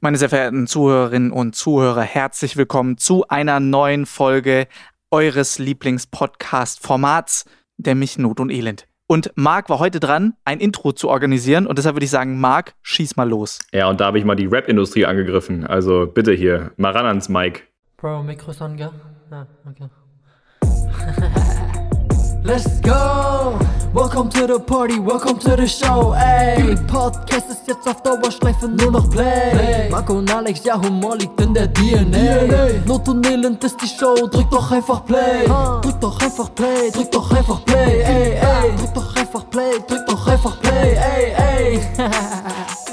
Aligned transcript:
Meine 0.00 0.18
sehr 0.18 0.28
verehrten 0.28 0.66
Zuhörerinnen 0.66 1.30
und 1.30 1.54
Zuhörer, 1.54 2.02
herzlich 2.02 2.56
willkommen 2.56 2.98
zu 2.98 3.26
einer 3.28 3.60
neuen 3.60 4.04
Folge 4.04 4.66
eures 5.10 5.58
Lieblingspodcast-Formats, 5.58 7.46
der 7.78 7.94
mich 7.94 8.18
Not 8.18 8.40
und 8.40 8.50
Elend. 8.50 8.86
Und 9.06 9.32
Marc 9.36 9.70
war 9.70 9.78
heute 9.78 9.98
dran, 9.98 10.34
ein 10.44 10.60
Intro 10.60 10.92
zu 10.92 11.08
organisieren 11.08 11.66
und 11.66 11.78
deshalb 11.78 11.96
würde 11.96 12.04
ich 12.04 12.10
sagen, 12.10 12.38
Marc, 12.40 12.74
schieß 12.82 13.16
mal 13.16 13.28
los. 13.28 13.60
Ja, 13.72 13.88
und 13.88 14.00
da 14.00 14.06
habe 14.06 14.18
ich 14.18 14.24
mal 14.26 14.34
die 14.34 14.46
Rap-Industrie 14.46 15.06
angegriffen. 15.06 15.66
Also 15.66 16.06
bitte 16.06 16.32
hier, 16.32 16.72
mal 16.76 16.92
ran 16.92 17.06
ans 17.06 17.28
Mic. 17.30 17.62
Bro, 17.96 18.24
Mikros 18.24 18.60
an, 18.60 18.76
gell? 18.76 18.90
Ja, 19.30 19.46
okay. 19.66 19.88
Let's 22.46 22.80
go! 22.80 23.58
Welcome 23.92 24.30
to 24.30 24.46
the 24.46 24.60
party, 24.60 25.00
welcome 25.00 25.36
to 25.40 25.56
the 25.56 25.66
show, 25.66 26.14
ey! 26.14 26.76
Podcast 26.86 27.50
ist 27.50 27.66
jetzt 27.66 27.88
auf 27.88 28.00
Dauerschleife 28.02 28.68
nur 28.68 28.92
noch 28.92 29.10
Play. 29.10 29.50
Play. 29.50 29.90
Marco 29.90 30.12
und 30.12 30.32
Alex, 30.32 30.62
ja, 30.62 30.80
Humor 30.80 31.16
liegt 31.16 31.40
in 31.40 31.52
der 31.52 31.66
DNA. 31.66 32.46
DNA. 32.46 32.86
Not 32.86 33.08
und 33.08 33.26
Elend 33.26 33.64
ist 33.64 33.82
die 33.82 33.88
Show, 33.88 34.14
drück 34.28 34.48
doch 34.48 34.70
einfach 34.70 35.04
Play. 35.04 35.44
Uh. 35.48 35.80
Drück 35.80 36.00
doch 36.00 36.22
einfach 36.22 36.54
Play, 36.54 36.88
drück 36.92 37.10
doch 37.10 37.28
einfach 37.32 37.64
Play, 37.64 38.02
ey, 38.02 38.34
ey! 38.34 38.76
Drück 38.76 38.94
doch 38.94 39.16
einfach 39.16 39.50
Play, 39.50 39.80
drück 39.88 40.06
doch 40.06 40.28
einfach 40.28 40.60
Play, 40.60 40.94
ey, 40.94 41.32
ey! 41.36 41.80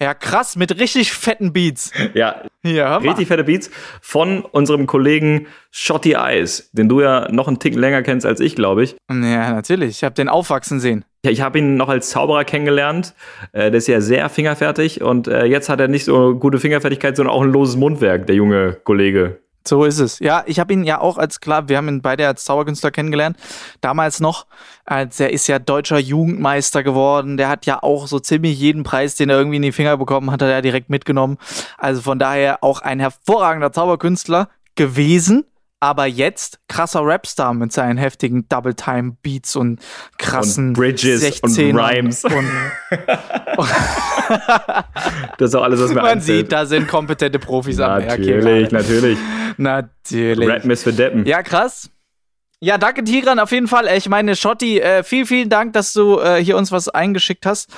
Ja, 0.00 0.14
krass, 0.14 0.56
mit 0.56 0.78
richtig 0.78 1.12
fetten 1.12 1.52
Beats. 1.52 1.90
Ja, 2.14 2.42
Ja, 2.62 2.98
richtig 2.98 3.26
fette 3.26 3.44
Beats 3.44 3.70
von 4.00 4.42
unserem 4.42 4.86
Kollegen 4.86 5.46
Shotty 5.70 6.12
Eyes, 6.12 6.70
den 6.72 6.88
du 6.88 7.00
ja 7.00 7.28
noch 7.32 7.48
einen 7.48 7.58
Tick 7.58 7.74
länger 7.74 8.02
kennst 8.02 8.24
als 8.24 8.40
ich, 8.40 8.54
glaube 8.54 8.84
ich. 8.84 8.96
Ja, 9.10 9.52
natürlich. 9.52 9.90
Ich 9.90 10.04
habe 10.04 10.14
den 10.14 10.28
aufwachsen 10.28 10.78
sehen. 10.78 11.04
Ja, 11.24 11.32
ich 11.32 11.40
habe 11.40 11.58
ihn 11.58 11.76
noch 11.76 11.88
als 11.88 12.10
Zauberer 12.10 12.44
kennengelernt. 12.44 13.14
Äh, 13.52 13.70
der 13.70 13.78
ist 13.78 13.88
ja 13.88 14.00
sehr 14.00 14.28
fingerfertig 14.28 15.02
und 15.02 15.26
äh, 15.26 15.46
jetzt 15.46 15.68
hat 15.68 15.80
er 15.80 15.88
nicht 15.88 16.04
so 16.04 16.36
gute 16.36 16.58
Fingerfertigkeit, 16.60 17.16
sondern 17.16 17.34
auch 17.34 17.42
ein 17.42 17.50
loses 17.52 17.76
Mundwerk, 17.76 18.26
der 18.26 18.36
junge 18.36 18.74
Kollege. 18.84 19.40
So 19.66 19.84
ist 19.84 19.98
es. 19.98 20.18
Ja, 20.18 20.44
ich 20.46 20.60
habe 20.60 20.72
ihn 20.72 20.84
ja 20.84 21.00
auch 21.00 21.18
als, 21.18 21.40
klar, 21.40 21.68
wir 21.68 21.76
haben 21.76 21.88
ihn 21.88 22.00
beide 22.00 22.26
als 22.26 22.44
Zauberkünstler 22.44 22.90
kennengelernt. 22.90 23.36
Damals 23.80 24.18
noch, 24.18 24.46
als 24.86 25.20
er 25.20 25.30
ist 25.30 25.46
ja 25.46 25.58
deutscher 25.58 25.98
Jugendmeister 25.98 26.82
geworden. 26.82 27.36
Der 27.36 27.48
hat 27.48 27.66
ja 27.66 27.82
auch 27.82 28.06
so 28.06 28.18
ziemlich 28.18 28.58
jeden 28.58 28.82
Preis, 28.82 29.14
den 29.16 29.28
er 29.28 29.36
irgendwie 29.36 29.56
in 29.56 29.62
die 29.62 29.72
Finger 29.72 29.96
bekommen 29.98 30.30
hat, 30.30 30.40
hat 30.40 30.48
er 30.48 30.62
direkt 30.62 30.88
mitgenommen. 30.88 31.36
Also 31.76 32.00
von 32.00 32.18
daher 32.18 32.64
auch 32.64 32.80
ein 32.80 32.98
hervorragender 32.98 33.72
Zauberkünstler 33.72 34.48
gewesen. 34.74 35.44
Aber 35.80 36.06
jetzt 36.06 36.58
krasser 36.68 37.00
Rapstar 37.04 37.54
mit 37.54 37.72
seinen 37.72 37.98
heftigen 37.98 38.48
Double-Time-Beats 38.48 39.54
und 39.54 39.80
krassen 40.18 40.68
Und 40.68 40.72
Bridges 40.74 41.40
und 41.40 41.50
16ern 41.52 41.78
Rhymes. 41.78 42.24
Und 42.24 42.48
Das 45.38 45.50
ist 45.50 45.54
auch 45.54 45.62
alles, 45.62 45.80
was 45.80 45.90
mir 45.90 45.96
man 45.96 46.04
einfällt. 46.06 46.38
sieht, 46.40 46.52
da 46.52 46.66
sind 46.66 46.88
kompetente 46.88 47.38
Profis 47.38 47.78
am 47.80 48.02
Werk. 48.02 48.18
Natürlich, 48.18 48.70
natürlich. 48.70 49.18
Natürlich. 49.56 50.48
Rap 50.48 50.64
ist 50.64 50.82
für 50.82 50.92
Deppen. 50.92 51.24
Ja, 51.26 51.42
krass. 51.42 51.90
Ja, 52.60 52.76
danke 52.76 53.04
Tigran 53.04 53.38
auf 53.38 53.52
jeden 53.52 53.68
Fall. 53.68 53.86
Äh, 53.86 53.98
Ich 53.98 54.08
meine, 54.08 54.34
Schotti, 54.34 54.80
äh, 54.80 55.04
vielen, 55.04 55.26
vielen 55.26 55.48
Dank, 55.48 55.74
dass 55.74 55.92
du 55.92 56.18
äh, 56.18 56.42
hier 56.42 56.56
uns 56.56 56.72
was 56.72 56.88
eingeschickt 56.88 57.46
hast. 57.46 57.70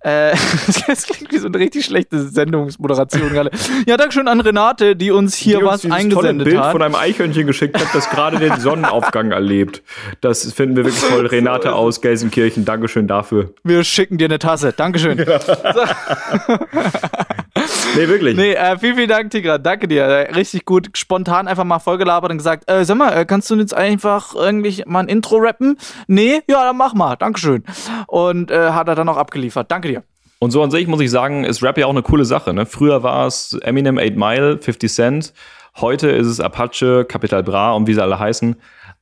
Äh, 0.00 0.32
das 0.86 1.08
klingt 1.08 1.32
wie 1.32 1.38
so 1.38 1.48
eine 1.48 1.58
richtig 1.58 1.84
schlechte 1.86 2.20
Sendungsmoderation 2.28 3.30
gerade. 3.30 3.50
Ja, 3.88 3.96
Dankeschön 3.96 4.28
an 4.28 4.40
Renate, 4.40 4.94
die 4.94 5.10
uns 5.10 5.34
hier 5.34 5.58
die 5.58 5.64
uns 5.64 5.72
was 5.72 5.80
dieses 5.82 5.96
tolle 5.96 6.04
eingesendet 6.28 6.44
Bild 6.46 6.60
hat. 6.60 6.70
von 6.70 6.82
einem 6.82 6.94
Eichhörnchen 6.94 7.48
geschickt 7.48 7.80
hat, 7.80 7.88
das 7.92 8.08
gerade 8.10 8.38
den 8.38 8.60
Sonnenaufgang 8.60 9.32
erlebt. 9.32 9.82
Das 10.20 10.52
finden 10.52 10.76
wir 10.76 10.84
wirklich 10.84 11.02
toll. 11.02 11.26
Renate 11.26 11.72
aus 11.72 12.00
Gelsenkirchen, 12.00 12.64
Dankeschön 12.64 13.08
dafür. 13.08 13.52
Wir 13.64 13.82
schicken 13.82 14.18
dir 14.18 14.26
eine 14.26 14.38
Tasse. 14.38 14.72
Dankeschön. 14.72 15.18
Nee, 17.98 18.08
wirklich. 18.08 18.36
Nee, 18.36 18.52
äh, 18.52 18.78
vielen, 18.78 18.96
vielen 18.96 19.08
Dank, 19.08 19.30
Tigran. 19.30 19.62
Danke 19.62 19.88
dir. 19.88 20.04
Äh, 20.04 20.32
Richtig 20.32 20.64
gut. 20.64 20.90
Spontan 20.94 21.48
einfach 21.48 21.64
mal 21.64 21.78
vollgelabert 21.80 22.30
und 22.30 22.38
gesagt, 22.38 22.70
äh, 22.70 22.84
sag 22.84 22.96
mal, 22.96 23.12
äh, 23.12 23.24
kannst 23.24 23.50
du 23.50 23.56
jetzt 23.56 23.74
einfach 23.74 24.34
irgendwie 24.34 24.82
mal 24.86 25.00
ein 25.00 25.08
Intro 25.08 25.36
rappen? 25.36 25.76
Nee? 26.06 26.42
Ja, 26.48 26.64
dann 26.64 26.76
mach 26.76 26.94
mal. 26.94 27.16
Dankeschön. 27.16 27.64
Und 28.06 28.50
äh, 28.50 28.70
hat 28.70 28.88
er 28.88 28.94
dann 28.94 29.08
auch 29.08 29.16
abgeliefert. 29.16 29.70
Danke 29.70 29.88
dir. 29.88 30.02
Und 30.38 30.52
so 30.52 30.62
an 30.62 30.70
sich 30.70 30.86
muss 30.86 31.00
ich 31.00 31.10
sagen, 31.10 31.44
ist 31.44 31.62
Rap 31.62 31.78
ja 31.78 31.86
auch 31.86 31.90
eine 31.90 32.02
coole 32.02 32.24
Sache. 32.24 32.54
Ne? 32.54 32.66
Früher 32.66 33.02
war 33.02 33.26
es 33.26 33.58
Eminem 33.62 33.98
8 33.98 34.16
Mile, 34.16 34.58
50 34.58 34.92
Cent. 34.92 35.32
Heute 35.80 36.08
ist 36.08 36.28
es 36.28 36.40
Apache, 36.40 37.04
Capital 37.04 37.42
Bra 37.42 37.72
und 37.72 37.88
wie 37.88 37.94
sie 37.94 38.02
alle 38.02 38.18
heißen. 38.18 38.56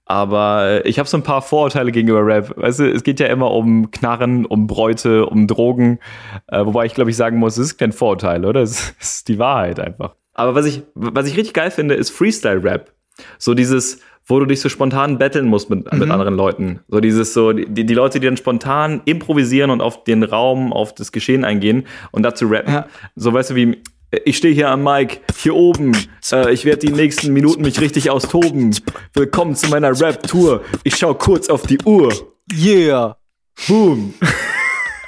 Aber 0.09 0.87
ich 0.87 1.01
habe 1.01 1.09
so 1.09 1.17
ein 1.17 1.25
paar 1.25 1.43
Vorurteile 1.43 1.91
gegenüber 1.91 2.25
Rap. 2.25 2.57
Weißt 2.57 2.79
du, 2.79 2.91
es 2.91 3.03
geht 3.03 3.19
ja 3.19 3.27
immer 3.27 3.51
um 3.51 3.91
Knarren, 3.91 4.47
um 4.47 4.69
Bräute, 4.69 5.27
um 5.27 5.49
Drogen. 5.49 5.99
Äh, 6.47 6.65
wobei 6.65 6.87
ich 6.87 6.95
glaube, 6.95 7.11
ich 7.11 7.17
sagen 7.17 7.39
muss, 7.39 7.59
es 7.59 7.73
ist 7.73 7.79
kein 7.79 7.93
Vorurteil, 7.93 8.45
oder? 8.45 8.61
Es 8.67 8.95
ist 9.01 9.29
die 9.29 9.39
Wahrheit 9.41 9.81
einfach. 9.81 10.15
Aber 10.33 10.55
was 10.55 10.65
ich, 10.67 10.83
was 10.95 11.27
ich 11.27 11.37
richtig 11.37 11.55
geil 11.55 11.71
finde, 11.73 11.95
ist 11.95 12.11
Freestyle-Rap. 12.11 12.93
So 13.39 13.55
dieses, 13.55 14.01
wo 14.27 14.39
du 14.39 14.47
dich 14.47 14.61
so 14.61 14.69
spontan 14.69 15.19
battlen 15.19 15.47
musst 15.47 15.71
mit, 15.71 15.91
Mhm. 15.93 15.99
mit 15.99 16.11
anderen 16.11 16.37
Leuten. 16.37 16.81
So 16.89 17.01
dieses 17.01 17.33
so, 17.35 17.53
die, 17.53 17.85
die 17.85 17.95
Leute, 17.95 18.21
die 18.21 18.27
dann 18.27 18.37
spontan 18.37 19.01
improvisieren 19.07 19.71
und 19.71 19.81
auf 19.81 20.05
den 20.05 20.23
Raum, 20.23 20.73
auf 20.73 20.95
das 20.95 21.11
Geschehen 21.11 21.45
eingehen 21.45 21.85
und 22.13 22.23
dazu 22.23 22.47
rappen. 22.47 22.73
Ja. 22.75 22.87
So 23.17 23.33
weißt 23.33 23.51
du 23.51 23.55
wie, 23.57 23.83
ich 24.11 24.37
stehe 24.37 24.55
hier 24.55 24.71
am 24.71 24.85
Mic, 24.85 25.21
hier 25.37 25.55
oben. 25.55 25.97
Äh, 26.31 26.53
ich 26.53 26.65
werde 26.65 26.87
die 26.87 26.93
nächsten 26.93 27.33
Minuten 27.33 27.63
mich 27.63 27.81
richtig 27.81 28.11
austoben. 28.11 28.77
Willkommen 29.15 29.57
zu 29.57 29.69
meiner 29.69 29.99
Rap-Tour. 30.01 30.63
Ich 30.85 30.97
schau 30.97 31.15
kurz 31.15 31.49
auf 31.49 31.63
die 31.63 31.79
Uhr. 31.85 32.13
Yeah. 32.53 33.17
Boom. 33.67 34.15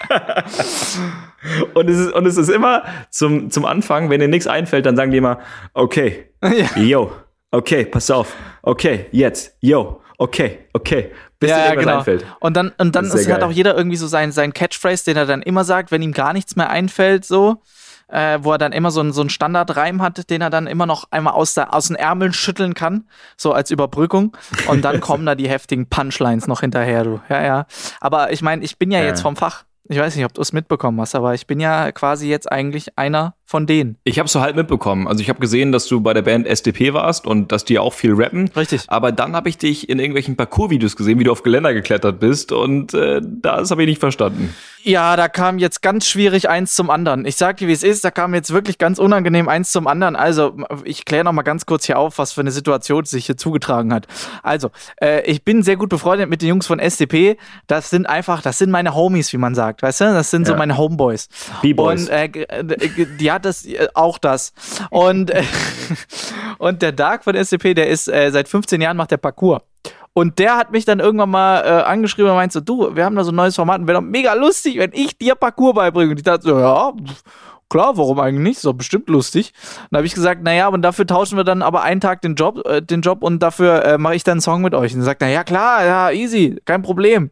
und, 1.75 1.89
es 1.89 1.99
ist, 1.99 2.13
und 2.13 2.27
es 2.27 2.37
ist 2.37 2.49
immer 2.49 2.83
zum, 3.11 3.51
zum 3.51 3.65
Anfang, 3.65 4.11
wenn 4.11 4.21
dir 4.21 4.29
nichts 4.29 4.47
einfällt, 4.47 4.87
dann 4.87 4.97
sagen 4.97 5.13
die 5.13 5.19
immer, 5.19 5.39
okay, 5.75 6.31
yo, 6.77 7.13
okay, 7.51 7.85
pass 7.85 8.11
auf, 8.11 8.35
okay, 8.63 9.07
jetzt, 9.13 9.55
yo, 9.61 10.01
okay, 10.17 10.61
okay, 10.73 11.13
bis 11.39 11.51
dir 11.51 11.57
Ja, 11.57 11.59
ja, 11.59 11.65
irgendwas 11.67 11.85
genau. 11.85 11.99
einfällt. 11.99 12.27
Und 12.41 12.57
dann, 12.57 12.73
und 12.79 12.97
dann 12.97 13.05
ist 13.05 13.31
hat 13.31 13.43
auch 13.43 13.53
jeder 13.53 13.77
irgendwie 13.77 13.97
so 13.97 14.07
sein, 14.07 14.33
sein 14.33 14.53
Catchphrase, 14.53 15.05
den 15.05 15.17
er 15.17 15.27
dann 15.27 15.43
immer 15.43 15.63
sagt, 15.65 15.93
wenn 15.93 16.03
ihm 16.03 16.13
gar 16.13 16.33
nichts 16.33 16.57
mehr 16.57 16.71
einfällt, 16.71 17.25
so. 17.25 17.63
Äh, 18.11 18.39
wo 18.43 18.53
er 18.53 18.59
dann 18.59 18.73
immer 18.73 18.91
so, 18.91 19.01
einen- 19.01 19.13
so 19.13 19.21
einen 19.21 19.29
Standardreim 19.31 20.01
hat, 20.01 20.31
den 20.31 20.41
er 20.41 20.49
dann 20.51 20.67
immer 20.67 20.87
noch 20.87 21.05
einmal 21.11 21.35
aus, 21.35 21.55
der, 21.55 21.75
aus 21.75 21.89
den 21.89 21.97
Ärmeln 21.97 22.33
schütteln 22.33 22.73
kann, 22.75 23.07
so 23.37 23.53
als 23.53 23.71
Überbrückung. 23.71 24.37
Und 24.69 24.83
dann 24.85 25.01
kommen 25.03 25.27
da 25.27 25.35
die 25.35 25.49
heftigen 25.49 25.89
Punchlines 25.89 26.47
noch 26.47 26.61
hinterher, 26.61 27.05
du. 27.05 27.21
Ja, 27.29 27.43
ja. 27.45 27.67
Aber 28.01 28.33
ich 28.33 28.41
meine, 28.43 28.65
ich 28.65 28.79
bin 28.79 28.91
ja, 28.91 29.01
Ja. 29.01 29.07
jetzt 29.07 29.21
vom 29.21 29.37
Fach. 29.37 29.65
Ich 29.91 29.99
weiß 29.99 30.17
nicht, 30.17 30.25
ob 30.27 30.35
du 30.35 30.43
es 30.43 30.53
mitbekommen 30.53 31.01
hast, 31.01 31.15
aber 31.15 31.33
ich 31.35 31.47
bin 31.47 31.61
ja 31.61 31.93
quasi 31.93 32.29
jetzt 32.29 32.51
eigentlich 32.53 32.99
einer 32.99 33.35
von 33.51 33.67
denen. 33.67 33.97
Ich 34.05 34.19
habe 34.19 34.29
so 34.29 34.43
halt 34.43 34.57
mitbekommen. 34.57 35.09
Also 35.09 35.23
ich 35.23 35.31
habe 35.31 35.41
gesehen, 35.41 35.73
dass 35.73 35.87
du 35.87 36.03
bei 36.03 36.13
der 36.13 36.21
Band 36.21 36.47
SDP 36.47 36.93
warst 36.93 37.27
und 37.27 37.51
dass 37.51 37.65
die 37.65 37.79
auch 37.79 37.95
viel 37.95 38.13
rappen. 38.13 38.51
Richtig. 38.55 38.83
Aber 38.89 39.11
dann 39.11 39.35
habe 39.35 39.49
ich 39.49 39.57
dich 39.57 39.89
in 39.89 39.99
irgendwelchen 39.99 40.37
Parcours-Videos 40.37 40.97
gesehen, 40.97 41.19
wie 41.19 41.25
du 41.25 41.33
auf 41.33 41.43
Geländer 41.43 41.73
geklettert 41.73 42.21
bist 42.21 42.53
und 42.53 42.93
äh, 42.93 43.23
das 43.25 43.71
habe 43.71 43.83
ich 43.85 43.89
nicht 43.89 44.01
verstanden. 44.01 44.55
Ja, 44.83 45.17
da 45.17 45.29
kam 45.29 45.59
jetzt 45.59 45.83
ganz 45.83 46.07
schwierig 46.07 46.49
eins 46.49 46.75
zum 46.75 46.89
anderen. 46.91 47.25
Ich 47.25 47.37
sag 47.37 47.57
dir, 47.57 47.69
wie 47.69 47.73
es 47.73 47.83
ist, 47.83 48.05
da 48.05 48.11
kam 48.11 48.33
jetzt 48.35 48.53
wirklich 48.53 48.79
ganz 48.79 48.99
unangenehm 48.99 49.49
eins 49.49 49.73
zum 49.73 49.87
anderen. 49.89 50.15
Also, 50.15 50.57
ich 50.85 51.05
kläre 51.05 51.25
noch 51.25 51.33
mal 51.33 51.43
ganz 51.43 51.67
kurz 51.67 51.85
hier 51.87 51.99
auf, 51.99 52.19
was 52.19 52.33
für 52.33 52.43
eine 52.43 52.53
Situation 52.53 53.05
sich 53.05 53.27
hier 53.27 53.37
zugetragen 53.37 53.93
hat. 53.93 54.07
Also, 54.43 54.71
äh, 55.03 55.23
ich 55.29 55.43
bin 55.43 55.63
sehr 55.65 55.77
gut 55.77 55.89
befreundet 55.89 56.31
mit 56.31 56.43
den 56.43 56.51
Jungs 56.51 56.67
von 56.67 56.79
SDP. 56.79 57.39
Das 57.67 57.91
sind 57.91 58.07
einfach, 58.07 58.41
das 58.41 58.59
sind 58.59 58.71
meine 58.71 58.95
Homies, 58.95 59.33
wie 59.33 59.37
man 59.39 59.55
sagt, 59.57 59.83
weißt 59.83 60.01
du? 60.03 60.05
Das 60.05 60.31
sind 60.31 60.47
so 60.47 60.53
Ja. 60.53 60.59
meine 60.59 60.77
Homeboys. 60.79 61.29
B-Boys. 61.61 62.03
Und 62.03 62.11
äh, 62.11 62.25
äh, 62.27 62.65
g- 62.89 63.07
das 63.39 63.65
äh, 63.67 63.89
auch 63.95 64.19
das. 64.19 64.53
Und 64.91 65.31
äh, 65.31 65.43
und 66.59 66.83
der 66.83 66.93
Dark 66.93 67.25
von 67.25 67.35
SDP, 67.35 67.75
der 67.75 67.89
ist 67.89 68.09
äh, 68.09 68.31
seit 68.31 68.49
15 68.49 68.81
Jahren 68.81 68.97
macht 68.97 69.11
der 69.11 69.17
Parcours. 69.17 69.61
Und 70.13 70.39
der 70.41 70.57
hat 70.57 70.73
mich 70.73 70.85
dann 70.85 70.99
irgendwann 70.99 71.31
mal 71.31 71.61
äh, 71.61 71.83
angeschrieben 71.85 72.31
und 72.31 72.37
meinte 72.37 72.55
so, 72.55 72.61
du, 72.61 72.97
wir 72.97 73.05
haben 73.05 73.15
da 73.15 73.23
so 73.23 73.31
ein 73.31 73.37
neues 73.37 73.55
Format 73.55 73.81
und 73.81 73.87
wäre 73.87 74.01
doch 74.01 74.07
mega 74.07 74.35
lustig, 74.35 74.77
wenn 74.79 74.93
ich 74.93 75.17
dir 75.17 75.37
Parcours 75.37 75.75
beibringe. 75.75 76.11
Und 76.11 76.17
ich 76.17 76.25
dachte 76.25 76.43
so, 76.49 76.59
ja, 76.59 76.93
klar, 77.69 77.97
warum 77.97 78.19
eigentlich 78.19 78.43
nicht? 78.43 78.57
Ist 78.57 78.65
doch 78.65 78.73
bestimmt 78.73 79.09
lustig. 79.09 79.53
Dann 79.91 79.99
habe 79.99 80.07
ich 80.07 80.15
gesagt, 80.15 80.43
naja, 80.43 80.67
aber 80.67 80.79
dafür 80.79 81.07
tauschen 81.07 81.37
wir 81.37 81.45
dann 81.45 81.63
aber 81.63 81.83
einen 81.83 82.01
Tag 82.01 82.23
den 82.23 82.35
Job, 82.35 82.67
äh, 82.67 82.83
den 82.83 83.01
Job 83.01 83.23
und 83.23 83.43
dafür 83.43 83.85
äh, 83.85 83.99
mache 83.99 84.15
ich 84.15 84.25
dann 84.25 84.33
einen 84.33 84.41
Song 84.41 84.63
mit 84.63 84.75
euch. 84.75 84.95
Und 84.95 85.01
er 85.01 85.05
sagt, 85.05 85.21
na 85.21 85.29
ja, 85.29 85.45
klar, 85.45 85.85
ja, 85.85 86.11
easy, 86.11 86.61
kein 86.65 86.83
Problem. 86.83 87.31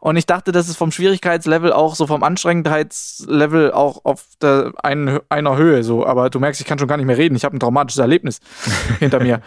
Und 0.00 0.16
ich 0.16 0.26
dachte, 0.26 0.52
das 0.52 0.68
ist 0.68 0.76
vom 0.76 0.92
Schwierigkeitslevel 0.92 1.72
auch 1.72 1.94
so 1.94 2.06
vom 2.06 2.22
Anstrengendheitslevel 2.22 3.72
auch 3.72 4.04
auf 4.04 4.24
der 4.40 4.72
einen, 4.82 5.20
einer 5.28 5.56
Höhe 5.56 5.82
so. 5.82 6.06
Aber 6.06 6.30
du 6.30 6.40
merkst, 6.40 6.60
ich 6.60 6.66
kann 6.66 6.78
schon 6.78 6.88
gar 6.88 6.96
nicht 6.96 7.06
mehr 7.06 7.18
reden. 7.18 7.36
Ich 7.36 7.44
habe 7.44 7.56
ein 7.56 7.60
traumatisches 7.60 8.00
Erlebnis 8.00 8.40
hinter 8.98 9.20
mir. 9.20 9.40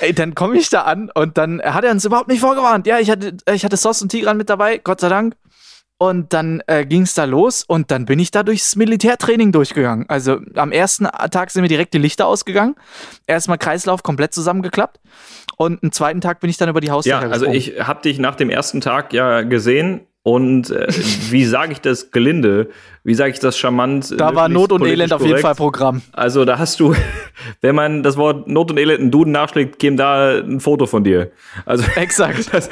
Ey, 0.00 0.14
dann 0.14 0.34
komme 0.34 0.56
ich 0.56 0.70
da 0.70 0.82
an 0.82 1.10
und 1.14 1.36
dann 1.36 1.60
hat 1.60 1.84
er 1.84 1.90
uns 1.90 2.04
überhaupt 2.04 2.28
nicht 2.28 2.40
vorgewarnt. 2.40 2.86
Ja, 2.86 3.00
ich 3.00 3.10
hatte, 3.10 3.36
ich 3.52 3.64
hatte 3.64 3.76
Sos 3.76 4.00
und 4.02 4.08
Tigran 4.08 4.36
mit 4.36 4.48
dabei, 4.48 4.78
Gott 4.78 5.00
sei 5.00 5.08
Dank. 5.08 5.34
Und 5.96 6.32
dann 6.32 6.60
äh, 6.66 6.84
ging 6.84 7.02
es 7.02 7.14
da 7.14 7.24
los 7.24 7.62
und 7.62 7.90
dann 7.90 8.04
bin 8.04 8.18
ich 8.18 8.30
da 8.30 8.42
durchs 8.42 8.74
Militärtraining 8.74 9.52
durchgegangen. 9.52 10.06
Also 10.08 10.40
am 10.56 10.72
ersten 10.72 11.04
Tag 11.04 11.50
sind 11.50 11.62
mir 11.62 11.68
direkt 11.68 11.94
die 11.94 11.98
Lichter 11.98 12.26
ausgegangen. 12.26 12.74
Erstmal 13.26 13.58
Kreislauf 13.58 14.02
komplett 14.02 14.34
zusammengeklappt. 14.34 15.00
Und 15.56 15.82
am 15.84 15.92
zweiten 15.92 16.20
Tag 16.20 16.40
bin 16.40 16.50
ich 16.50 16.56
dann 16.56 16.68
über 16.68 16.80
die 16.80 16.88
Ja, 16.88 16.94
Hausdecke 16.94 17.30
also 17.30 17.46
ich 17.46 17.80
habe 17.80 18.02
dich 18.02 18.18
nach 18.18 18.34
dem 18.34 18.50
ersten 18.50 18.80
Tag 18.80 19.12
ja 19.12 19.42
gesehen 19.42 20.00
Und 20.24 20.70
äh, 20.70 20.88
wie 21.30 21.44
sage 21.44 21.72
ich 21.72 21.80
das 21.80 22.10
gelinde? 22.10 22.70
Wie 23.06 23.14
sage 23.14 23.32
ich 23.32 23.38
das 23.38 23.58
charmant? 23.58 24.18
Da 24.18 24.34
war 24.34 24.48
Not 24.48 24.72
und 24.72 24.84
Elend 24.86 25.12
auf 25.12 25.20
jeden 25.20 25.32
korrekt? 25.32 25.42
Fall 25.46 25.54
Programm. 25.54 26.00
Also 26.12 26.46
da 26.46 26.58
hast 26.58 26.80
du, 26.80 26.94
wenn 27.60 27.74
man 27.74 28.02
das 28.02 28.16
Wort 28.16 28.48
Not 28.48 28.70
und 28.70 28.78
Elend 28.78 28.98
in 28.98 29.10
Duden 29.10 29.30
nachschlägt, 29.32 29.78
käme 29.78 29.96
da 29.96 30.38
ein 30.38 30.58
Foto 30.60 30.86
von 30.86 31.04
dir. 31.04 31.30
Also 31.66 31.84
Exakt. 31.96 32.48
das, 32.54 32.68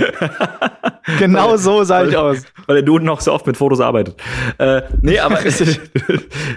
Genau 1.18 1.56
so 1.56 1.82
sah 1.84 2.04
ich 2.04 2.16
aus. 2.16 2.44
weil 2.66 2.76
der 2.76 2.82
Duden 2.84 3.08
auch 3.08 3.20
so 3.20 3.32
oft 3.32 3.46
mit 3.46 3.56
Fotos 3.56 3.80
arbeitet. 3.80 4.14
Äh, 4.58 4.82
nee, 5.02 5.18
aber 5.18 5.38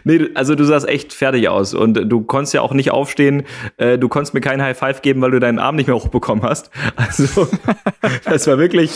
nee, 0.03 0.29
also 0.35 0.55
du 0.55 0.63
sahst 0.63 0.87
echt 0.87 1.13
fertig 1.13 1.49
aus 1.49 1.73
und 1.73 1.95
du 2.09 2.21
konntest 2.21 2.53
ja 2.53 2.61
auch 2.61 2.73
nicht 2.73 2.91
aufstehen. 2.91 3.43
Äh, 3.77 3.97
du 3.97 4.07
konntest 4.07 4.33
mir 4.33 4.41
keinen 4.41 4.61
High 4.61 4.77
Five 4.77 5.01
geben, 5.01 5.21
weil 5.21 5.31
du 5.31 5.39
deinen 5.39 5.59
Arm 5.59 5.75
nicht 5.75 5.87
mehr 5.87 5.95
hochbekommen 5.95 6.43
hast. 6.43 6.69
Also 6.95 7.47
das 8.25 8.47
war 8.47 8.57
wirklich, 8.57 8.91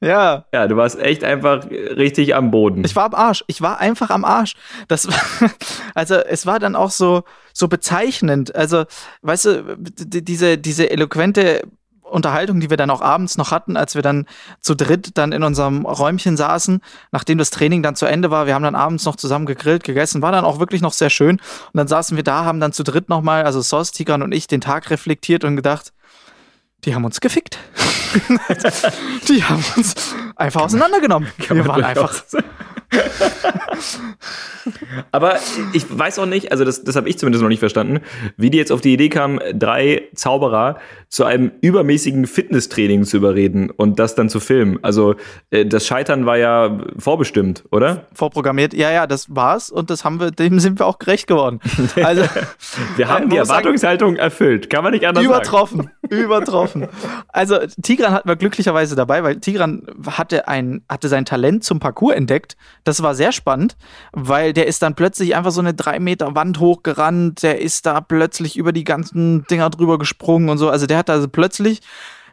Ja. 0.00 0.44
ja, 0.52 0.66
du 0.66 0.76
warst 0.76 1.00
echt 1.00 1.24
einfach 1.24 1.64
richtig 1.70 2.34
am 2.34 2.50
Boden. 2.50 2.82
Ich 2.84 2.96
war 2.96 3.04
am 3.06 3.14
Arsch. 3.14 3.44
Ich 3.46 3.62
war 3.62 3.78
einfach 3.80 4.09
am 4.10 4.24
Arsch. 4.24 4.54
Das 4.88 5.08
also 5.94 6.14
es 6.16 6.46
war 6.46 6.58
dann 6.58 6.76
auch 6.76 6.90
so, 6.90 7.24
so 7.52 7.68
bezeichnend. 7.68 8.54
Also, 8.54 8.84
weißt 9.22 9.44
du, 9.44 9.76
diese, 9.78 10.58
diese 10.58 10.90
eloquente 10.90 11.62
Unterhaltung, 12.10 12.60
die 12.60 12.70
wir 12.70 12.76
dann 12.76 12.90
auch 12.90 13.00
abends 13.00 13.38
noch 13.38 13.50
hatten, 13.50 13.76
als 13.76 13.94
wir 13.94 14.02
dann 14.02 14.26
zu 14.60 14.74
dritt 14.74 15.16
dann 15.16 15.32
in 15.32 15.42
unserem 15.42 15.86
Räumchen 15.86 16.36
saßen, 16.36 16.80
nachdem 17.12 17.38
das 17.38 17.50
Training 17.50 17.82
dann 17.82 17.96
zu 17.96 18.06
Ende 18.06 18.30
war. 18.30 18.46
Wir 18.46 18.54
haben 18.54 18.62
dann 18.62 18.74
abends 18.74 19.04
noch 19.04 19.16
zusammen 19.16 19.46
gegrillt, 19.46 19.84
gegessen, 19.84 20.22
war 20.22 20.32
dann 20.32 20.44
auch 20.44 20.58
wirklich 20.58 20.82
noch 20.82 20.92
sehr 20.92 21.10
schön. 21.10 21.36
Und 21.36 21.74
dann 21.74 21.88
saßen 21.88 22.16
wir 22.16 22.24
da, 22.24 22.44
haben 22.44 22.60
dann 22.60 22.72
zu 22.72 22.82
dritt 22.82 23.08
nochmal, 23.08 23.44
also 23.44 23.60
Sos, 23.60 23.92
Tigran 23.92 24.22
und 24.22 24.32
ich, 24.32 24.46
den 24.46 24.60
Tag 24.60 24.90
reflektiert 24.90 25.44
und 25.44 25.56
gedacht, 25.56 25.92
die 26.84 26.94
haben 26.94 27.04
uns 27.04 27.20
gefickt. 27.20 27.58
die 29.28 29.44
haben 29.44 29.64
uns 29.76 29.94
einfach 30.40 30.62
auseinandergenommen. 30.62 31.28
Wir 31.48 31.66
waren 31.66 31.84
einfach 31.84 32.12
Aber 35.12 35.36
ich 35.72 35.86
weiß 35.96 36.18
auch 36.18 36.26
nicht, 36.26 36.50
also 36.52 36.64
das, 36.64 36.82
das 36.84 36.96
habe 36.96 37.08
ich 37.08 37.18
zumindest 37.18 37.42
noch 37.42 37.48
nicht 37.48 37.60
verstanden, 37.60 38.00
wie 38.36 38.50
die 38.50 38.58
jetzt 38.58 38.72
auf 38.72 38.80
die 38.80 38.92
Idee 38.92 39.08
kamen, 39.08 39.40
drei 39.54 40.08
Zauberer 40.14 40.78
zu 41.08 41.24
einem 41.24 41.52
übermäßigen 41.60 42.26
Fitnesstraining 42.26 43.04
zu 43.04 43.16
überreden 43.16 43.70
und 43.70 43.98
das 43.98 44.14
dann 44.14 44.28
zu 44.28 44.40
filmen. 44.40 44.78
Also 44.82 45.14
äh, 45.50 45.66
das 45.66 45.86
Scheitern 45.86 46.26
war 46.26 46.36
ja 46.36 46.78
vorbestimmt, 46.98 47.64
oder? 47.70 48.06
vorprogrammiert. 48.12 48.74
Ja, 48.74 48.90
ja, 48.90 49.06
das 49.06 49.34
war's 49.34 49.70
und 49.70 49.90
das 49.90 50.04
haben 50.04 50.20
wir, 50.20 50.30
dem 50.30 50.60
sind 50.60 50.78
wir 50.78 50.86
auch 50.86 50.98
gerecht 50.98 51.26
geworden. 51.26 51.60
Also 52.02 52.22
Wir 52.96 53.08
haben 53.08 53.28
die 53.28 53.36
sagen- 53.36 53.48
Erwartungshaltung 53.48 54.16
erfüllt, 54.16 54.70
kann 54.70 54.82
man 54.84 54.92
nicht 54.92 55.06
anders 55.06 55.24
sagen. 55.24 55.34
übertroffen, 55.34 55.90
übertroffen. 56.08 56.88
Also 57.28 57.58
Tigran 57.82 58.12
hatten 58.12 58.28
wir 58.28 58.36
glücklicherweise 58.36 58.96
dabei, 58.96 59.22
weil 59.22 59.40
Tigran 59.40 59.82
hatte 60.30 60.48
ein 60.48 60.82
hatte 60.88 61.08
sein 61.08 61.24
Talent 61.24 61.64
zum 61.64 61.80
Parcours 61.80 62.14
entdeckt. 62.14 62.56
Das 62.84 63.02
war 63.02 63.14
sehr 63.14 63.32
spannend, 63.32 63.76
weil 64.12 64.52
der 64.52 64.66
ist 64.66 64.82
dann 64.82 64.94
plötzlich 64.94 65.34
einfach 65.34 65.50
so 65.50 65.60
eine 65.60 65.74
drei 65.74 65.98
Meter 65.98 66.34
Wand 66.34 66.60
hochgerannt. 66.60 67.42
Der 67.42 67.60
ist 67.60 67.86
da 67.86 68.00
plötzlich 68.00 68.56
über 68.56 68.72
die 68.72 68.84
ganzen 68.84 69.44
Dinger 69.50 69.70
drüber 69.70 69.98
gesprungen 69.98 70.48
und 70.48 70.58
so. 70.58 70.70
Also 70.70 70.86
der 70.86 70.98
hat 70.98 71.10
also 71.10 71.28
plötzlich 71.28 71.80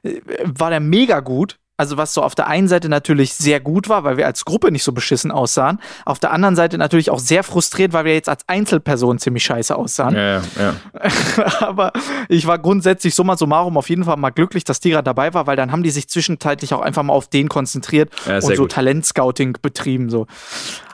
äh, 0.04 0.22
war 0.44 0.70
der 0.70 0.80
mega 0.80 1.20
gut. 1.20 1.58
Also 1.78 1.96
was 1.96 2.14
so 2.14 2.24
auf 2.24 2.34
der 2.34 2.48
einen 2.48 2.68
Seite 2.68 2.90
natürlich 2.90 3.36
sehr 3.36 3.60
gut 3.60 3.88
war, 3.88 4.04
weil 4.04 4.18
wir 4.18 4.26
als 4.26 4.46
Gruppe 4.46 4.72
nicht 4.72 4.84
so 4.84 4.92
beschissen 4.94 5.30
aussahen. 5.32 5.80
Auf 6.06 6.18
der 6.18 6.32
anderen 6.32 6.56
Seite 6.56 6.78
natürlich 6.80 7.12
auch 7.12 7.20
sehr 7.20 7.44
frustriert, 7.44 7.94
weil 7.94 8.04
wir 8.06 8.14
jetzt 8.16 8.30
als 8.30 8.44
Einzelperson 8.48 9.20
ziemlich 9.20 9.44
scheiße 9.46 9.76
aussahen. 9.76 10.16
Ja, 10.16 10.38
ja, 10.38 10.42
ja. 10.60 10.74
Aber 11.60 11.94
ich 12.30 12.48
war 12.48 12.58
grundsätzlich 12.58 13.14
summa 13.14 13.38
summarum 13.38 13.78
auf 13.78 13.90
jeden 13.90 14.04
Fall 14.06 14.18
mal 14.18 14.32
glücklich, 14.32 14.64
dass 14.64 14.80
Tigra 14.80 15.04
dabei 15.04 15.34
war, 15.36 15.46
weil 15.46 15.56
dann 15.56 15.72
haben 15.72 15.84
die 15.84 15.92
sich 15.92 16.08
zwischenzeitlich 16.10 16.74
auch 16.74 16.82
einfach 16.82 17.04
mal 17.04 17.14
auf 17.14 17.28
den 17.28 17.48
konzentriert 17.48 18.10
Ja, 18.26 18.36
und 18.36 18.42
so 18.42 18.54
gut. 18.64 18.72
Talentscouting 18.72 19.58
betrieben. 19.62 20.10
So. 20.10 20.26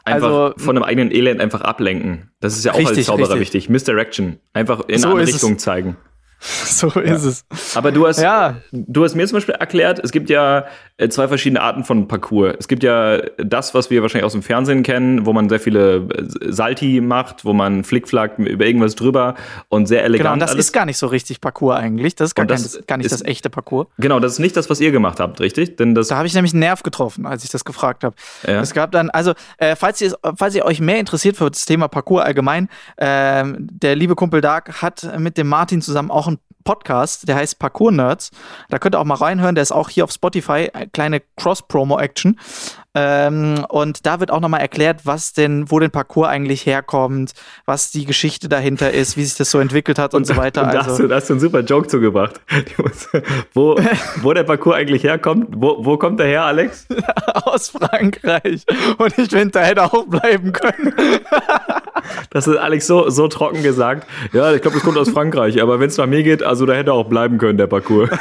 Einfach 0.04 0.28
Also- 0.28 0.54
von 0.58 0.76
einem 0.76 0.84
eigenen 0.84 1.12
Elend 1.12 1.40
einfach 1.40 1.62
ablenken. 1.62 2.30
Das 2.42 2.58
ist 2.58 2.66
ja 2.66 2.74
auch 2.74 2.78
als 2.78 2.90
Richtig, 2.90 3.06
Zauberer 3.06 3.36
richtig. 3.36 3.40
wichtig. 3.40 3.70
Misdirection. 3.70 4.38
Einfach 4.52 4.82
in 4.90 5.00
So 5.00 5.08
eine 5.08 5.14
andere 5.14 5.24
ist 5.24 5.30
es. 5.30 5.36
Richtung 5.36 5.60
zeigen. 5.60 5.96
So 6.66 6.90
ist 7.00 7.24
es. 7.24 7.46
Aber 7.76 7.92
du 7.92 8.06
hast, 8.08 8.22
Ja. 8.22 8.56
du 8.72 9.04
hast 9.04 9.16
mir 9.16 9.26
zum 9.28 9.38
Beispiel 9.38 9.56
erklärt, 9.56 10.00
es 10.04 10.12
gibt 10.12 10.30
ja 10.30 10.66
äh, 10.98 11.08
zwei 11.10 11.28
verschiedene 11.28 11.62
Arten 11.62 11.84
von 11.84 12.08
Parcours. 12.08 12.56
Es 12.60 12.68
gibt 12.68 12.84
ja 12.84 13.20
das, 13.38 13.74
was 13.74 13.90
wir 13.90 14.02
wahrscheinlich 14.02 14.26
aus 14.26 14.34
dem 14.34 14.44
Fernsehen 14.44 14.84
kennen, 14.84 15.26
wo 15.26 15.34
man 15.34 15.48
sehr 15.50 15.60
viele 15.60 15.96
äh, 16.10 16.52
Salti 16.52 17.00
macht, 17.02 17.46
wo 17.46 17.54
man 17.54 17.84
Flickflack 17.84 18.38
über 18.40 18.66
irgendwas 18.66 18.96
drüber 18.96 19.36
und 19.70 19.88
sehr 19.88 20.04
elegant. 20.04 20.24
Genau, 20.26 20.34
und 20.34 20.40
das 20.40 20.52
alles. 20.52 20.66
ist 20.68 20.72
gar 20.74 20.86
nicht 20.86 20.98
so 20.98 21.08
richtig 21.08 21.40
Parcours 21.42 21.78
eigentlich. 21.78 22.16
Das 22.16 22.30
ist 22.32 22.36
gar, 22.36 22.44
Und 22.44 22.48
kein, 22.50 22.62
das 22.62 22.80
gar 22.88 22.98
nicht 22.98 23.06
ist- 23.06 23.14
das 23.14 23.22
echte 23.26 23.50
Parcours. 23.50 23.88
genau, 23.98 24.20
das 24.20 24.34
ist 24.34 24.40
nicht 24.40 24.58
das, 24.58 24.70
was 24.70 24.80
ihr 24.82 24.92
gemacht 24.92 25.20
habt, 25.20 25.40
richtig? 25.40 25.78
Denn 25.78 25.96
das 25.96 26.10
Da 26.10 26.18
habe 26.18 26.28
ich 26.28 26.34
nämlich 26.34 26.54
einen 26.54 26.60
Nerv 26.62 26.84
getroffen, 26.84 27.26
als 27.26 27.44
ich 27.44 27.50
das 27.52 27.64
gefragt 27.66 28.04
habe. 28.04 28.16
Ja. 28.46 28.60
Es 28.62 28.74
gab 28.74 28.92
dann, 28.92 29.10
also, 29.10 29.34
äh, 29.58 29.76
falls, 29.76 30.02
ihr, 30.02 30.14
falls 30.38 30.56
ihr 30.56 30.66
euch 30.66 30.80
mehr 30.82 31.00
interessiert 31.00 31.38
für 31.38 31.50
das 31.50 31.66
Thema 31.66 31.88
Parcours 31.88 32.24
allgemein, 32.26 32.70
ähm, 32.98 33.56
der 33.72 33.96
liebe 33.96 34.16
Kumpel 34.16 34.42
Dark 34.42 34.82
hat 34.82 35.08
mit 35.20 35.38
dem 35.38 35.48
Martin 35.48 35.82
zusammen 35.82 36.12
auch 36.12 36.33
einen 36.34 36.64
Podcast, 36.64 37.28
der 37.28 37.36
heißt 37.36 37.60
Parcours 37.60 37.94
Nerds. 37.94 38.32
Da 38.70 38.80
könnt 38.80 38.96
ihr 38.96 39.00
auch 39.00 39.06
mal 39.06 39.16
reinhören, 39.16 39.56
der 39.56 39.62
ist 39.62 39.72
auch 39.72 39.90
hier 39.90 40.04
auf 40.04 40.12
Spotify, 40.12 40.70
eine 40.74 40.88
kleine 40.88 41.22
Cross-Promo-Action. 41.38 42.40
Ähm, 42.96 43.66
und 43.70 44.06
da 44.06 44.20
wird 44.20 44.30
auch 44.30 44.40
nochmal 44.40 44.62
erklärt, 44.62 45.02
was 45.06 45.34
denn, 45.34 45.72
wo 45.72 45.80
denn 45.80 45.90
Parcours 45.90 46.28
eigentlich 46.28 46.66
herkommt, 46.66 47.34
was 47.66 47.90
die 47.90 48.06
Geschichte 48.06 48.50
dahinter 48.50 48.92
ist, 48.92 49.18
wie 49.18 49.24
sich 49.24 49.36
das 49.36 49.50
so 49.50 49.60
entwickelt 49.60 49.98
hat 49.98 50.14
und, 50.14 50.26
so 50.26 50.38
weiter. 50.38 50.64
Und 50.64 50.74
da, 50.74 50.80
hast 50.80 50.90
Also, 50.90 51.04
du, 51.04 51.10
da 51.10 51.16
hast 51.16 51.30
du 51.30 51.34
einen 51.34 51.40
super 51.40 51.62
Joke 51.62 51.88
zugebracht. 51.88 52.40
Wo, 53.54 53.76
wo 54.22 54.34
der 54.34 54.44
Parcours 54.44 54.76
eigentlich 54.76 55.04
herkommt. 55.04 55.48
Wo, 55.52 55.84
wo 55.84 55.98
kommt 55.98 56.20
der 56.20 56.28
her, 56.28 56.46
Alex? 56.46 56.88
aus 57.46 57.70
Frankreich. 57.70 58.66
Und 58.98 59.18
ich 59.18 59.30
finde, 59.30 59.50
da 59.50 59.62
hätte 59.62 59.84
auch 59.84 60.06
bleiben 60.06 60.54
können. 60.54 60.94
Das 62.34 62.48
ist 62.48 62.58
Alex 62.58 62.88
so, 62.88 63.10
so 63.10 63.28
trocken 63.28 63.62
gesagt. 63.62 64.08
Ja, 64.34 64.52
ich 64.54 64.62
glaube, 64.62 64.78
das 64.78 64.84
kommt 64.84 64.98
aus 64.98 65.10
Frankreich. 65.10 65.62
Aber 65.62 65.80
wenn 65.80 65.88
es 65.88 65.98
nach 65.98 66.08
mir 66.08 66.24
geht, 66.24 66.42
also 66.42 66.66
da 66.66 66.74
hätte 66.74 66.92
auch 66.92 67.06
bleiben 67.06 67.38
können, 67.38 67.58
der 67.58 67.68
Parcours. 67.68 68.10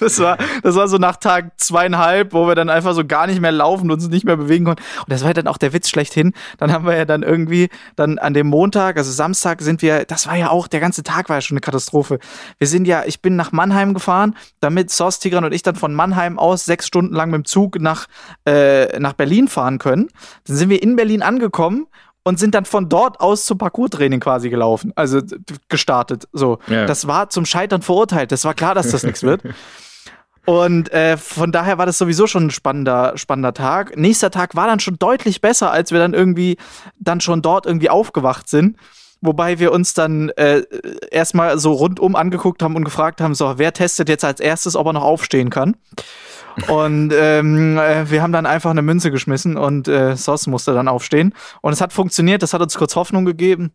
Das 0.00 0.18
war, 0.20 0.38
das 0.62 0.74
war 0.74 0.88
so 0.88 0.98
nach 0.98 1.16
Tag 1.16 1.52
zweieinhalb, 1.56 2.32
wo 2.32 2.46
wir 2.46 2.54
dann 2.54 2.68
einfach 2.68 2.94
so 2.94 3.04
gar 3.04 3.26
nicht 3.26 3.40
mehr 3.40 3.52
laufen 3.52 3.84
und 3.84 3.92
uns 3.92 4.08
nicht 4.08 4.24
mehr 4.24 4.36
bewegen 4.36 4.64
konnten. 4.64 4.82
Und 5.00 5.12
das 5.12 5.24
war 5.24 5.32
dann 5.34 5.46
auch 5.46 5.56
der 5.56 5.72
Witz 5.72 5.88
schlechthin. 5.88 6.32
Dann 6.58 6.72
haben 6.72 6.86
wir 6.86 6.96
ja 6.96 7.04
dann 7.04 7.22
irgendwie 7.22 7.68
dann 7.94 8.18
an 8.18 8.34
dem 8.34 8.48
Montag, 8.48 8.96
also 8.96 9.12
Samstag 9.12 9.62
sind 9.62 9.82
wir, 9.82 10.04
das 10.04 10.26
war 10.26 10.36
ja 10.36 10.50
auch, 10.50 10.66
der 10.66 10.80
ganze 10.80 11.02
Tag 11.02 11.28
war 11.28 11.36
ja 11.36 11.40
schon 11.40 11.56
eine 11.56 11.60
Katastrophe. 11.60 12.18
Wir 12.58 12.66
sind 12.66 12.86
ja, 12.86 13.04
ich 13.06 13.22
bin 13.22 13.36
nach 13.36 13.52
Mannheim 13.52 13.94
gefahren, 13.94 14.34
damit 14.60 14.90
Sos, 14.90 15.18
Tigran 15.20 15.44
und 15.44 15.52
ich 15.52 15.62
dann 15.62 15.76
von 15.76 15.94
Mannheim 15.94 16.38
aus 16.38 16.64
sechs 16.64 16.86
Stunden 16.86 17.14
lang 17.14 17.30
mit 17.30 17.38
dem 17.38 17.44
Zug 17.44 17.80
nach, 17.80 18.06
äh, 18.46 18.98
nach 18.98 19.12
Berlin 19.12 19.48
fahren 19.48 19.78
können. 19.78 20.08
Dann 20.46 20.56
sind 20.56 20.70
wir 20.70 20.82
in 20.82 20.96
Berlin 20.96 21.22
angekommen 21.22 21.86
und 22.24 22.38
sind 22.38 22.54
dann 22.54 22.64
von 22.64 22.88
dort 22.88 23.20
aus 23.20 23.46
zum 23.46 23.58
Parcours-Training 23.58 24.20
quasi 24.20 24.50
gelaufen, 24.50 24.92
also 24.96 25.20
gestartet. 25.68 26.28
So, 26.32 26.58
Ja. 26.68 26.84
das 26.86 27.06
war 27.06 27.30
zum 27.30 27.46
Scheitern 27.46 27.82
verurteilt. 27.82 28.32
Das 28.32 28.44
war 28.44 28.54
klar, 28.54 28.74
dass 28.74 28.90
das 28.90 29.02
nichts 29.02 29.22
wird. 29.22 29.42
Und 30.44 30.90
äh, 30.94 31.18
von 31.18 31.52
daher 31.52 31.76
war 31.76 31.84
das 31.84 31.98
sowieso 31.98 32.26
schon 32.26 32.46
ein 32.46 32.50
spannender, 32.50 33.12
spannender 33.18 33.52
Tag. 33.52 33.98
Nächster 33.98 34.30
Tag 34.30 34.56
war 34.56 34.66
dann 34.66 34.80
schon 34.80 34.98
deutlich 34.98 35.42
besser, 35.42 35.70
als 35.70 35.92
wir 35.92 35.98
dann 35.98 36.14
irgendwie 36.14 36.56
dann 36.98 37.20
schon 37.20 37.42
dort 37.42 37.66
irgendwie 37.66 37.90
aufgewacht 37.90 38.48
sind. 38.48 38.78
Wobei 39.20 39.58
wir 39.58 39.72
uns 39.72 39.92
dann 39.92 40.30
äh, 40.30 40.62
erstmal 41.10 41.58
so 41.58 41.72
rundum 41.72 42.16
angeguckt 42.16 42.62
haben 42.62 42.76
und 42.76 42.84
gefragt 42.84 43.20
haben: 43.20 43.34
So, 43.34 43.58
wer 43.58 43.74
testet 43.74 44.08
jetzt 44.08 44.24
als 44.24 44.40
erstes, 44.40 44.74
ob 44.74 44.86
er 44.86 44.92
noch 44.94 45.02
aufstehen 45.02 45.50
kann? 45.50 45.76
Und 46.66 47.12
ähm, 47.14 47.78
äh, 47.78 48.10
wir 48.10 48.22
haben 48.22 48.32
dann 48.32 48.46
einfach 48.46 48.70
eine 48.70 48.82
Münze 48.82 49.10
geschmissen 49.10 49.56
und 49.56 49.88
äh, 49.88 50.16
Sos 50.16 50.46
musste 50.46 50.74
dann 50.74 50.88
aufstehen. 50.88 51.34
Und 51.62 51.72
es 51.72 51.80
hat 51.80 51.92
funktioniert, 51.92 52.42
das 52.42 52.54
hat 52.54 52.60
uns 52.60 52.76
kurz 52.76 52.96
Hoffnung 52.96 53.24
gegeben, 53.24 53.72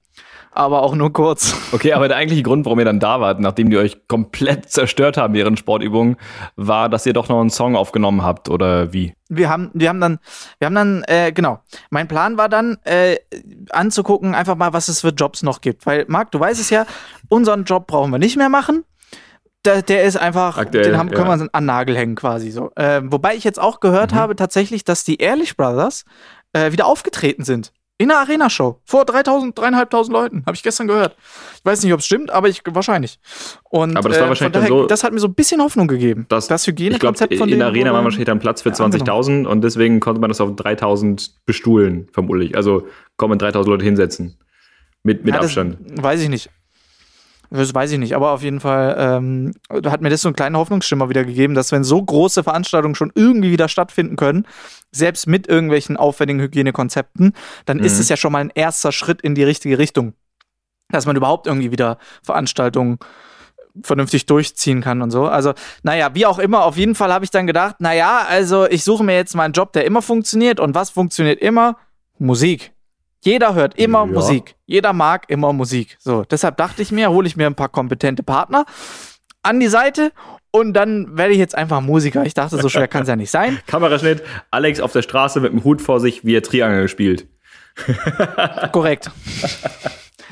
aber 0.52 0.82
auch 0.82 0.96
nur 0.96 1.14
kurz. 1.14 1.56
Okay, 1.72 1.94
aber 1.94 2.08
der 2.08 2.18
eigentliche 2.18 2.44
Grund, 2.44 2.66
warum 2.66 2.80
ihr 2.80 2.86
dann 2.86 3.00
da 3.00 3.20
wart, 3.20 3.40
nachdem 3.40 3.70
die 3.70 3.78
euch 3.78 4.08
komplett 4.08 4.70
zerstört 4.70 5.18
haben, 5.18 5.34
während 5.34 5.60
Sportübungen, 5.60 6.18
war, 6.56 6.90
dass 6.90 7.06
ihr 7.06 7.14
doch 7.14 7.30
noch 7.30 7.40
einen 7.40 7.50
Song 7.50 7.76
aufgenommen 7.76 8.24
habt, 8.24 8.50
oder 8.50 8.94
wie? 8.94 9.14
wir 9.36 9.50
haben, 9.50 9.72
wir 9.74 9.90
haben 9.90 10.00
dann, 10.00 10.20
wir 10.60 10.68
haben 10.68 10.76
dann, 10.76 11.04
äh, 11.08 11.32
genau. 11.32 11.60
Mein 11.90 12.08
Plan 12.08 12.38
war 12.38 12.50
dann, 12.50 12.78
äh, 12.84 13.18
anzugucken, 13.72 14.36
einfach 14.36 14.56
mal, 14.56 14.74
was 14.74 14.88
es 14.88 15.02
für 15.02 15.10
Jobs 15.10 15.44
noch 15.44 15.62
gibt. 15.62 15.86
Weil, 15.86 16.06
Marc, 16.08 16.32
du 16.32 16.40
weißt 16.40 16.60
es 16.60 16.70
ja, 16.70 16.86
unseren 17.30 17.64
Job 17.64 17.88
brauchen 17.88 18.12
wir 18.12 18.20
nicht 18.20 18.38
mehr 18.38 18.50
machen. 18.50 18.84
Der, 19.66 19.82
der 19.82 20.04
ist 20.04 20.18
einfach, 20.18 20.58
Aktuell, 20.58 20.84
den 20.84 20.98
haben, 20.98 21.10
können 21.10 21.30
ja. 21.30 21.40
wir 21.40 21.50
an 21.54 21.66
Nagel 21.66 21.96
hängen 21.96 22.16
quasi 22.16 22.52
so. 22.52 22.72
Äh, 22.76 23.02
wobei 23.06 23.36
ich 23.36 23.44
jetzt 23.46 23.60
auch 23.60 23.80
gehört 23.80 24.12
Mhm. 24.12 24.16
habe, 24.16 24.36
tatsächlich, 24.36 24.84
dass 24.84 25.04
die 25.06 25.18
Ehrlich 25.18 25.56
Brothers 25.56 26.04
äh, 26.54 26.72
wieder 26.72 26.86
aufgetreten 26.86 27.44
sind. 27.44 27.72
In 28.00 28.10
einer 28.12 28.20
Arena-Show. 28.22 28.80
Vor 28.84 29.06
3000, 29.06 29.58
3500 29.58 30.12
Leuten. 30.12 30.44
Habe 30.46 30.56
ich 30.56 30.64
gestern 30.64 30.88
gehört. 30.88 31.16
Ich 31.56 31.64
weiß 31.64 31.84
nicht, 31.84 31.94
ob 31.94 32.00
es 32.00 32.06
stimmt, 32.08 32.32
aber 32.32 32.50
ich 32.50 32.62
wahrscheinlich. 32.68 33.20
Und, 33.70 33.96
Aber 33.96 34.10
das 34.10 34.18
war 34.20 34.26
äh, 34.26 34.30
wahrscheinlich 34.30 34.54
von 34.54 34.62
dann 34.64 34.68
so- 34.68 34.88
das 34.88 35.04
hat 35.04 35.14
mir 35.14 35.20
so 35.20 35.28
ein 35.28 35.36
bisschen 35.36 35.62
Hoffnung 35.62 35.88
gegeben. 35.88 36.26
Das, 36.28 36.48
das 36.48 36.66
Hygienekonzept 36.68 37.36
von 37.36 37.48
in 37.48 37.60
der 37.60 37.68
Arena 37.70 37.94
war 37.94 38.04
wahrscheinlich 38.04 38.26
dann 38.26 38.40
Platz 38.40 38.64
für 38.64 38.70
Ja, 38.70 38.76
genau. 38.90 39.20
20.000 39.22 39.46
und 39.46 39.62
deswegen 39.64 40.00
konnte 40.00 40.20
man 40.20 40.30
das 40.30 40.42
auf 40.42 40.50
3.000 40.50 41.30
bestuhlen, 41.46 42.10
vermutlich. 42.12 42.58
Also 42.58 42.88
kommen 43.16 43.40
3.000 43.40 43.70
Leute 43.70 43.86
hinsetzen. 43.86 44.38
Mit, 45.04 45.24
mit 45.24 45.36
Ja, 45.36 45.42
Abstand. 45.42 45.78
Weiß 46.02 46.20
ich 46.22 46.30
nicht. 46.30 46.50
Das 47.56 47.76
weiß 47.76 47.92
ich 47.92 48.00
nicht, 48.00 48.16
aber 48.16 48.32
auf 48.32 48.42
jeden 48.42 48.60
Fall 48.60 48.96
ähm, 48.98 49.54
hat 49.86 50.02
mir 50.02 50.10
das 50.10 50.22
so 50.22 50.28
einen 50.28 50.36
kleinen 50.36 50.58
Hoffnungsschimmer 50.58 51.10
wieder 51.10 51.24
gegeben, 51.24 51.54
dass 51.54 51.72
wenn 51.72 51.84
so 51.84 52.02
große 52.02 52.44
Veranstaltungen 52.44 52.96
schon 52.96 53.12
irgendwie 53.14 53.52
wieder 53.52 53.68
stattfinden 53.68 54.16
können, 54.16 54.48
selbst 54.92 55.28
mit 55.28 55.48
irgendwelchen 55.48 55.96
aufwendigen 55.96 56.40
Hygienekonzepten, 56.40 57.34
dann 57.66 57.78
mhm. 57.78 57.84
ist 57.84 58.00
es 58.00 58.10
ja 58.10 58.18
schon 58.18 58.32
mal 58.32 58.40
ein 58.40 58.52
erster 58.56 58.92
Schritt 58.92 59.22
in 59.22 59.36
die 59.36 59.44
richtige 59.44 59.78
Richtung. 59.78 60.14
Dass 60.90 61.06
man 61.06 61.16
überhaupt 61.16 61.46
irgendwie 61.46 61.72
wieder 61.72 62.00
Veranstaltungen 62.24 62.98
vernünftig 63.84 64.26
durchziehen 64.26 64.82
kann 64.82 65.04
und 65.04 65.12
so. 65.12 65.26
Also, 65.26 65.54
naja, 65.84 66.10
wie 66.16 66.26
auch 66.26 66.40
immer, 66.40 66.64
auf 66.64 66.78
jeden 66.78 66.96
Fall 66.96 67.14
habe 67.14 67.24
ich 67.24 67.32
dann 67.32 67.46
gedacht, 67.46 67.76
naja, 67.80 68.26
also 68.28 68.68
ich 68.68 68.84
suche 68.84 69.04
mir 69.04 69.16
jetzt 69.16 69.36
mal 69.36 69.44
einen 69.44 69.54
Job, 69.54 69.74
der 69.74 69.86
immer 69.86 70.02
funktioniert. 70.02 70.60
Und 70.60 70.74
was 70.74 70.90
funktioniert 70.90 71.40
immer? 71.40 71.78
Musik. 72.18 72.74
Jeder 73.24 73.56
hört 73.56 73.80
immer 73.80 74.00
ja. 74.00 74.06
Musik. 74.06 74.56
Jeder 74.66 74.92
mag 74.92 75.30
immer 75.30 75.54
Musik. 75.54 75.96
So, 76.00 76.24
deshalb 76.24 76.58
dachte 76.58 76.82
ich 76.82 76.92
mir, 76.92 77.10
hole 77.10 77.26
ich 77.26 77.38
mir 77.38 77.48
ein 77.48 77.56
paar 77.56 77.70
kompetente 77.70 78.22
Partner 78.22 78.66
an 79.44 79.60
die 79.62 79.68
Seite 79.68 80.12
und 80.52 80.74
dann 80.74 81.18
werde 81.18 81.32
ich 81.32 81.40
jetzt 81.40 81.56
einfach 81.56 81.80
Musiker. 81.80 82.26
Ich 82.26 82.34
dachte, 82.34 82.58
so 82.58 82.68
schwer 82.68 82.90
kann 82.90 83.04
es 83.04 83.10
ja 83.10 83.16
nicht 83.16 83.32
sein. 83.32 83.60
Kameraschnitt, 83.68 84.24
Alex 84.52 84.82
auf 84.82 84.92
der 84.92 85.02
Straße 85.04 85.40
mit 85.40 85.54
dem 85.54 85.64
Hut 85.64 85.82
vor 85.82 86.02
sich, 86.02 86.26
wie 86.26 86.36
er 86.36 86.44
Triangel 86.44 86.90
spielt. 86.90 87.28
Korrekt. 88.74 89.10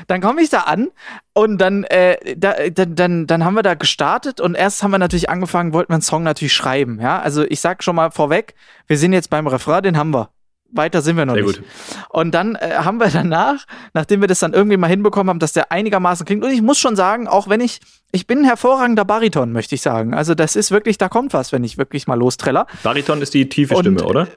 Dann 0.06 0.20
komme 0.20 0.42
ich 0.42 0.50
da 0.50 0.60
an 0.60 0.90
und 1.32 1.58
dann, 1.58 1.84
äh, 1.84 2.36
da, 2.36 2.54
dann, 2.70 2.94
dann, 2.94 3.26
dann 3.26 3.44
haben 3.44 3.54
wir 3.54 3.62
da 3.62 3.74
gestartet 3.74 4.40
und 4.40 4.54
erst 4.54 4.82
haben 4.82 4.90
wir 4.90 4.98
natürlich 4.98 5.30
angefangen, 5.30 5.72
wollten 5.72 5.90
wir 5.90 5.94
einen 5.94 6.02
Song 6.02 6.24
natürlich 6.24 6.52
schreiben. 6.52 7.00
Ja, 7.00 7.20
also 7.20 7.44
ich 7.44 7.60
sag 7.60 7.82
schon 7.82 7.96
mal 7.96 8.10
vorweg, 8.10 8.54
wir 8.86 8.98
sind 8.98 9.14
jetzt 9.14 9.30
beim 9.30 9.46
Refrain, 9.46 9.82
den 9.82 9.96
haben 9.96 10.10
wir. 10.10 10.28
Weiter 10.72 11.02
sind 11.02 11.16
wir 11.16 11.26
noch 11.26 11.34
Sehr 11.34 11.44
nicht. 11.44 11.58
Gut. 11.58 11.66
Und 12.08 12.32
dann 12.32 12.56
äh, 12.56 12.74
haben 12.76 12.98
wir 12.98 13.08
danach, 13.08 13.66
nachdem 13.94 14.20
wir 14.20 14.28
das 14.28 14.40
dann 14.40 14.52
irgendwie 14.52 14.76
mal 14.76 14.88
hinbekommen 14.88 15.28
haben, 15.28 15.38
dass 15.38 15.52
der 15.52 15.70
einigermaßen 15.70 16.26
klingt. 16.26 16.42
Und 16.44 16.50
ich 16.50 16.62
muss 16.62 16.78
schon 16.78 16.96
sagen, 16.96 17.28
auch 17.28 17.48
wenn 17.48 17.60
ich, 17.60 17.80
ich 18.10 18.26
bin 18.26 18.40
ein 18.40 18.44
hervorragender 18.44 19.04
Bariton, 19.04 19.52
möchte 19.52 19.74
ich 19.74 19.82
sagen. 19.82 20.14
Also 20.14 20.34
das 20.34 20.56
ist 20.56 20.70
wirklich, 20.70 20.98
da 20.98 21.08
kommt 21.08 21.32
was, 21.32 21.52
wenn 21.52 21.62
ich 21.64 21.78
wirklich 21.78 22.06
mal 22.06 22.18
lostreller. 22.18 22.66
Bariton 22.82 23.22
ist 23.22 23.34
die 23.34 23.48
tiefe 23.48 23.76
Stimme, 23.76 24.02
und, 24.02 24.06
oder? 24.06 24.28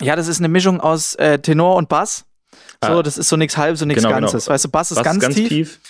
Ja, 0.00 0.16
das 0.16 0.28
ist 0.28 0.38
eine 0.38 0.48
Mischung 0.48 0.80
aus 0.80 1.14
äh, 1.16 1.38
Tenor 1.38 1.76
und 1.76 1.88
Bass. 1.88 2.24
So, 2.84 2.98
ah. 2.98 3.02
das 3.02 3.18
ist 3.18 3.28
so 3.28 3.36
nichts 3.36 3.56
halb, 3.56 3.76
so 3.76 3.84
nichts 3.84 4.02
genau, 4.02 4.14
genau. 4.14 4.26
Ganzes. 4.26 4.44
Genau. 4.44 4.54
Weißt 4.54 4.64
du, 4.64 4.68
Bass 4.68 4.90
ist 4.90 4.96
Bass 4.98 5.04
ganz, 5.04 5.22
ganz 5.22 5.34
tief. 5.34 5.48
tief. 5.48 5.80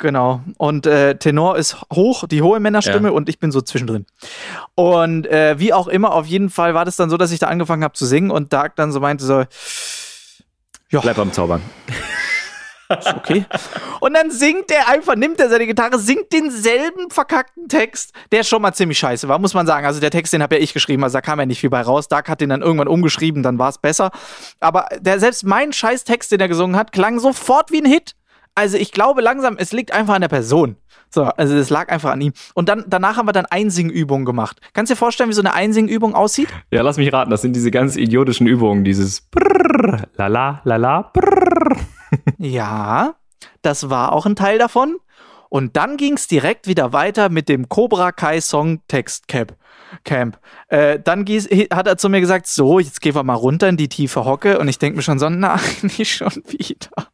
Genau. 0.00 0.40
Und 0.56 0.86
äh, 0.86 1.16
Tenor 1.16 1.58
ist 1.58 1.76
hoch, 1.92 2.26
die 2.26 2.40
hohe 2.40 2.58
Männerstimme 2.58 3.08
ja. 3.08 3.14
und 3.14 3.28
ich 3.28 3.38
bin 3.38 3.52
so 3.52 3.60
zwischendrin. 3.60 4.06
Und 4.74 5.26
äh, 5.26 5.58
wie 5.58 5.74
auch 5.74 5.88
immer, 5.88 6.14
auf 6.14 6.26
jeden 6.26 6.48
Fall 6.48 6.74
war 6.74 6.86
das 6.86 6.96
dann 6.96 7.10
so, 7.10 7.18
dass 7.18 7.30
ich 7.32 7.38
da 7.38 7.48
angefangen 7.48 7.84
habe 7.84 7.92
zu 7.92 8.06
singen 8.06 8.30
und 8.30 8.52
Dark 8.52 8.76
dann 8.76 8.92
so 8.92 9.00
meinte 9.00 9.24
so, 9.24 9.44
ja. 10.90 11.00
Bleib 11.00 11.18
am 11.18 11.32
Zaubern. 11.32 11.62
okay. 13.14 13.44
Und 14.00 14.14
dann 14.14 14.30
singt 14.30 14.70
er 14.72 14.88
einfach, 14.88 15.14
nimmt 15.14 15.38
er 15.38 15.48
seine 15.48 15.66
Gitarre, 15.66 15.98
singt 15.98 16.32
denselben 16.32 17.10
verkackten 17.10 17.68
Text, 17.68 18.12
der 18.32 18.42
schon 18.42 18.62
mal 18.62 18.72
ziemlich 18.72 18.98
scheiße 18.98 19.28
war, 19.28 19.38
muss 19.38 19.54
man 19.54 19.66
sagen. 19.66 19.86
Also 19.86 20.00
der 20.00 20.10
Text, 20.10 20.32
den 20.32 20.42
habe 20.42 20.56
ja 20.56 20.62
ich 20.62 20.72
geschrieben, 20.72 21.04
also 21.04 21.14
da 21.14 21.20
kam 21.20 21.38
ja 21.38 21.46
nicht 21.46 21.60
viel 21.60 21.70
bei 21.70 21.82
raus. 21.82 22.08
Dark 22.08 22.28
hat 22.28 22.40
den 22.40 22.48
dann 22.48 22.62
irgendwann 22.62 22.88
umgeschrieben, 22.88 23.42
dann 23.42 23.58
war 23.58 23.68
es 23.68 23.78
besser. 23.78 24.10
Aber 24.58 24.88
der, 24.98 25.20
selbst 25.20 25.44
mein 25.44 25.72
scheiß 25.72 26.04
Text, 26.04 26.32
den 26.32 26.40
er 26.40 26.48
gesungen 26.48 26.74
hat, 26.76 26.90
klang 26.90 27.20
sofort 27.20 27.70
wie 27.70 27.82
ein 27.82 27.86
Hit. 27.86 28.16
Also 28.54 28.76
ich 28.76 28.92
glaube 28.92 29.20
langsam, 29.20 29.56
es 29.58 29.72
liegt 29.72 29.92
einfach 29.92 30.14
an 30.14 30.20
der 30.20 30.28
Person. 30.28 30.76
So, 31.12 31.24
also 31.24 31.56
es 31.56 31.70
lag 31.70 31.88
einfach 31.88 32.12
an 32.12 32.20
ihm. 32.20 32.32
Und 32.54 32.68
dann 32.68 32.84
danach 32.86 33.16
haben 33.16 33.26
wir 33.26 33.32
dann 33.32 33.46
Einsingübungen 33.46 34.24
gemacht. 34.24 34.60
Kannst 34.72 34.90
du 34.90 34.94
dir 34.94 34.98
vorstellen, 34.98 35.28
wie 35.28 35.34
so 35.34 35.42
eine 35.42 35.54
Einsingübung 35.54 36.14
aussieht? 36.14 36.48
Ja, 36.70 36.82
lass 36.82 36.98
mich 36.98 37.12
raten, 37.12 37.30
das 37.30 37.42
sind 37.42 37.54
diese 37.54 37.70
ganz 37.70 37.96
idiotischen 37.96 38.46
Übungen, 38.46 38.84
dieses 38.84 39.20
Brrr, 39.20 40.04
lala, 40.16 40.60
lala, 40.64 41.10
brrr. 41.12 41.76
Ja, 42.38 43.14
das 43.62 43.90
war 43.90 44.12
auch 44.12 44.26
ein 44.26 44.36
Teil 44.36 44.58
davon. 44.58 44.98
Und 45.48 45.76
dann 45.76 45.96
ging 45.96 46.14
es 46.14 46.28
direkt 46.28 46.68
wieder 46.68 46.92
weiter 46.92 47.28
mit 47.28 47.48
dem 47.48 47.68
Cobra 47.68 48.12
Kai 48.12 48.40
Song 48.40 48.80
Text 48.86 49.26
Cap. 49.26 49.56
Camp. 50.04 50.38
Äh, 50.68 51.00
dann 51.00 51.26
hat 51.26 51.88
er 51.88 51.96
zu 51.96 52.08
mir 52.08 52.20
gesagt, 52.20 52.46
so, 52.46 52.78
jetzt 52.78 53.00
gehen 53.00 53.16
wir 53.16 53.24
mal 53.24 53.34
runter 53.34 53.68
in 53.68 53.76
die 53.76 53.88
tiefe 53.88 54.24
Hocke. 54.24 54.60
Und 54.60 54.68
ich 54.68 54.78
denke 54.78 54.96
mir 54.96 55.02
schon 55.02 55.18
so, 55.18 55.28
nein, 55.28 55.58
nicht 55.82 56.14
schon 56.14 56.32
wieder. 56.46 57.08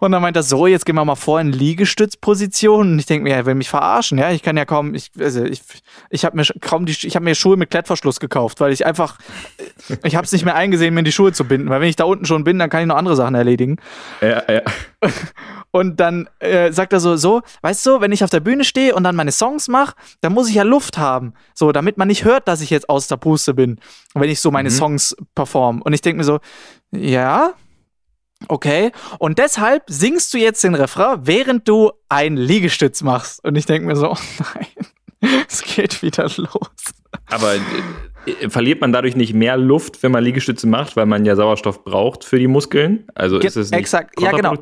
Und 0.00 0.12
dann 0.12 0.22
meint 0.22 0.36
er 0.36 0.42
so, 0.42 0.66
jetzt 0.66 0.86
gehen 0.86 0.96
wir 0.96 1.04
mal 1.04 1.14
vor 1.14 1.40
in 1.40 1.52
Liegestützposition. 1.52 2.92
Und 2.92 2.98
ich 2.98 3.06
denke 3.06 3.24
mir, 3.24 3.36
er 3.36 3.46
will 3.46 3.54
mich 3.54 3.68
verarschen, 3.68 4.18
ja. 4.18 4.30
Ich 4.30 4.42
kann 4.42 4.56
ja 4.56 4.64
kaum, 4.64 4.94
ich, 4.94 5.10
also 5.18 5.44
ich, 5.44 5.62
ich 6.08 6.24
habe 6.24 6.36
mir 6.36 6.44
kaum 6.60 6.86
die, 6.86 6.96
ich 7.02 7.14
habe 7.14 7.24
mir 7.24 7.34
Schuhe 7.34 7.56
mit 7.56 7.70
Klettverschluss 7.70 8.18
gekauft, 8.18 8.60
weil 8.60 8.72
ich 8.72 8.86
einfach, 8.86 9.18
ich 10.02 10.16
habe 10.16 10.24
es 10.24 10.32
nicht 10.32 10.44
mehr 10.44 10.56
eingesehen, 10.56 10.94
mir 10.94 11.02
die 11.02 11.12
Schuhe 11.12 11.32
zu 11.32 11.44
binden. 11.44 11.68
Weil 11.68 11.82
wenn 11.82 11.88
ich 11.88 11.96
da 11.96 12.04
unten 12.04 12.24
schon 12.24 12.44
bin, 12.44 12.58
dann 12.58 12.70
kann 12.70 12.80
ich 12.80 12.86
noch 12.86 12.96
andere 12.96 13.14
Sachen 13.14 13.34
erledigen. 13.34 13.76
Ja, 14.20 14.42
ja. 14.50 14.62
Und 15.70 16.00
dann 16.00 16.28
äh, 16.40 16.72
sagt 16.72 16.92
er 16.92 17.00
so, 17.00 17.16
so, 17.16 17.42
weißt 17.62 17.86
du, 17.86 18.00
wenn 18.00 18.10
ich 18.10 18.24
auf 18.24 18.30
der 18.30 18.40
Bühne 18.40 18.64
stehe 18.64 18.94
und 18.94 19.04
dann 19.04 19.14
meine 19.14 19.32
Songs 19.32 19.68
mache, 19.68 19.94
dann 20.20 20.32
muss 20.32 20.48
ich 20.48 20.56
ja 20.56 20.64
Luft 20.64 20.98
haben. 20.98 21.34
So, 21.54 21.70
damit 21.72 21.96
man 21.96 22.08
nicht 22.08 22.24
hört, 22.24 22.48
dass 22.48 22.60
ich 22.60 22.70
jetzt 22.70 22.88
aus 22.88 23.06
der 23.06 23.18
Puste 23.18 23.54
bin, 23.54 23.78
wenn 24.14 24.30
ich 24.30 24.40
so 24.40 24.50
meine 24.50 24.70
mhm. 24.70 24.74
Songs 24.74 25.16
perform. 25.34 25.82
Und 25.82 25.92
ich 25.92 26.00
denke 26.00 26.18
mir 26.18 26.24
so, 26.24 26.40
ja, 26.90 27.52
Okay, 28.48 28.92
und 29.18 29.38
deshalb 29.38 29.84
singst 29.86 30.32
du 30.34 30.38
jetzt 30.38 30.64
den 30.64 30.74
Refrain, 30.74 31.20
während 31.22 31.68
du 31.68 31.92
einen 32.08 32.36
Liegestütz 32.36 33.02
machst. 33.02 33.44
Und 33.44 33.56
ich 33.56 33.66
denke 33.66 33.86
mir 33.86 33.96
so, 33.96 34.12
oh 34.12 34.16
nein, 34.54 35.36
es 35.48 35.62
geht 35.62 36.02
wieder 36.02 36.28
los. 36.36 36.70
Aber 37.26 37.54
äh, 38.26 38.48
verliert 38.48 38.80
man 38.80 38.92
dadurch 38.92 39.16
nicht 39.16 39.34
mehr 39.34 39.56
Luft, 39.56 40.02
wenn 40.02 40.12
man 40.12 40.24
Liegestütze 40.24 40.66
macht, 40.66 40.96
weil 40.96 41.06
man 41.06 41.24
ja 41.24 41.36
Sauerstoff 41.36 41.84
braucht 41.84 42.24
für 42.24 42.38
die 42.38 42.46
Muskeln? 42.46 43.06
Also 43.14 43.38
ist 43.38 43.56
es 43.56 43.70
nicht 43.70 43.78
Exakt. 43.78 44.20
Ja, 44.20 44.32
genau. 44.32 44.54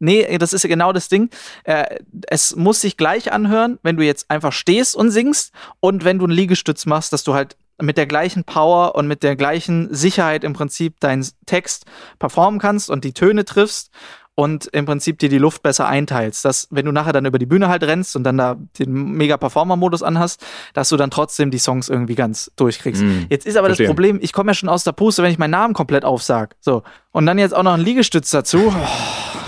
Nee, 0.00 0.38
das 0.38 0.52
ist 0.52 0.66
genau 0.66 0.92
das 0.92 1.08
Ding. 1.08 1.30
Äh, 1.64 1.98
es 2.26 2.56
muss 2.56 2.80
sich 2.80 2.96
gleich 2.96 3.32
anhören, 3.32 3.78
wenn 3.82 3.96
du 3.96 4.04
jetzt 4.04 4.30
einfach 4.30 4.52
stehst 4.52 4.96
und 4.96 5.10
singst 5.10 5.52
und 5.80 6.04
wenn 6.04 6.18
du 6.18 6.24
einen 6.24 6.34
Liegestütz 6.34 6.84
machst, 6.86 7.12
dass 7.12 7.24
du 7.24 7.34
halt 7.34 7.56
mit 7.80 7.98
der 7.98 8.06
gleichen 8.06 8.44
Power 8.44 8.94
und 8.94 9.06
mit 9.06 9.22
der 9.22 9.36
gleichen 9.36 9.92
Sicherheit 9.94 10.44
im 10.44 10.52
Prinzip 10.52 11.00
deinen 11.00 11.26
Text 11.46 11.86
performen 12.18 12.60
kannst 12.60 12.90
und 12.90 13.04
die 13.04 13.12
Töne 13.12 13.44
triffst 13.44 13.90
und 14.36 14.66
im 14.66 14.84
Prinzip 14.84 15.18
dir 15.18 15.28
die 15.28 15.38
Luft 15.38 15.62
besser 15.62 15.86
einteilst. 15.86 16.44
Dass, 16.44 16.66
wenn 16.70 16.86
du 16.86 16.92
nachher 16.92 17.12
dann 17.12 17.24
über 17.24 17.38
die 17.38 17.46
Bühne 17.46 17.68
halt 17.68 17.84
rennst 17.84 18.16
und 18.16 18.24
dann 18.24 18.36
da 18.36 18.56
den 18.78 18.92
Mega-Performer-Modus 19.12 20.02
anhast, 20.02 20.44
dass 20.72 20.88
du 20.88 20.96
dann 20.96 21.10
trotzdem 21.10 21.50
die 21.50 21.58
Songs 21.58 21.88
irgendwie 21.88 22.16
ganz 22.16 22.50
durchkriegst. 22.56 23.02
Mm, 23.02 23.26
jetzt 23.28 23.46
ist 23.46 23.56
aber 23.56 23.68
verstehe. 23.68 23.86
das 23.86 23.90
Problem, 23.90 24.18
ich 24.20 24.32
komme 24.32 24.50
ja 24.50 24.54
schon 24.54 24.68
aus 24.68 24.82
der 24.84 24.92
Puste, 24.92 25.22
wenn 25.22 25.30
ich 25.30 25.38
meinen 25.38 25.52
Namen 25.52 25.74
komplett 25.74 26.04
aufsag. 26.04 26.56
So. 26.60 26.82
Und 27.12 27.26
dann 27.26 27.38
jetzt 27.38 27.54
auch 27.54 27.62
noch 27.62 27.74
ein 27.74 27.80
Liegestütz 27.80 28.30
dazu. 28.30 28.72
Oh 28.74 29.38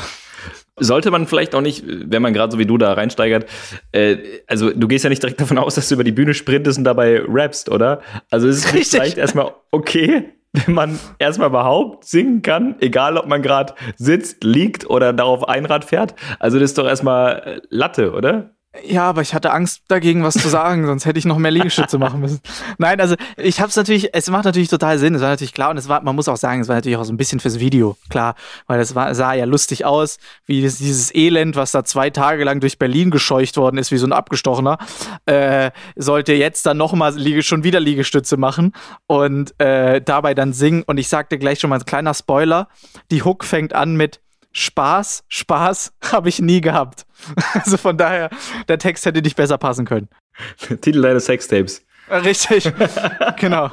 sollte 0.79 1.11
man 1.11 1.27
vielleicht 1.27 1.55
auch 1.55 1.61
nicht, 1.61 1.85
wenn 1.87 2.23
man 2.23 2.33
gerade 2.33 2.53
so 2.53 2.59
wie 2.59 2.67
du 2.67 2.79
da 2.79 2.93
reinsteigert, 2.93 3.47
äh, 3.93 4.17
also 4.47 4.71
du 4.71 4.89
gehst 4.89 5.05
ja 5.05 5.11
nicht 5.11 5.23
direkt 5.23 5.41
davon 5.41 5.59
aus, 5.59 5.75
dass 5.75 5.89
du 5.89 5.95
über 5.95 6.05
die 6.05 6.13
Bühne 6.13 6.35
sprintest 6.35 6.79
und 6.79 6.85
dabei 6.85 7.23
rappst, 7.27 7.71
oder? 7.71 8.01
Also 8.31 8.49
ist 8.49 8.65
es 8.65 8.75
ist 8.75 8.91
vielleicht 8.95 9.19
erstmal 9.19 9.53
okay, 9.71 10.33
wenn 10.53 10.75
man 10.75 10.99
erstmal 11.19 11.49
überhaupt 11.49 12.05
singen 12.05 12.43
kann, 12.43 12.77
egal 12.81 13.17
ob 13.17 13.27
man 13.27 13.43
gerade 13.43 13.75
sitzt, 13.97 14.45
liegt 14.45 14.89
oder 14.89 15.13
darauf 15.13 15.49
Einrad 15.49 15.85
fährt. 15.85 16.15
Also 16.39 16.59
das 16.59 16.71
ist 16.71 16.79
doch 16.79 16.87
erstmal 16.87 17.63
Latte, 17.69 18.13
oder? 18.13 18.56
Ja, 18.85 19.05
aber 19.05 19.23
ich 19.23 19.35
hatte 19.35 19.53
Angst 19.53 19.83
dagegen, 19.89 20.23
was 20.23 20.35
zu 20.35 20.49
sagen, 20.49 20.87
sonst 20.87 21.07
hätte 21.07 21.19
ich 21.19 21.25
noch 21.25 21.39
mehr 21.39 21.51
Liegestütze 21.51 21.99
machen 21.99 22.21
müssen. 22.21 22.41
Nein, 22.79 23.01
also 23.01 23.17
ich 23.37 23.61
habe 23.61 23.71
es 23.71 23.77
natürlich, 23.77 24.11
es 24.13 24.31
macht 24.31 24.45
natürlich 24.45 24.69
total 24.69 24.99
Sinn, 24.99 25.15
es 25.15 25.23
war 25.23 25.31
natürlich 25.31 25.55
klar 25.55 25.71
und 25.71 25.77
es 25.77 25.89
war, 25.89 26.03
man 26.03 26.15
muss 26.15 26.29
auch 26.29 26.37
sagen, 26.37 26.61
es 26.61 26.69
war 26.69 26.77
natürlich 26.77 26.97
auch 26.97 27.05
so 27.05 27.13
ein 27.13 27.17
bisschen 27.17 27.41
fürs 27.41 27.59
Video, 27.59 27.97
klar, 28.09 28.35
weil 28.67 28.81
es 28.81 28.95
war, 28.95 29.15
sah 29.15 29.35
ja 29.35 29.45
lustig 29.45 29.85
aus, 29.85 30.19
wie 30.47 30.63
das, 30.63 30.79
dieses 30.79 31.15
Elend, 31.15 31.57
was 31.57 31.73
da 31.73 31.85
zwei 31.85 32.11
Tage 32.11 32.45
lang 32.45 32.61
durch 32.61 32.79
Berlin 32.79 33.11
gescheucht 33.11 33.57
worden 33.57 33.79
ist, 33.79 33.93
wie 33.93 33.99
so 33.99 34.07
ein 34.07 34.13
Abgestochener, 34.13 34.79
äh, 35.27 35.71
sollte 35.97 36.33
jetzt 36.33 36.67
dann 36.67 36.77
nochmal 36.77 37.15
schon 37.43 37.65
wieder 37.65 37.81
Liegestütze 37.81 38.37
machen 38.37 38.73
und 39.07 39.59
äh, 39.61 40.01
dabei 40.01 40.35
dann 40.35 40.53
singen 40.53 40.83
und 40.87 40.99
ich 40.99 41.09
sagte 41.09 41.39
gleich 41.39 41.61
schon 41.61 41.71
mal 41.71 41.79
ein 41.79 41.85
kleiner 41.85 42.15
Spoiler, 42.15 42.69
die 43.11 43.23
Hook 43.23 43.45
fängt 43.45 43.73
an 43.75 43.97
mit 43.97 44.21
Spaß, 44.57 45.25
Spaß 45.29 45.93
habe 46.13 46.31
ich 46.31 46.41
nie 46.41 46.63
gehabt. 46.63 47.07
Also 47.53 47.77
von 47.77 47.97
daher, 47.97 48.31
der 48.69 48.79
Text 48.79 49.05
hätte 49.05 49.21
nicht 49.21 49.37
besser 49.37 49.59
passen 49.59 49.85
können. 49.85 50.09
Titel 50.81 51.03
deines 51.03 51.27
Sextapes. 51.27 51.85
Richtig, 52.11 52.73
genau. 53.39 53.71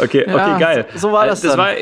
Okay, 0.00 0.22
okay, 0.22 0.30
ja, 0.30 0.58
geil. 0.58 0.86
So 0.94 1.10
war 1.10 1.26
das. 1.26 1.40
Das 1.40 1.56
dann. 1.56 1.58
war 1.58 1.72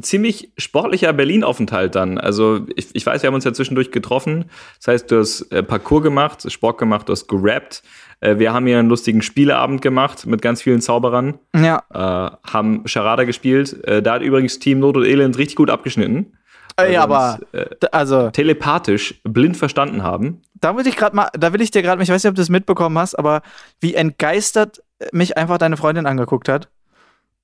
ziemlich 0.00 0.52
sportlicher 0.56 1.12
Berlin-Aufenthalt 1.12 1.96
dann. 1.96 2.18
Also 2.18 2.66
ich, 2.76 2.94
ich 2.94 3.04
weiß, 3.04 3.22
wir 3.22 3.28
haben 3.28 3.34
uns 3.34 3.44
ja 3.44 3.52
zwischendurch 3.52 3.90
getroffen. 3.90 4.44
Das 4.78 4.88
heißt, 4.88 5.10
du 5.10 5.18
hast 5.18 5.50
äh, 5.50 5.62
Parcours 5.64 6.04
gemacht, 6.04 6.50
Sport 6.50 6.78
gemacht, 6.78 7.08
du 7.08 7.12
hast 7.12 7.26
gerappt. 7.26 7.82
Äh, 8.20 8.38
wir 8.38 8.52
haben 8.52 8.66
hier 8.66 8.78
einen 8.78 8.88
lustigen 8.88 9.22
Spieleabend 9.22 9.82
gemacht 9.82 10.26
mit 10.26 10.42
ganz 10.42 10.62
vielen 10.62 10.80
Zauberern. 10.80 11.38
Ja. 11.56 11.82
Äh, 11.92 12.36
haben 12.52 12.84
Charada 12.86 13.24
gespielt. 13.24 13.84
Äh, 13.84 14.02
da 14.02 14.14
hat 14.14 14.22
übrigens 14.22 14.60
Team 14.60 14.78
Not 14.78 14.96
und 14.96 15.04
Elend 15.04 15.36
richtig 15.36 15.56
gut 15.56 15.70
abgeschnitten. 15.70 16.36
Äh, 16.78 16.92
ja, 16.92 17.02
aber 17.02 17.38
äh, 17.52 17.66
also 17.90 18.30
telepathisch 18.30 19.20
blind 19.24 19.56
verstanden 19.56 20.02
haben. 20.02 20.42
Da 20.54 20.76
will 20.76 20.86
ich 20.86 20.96
gerade 20.96 21.16
mal, 21.16 21.28
da 21.32 21.52
will 21.52 21.62
ich 21.62 21.70
dir 21.70 21.82
gerade, 21.82 22.02
ich 22.02 22.08
weiß 22.08 22.22
nicht, 22.22 22.30
ob 22.30 22.36
du 22.36 22.42
es 22.42 22.50
mitbekommen 22.50 22.98
hast, 22.98 23.14
aber 23.14 23.42
wie 23.80 23.94
entgeistert 23.94 24.82
mich 25.12 25.36
einfach 25.36 25.58
deine 25.58 25.76
Freundin 25.76 26.06
angeguckt 26.06 26.48
hat, 26.48 26.68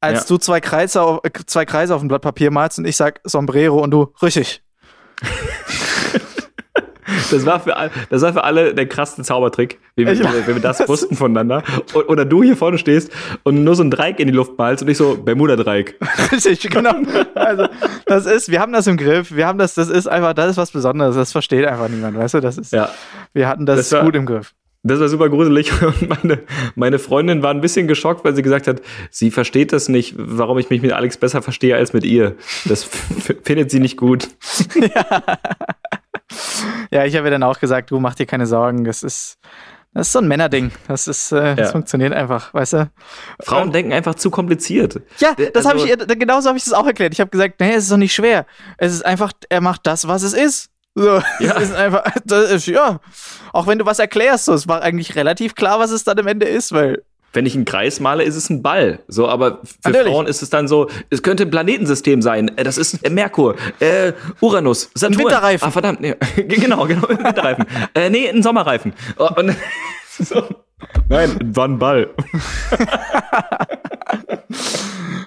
als 0.01 0.21
ja. 0.21 0.27
du 0.29 0.39
zwei 0.39 0.61
Kreise, 0.61 1.03
auf, 1.03 1.21
zwei 1.47 1.65
Kreise 1.65 1.95
auf 1.95 2.01
dem 2.01 2.09
Blatt 2.09 2.23
Papier 2.23 2.51
malst 2.51 2.79
und 2.79 2.87
ich 2.87 2.97
sag 2.97 3.21
Sombrero 3.25 3.79
und 3.81 3.91
du 3.91 4.13
richtig. 4.23 4.63
Das 7.31 7.45
war, 7.47 7.61
für, 7.61 7.75
das 8.11 8.23
war 8.23 8.33
für 8.33 8.45
alle 8.45 8.75
der 8.75 8.87
krasseste 8.87 9.23
Zaubertrick, 9.23 9.79
wie 9.97 10.07
wir, 10.07 10.19
wenn 10.47 10.55
wir 10.57 10.63
das 10.63 10.87
wussten 10.89 11.17
voneinander. 11.17 11.63
O- 11.95 12.01
Oder 12.09 12.25
du 12.25 12.43
hier 12.43 12.57
vorne 12.57 12.79
stehst 12.79 13.11
und 13.43 13.65
nur 13.65 13.75
so 13.75 13.83
ein 13.83 13.91
Dreieck 13.91 14.21
in 14.21 14.29
die 14.29 14.35
Luft 14.35 14.57
malst 14.59 14.83
und 14.83 14.89
ich 14.89 14.97
so 14.97 15.17
Bermuda-Dreieck. 15.17 15.99
Richtig, 16.33 16.61
genau. 16.71 16.95
Also, 17.35 17.67
das 18.07 18.27
ist, 18.27 18.51
wir 18.51 18.61
haben 18.61 18.73
das 18.73 18.87
im 18.87 18.97
Griff. 18.97 19.35
Wir 19.35 19.47
haben 19.47 19.59
das, 19.59 19.75
das 19.75 19.89
ist 19.89 20.07
einfach, 20.07 20.33
das 20.35 20.53
ist 20.53 20.57
was 20.57 20.71
Besonderes. 20.71 21.17
Das 21.17 21.33
versteht 21.33 21.65
einfach 21.67 21.89
niemand, 21.89 22.17
weißt 22.17 22.35
du? 22.35 22.41
Das 22.41 22.59
ist, 22.59 22.73
Ja. 22.73 22.91
wir 23.33 23.49
hatten 23.49 23.67
das, 23.67 23.79
Das 23.79 23.93
war- 23.93 24.05
gut 24.05 24.15
im 24.17 24.27
Griff. 24.27 24.53
Das 24.85 24.99
war 24.99 25.09
super 25.09 25.29
gruselig 25.29 25.71
und 25.83 26.09
meine, 26.09 26.41
meine 26.75 26.99
Freundin 26.99 27.41
war 27.45 27.53
ein 27.53 27.61
bisschen 27.61 27.87
geschockt, 27.87 28.25
weil 28.25 28.35
sie 28.35 28.43
gesagt 28.43 28.67
hat, 28.67 28.83
sie 29.13 29.31
versteht 29.31 29.73
das 29.73 29.89
nicht, 29.89 30.15
warum 30.19 30.59
ich 30.59 30.71
mich 30.71 30.83
mit 30.83 30.91
Alex 30.93 31.17
besser 31.19 31.41
verstehe 31.41 31.77
als 31.77 31.93
mit 31.93 32.03
ihr. 32.05 32.35
Das 32.65 32.83
findet 33.45 33.71
sie 33.71 33.79
nicht 33.79 33.97
gut. 33.97 34.27
Ja, 34.75 35.23
ich 36.91 37.17
habe 37.17 37.27
ihr 37.27 37.31
dann 37.31 37.43
auch 37.43 37.59
gesagt, 37.61 37.91
du 37.91 38.01
mach 38.01 38.15
dir 38.15 38.27
keine 38.27 38.47
Sorgen. 38.47 38.85
Das 38.85 39.03
ist, 39.03 39.39
das 39.95 40.07
ist 40.09 40.13
so 40.13 40.19
ein 40.21 40.29
Männerding. 40.29 40.71
Das 40.89 41.07
ist, 41.09 41.33
äh, 41.33 41.55
das 41.55 41.69
Ja. 41.69 41.73
funktioniert 41.73 42.13
einfach, 42.13 42.53
weißt 42.55 42.73
du? 42.75 42.91
Frauen 43.43 43.73
denken 43.73 43.93
einfach 43.93 44.15
zu 44.15 44.31
kompliziert. 44.31 45.01
Ja, 45.19 45.35
das 45.35 45.65
habe 45.67 45.75
Also- 45.81 45.85
ich 45.87 45.91
ihr, 45.91 45.97
genauso 46.17 46.49
habe 46.49 46.59
ich 46.59 46.65
das 46.65 46.73
auch 46.73 46.87
erklärt. 46.87 47.13
Ich 47.13 47.21
habe 47.21 47.31
gesagt, 47.31 47.61
nee, 47.61 47.75
es 47.75 47.85
ist 47.85 47.93
doch 47.93 47.97
nicht 47.97 48.15
schwer. 48.15 48.47
Es 48.79 48.93
ist 48.93 49.05
einfach, 49.05 49.33
er 49.49 49.61
macht 49.61 49.87
das, 49.87 50.09
was 50.09 50.23
es 50.23 50.33
ist. 50.33 50.69
So, 50.95 51.07
Ja. 51.19 51.23
es 51.57 51.63
ist 51.71 51.75
einfach, 51.75 52.05
das 52.25 52.51
ist, 52.51 52.67
ja. 52.67 53.01
Auch 53.53 53.67
wenn 53.67 53.79
du 53.79 53.87
was 53.87 53.99
erklärst, 53.99 54.45
so, 54.47 54.53
es 54.55 54.69
war 54.69 54.83
eigentlich 54.83 55.15
relativ 55.17 55.55
klar, 55.55 55.79
was 55.79 55.91
es 55.91 56.05
dann 56.05 56.19
am 56.19 56.27
Ende 56.27 56.47
ist, 56.47 56.73
weil 56.73 57.03
Wenn 57.33 57.47
ich 57.47 57.55
einen 57.55 57.65
Kreis 57.65 57.99
male, 58.01 58.25
ist 58.25 58.37
es 58.37 58.51
ein 58.51 58.63
Ball. 58.63 59.01
So, 59.09 59.27
aber 59.29 59.61
für 59.63 59.91
Natürlich. 59.91 60.13
Frauen 60.13 60.27
ist 60.27 60.43
es 60.43 60.51
dann 60.51 60.69
so, 60.69 60.89
es 61.11 61.23
könnte 61.23 61.45
ein 61.45 61.51
Planetensystem 61.51 62.21
sein. 62.23 62.57
Äh, 62.57 62.65
Das 62.65 62.77
ist 62.79 63.05
äh, 63.05 63.11
Merkur, 63.11 63.57
äh, 63.81 64.13
Uranus, 64.41 64.91
Saturn. 64.95 65.19
Winterreifen. 65.19 65.67
Ah, 65.69 65.71
verdammt, 65.71 66.01
nee. 66.01 66.15
genau, 66.37 66.87
genau, 66.87 67.07
ein 67.07 67.19
Winterreifen. 67.25 67.65
äh, 67.95 68.11
nee, 68.11 68.29
ein 68.29 68.43
Sommerreifen. 68.43 68.93
Oh, 69.17 69.29
Und, 69.37 69.57
so. 70.19 70.43
Nein, 71.09 71.39
war 71.55 71.69
ein 71.69 71.79
Ball. 71.79 72.11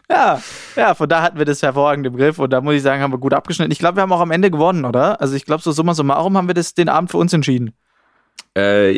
Ja, 0.10 0.42
ja, 0.76 0.94
von 0.94 1.10
da 1.10 1.22
hatten 1.22 1.38
wir 1.38 1.46
das 1.46 1.62
hervorragend 1.64 2.06
im 2.06 2.16
Griff 2.16 2.38
und 2.40 2.52
da 2.52 2.62
muss 2.62 2.76
ich 2.76 2.82
sagen, 2.84 3.02
haben 3.02 3.12
wir 3.14 3.18
gut 3.18 3.34
abgeschnitten. 3.34 3.72
Ich 3.72 3.80
glaube, 3.80 3.98
wir 3.98 4.02
haben 4.04 4.12
auch 4.12 4.20
am 4.22 4.32
Ende 4.32 4.52
gewonnen, 4.52 4.86
oder? 4.86 5.20
Also 5.20 5.36
ich 5.36 5.46
glaube, 5.46 5.64
so 5.64 5.72
summa 5.72 5.94
summarum 5.94 6.38
haben 6.38 6.48
wir 6.48 6.54
das 6.54 6.74
den 6.74 6.90
Abend 6.90 7.10
für 7.10 7.18
uns 7.18 7.34
entschieden. 7.34 7.74
Äh, 8.58 8.92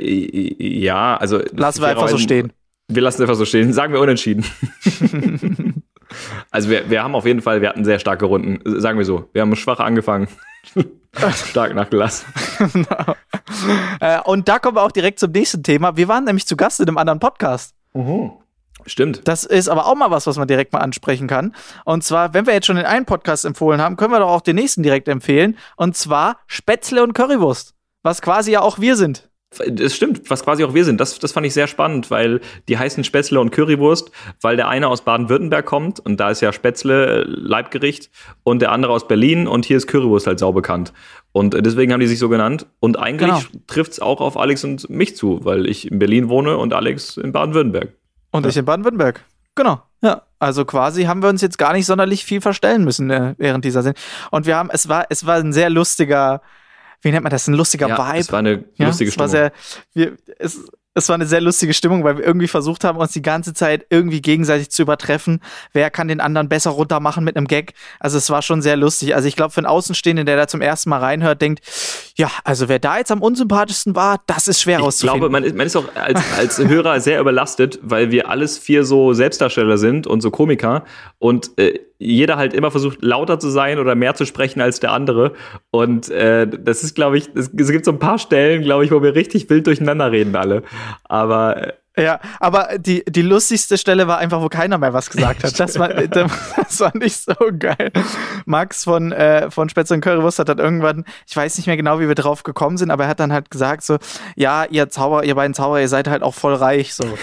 ja, 0.60 1.16
also. 1.18 1.40
Lassen 1.54 1.82
wir 1.82 1.88
einfach 1.88 2.10
so 2.10 2.18
stehen. 2.18 2.52
Wir 2.90 3.02
lassen 3.02 3.18
es 3.18 3.22
einfach 3.22 3.36
so 3.36 3.46
stehen. 3.46 3.74
Sagen 3.74 3.92
wir 3.94 4.00
unentschieden. 4.00 4.46
also 6.52 6.70
wir, 6.70 6.90
wir 6.90 7.04
haben 7.04 7.16
auf 7.16 7.26
jeden 7.26 7.42
Fall, 7.42 7.62
wir 7.62 7.70
hatten 7.70 7.84
sehr 7.84 8.00
starke 8.00 8.26
Runden. 8.26 8.60
Sagen 8.80 8.98
wir 8.98 9.06
so. 9.06 9.30
Wir 9.34 9.42
haben 9.42 9.56
schwach 9.56 9.80
angefangen. 9.80 10.28
Stark 11.50 11.74
nachgelassen. 11.74 12.28
Äh, 14.00 14.20
und 14.26 14.48
da 14.48 14.60
kommen 14.60 14.76
wir 14.76 14.84
auch 14.84 14.92
direkt 14.92 15.20
zum 15.20 15.32
nächsten 15.32 15.64
Thema. 15.64 15.96
Wir 15.98 16.08
waren 16.08 16.26
nämlich 16.26 16.46
zu 16.46 16.56
Gast 16.56 16.80
in 16.80 16.88
einem 16.88 16.98
anderen 16.98 17.20
Podcast. 17.20 17.74
Stimmt. 18.86 19.28
Das 19.28 19.46
ist 19.46 19.70
aber 19.70 19.88
auch 19.88 19.96
mal 19.96 20.12
was, 20.12 20.28
was 20.28 20.38
man 20.38 20.48
direkt 20.48 20.74
mal 20.74 20.80
ansprechen 20.80 21.28
kann. 21.28 21.56
Und 21.86 22.04
zwar, 22.04 22.34
wenn 22.34 22.46
wir 22.46 22.54
jetzt 22.54 22.68
schon 22.68 22.76
den 22.76 22.86
einen 22.86 23.06
Podcast 23.06 23.46
empfohlen 23.46 23.82
haben, 23.82 23.96
können 23.96 24.12
wir 24.12 24.20
doch 24.20 24.30
auch 24.30 24.42
den 24.42 24.58
nächsten 24.58 24.84
direkt 24.84 25.08
empfehlen. 25.08 25.58
Und 25.76 25.96
zwar 25.98 26.38
Spätzle 26.46 27.02
und 27.02 27.14
Currywurst. 27.14 27.74
Was 28.04 28.22
quasi 28.22 28.52
ja 28.52 28.62
auch 28.62 28.80
wir 28.80 28.96
sind. 28.96 29.27
Das 29.70 29.96
stimmt, 29.96 30.30
was 30.30 30.44
quasi 30.44 30.64
auch 30.66 30.74
wir 30.74 30.84
sind. 30.84 31.00
Das, 31.00 31.20
das 31.20 31.32
fand 31.32 31.46
ich 31.46 31.54
sehr 31.54 31.68
spannend, 31.68 32.12
weil 32.12 32.42
die 32.68 32.78
heißen 32.78 33.06
Spätzle 33.06 33.40
und 33.40 33.52
Currywurst, 33.52 34.12
weil 34.42 34.58
der 34.58 34.68
eine 34.68 34.90
aus 34.90 35.04
Baden-Württemberg 35.04 35.66
kommt 35.66 36.02
und 36.02 36.20
da 36.20 36.30
ist 36.32 36.42
ja 36.42 36.52
Spätzle 36.52 37.22
äh, 37.22 37.24
Leibgericht 37.26 38.10
und 38.44 38.62
der 38.62 38.74
andere 38.74 38.92
aus 38.92 39.08
Berlin 39.08 39.48
und 39.48 39.66
hier 39.66 39.78
ist 39.78 39.88
Currywurst 39.88 40.28
halt 40.28 40.40
sau 40.40 40.52
bekannt. 40.52 40.92
Und 41.32 41.56
äh, 41.56 41.62
deswegen 41.62 41.94
haben 41.94 42.02
die 42.02 42.08
sich 42.08 42.20
so 42.20 42.28
genannt. 42.28 42.66
Und 42.82 43.00
eigentlich 43.00 43.30
Genau. 43.30 43.64
trifft 43.68 43.94
es 43.94 44.00
auch 44.02 44.20
auf 44.20 44.38
Alex 44.38 44.66
und 44.66 44.90
mich 44.90 45.16
zu, 45.16 45.40
weil 45.46 45.66
ich 45.66 45.90
in 45.90 45.98
Berlin 45.98 46.28
wohne 46.28 46.58
und 46.58 46.74
Alex 46.74 47.16
in 47.16 47.32
Baden-Württemberg. 47.32 47.94
Und 48.32 48.46
ich 48.46 48.58
in 48.58 48.66
Baden-Württemberg. 48.66 49.24
Genau. 49.56 49.82
Ja. 50.02 50.24
Also 50.40 50.66
quasi 50.66 51.06
haben 51.06 51.24
wir 51.24 51.30
uns 51.30 51.42
jetzt 51.42 51.58
gar 51.58 51.74
nicht 51.74 51.86
sonderlich 51.86 52.26
viel 52.26 52.42
verstellen 52.42 52.84
müssen 52.84 53.10
äh, 53.10 53.34
während 53.38 53.64
dieser 53.66 53.82
Sendung. 53.82 54.02
Und 54.30 54.46
wir 54.46 54.56
haben, 54.58 54.70
es 54.72 54.90
war, 54.90 55.06
es 55.10 55.26
war 55.26 55.38
ein 55.38 55.54
sehr 55.54 55.70
lustiger, 55.70 56.42
wie 57.02 57.12
nennt 57.12 57.24
man 57.24 57.32
das, 57.32 57.48
ein 57.48 57.54
lustiger 57.54 57.88
Ja, 57.90 57.98
Vibe. 58.10 58.20
es 58.20 58.32
war 58.32 58.40
eine 58.40 58.64
Ja, 58.76 58.88
lustige 58.88 59.10
es 59.10 59.18
war 59.18 59.28
Stimmung. 59.28 59.52
sehr, 59.94 60.10
wir, 60.10 60.18
es, 60.40 60.60
es 60.94 61.10
war 61.10 61.14
eine 61.14 61.28
sehr 61.28 61.42
lustige 61.42 61.76
Stimmung, 61.76 62.04
weil 62.04 62.18
wir 62.18 62.26
irgendwie 62.26 62.48
versucht 62.48 62.84
haben, 62.84 62.98
uns 62.98 63.12
die 63.12 63.22
ganze 63.22 63.54
Zeit 63.54 63.86
irgendwie 63.92 64.20
gegenseitig 64.20 64.72
zu 64.72 64.82
übertreffen. 64.82 65.42
Wer 65.72 65.92
kann 65.92 66.08
den 66.08 66.20
anderen 66.20 66.50
besser 66.50 66.72
runtermachen 66.72 67.24
mit 67.24 67.38
einem 67.38 67.48
Gag? 67.48 67.74
Also 68.00 68.18
es 68.18 68.30
war 68.32 68.42
schon 68.42 68.64
sehr 68.64 68.76
lustig. 68.78 69.14
Also 69.14 69.28
ich 69.28 69.36
glaube, 69.36 69.52
für 69.52 69.60
einen 69.60 69.68
Außenstehenden, 69.68 70.26
der 70.26 70.38
da 70.38 70.48
zum 70.48 70.62
ersten 70.62 70.90
Mal 70.90 71.00
reinhört, 71.00 71.40
denkt, 71.42 71.62
ja, 72.18 72.32
also 72.44 72.68
wer 72.68 72.80
da 72.80 72.98
jetzt 72.98 73.12
am 73.12 73.22
unsympathischsten 73.22 73.96
war, 73.96 74.22
das 74.26 74.48
ist 74.48 74.60
schwer 74.62 74.80
Ich 74.80 74.84
rauszufinden. 74.84 75.20
glaube, 75.20 75.32
man 75.32 75.44
ist, 75.44 75.56
man 75.56 75.68
ist 75.68 75.76
auch 75.76 75.86
als, 75.96 76.20
als 76.36 76.58
Hörer 76.68 77.00
sehr 77.00 77.22
überlastet, 77.22 77.80
weil 77.84 78.10
wir 78.10 78.30
alles 78.30 78.58
vier 78.58 78.84
so 78.84 79.14
Selbstdarsteller 79.14 79.78
sind 79.78 80.08
und 80.08 80.22
so 80.22 80.32
Komiker 80.32 80.84
und 81.20 81.52
äh, 81.60 81.80
jeder 82.00 82.38
halt 82.38 82.54
immer 82.54 82.72
versucht, 82.72 83.04
lauter 83.04 83.40
zu 83.40 83.50
sein 83.50 83.78
oder 83.78 83.94
mehr 83.94 84.16
zu 84.16 84.26
sprechen 84.26 84.62
als 84.62 84.80
der 84.80 84.92
andere. 84.92 85.34
Und 85.72 86.10
äh, 86.10 86.48
das 86.48 86.84
ist, 86.84 86.96
glaube 86.96 87.18
ich, 87.18 87.30
es, 87.36 87.52
es 87.56 87.72
gibt 87.72 87.86
so 87.86 87.92
ein 87.92 88.00
paar 88.00 88.20
Stellen, 88.20 88.64
glaube 88.64 88.86
ich, 88.86 88.92
wo 88.92 89.02
wir 89.02 89.16
richtig 89.16 89.50
wild 89.50 89.66
durcheinander 89.66 90.12
reden 90.12 90.36
alle. 90.36 90.64
Aber 91.04 91.68
äh, 91.68 91.74
Ja, 91.98 92.20
aber 92.40 92.78
die, 92.78 93.04
die 93.06 93.24
lustigste 93.24 93.78
Stelle 93.78 94.08
war 94.08 94.20
einfach, 94.20 94.42
wo 94.42 94.50
keiner 94.50 94.78
mehr 94.78 94.94
was 94.94 95.10
gesagt 95.10 95.44
hat. 95.44 95.60
Das 95.60 95.80
war, 95.80 95.90
das 95.94 96.80
war 96.80 96.96
nicht 96.96 97.18
so 97.18 97.34
geil. 97.58 97.92
Max 98.46 98.84
von, 98.84 99.12
äh, 99.12 99.50
von 99.50 99.68
Spätzle 99.70 99.96
und 99.96 100.02
Currywurst 100.02 100.40
hat 100.40 100.50
dann 100.50 100.60
irgendwann, 100.60 101.06
ich 101.28 101.36
weiß 101.36 101.58
nicht 101.58 101.66
mehr 101.66 101.78
genau, 101.78 102.00
wie 102.00 102.08
wir 102.08 102.16
drauf 102.16 102.44
gekommen 102.44 102.78
sind, 102.78 102.92
aber 102.92 103.06
er 103.06 103.10
hat 103.10 103.20
dann 103.20 103.34
halt 103.34 103.50
gesagt 103.50 103.84
so, 103.84 103.98
ja, 104.36 104.66
ihr 104.66 104.90
Zauber, 104.90 105.24
ihr 105.24 105.36
beiden 105.36 105.54
Zauberer, 105.54 105.82
ihr 105.82 105.90
seid 105.90 106.08
halt 106.08 106.22
auch 106.22 106.36
voll 106.36 106.54
reich, 106.54 106.94
so. 106.94 107.06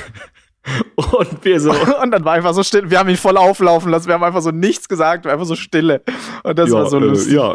und 0.94 1.44
wir 1.44 1.60
so. 1.60 1.72
Und 2.02 2.10
dann 2.10 2.24
war 2.24 2.32
einfach 2.32 2.54
so 2.54 2.62
still, 2.62 2.90
wir 2.90 2.98
haben 2.98 3.08
ihn 3.08 3.16
voll 3.16 3.36
auflaufen 3.36 3.90
lassen, 3.90 4.06
wir 4.08 4.14
haben 4.14 4.24
einfach 4.24 4.42
so 4.42 4.50
nichts 4.50 4.88
gesagt, 4.88 5.26
einfach 5.26 5.46
so 5.46 5.56
Stille. 5.56 6.02
Und 6.42 6.58
das 6.58 6.70
war 6.70 6.88
so 6.88 6.98
äh, 6.98 7.04
lustig. 7.04 7.34
ja. 7.34 7.54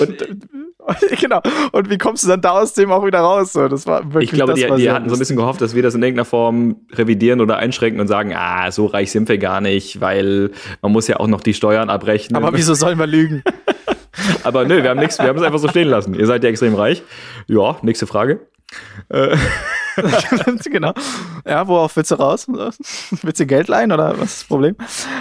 Und, 0.00 0.48
genau. 1.20 1.40
Und 1.72 1.90
wie 1.90 1.98
kommst 1.98 2.24
du 2.24 2.28
dann 2.28 2.40
da 2.40 2.50
aus 2.50 2.72
dem 2.74 2.90
auch 2.90 3.04
wieder 3.04 3.20
raus? 3.20 3.52
So, 3.52 3.68
das 3.68 3.86
war 3.86 4.04
wirklich 4.12 4.32
Ich 4.32 4.36
glaube, 4.36 4.54
die, 4.54 4.66
die 4.76 4.90
hatten 4.90 5.08
so 5.08 5.16
ein 5.16 5.18
bisschen 5.18 5.36
gehofft, 5.36 5.60
dass 5.60 5.74
wir 5.74 5.82
das 5.82 5.94
in 5.94 6.02
irgendeiner 6.02 6.24
Form 6.24 6.76
revidieren 6.92 7.40
oder 7.40 7.56
einschränken 7.56 8.00
und 8.00 8.08
sagen, 8.08 8.34
ah, 8.34 8.70
so 8.70 8.86
reich 8.86 9.10
sind 9.10 9.28
wir 9.28 9.38
gar 9.38 9.60
nicht, 9.60 10.00
weil 10.00 10.50
man 10.82 10.92
muss 10.92 11.08
ja 11.08 11.18
auch 11.18 11.26
noch 11.26 11.40
die 11.40 11.54
Steuern 11.54 11.90
abrechnen. 11.90 12.36
Aber 12.36 12.56
wieso 12.56 12.74
sollen 12.74 12.98
wir 12.98 13.06
lügen? 13.06 13.42
Aber 14.44 14.64
nö, 14.64 14.82
wir 14.82 14.90
haben 14.90 15.00
nichts, 15.00 15.18
wir 15.18 15.28
haben 15.28 15.36
es 15.36 15.42
einfach 15.42 15.58
so 15.58 15.68
stehen 15.68 15.88
lassen. 15.88 16.14
Ihr 16.14 16.26
seid 16.26 16.42
ja 16.42 16.50
extrem 16.50 16.74
reich. 16.74 17.02
Ja, 17.48 17.76
nächste 17.82 18.06
Frage. 18.06 18.40
genau. 20.64 20.92
Ja, 21.46 21.66
worauf 21.66 21.96
willst 21.96 22.10
du 22.10 22.16
raus? 22.16 22.46
Willst 22.48 23.40
du 23.40 23.46
Geld 23.46 23.68
leihen 23.68 23.92
oder 23.92 24.18
was 24.18 24.32
ist 24.32 24.40
das 24.42 24.48
Problem? 24.48 24.76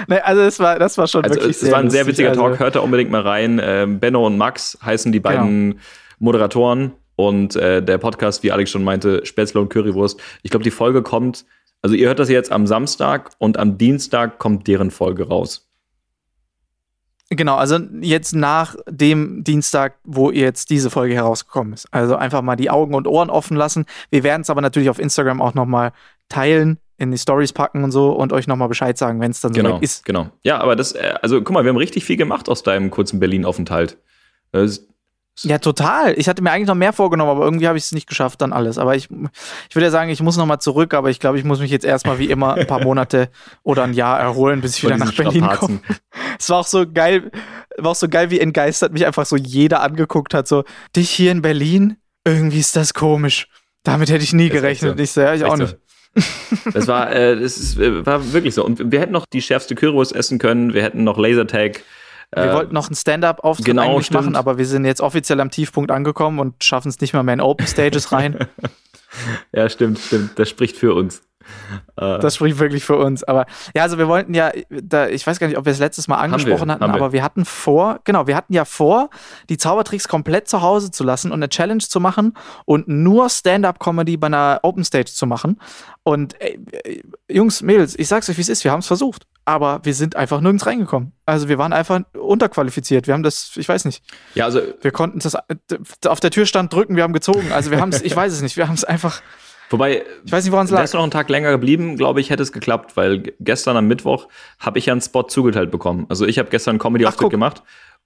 Nee, 0.08 0.20
also 0.20 0.42
das 0.42 0.60
war, 0.60 0.80
das 0.80 0.98
war 0.98 1.08
schon 1.08 1.24
Also 1.24 1.36
wirklich 1.36 1.56
es 1.56 1.62
sehr 1.62 1.72
war 1.72 1.80
ein 1.80 1.90
sehr 1.90 2.06
witziger 2.08 2.30
also, 2.30 2.42
Talk, 2.42 2.60
hört 2.60 2.76
da 2.76 2.80
unbedingt 2.80 3.12
mal 3.12 3.22
rein. 3.22 3.62
Ähm, 3.64 4.00
Benno 4.00 4.26
und 4.26 4.38
Max 4.38 4.78
heißen 4.84 5.12
die 5.12 5.20
beiden 5.20 5.80
Moderatoren 6.20 6.94
und 7.16 7.56
äh, 7.56 7.82
der 7.82 7.98
Podcast, 7.98 8.44
wie 8.44 8.52
Alex 8.52 8.72
schon 8.72 8.84
meinte, 8.84 9.26
Spätzle 9.26 9.62
und 9.62 9.70
Currywurst. 9.70 10.20
Ich 10.44 10.52
glaube, 10.52 10.64
die 10.64 10.72
Folge 10.72 11.02
kommt, 11.02 11.46
also 11.82 11.96
ihr 11.96 12.08
hört 12.08 12.20
das 12.20 12.30
jetzt 12.30 12.52
am 12.52 12.68
Samstag 12.68 13.32
und 13.38 13.58
am 13.58 13.78
Dienstag 13.78 14.40
kommt 14.40 14.68
deren 14.68 14.92
Folge 14.92 15.28
raus. 15.28 15.65
Genau, 17.32 17.56
also 17.56 17.80
jetzt 18.02 18.36
nach 18.36 18.76
dem 18.88 19.44
Dienstag, 19.44 19.96
wo 20.04 20.30
jetzt 20.30 20.70
diese 20.70 20.92
Folge 20.92 21.16
herausgekommen 21.16 21.74
ist. 21.74 21.88
Also 21.92 22.16
einfach 22.16 22.44
mal 22.44 22.56
die 22.56 22.70
Augen 22.70 22.94
und 22.94 23.08
Ohren 23.08 23.32
offen 23.32 23.58
lassen. 23.58 23.86
Wir 24.12 24.24
werden 24.24 24.42
es 24.44 24.50
aber 24.52 24.62
natürlich 24.62 24.90
auf 24.90 25.00
Instagram 25.00 25.42
auch 25.42 25.56
nochmal 25.56 25.92
teilen, 26.30 26.78
in 26.98 27.12
die 27.12 27.18
Stories 27.18 27.52
packen 27.52 27.84
und 27.84 27.92
so 27.92 28.12
und 28.12 28.32
euch 28.32 28.48
nochmal 28.48 28.68
Bescheid 28.68 28.98
sagen, 28.98 29.20
wenn 29.20 29.32
es 29.32 29.42
dann 29.42 29.54
Genau, 29.54 29.70
soweit 29.70 29.84
ist. 29.84 30.06
genau. 30.06 30.30
Ja, 30.44 30.60
aber 30.60 30.76
das, 30.76 30.92
äh, 30.94 31.16
also 31.22 31.42
guck 31.42 31.52
mal, 31.54 31.64
wir 31.64 31.70
haben 31.70 31.78
richtig 31.78 32.06
viel 32.06 32.16
gemacht 32.16 32.48
aus 32.48 32.64
deinem 32.64 32.92
kurzen 32.92 33.20
Berlin-Aufenthalt. 33.20 33.98
Ja, 35.44 35.58
total. 35.58 36.18
Ich 36.18 36.30
hatte 36.30 36.42
mir 36.42 36.52
eigentlich 36.52 36.68
noch 36.68 36.76
mehr 36.76 36.94
vorgenommen, 36.94 37.30
aber 37.30 37.44
irgendwie 37.44 37.68
habe 37.68 37.78
ich 37.78 37.84
es 37.84 37.92
nicht 37.92 38.08
geschafft, 38.08 38.42
dann 38.42 38.54
alles. 38.54 38.78
Aber 38.78 38.96
ich, 38.96 39.10
ich 39.70 39.76
würde 39.76 39.86
ja 39.86 39.92
sagen, 39.92 40.10
ich 40.10 40.22
muss 40.22 40.38
noch 40.38 40.46
mal 40.46 40.60
zurück, 40.60 40.94
aber 40.94 41.10
ich 41.10 41.20
glaube, 41.20 41.38
ich 41.38 41.44
muss 41.44 41.60
mich 41.60 41.72
jetzt 41.72 41.84
erstmal 41.84 42.20
wie 42.20 42.30
immer 42.30 42.54
ein 42.54 42.68
paar 42.68 42.80
Monate 42.84 43.30
oder 43.64 43.84
ein 43.84 43.94
Jahr 43.94 44.20
erholen, 44.20 44.62
bis 44.62 44.76
ich 44.76 44.82
von 44.82 44.92
wieder 44.92 45.06
nach 45.06 45.14
Berlin 45.14 45.48
komme. 45.56 45.80
Es 46.38 46.50
war 46.50 46.60
auch 46.60 46.68
so 46.68 46.86
geil, 46.86 47.32
war 47.78 47.92
auch 47.92 47.96
so 47.96 48.10
geil, 48.10 48.30
wie 48.30 48.42
entgeistert 48.42 48.92
mich 48.92 49.06
einfach 49.06 49.26
so 49.26 49.38
jeder 49.38 49.82
angeguckt 49.82 50.34
hat. 50.34 50.50
So, 50.50 50.66
dich 50.94 51.10
hier 51.10 51.32
in 51.32 51.42
Berlin, 51.42 51.96
irgendwie 52.26 52.60
ist 52.60 52.76
das 52.76 52.94
komisch. 52.94 53.48
Damit 53.84 54.10
hätte 54.10 54.24
ich 54.24 54.34
nie 54.34 54.46
echt 54.46 54.54
gerechnet. 54.54 54.98
so. 54.98 55.04
Ich 55.04 55.12
so, 55.12 55.22
ja, 55.22 55.34
ich 55.34 55.46
auch 55.46 55.56
nicht. 55.56 55.70
so. 55.70 55.78
Das 56.74 56.88
war, 56.88 57.12
äh, 57.14 57.40
das 57.40 57.58
ist, 57.58 57.78
äh, 57.78 58.06
war 58.06 58.34
wirklich 58.34 58.54
so. 58.54 58.66
Und 58.66 58.92
wir 58.92 59.00
hätten 59.00 59.14
noch 59.14 59.26
die 59.26 59.42
schärfste 59.42 59.76
Currywurst 59.76 60.16
essen 60.16 60.40
können. 60.40 60.74
Wir 60.74 60.84
hätten 60.84 61.04
noch 61.04 61.18
Lasertag. 61.18 61.84
Wir 62.34 62.44
äh, 62.44 62.54
wollten 62.54 62.74
noch 62.74 62.88
einen 62.88 62.96
Stand-up-Auftritt 62.96 63.66
genau, 63.66 63.84
eigentlich 63.84 64.08
stimmt. 64.08 64.22
machen, 64.22 64.36
aber 64.36 64.58
wir 64.58 64.66
sind 64.66 64.86
jetzt 64.86 65.02
offiziell 65.02 65.40
am 65.40 65.52
Tiefpunkt 65.52 65.92
angekommen 65.92 66.40
und 66.40 66.64
schaffen 66.64 66.90
es 66.90 67.00
nicht 67.00 67.14
mal 67.14 67.24
mehr 67.24 67.36
in 67.36 67.42
Open 67.42 67.68
Stages 67.68 68.12
rein. 68.12 68.38
Ja, 69.54 69.70
stimmt, 69.70 70.00
stimmt. 70.00 70.38
Das 70.38 70.50
spricht 70.50 70.76
für 70.76 70.94
uns. 70.94 71.22
Das 71.96 72.36
spricht 72.36 72.60
wirklich 72.60 72.84
für 72.84 72.98
uns. 72.98 73.24
Aber 73.24 73.46
ja, 73.76 73.84
also 73.84 73.98
wir 73.98 74.08
wollten 74.08 74.34
ja, 74.34 74.52
da, 74.70 75.08
ich 75.08 75.26
weiß 75.26 75.40
gar 75.40 75.48
nicht, 75.48 75.58
ob 75.58 75.66
wir 75.66 75.72
es 75.72 75.80
letztes 75.80 76.08
Mal 76.08 76.18
angesprochen 76.18 76.68
wir, 76.68 76.74
hatten, 76.74 76.84
haben 76.84 76.92
wir. 76.92 76.96
aber 76.96 77.14
wir 77.14 77.24
hatten 77.24 77.46
vor, 77.46 78.00
genau, 78.04 78.28
wir 78.28 78.36
hatten 78.36 78.54
ja 78.54 78.66
vor, 78.66 79.10
die 79.50 79.58
Zaubertricks 79.58 80.08
komplett 80.08 80.48
zu 80.48 80.62
Hause 80.62 80.92
zu 80.92 81.04
lassen 81.04 81.32
und 81.32 81.40
eine 81.40 81.50
Challenge 81.50 81.80
zu 81.80 82.00
machen 82.00 82.34
und 82.66 82.88
nur 82.88 83.30
Stand-up-Comedy 83.30 84.18
bei 84.18 84.28
einer 84.28 84.60
Open 84.64 84.84
Stage 84.84 85.12
zu 85.14 85.26
machen. 85.26 85.62
Und 86.04 86.40
ey, 86.42 86.60
ey, 86.84 87.04
Jungs, 87.30 87.62
Mädels, 87.62 87.98
ich 87.98 88.08
sag's 88.08 88.30
euch, 88.30 88.38
wie 88.38 88.42
es 88.42 88.50
ist, 88.50 88.64
wir 88.64 88.72
haben 88.72 88.80
es 88.80 88.88
versucht. 88.88 89.28
Aber 89.48 89.80
wir 89.84 89.94
sind 89.94 90.16
einfach 90.16 90.42
nirgends 90.42 90.66
reingekommen. 90.66 91.12
Also 91.26 91.48
wir 91.48 91.58
waren 91.60 91.72
einfach 91.72 92.02
unterqualifiziert. 92.18 93.06
Wir 93.08 93.14
haben 93.14 93.22
das, 93.24 93.52
ich 93.56 93.70
weiß 93.70 93.86
nicht, 93.86 94.04
Ja, 94.34 94.46
also 94.46 94.60
wir 94.82 94.92
konnten 94.92 95.20
das 95.20 95.38
auf 96.08 96.20
der 96.20 96.32
Tür 96.32 96.46
stand 96.48 96.74
drücken, 96.74 96.96
wir 96.96 97.04
haben 97.04 97.14
gezogen. 97.14 97.52
Also 97.52 97.70
wir 97.72 97.80
haben 97.80 97.90
es, 97.90 98.02
ich 98.02 98.16
weiß 98.16 98.34
es 98.34 98.42
nicht, 98.42 98.58
wir 98.58 98.68
haben 98.68 98.74
es 98.74 98.84
einfach, 98.84 99.22
Wobei, 99.70 100.04
ich 100.24 100.32
weiß 100.32 100.44
nicht, 100.44 100.52
woran 100.52 100.66
es 100.66 100.72
lag. 100.72 100.80
wärst 100.82 100.94
du 100.94 100.98
noch 100.98 101.04
einen 101.04 101.12
Tag 101.12 101.28
länger 101.30 101.52
geblieben, 101.52 101.96
glaube 101.96 102.22
ich, 102.22 102.30
hätte 102.30 102.44
es 102.44 102.52
geklappt, 102.52 102.96
weil 102.98 103.34
gestern 103.40 103.78
am 103.78 103.88
Mittwoch 103.88 104.28
habe 104.60 104.78
ich 104.80 104.88
ja 104.88 104.94
einen 104.94 105.02
Spot 105.02 105.24
zugeteilt 105.24 105.72
bekommen. 105.72 106.06
Also 106.10 106.26
ich 106.26 106.38
habe 106.40 106.50
gestern 106.50 106.72
einen 106.74 106.80
Ach, 106.80 106.84
Comedy-Auftritt 106.84 107.24
guck. 107.26 107.32
gemacht 107.32 107.64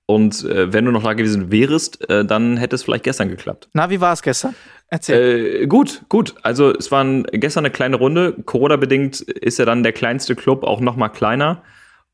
und 0.10 0.44
äh, 0.46 0.74
wenn 0.74 0.86
du 0.86 0.92
noch 0.92 1.04
da 1.04 1.14
gewesen 1.14 1.52
wärst, 1.52 2.10
äh, 2.10 2.26
dann 2.26 2.58
hätte 2.58 2.76
es 2.76 2.82
vielleicht 2.82 3.04
gestern 3.04 3.30
geklappt. 3.30 3.70
Na, 3.74 3.92
wie 3.92 4.02
war 4.02 4.12
es 4.12 4.24
gestern? 4.24 4.56
Erzähl. 4.88 5.62
Äh, 5.62 5.68
gut, 5.68 6.02
gut. 6.10 6.34
Also 6.42 6.74
es 6.74 6.90
waren 6.92 7.26
gestern 7.32 7.64
eine 7.64 7.72
kleine 7.72 7.96
Runde. 7.98 8.34
Corona-bedingt 8.44 9.22
ist 9.22 9.60
ja 9.60 9.66
dann 9.66 9.84
der 9.84 9.94
kleinste 9.94 10.36
Club 10.36 10.64
auch 10.64 10.80
noch 10.80 10.96
mal 10.96 11.10
kleiner. 11.10 11.62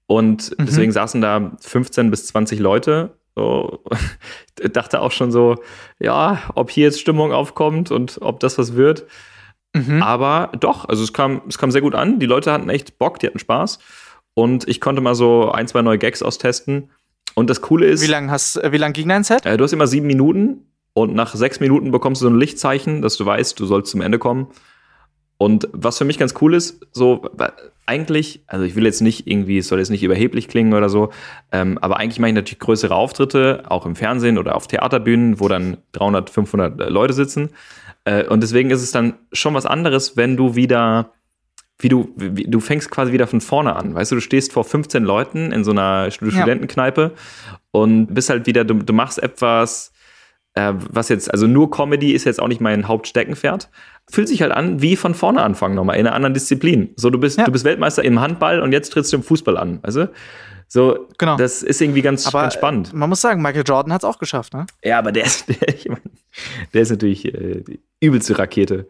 Und 0.08 0.52
Mhm. 0.60 0.66
deswegen 0.66 0.92
saßen 0.92 1.22
da 1.22 1.56
15 1.62 2.12
bis 2.12 2.28
20 2.28 2.60
Leute. 2.60 3.12
So, 3.34 3.82
Ich 4.60 4.74
dachte 4.74 5.00
auch 5.00 5.14
schon 5.14 5.32
so, 5.32 5.56
ja, 5.98 6.42
ob 6.54 6.72
hier 6.72 6.84
jetzt 6.88 7.00
Stimmung 7.00 7.32
aufkommt 7.32 7.92
und 7.92 8.18
ob 8.22 8.42
das 8.42 8.58
was 8.58 8.76
wird. 8.76 9.06
Mhm. 9.74 10.04
Aber 10.04 10.52
doch, 10.60 10.84
also 10.90 11.02
es 11.02 11.14
kam, 11.14 11.44
es 11.48 11.58
kam 11.58 11.72
sehr 11.72 11.82
gut 11.82 11.96
an. 11.96 12.20
Die 12.20 12.26
Leute 12.26 12.52
hatten 12.52 12.68
echt 12.70 12.98
Bock, 12.98 13.20
die 13.20 13.28
hatten 13.28 13.40
Spaß. 13.40 13.80
Und 14.34 14.68
ich 14.68 14.82
konnte 14.82 15.02
mal 15.02 15.16
so 15.16 15.50
ein, 15.50 15.66
zwei 15.70 15.82
neue 15.82 15.98
Gags 15.98 16.22
austesten. 16.22 16.90
Und 17.36 17.50
das 17.50 17.62
Coole 17.62 17.86
ist, 17.86 18.02
Wie 18.02 18.08
lang 18.08 18.32
hast, 18.32 18.56
äh, 18.56 18.76
lang 18.76 18.94
ging 18.94 19.08
dein 19.08 19.24
Set? 19.24 19.46
äh, 19.46 19.58
du 19.58 19.64
hast 19.64 19.74
immer 19.74 19.88
sieben 19.88 20.08
Minuten 20.08 20.66
und 20.94 21.14
nach 21.14 21.36
sechs 21.36 21.60
Minuten 21.60 21.92
bekommst 21.92 22.22
du 22.22 22.26
so 22.26 22.30
ein 22.30 22.40
Lichtzeichen, 22.40 23.02
dass 23.02 23.18
du 23.18 23.26
weißt, 23.26 23.60
du 23.60 23.66
sollst 23.66 23.92
zum 23.92 24.02
Ende 24.02 24.18
kommen. 24.18 24.48
Und 25.38 25.68
was 25.74 25.98
für 25.98 26.06
mich 26.06 26.18
ganz 26.18 26.34
cool 26.42 26.54
ist, 26.54 26.88
so 26.94 27.30
eigentlich, 27.86 28.44
also 28.48 28.64
ich 28.64 28.76
will 28.76 28.86
jetzt 28.86 29.02
nicht 29.02 29.28
irgendwie, 29.28 29.58
es 29.58 29.68
soll 29.68 29.80
jetzt 29.80 29.90
nicht 29.90 30.04
überheblich 30.04 30.48
klingen 30.48 30.74
oder 30.74 30.88
so, 30.88 31.10
ähm, 31.52 31.78
aber 31.80 31.98
eigentlich 31.98 32.20
mache 32.20 32.30
ich 32.30 32.36
natürlich 32.36 32.60
größere 32.60 32.96
Auftritte, 32.96 33.64
auch 33.68 33.86
im 33.86 33.98
Fernsehen 33.98 34.38
oder 34.38 34.56
auf 34.56 34.68
Theaterbühnen, 34.68 35.40
wo 35.42 35.50
dann 35.50 35.78
300, 35.92 36.30
500 36.30 36.90
Leute 36.90 37.14
sitzen. 37.14 37.50
Äh, 38.06 38.26
und 38.28 38.42
deswegen 38.42 38.72
ist 38.72 38.82
es 38.82 38.92
dann 38.92 39.16
schon 39.34 39.54
was 39.54 39.66
anderes, 39.66 40.16
wenn 40.16 40.38
du 40.38 40.56
wieder, 40.56 41.12
wie 41.80 41.90
du, 41.90 42.10
wie, 42.16 42.46
du 42.46 42.60
fängst 42.60 42.90
quasi 42.90 43.12
wieder 43.12 43.28
von 43.28 43.42
vorne 43.42 43.76
an. 43.76 43.96
Weißt 43.96 44.12
du, 44.12 44.16
du 44.16 44.22
stehst 44.22 44.54
vor 44.54 44.64
15 44.64 45.04
Leuten 45.04 45.52
in 45.52 45.64
so 45.64 45.72
einer 45.72 46.10
Stud- 46.12 46.32
Ja. 46.34 46.42
Studentenkneipe 46.42 47.12
und 47.72 48.08
bist 48.14 48.30
halt 48.30 48.46
wieder, 48.48 48.64
du, 48.64 48.76
du 48.76 48.94
machst 48.94 49.22
etwas, 49.22 49.92
äh, 50.54 50.72
was 50.90 51.10
jetzt, 51.10 51.30
also 51.32 51.48
nur 51.48 51.70
Comedy 51.70 52.14
ist 52.14 52.24
jetzt 52.24 52.42
auch 52.42 52.48
nicht 52.48 52.62
mein 52.62 52.88
Hauptsteckenpferd. 52.88 53.70
Fühlt 54.10 54.28
sich 54.30 54.42
halt 54.42 54.54
an, 54.54 54.82
wie 54.82 54.96
von 54.96 55.14
vorne 55.16 55.42
anfangen 55.42 55.76
nochmal, 55.76 55.98
in 55.98 56.08
einer 56.08 56.16
anderen 56.16 56.34
Disziplin. 56.34 56.92
So, 56.96 57.10
du 57.10 57.20
bist, 57.20 57.38
Ja. 57.40 57.44
du 57.46 57.52
bist 57.52 57.66
Weltmeister 57.66 58.06
im 58.06 58.22
Handball 58.22 58.62
und 58.62 58.72
jetzt 58.72 58.92
trittst 58.94 59.12
du 59.12 59.18
im 59.18 59.24
Fußball 59.24 59.58
an, 59.58 59.80
weißt 59.84 59.98
du? 59.98 60.12
So, 60.76 61.08
Genau. 61.18 61.38
das 61.38 61.64
ist 61.64 61.80
irgendwie 61.82 62.02
ganz, 62.02 62.28
Aber 62.28 62.42
ganz 62.42 62.54
spannend. 62.54 62.92
äh, 62.92 62.96
man 62.98 63.08
muss 63.08 63.22
sagen, 63.22 63.42
Michael 63.42 63.64
Jordan 63.66 63.94
hat 63.94 64.02
es 64.02 64.06
auch 64.06 64.20
geschafft, 64.20 64.54
ne? 64.54 64.66
Ja, 64.84 65.00
aber 65.00 65.14
der 65.14 65.24
ist, 65.24 65.48
der, 65.62 65.70
ich 65.74 65.88
mein, 65.88 66.02
der 66.74 66.82
ist 66.82 66.90
natürlich 66.90 67.24
äh, 67.34 67.62
die 67.62 67.80
übelste 68.02 68.38
Rakete. 68.38 68.90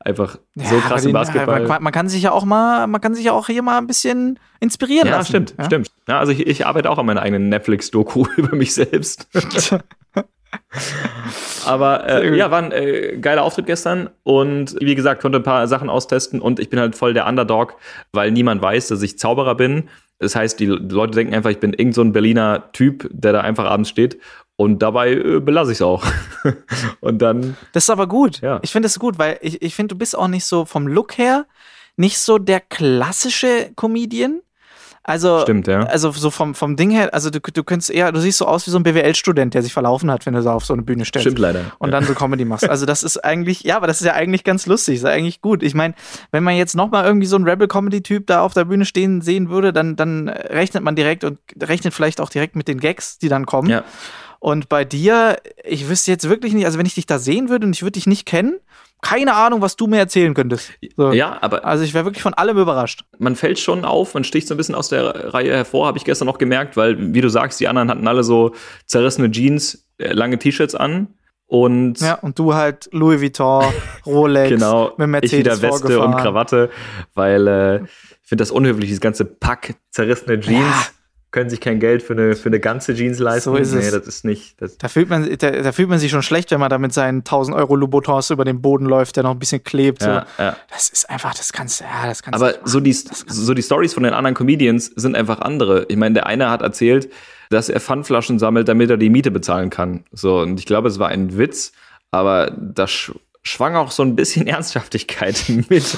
Einfach 0.00 0.38
so 0.54 0.76
Ja, 0.76 0.80
krass 0.80 0.92
aber 0.92 0.98
im 1.00 1.04
den- 1.08 1.12
Basketball. 1.12 1.66
Man, 1.66 1.82
man 1.82 1.92
kann 1.92 2.08
sich 2.08 2.22
ja 2.22 2.32
auch 2.32 2.46
mal, 2.46 2.86
man 2.86 3.02
kann 3.02 3.14
sich 3.14 3.26
ja 3.26 3.32
auch 3.32 3.48
hier 3.48 3.60
mal 3.60 3.76
ein 3.76 3.86
bisschen 3.86 4.38
inspirieren 4.60 5.08
ja, 5.08 5.16
lassen. 5.18 5.28
stimmt, 5.28 5.54
ja? 5.58 5.64
stimmt. 5.66 5.90
Ja, 6.08 6.18
also 6.20 6.32
ich, 6.32 6.46
ich 6.46 6.64
arbeite 6.64 6.88
auch 6.88 6.96
an 6.96 7.04
meiner 7.04 7.20
eigenen 7.20 7.50
Netflix-Doku 7.50 8.24
über 8.38 8.56
mich 8.56 8.72
selbst. 8.72 9.28
Aber 11.66 12.08
äh, 12.08 12.34
ja, 12.36 12.50
war 12.50 12.62
ein 12.62 12.72
äh, 12.72 13.18
geiler 13.20 13.42
Auftritt 13.42 13.66
gestern 13.66 14.08
und 14.22 14.76
wie 14.80 14.94
gesagt, 14.94 15.20
konnte 15.20 15.38
ein 15.38 15.42
paar 15.44 15.66
Sachen 15.66 15.90
austesten 15.90 16.40
und 16.40 16.60
ich 16.60 16.70
bin 16.70 16.78
halt 16.80 16.94
voll 16.96 17.12
der 17.12 17.26
Underdog, 17.26 17.74
weil 18.12 18.30
niemand 18.30 18.62
weiß, 18.62 18.88
dass 18.88 19.02
ich 19.02 19.18
Zauberer 19.18 19.54
bin. 19.56 19.88
Das 20.18 20.34
heißt, 20.34 20.58
die 20.60 20.66
Leute 20.66 21.12
denken 21.12 21.34
einfach, 21.34 21.50
ich 21.50 21.60
bin 21.60 21.72
irgend 21.72 21.94
so 21.94 22.02
ein 22.02 22.12
Berliner 22.12 22.72
Typ, 22.72 23.08
der 23.12 23.32
da 23.32 23.40
einfach 23.42 23.64
abends 23.64 23.90
steht 23.90 24.18
und 24.56 24.80
dabei 24.80 25.12
äh, 25.12 25.40
belasse 25.40 25.72
ich 25.72 25.78
es 25.78 25.82
auch. 25.82 26.04
und 27.00 27.20
dann, 27.20 27.56
Das 27.72 27.84
ist 27.84 27.90
aber 27.90 28.06
gut. 28.06 28.40
Ja. 28.40 28.58
Ich 28.62 28.72
finde 28.72 28.86
das 28.86 28.98
gut, 28.98 29.18
weil 29.18 29.38
ich, 29.42 29.60
ich 29.62 29.74
finde, 29.74 29.94
du 29.94 29.98
bist 29.98 30.16
auch 30.16 30.28
nicht 30.28 30.46
so 30.46 30.64
vom 30.64 30.86
Look 30.86 31.18
her 31.18 31.46
nicht 31.96 32.18
so 32.18 32.38
der 32.38 32.60
klassische 32.60 33.72
Comedian. 33.74 34.40
Also, 35.08 35.42
Stimmt, 35.42 35.68
ja. 35.68 35.84
also 35.84 36.10
so 36.10 36.32
vom, 36.32 36.56
vom 36.56 36.74
Ding 36.74 36.90
her, 36.90 37.14
also 37.14 37.30
du, 37.30 37.38
du 37.38 37.62
könntest 37.62 37.90
eher, 37.90 38.10
du 38.10 38.20
siehst 38.20 38.38
so 38.38 38.46
aus 38.46 38.66
wie 38.66 38.72
so 38.72 38.78
ein 38.78 38.82
BWL-Student, 38.82 39.54
der 39.54 39.62
sich 39.62 39.72
verlaufen 39.72 40.10
hat, 40.10 40.26
wenn 40.26 40.34
du 40.34 40.42
so 40.42 40.50
auf 40.50 40.64
so 40.64 40.72
eine 40.72 40.82
Bühne 40.82 41.04
stellst. 41.04 41.26
stimmt 41.26 41.38
leider. 41.38 41.60
und 41.78 41.92
dann 41.92 42.02
so 42.02 42.12
Comedy 42.14 42.44
machst. 42.44 42.68
Also 42.68 42.86
das 42.86 43.04
ist 43.04 43.24
eigentlich, 43.24 43.62
ja, 43.62 43.76
aber 43.76 43.86
das 43.86 44.00
ist 44.00 44.06
ja 44.08 44.14
eigentlich 44.14 44.42
ganz 44.42 44.66
lustig, 44.66 44.96
ist 44.96 45.04
ja 45.04 45.10
eigentlich 45.10 45.40
gut. 45.40 45.62
Ich 45.62 45.74
meine, 45.74 45.94
wenn 46.32 46.42
man 46.42 46.56
jetzt 46.56 46.74
noch 46.74 46.90
mal 46.90 47.04
irgendwie 47.04 47.28
so 47.28 47.36
einen 47.36 47.48
Rebel-Comedy-Typ 47.48 48.26
da 48.26 48.40
auf 48.40 48.52
der 48.52 48.64
Bühne 48.64 48.84
stehen 48.84 49.20
sehen 49.20 49.48
würde, 49.48 49.72
dann, 49.72 49.94
dann 49.94 50.28
rechnet 50.28 50.82
man 50.82 50.96
direkt 50.96 51.22
und 51.22 51.38
rechnet 51.62 51.94
vielleicht 51.94 52.20
auch 52.20 52.28
direkt 52.28 52.56
mit 52.56 52.66
den 52.66 52.80
Gags, 52.80 53.18
die 53.18 53.28
dann 53.28 53.46
kommen. 53.46 53.70
ja. 53.70 53.84
Und 54.38 54.68
bei 54.68 54.84
dir, 54.84 55.38
ich 55.64 55.88
wüsste 55.88 56.10
jetzt 56.10 56.28
wirklich 56.28 56.52
nicht, 56.52 56.66
also 56.66 56.78
wenn 56.78 56.86
ich 56.86 56.94
dich 56.94 57.06
da 57.06 57.18
sehen 57.18 57.48
würde 57.48 57.66
und 57.66 57.74
ich 57.74 57.82
würde 57.82 57.92
dich 57.92 58.06
nicht 58.06 58.26
kennen, 58.26 58.58
keine 59.02 59.34
Ahnung, 59.34 59.60
was 59.62 59.76
du 59.76 59.86
mir 59.86 59.98
erzählen 59.98 60.34
könntest. 60.34 60.72
So. 60.96 61.12
ja, 61.12 61.38
aber 61.40 61.64
Also 61.64 61.84
ich 61.84 61.94
wäre 61.94 62.04
wirklich 62.04 62.22
von 62.22 62.34
allem 62.34 62.58
überrascht. 62.58 63.04
man 63.18 63.36
fällt 63.36 63.58
schon 63.58 63.84
auf, 63.84 64.14
man 64.14 64.24
sticht 64.24 64.48
so 64.48 64.54
ein 64.54 64.56
bisschen 64.56 64.74
aus 64.74 64.88
der 64.88 65.32
Reihe 65.34 65.52
hervor, 65.54 65.86
habe 65.86 65.98
ich 65.98 66.04
gestern 66.04 66.26
noch 66.26 66.38
gemerkt, 66.38 66.76
weil, 66.76 67.14
wie 67.14 67.20
du 67.20 67.28
sagst, 67.28 67.60
die 67.60 67.68
anderen 67.68 67.90
hatten 67.90 68.08
alle 68.08 68.24
so 68.24 68.52
zerrissene 68.86 69.30
Jeans, 69.30 69.86
äh, 69.98 70.12
lange 70.12 70.38
T-Shirts 70.38 70.74
an 70.74 71.08
und 71.46 72.00
Ja, 72.00 72.14
und 72.14 72.38
du 72.38 72.54
halt 72.54 72.88
Louis 72.92 73.20
Vuitton, 73.20 73.64
Rolex, 74.06 74.48
genau, 74.50 74.92
mit 74.96 75.08
Mercedes 75.08 75.32
ich 75.32 75.38
wieder 75.38 75.52
Weste 75.62 75.68
vorgefahren. 75.88 76.14
und 76.14 76.20
Krawatte, 76.20 76.70
weil 77.14 77.46
äh, 77.46 77.76
ich 77.84 78.28
finde 78.28 78.42
das 78.42 78.50
unhöflich, 78.50 78.86
dieses 78.86 79.00
ganze 79.00 79.24
Pack 79.24 79.74
zerrissene 79.90 80.40
Jeans. 80.40 80.58
Ja. 80.58 80.86
Können 81.32 81.50
sich 81.50 81.60
kein 81.60 81.80
Geld 81.80 82.02
für 82.02 82.12
eine, 82.14 82.34
für 82.36 82.48
eine 82.48 82.60
ganze 82.60 82.94
Jeans 82.94 83.18
leisten. 83.18 83.50
So 83.50 83.56
ist 83.56 83.72
nee, 83.72 83.80
es. 83.80 83.90
das 83.90 84.06
ist 84.06 84.24
nicht. 84.24 84.60
Das, 84.60 84.78
Da 84.78 84.88
fühlt, 84.88 85.10
man, 85.10 85.28
da, 85.38 85.50
da 85.50 85.72
fühlt 85.72 85.88
man 85.88 85.98
sich 85.98 86.10
schon 86.10 86.22
schlecht, 86.22 86.50
wenn 86.50 86.60
man 86.60 86.70
da 86.70 86.78
mit 86.78 86.92
seinen 86.92 87.18
1000 87.18 87.56
Euro 87.56 87.74
Louboutins 87.74 88.30
über 88.30 88.44
den 88.44 88.62
Boden 88.62 88.86
läuft, 88.86 89.16
der 89.16 89.24
noch 89.24 89.32
ein 89.32 89.38
bisschen 89.38 89.62
klebt. 89.62 90.02
ja, 90.02 90.26
So. 90.36 90.42
ja. 90.42 90.56
Das 90.70 90.88
ist 90.88 91.10
einfach, 91.10 91.34
das 91.34 91.52
kannst 91.52 91.80
du, 91.80 91.84
ja, 91.84 92.06
das 92.06 92.22
kannst 92.22 92.40
Aber 92.40 92.54
so 92.64 92.80
die, 92.80 92.92
so 92.92 93.54
die 93.54 93.62
Stories 93.62 93.92
von 93.92 94.04
den 94.04 94.14
anderen 94.14 94.34
Comedians 94.34 94.86
sind 94.96 95.16
einfach 95.16 95.40
andere. 95.40 95.84
Ich 95.88 95.96
meine, 95.96 96.14
der 96.14 96.26
eine 96.26 96.48
hat 96.48 96.62
erzählt, 96.62 97.10
dass 97.50 97.68
er 97.68 97.80
Pfandflaschen 97.80 98.38
sammelt, 98.38 98.68
damit 98.68 98.90
er 98.90 98.96
die 98.96 99.10
Miete 99.10 99.30
bezahlen 99.30 99.70
kann. 99.70 100.04
So, 100.12 100.40
und 100.40 100.58
ich 100.58 100.66
glaube, 100.66 100.88
es 100.88 100.98
war 100.98 101.08
ein 101.08 101.36
Witz, 101.36 101.72
aber 102.10 102.52
da 102.56 102.86
sch 102.86 103.12
schwang 103.46 103.76
auch 103.76 103.90
so 103.90 104.02
ein 104.02 104.16
bisschen 104.16 104.46
Ernsthaftigkeit 104.48 105.44
mit. 105.68 105.96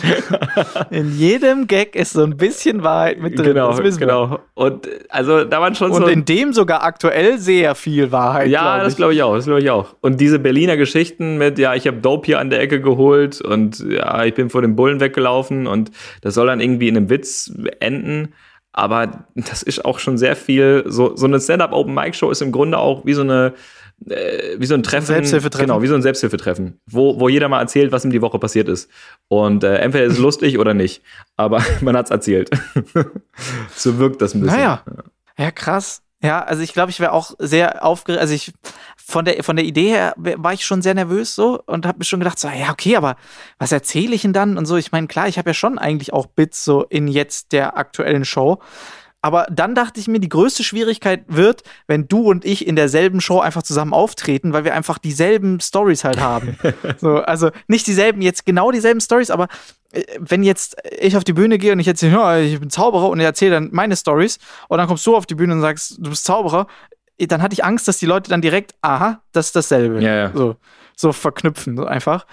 In 0.91 1.17
jedem 1.17 1.67
Gag 1.67 1.97
ist 1.97 2.13
so 2.13 2.23
ein 2.23 2.37
bisschen 2.37 2.83
Wahrheit 2.83 3.21
mit 3.21 3.39
drin. 3.39 3.47
genau, 3.47 3.71
das 3.71 3.83
wissen 3.83 4.01
wir. 4.01 4.07
genau. 4.07 4.39
Und 4.55 4.89
also 5.09 5.45
da 5.45 5.61
waren 5.61 5.75
schon 5.75 5.91
Und 5.91 6.03
so. 6.03 6.09
in 6.09 6.25
dem 6.25 6.53
sogar 6.53 6.83
aktuell 6.83 7.39
sehr 7.39 7.75
viel 7.75 8.13
Wahrheit. 8.13 8.49
ja, 8.49 8.75
glaub 8.75 8.85
das 8.85 8.97
glaube 8.97 9.15
ich 9.15 9.23
auch, 9.23 9.35
das 9.35 9.47
glaube 9.47 9.61
ich 9.61 9.71
auch. 9.71 9.97
Und 10.01 10.21
diese 10.21 10.39
Berliner 10.39 10.77
Geschichten 10.77 11.39
mit, 11.39 11.59
ja, 11.59 11.75
ich 11.75 11.87
habe 11.87 11.99
Dope 11.99 12.27
hier 12.27 12.39
an 12.39 12.51
der 12.51 12.61
Ecke 12.61 12.81
geholt 12.81 13.41
und 13.41 13.79
ja, 13.89 14.25
ich 14.25 14.35
bin 14.35 14.51
vor 14.51 14.63
dem 14.63 14.77
Bullen 14.77 15.01
weggelaufen 15.01 15.67
und 15.67 15.91
das 16.21 16.35
soll 16.35 16.47
dann 16.47 16.61
irgendwie 16.61 16.89
in 16.89 16.97
einem 16.97 17.11
Witz 17.11 17.51
enden. 17.81 18.35
Aber 18.73 19.25
das 19.35 19.63
ist 19.63 19.85
auch 19.85 19.99
schon 19.99 20.19
sehr 20.19 20.37
viel, 20.37 20.85
so, 20.87 21.17
so 21.17 21.27
eine 21.27 21.41
Stand-Up-Open-Mic-Show 21.41 22.31
ist 22.31 22.43
im 22.43 22.53
Grunde 22.53 22.79
auch 22.79 23.05
wie 23.07 23.15
so 23.15 23.23
eine, 23.23 23.55
äh, 24.07 24.57
wie 24.59 24.67
so 24.67 24.75
ein 24.75 24.83
Treffen. 24.83 25.07
Selbsthilfetreffen. 25.07 25.67
Genau, 25.67 25.83
wie 25.83 25.87
so 25.87 25.95
ein 25.95 26.03
Selbsthilfetreffen, 26.03 26.81
wo, 26.87 27.19
wo 27.21 27.29
jeder 27.29 27.49
mal 27.49 27.61
erzählt, 27.61 27.93
was 27.93 28.05
ihm 28.05 28.11
die 28.11 28.23
Woche 28.23 28.39
passiert 28.39 28.69
ist. 28.69 28.91
Und 29.29 29.65
äh, 29.65 29.77
entweder 29.79 30.05
ist 30.05 30.15
es 30.15 30.19
lustig 30.19 30.59
oder 30.59 30.75
nicht. 30.75 31.03
Aber 31.37 31.63
man 31.81 31.97
hat's 31.97 32.11
erzählt. 32.11 32.51
so 33.75 33.99
wirkt 33.99 34.23
das 34.23 34.35
ein 34.35 34.41
bisschen. 34.41 34.57
Naja. 34.57 34.83
Ja, 35.37 35.51
krass. 35.51 36.03
Ja, 36.21 36.43
also 36.43 36.63
ich 36.63 36.73
glaube, 36.73 36.91
ich 36.91 36.99
wäre 36.99 37.13
auch 37.13 37.33
sehr 37.39 37.85
aufgeregt. 37.85 38.21
Also 38.21 38.35
ich 38.35 38.53
von 38.97 39.25
der 39.25 39.43
von 39.45 39.55
der 39.55 39.65
Idee 39.65 39.89
her 39.91 40.15
war 40.17 40.53
ich 40.53 40.65
schon 40.65 40.83
sehr 40.83 40.95
nervös 40.95 41.35
so 41.35 41.63
und 41.65 41.87
habe 41.87 41.99
mir 41.99 42.05
schon 42.05 42.19
gedacht, 42.19 42.41
so 42.41 42.49
ja 42.49 42.71
okay, 42.73 42.97
aber 42.97 43.17
was 43.59 43.71
erzähle 43.71 44.15
ich 44.17 44.23
denn 44.23 44.33
dann 44.33 44.59
und 44.59 44.67
so. 44.67 44.77
Ich 44.77 44.91
meine, 44.91 45.07
klar, 45.07 45.29
ich 45.29 45.39
habe 45.39 45.51
ja 45.51 45.55
schon 45.55 45.79
eigentlich 45.79 46.13
auch 46.13 46.27
Bits 46.27 46.65
so 46.65 46.83
in 46.85 47.07
jetzt 47.07 47.53
der 47.53 47.77
aktuellen 47.77 48.25
Show. 48.25 48.59
Aber 49.21 49.47
dann 49.51 49.75
dachte 49.75 49.99
ich 49.99 50.07
mir, 50.07 50.21
die 50.21 50.29
größte 50.29 50.63
Schwierigkeit 50.63 51.25
wird, 51.27 51.63
wenn 51.89 52.07
du 52.07 52.29
und 52.29 52.45
ich 52.45 52.67
in 52.67 52.77
derselben 52.77 53.21
Show 53.21 53.41
einfach 53.41 53.65
zusammen 53.65 53.93
auftreten, 53.93 54.53
weil 54.53 54.65
wir 54.65 54.75
einfach 54.75 54.99
dieselben 54.99 55.61
Stories 55.61 56.05
halt 56.05 56.21
haben. 56.21 56.57
so, 56.99 57.17
also 57.17 57.51
nicht 57.67 57.87
dieselben, 57.89 58.23
jetzt 58.23 58.47
genau 58.47 58.71
dieselben 58.71 59.01
Stories, 59.01 59.31
aber 59.31 59.49
äh, 59.93 60.03
wenn 60.19 60.45
jetzt 60.45 60.77
ich 61.01 61.17
auf 61.17 61.25
die 61.25 61.33
Bühne 61.33 61.59
gehe 61.59 61.73
und 61.73 61.81
ich 61.81 61.89
erzähle, 61.89 62.13
ja, 62.13 62.39
ich 62.39 62.61
bin 62.61 62.71
Zauberer 62.71 63.09
und 63.09 63.19
ich 63.19 63.27
erzähle 63.27 63.53
dann 63.53 63.71
meine 63.73 63.97
Stories 63.97 64.39
und 64.69 64.79
dann 64.79 64.87
kommst 64.87 65.05
du 65.05 65.17
auf 65.17 65.27
die 65.27 65.35
Bühne 65.35 65.55
und 65.55 65.63
sagst, 65.63 65.97
du 65.99 66.11
bist 66.11 66.25
Zauberer, 66.25 66.69
äh, 67.19 67.27
dann 67.27 67.43
hatte 67.43 67.55
ich 67.55 67.65
Angst, 67.65 67.89
dass 67.89 67.99
die 67.99 68.07
Leute 68.07 68.31
dann 68.31 68.41
direkt, 68.41 68.75
aha, 68.83 69.21
das 69.33 69.47
ist 69.47 69.57
dasselbe. 69.57 70.01
Ja, 70.01 70.15
ja. 70.15 70.33
So, 70.33 70.57
so 70.95 71.13
verknüpfen, 71.13 71.77
so 71.77 71.87
einfach. 71.87 72.25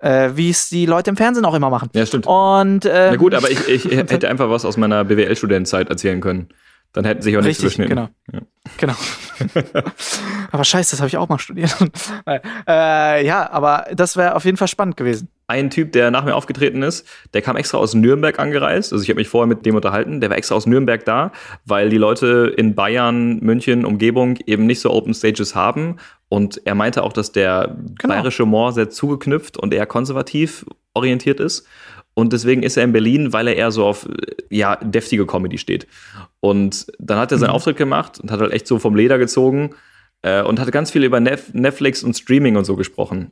Äh, 0.00 0.30
wie 0.34 0.50
es 0.50 0.68
die 0.68 0.86
Leute 0.86 1.10
im 1.10 1.16
Fernsehen 1.16 1.44
auch 1.44 1.54
immer 1.54 1.70
machen. 1.70 1.90
Ja, 1.92 2.06
stimmt. 2.06 2.26
Und, 2.26 2.84
ähm, 2.84 2.90
Na 2.92 3.16
gut, 3.16 3.34
aber 3.34 3.50
ich, 3.50 3.66
ich 3.68 3.84
hätte 3.90 4.28
einfach 4.28 4.48
was 4.48 4.64
aus 4.64 4.76
meiner 4.76 5.04
BWL-Studentenzeit 5.04 5.88
erzählen 5.90 6.20
können. 6.20 6.48
Dann 6.92 7.04
hätten 7.04 7.20
sich 7.22 7.36
auch 7.36 7.42
nichts 7.42 7.62
Richtig, 7.62 7.80
überschnitten. 7.80 8.08
genau. 8.28 8.40
Ja. 8.40 8.46
Genau. 8.78 9.82
aber 10.52 10.64
scheiße, 10.64 10.92
das 10.92 11.00
habe 11.00 11.08
ich 11.08 11.16
auch 11.16 11.28
mal 11.28 11.38
studiert. 11.38 11.76
Äh, 12.68 13.26
ja, 13.26 13.50
aber 13.50 13.86
das 13.94 14.16
wäre 14.16 14.34
auf 14.36 14.44
jeden 14.44 14.56
Fall 14.56 14.68
spannend 14.68 14.96
gewesen. 14.96 15.28
Ein 15.50 15.70
Typ, 15.70 15.92
der 15.92 16.10
nach 16.10 16.24
mir 16.26 16.36
aufgetreten 16.36 16.82
ist, 16.82 17.06
der 17.32 17.40
kam 17.40 17.56
extra 17.56 17.78
aus 17.78 17.94
Nürnberg 17.94 18.38
angereist. 18.38 18.92
Also 18.92 19.02
ich 19.02 19.08
habe 19.08 19.18
mich 19.18 19.28
vorher 19.28 19.46
mit 19.46 19.64
dem 19.64 19.74
unterhalten. 19.76 20.20
Der 20.20 20.28
war 20.28 20.36
extra 20.36 20.54
aus 20.54 20.66
Nürnberg 20.66 21.04
da, 21.06 21.32
weil 21.64 21.88
die 21.88 21.96
Leute 21.96 22.52
in 22.56 22.74
Bayern, 22.74 23.38
München, 23.40 23.86
Umgebung 23.86 24.38
eben 24.44 24.66
nicht 24.66 24.80
so 24.80 24.90
Open 24.90 25.14
Stages 25.14 25.54
haben. 25.54 25.96
Und 26.28 26.60
er 26.66 26.74
meinte 26.74 27.02
auch, 27.02 27.14
dass 27.14 27.32
der 27.32 27.74
Genau. 27.98 28.12
bayerische 28.14 28.42
Humor 28.42 28.72
sehr 28.72 28.90
zugeknüpft 28.90 29.56
und 29.56 29.72
eher 29.72 29.86
konservativ 29.86 30.66
orientiert 30.92 31.40
ist. 31.40 31.66
Und 32.12 32.32
deswegen 32.34 32.62
ist 32.62 32.76
er 32.76 32.84
in 32.84 32.92
Berlin, 32.92 33.32
weil 33.32 33.48
er 33.48 33.56
eher 33.56 33.70
so 33.70 33.86
auf 33.86 34.06
ja, 34.50 34.76
deftige 34.76 35.24
Comedy 35.24 35.56
steht. 35.56 35.86
Und 36.40 36.88
dann 36.98 37.16
hat 37.18 37.32
er 37.32 37.38
seinen 37.38 37.50
Auftritt 37.50 37.76
gemacht 37.78 38.20
und 38.20 38.30
hat 38.30 38.40
halt 38.40 38.52
echt 38.52 38.66
so 38.66 38.78
vom 38.78 38.94
Leder 38.96 39.18
gezogen 39.18 39.70
äh, 40.22 40.42
und 40.42 40.60
hatte 40.60 40.72
ganz 40.72 40.90
viel 40.90 41.04
über 41.04 41.20
Nef 41.20 41.54
Netflix 41.54 42.02
und 42.02 42.14
Streaming 42.16 42.56
und 42.56 42.64
so 42.64 42.76
gesprochen. 42.76 43.30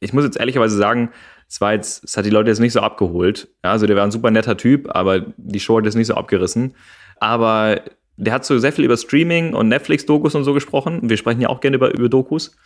Ich 0.00 0.12
muss 0.12 0.24
jetzt 0.24 0.36
ehrlicherweise 0.38 0.76
sagen, 0.76 1.10
es 1.48 1.60
war 1.60 1.72
jetzt, 1.72 2.04
es 2.04 2.16
hat 2.16 2.24
die 2.24 2.30
Leute 2.30 2.50
jetzt 2.50 2.58
nicht 2.58 2.72
so 2.72 2.80
abgeholt. 2.80 3.48
Ja, 3.64 3.72
also 3.72 3.86
der 3.86 3.96
war 3.96 4.04
ein 4.04 4.10
super 4.10 4.30
netter 4.30 4.56
Typ, 4.56 4.88
aber 4.94 5.20
die 5.36 5.60
Show 5.60 5.78
hat 5.78 5.84
jetzt 5.84 5.94
nicht 5.94 6.08
so 6.08 6.14
abgerissen. 6.14 6.74
Aber 7.18 7.80
der 8.16 8.32
hat 8.32 8.44
so 8.44 8.58
sehr 8.58 8.72
viel 8.72 8.84
über 8.84 8.96
Streaming 8.96 9.54
und 9.54 9.68
Netflix-Dokus 9.68 10.34
und 10.34 10.44
so 10.44 10.54
gesprochen. 10.54 11.08
Wir 11.08 11.16
sprechen 11.16 11.40
ja 11.40 11.48
auch 11.48 11.60
gerne 11.60 11.76
über, 11.76 11.94
über 11.94 12.08
Dokus. 12.08 12.56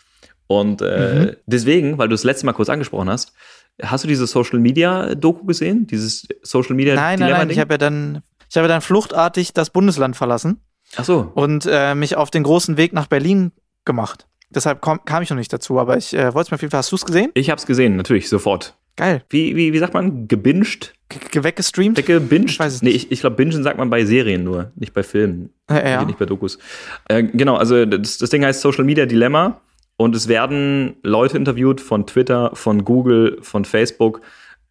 Und 0.47 0.81
äh, 0.81 1.37
deswegen, 1.45 1.97
weil 1.97 2.09
du 2.09 2.13
das 2.13 2.23
letzte 2.23 2.45
Mal 2.45 2.53
kurz 2.53 2.69
angesprochen 2.69 3.09
hast, 3.09 3.33
hast 3.81 4.03
du 4.03 4.07
diese 4.07 4.27
Social 4.27 4.59
Media 4.59 5.15
Doku 5.15 5.45
gesehen? 5.45 5.87
Dieses 5.87 6.27
Social 6.41 6.75
Media 6.75 6.95
Nein, 6.95 7.19
nein, 7.19 7.31
nein, 7.31 7.49
ich 7.49 7.59
habe 7.59 7.75
ja 7.75 7.77
dann, 7.77 8.21
ich 8.49 8.57
habe 8.57 8.67
dann 8.67 8.81
fluchtartig 8.81 9.53
das 9.53 9.69
Bundesland 9.69 10.15
verlassen 10.15 10.61
Ach 10.97 11.05
so. 11.05 11.31
und 11.35 11.67
äh, 11.69 11.95
mich 11.95 12.17
auf 12.17 12.31
den 12.31 12.43
großen 12.43 12.75
Weg 12.77 12.91
nach 12.93 13.07
Berlin 13.07 13.51
gemacht. 13.85 14.27
Deshalb 14.53 14.81
komm, 14.81 15.03
kam 15.05 15.23
ich 15.23 15.29
noch 15.29 15.37
nicht 15.37 15.51
dazu, 15.51 15.79
aber 15.79 15.97
ich 15.97 16.13
äh, 16.13 16.33
wollte 16.33 16.47
es 16.47 16.51
mir 16.51 16.55
auf 16.55 16.61
jeden 16.61 16.71
Fall. 16.71 16.79
Hast 16.79 16.91
du 16.91 16.95
es 16.97 17.05
gesehen? 17.05 17.31
Ich 17.33 17.49
hab's 17.49 17.65
gesehen, 17.65 17.95
natürlich, 17.95 18.29
sofort. 18.29 18.75
Geil. 18.97 19.23
Wie, 19.29 19.55
wie, 19.55 19.73
wie 19.73 19.77
sagt 19.77 19.93
man? 19.93 20.27
Gebinged? 20.27 20.93
Ge 21.09 21.43
weggestreamt? 21.43 21.97
Weggebinged? 21.97 22.51
Ich 22.51 22.59
weiß 22.59 22.75
es 22.75 22.81
nee, 22.81 22.89
ich, 22.89 23.11
ich 23.11 23.21
glaube, 23.21 23.35
bingen 23.37 23.63
sagt 23.63 23.77
man 23.77 23.89
bei 23.89 24.05
Serien 24.05 24.43
nur, 24.43 24.71
nicht 24.75 24.93
bei 24.93 25.03
Filmen. 25.03 25.49
Äh, 25.69 25.91
ja. 25.91 26.05
Nicht 26.05 26.19
bei 26.19 26.25
Dokus. 26.25 26.59
Äh, 27.07 27.23
genau, 27.23 27.55
also 27.55 27.85
das, 27.85 28.17
das 28.17 28.29
Ding 28.29 28.43
heißt 28.43 28.61
Social 28.61 28.83
Media 28.83 29.05
Dilemma 29.05 29.61
und 29.97 30.15
es 30.15 30.27
werden 30.27 30.97
Leute 31.03 31.37
interviewt 31.37 31.79
von 31.79 32.05
Twitter, 32.05 32.51
von 32.53 32.83
Google, 32.83 33.37
von 33.41 33.65
Facebook. 33.65 34.21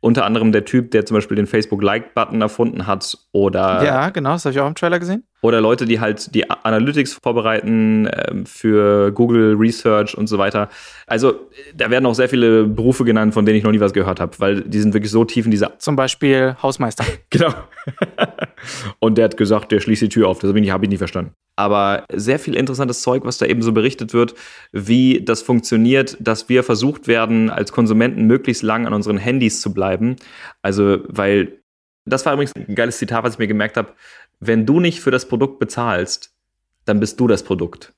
Unter 0.02 0.24
anderem 0.24 0.50
der 0.50 0.64
Typ, 0.64 0.92
der 0.92 1.04
zum 1.04 1.16
Beispiel 1.16 1.36
den 1.36 1.46
Facebook-Like-Button 1.46 2.40
erfunden 2.40 2.86
hat 2.86 3.18
oder 3.32 3.84
ja, 3.84 4.08
genau, 4.08 4.32
das 4.32 4.46
habe 4.46 4.54
ich 4.54 4.60
auch 4.60 4.66
im 4.66 4.74
Trailer 4.74 4.98
gesehen. 4.98 5.24
Oder 5.42 5.60
Leute, 5.60 5.86
die 5.86 6.00
halt 6.00 6.34
die 6.34 6.48
Analytics 6.50 7.18
vorbereiten 7.22 8.08
ähm, 8.28 8.44
für 8.46 9.10
Google 9.12 9.54
Research 9.56 10.16
und 10.16 10.26
so 10.26 10.36
weiter. 10.38 10.68
Also 11.06 11.48
da 11.74 11.90
werden 11.90 12.04
auch 12.06 12.14
sehr 12.14 12.28
viele 12.28 12.64
Berufe 12.64 13.04
genannt, 13.04 13.32
von 13.34 13.46
denen 13.46 13.56
ich 13.58 13.64
noch 13.64 13.70
nie 13.72 13.80
was 13.80 13.92
gehört 13.92 14.20
habe, 14.20 14.32
weil 14.38 14.60
die 14.62 14.80
sind 14.80 14.92
wirklich 14.94 15.10
so 15.10 15.24
tief 15.24 15.44
in 15.46 15.50
dieser. 15.50 15.78
Zum 15.78 15.96
Beispiel 15.96 16.56
Hausmeister. 16.62 17.04
Genau. 17.30 17.54
und 18.98 19.16
der 19.18 19.24
hat 19.26 19.36
gesagt, 19.36 19.72
der 19.72 19.80
schließt 19.80 20.02
die 20.02 20.08
Tür 20.08 20.28
auf. 20.28 20.38
Das 20.40 20.48
habe 20.48 20.58
ich, 20.58 20.62
nicht- 20.62 20.72
hab 20.72 20.82
ich 20.82 20.88
nicht 20.88 20.98
verstanden. 20.98 21.32
Aber 21.56 22.04
sehr 22.12 22.38
viel 22.38 22.54
interessantes 22.54 23.02
Zeug, 23.02 23.24
was 23.24 23.38
da 23.38 23.46
eben 23.46 23.62
so 23.62 23.72
berichtet 23.72 24.12
wird, 24.12 24.34
wie 24.72 25.22
das 25.24 25.42
funktioniert, 25.42 26.16
dass 26.20 26.48
wir 26.48 26.62
versucht 26.62 27.06
werden, 27.06 27.50
als 27.50 27.72
Konsumenten 27.72 28.26
möglichst 28.26 28.62
lang 28.62 28.86
an 28.86 28.92
unseren 28.94 29.18
Handys 29.18 29.60
zu 29.60 29.72
bleiben. 29.74 30.16
Also, 30.62 30.98
weil 31.06 31.58
das 32.06 32.24
war 32.24 32.32
übrigens 32.32 32.52
ein 32.56 32.74
geiles 32.74 32.96
Zitat, 32.98 33.24
was 33.24 33.34
ich 33.34 33.38
mir 33.38 33.46
gemerkt 33.46 33.76
habe. 33.76 33.90
Wenn 34.40 34.66
du 34.66 34.80
nicht 34.80 35.00
für 35.00 35.10
das 35.10 35.28
Produkt 35.28 35.58
bezahlst, 35.58 36.34
dann 36.86 36.98
bist 36.98 37.20
du 37.20 37.26
das 37.28 37.42
Produkt. 37.42 37.92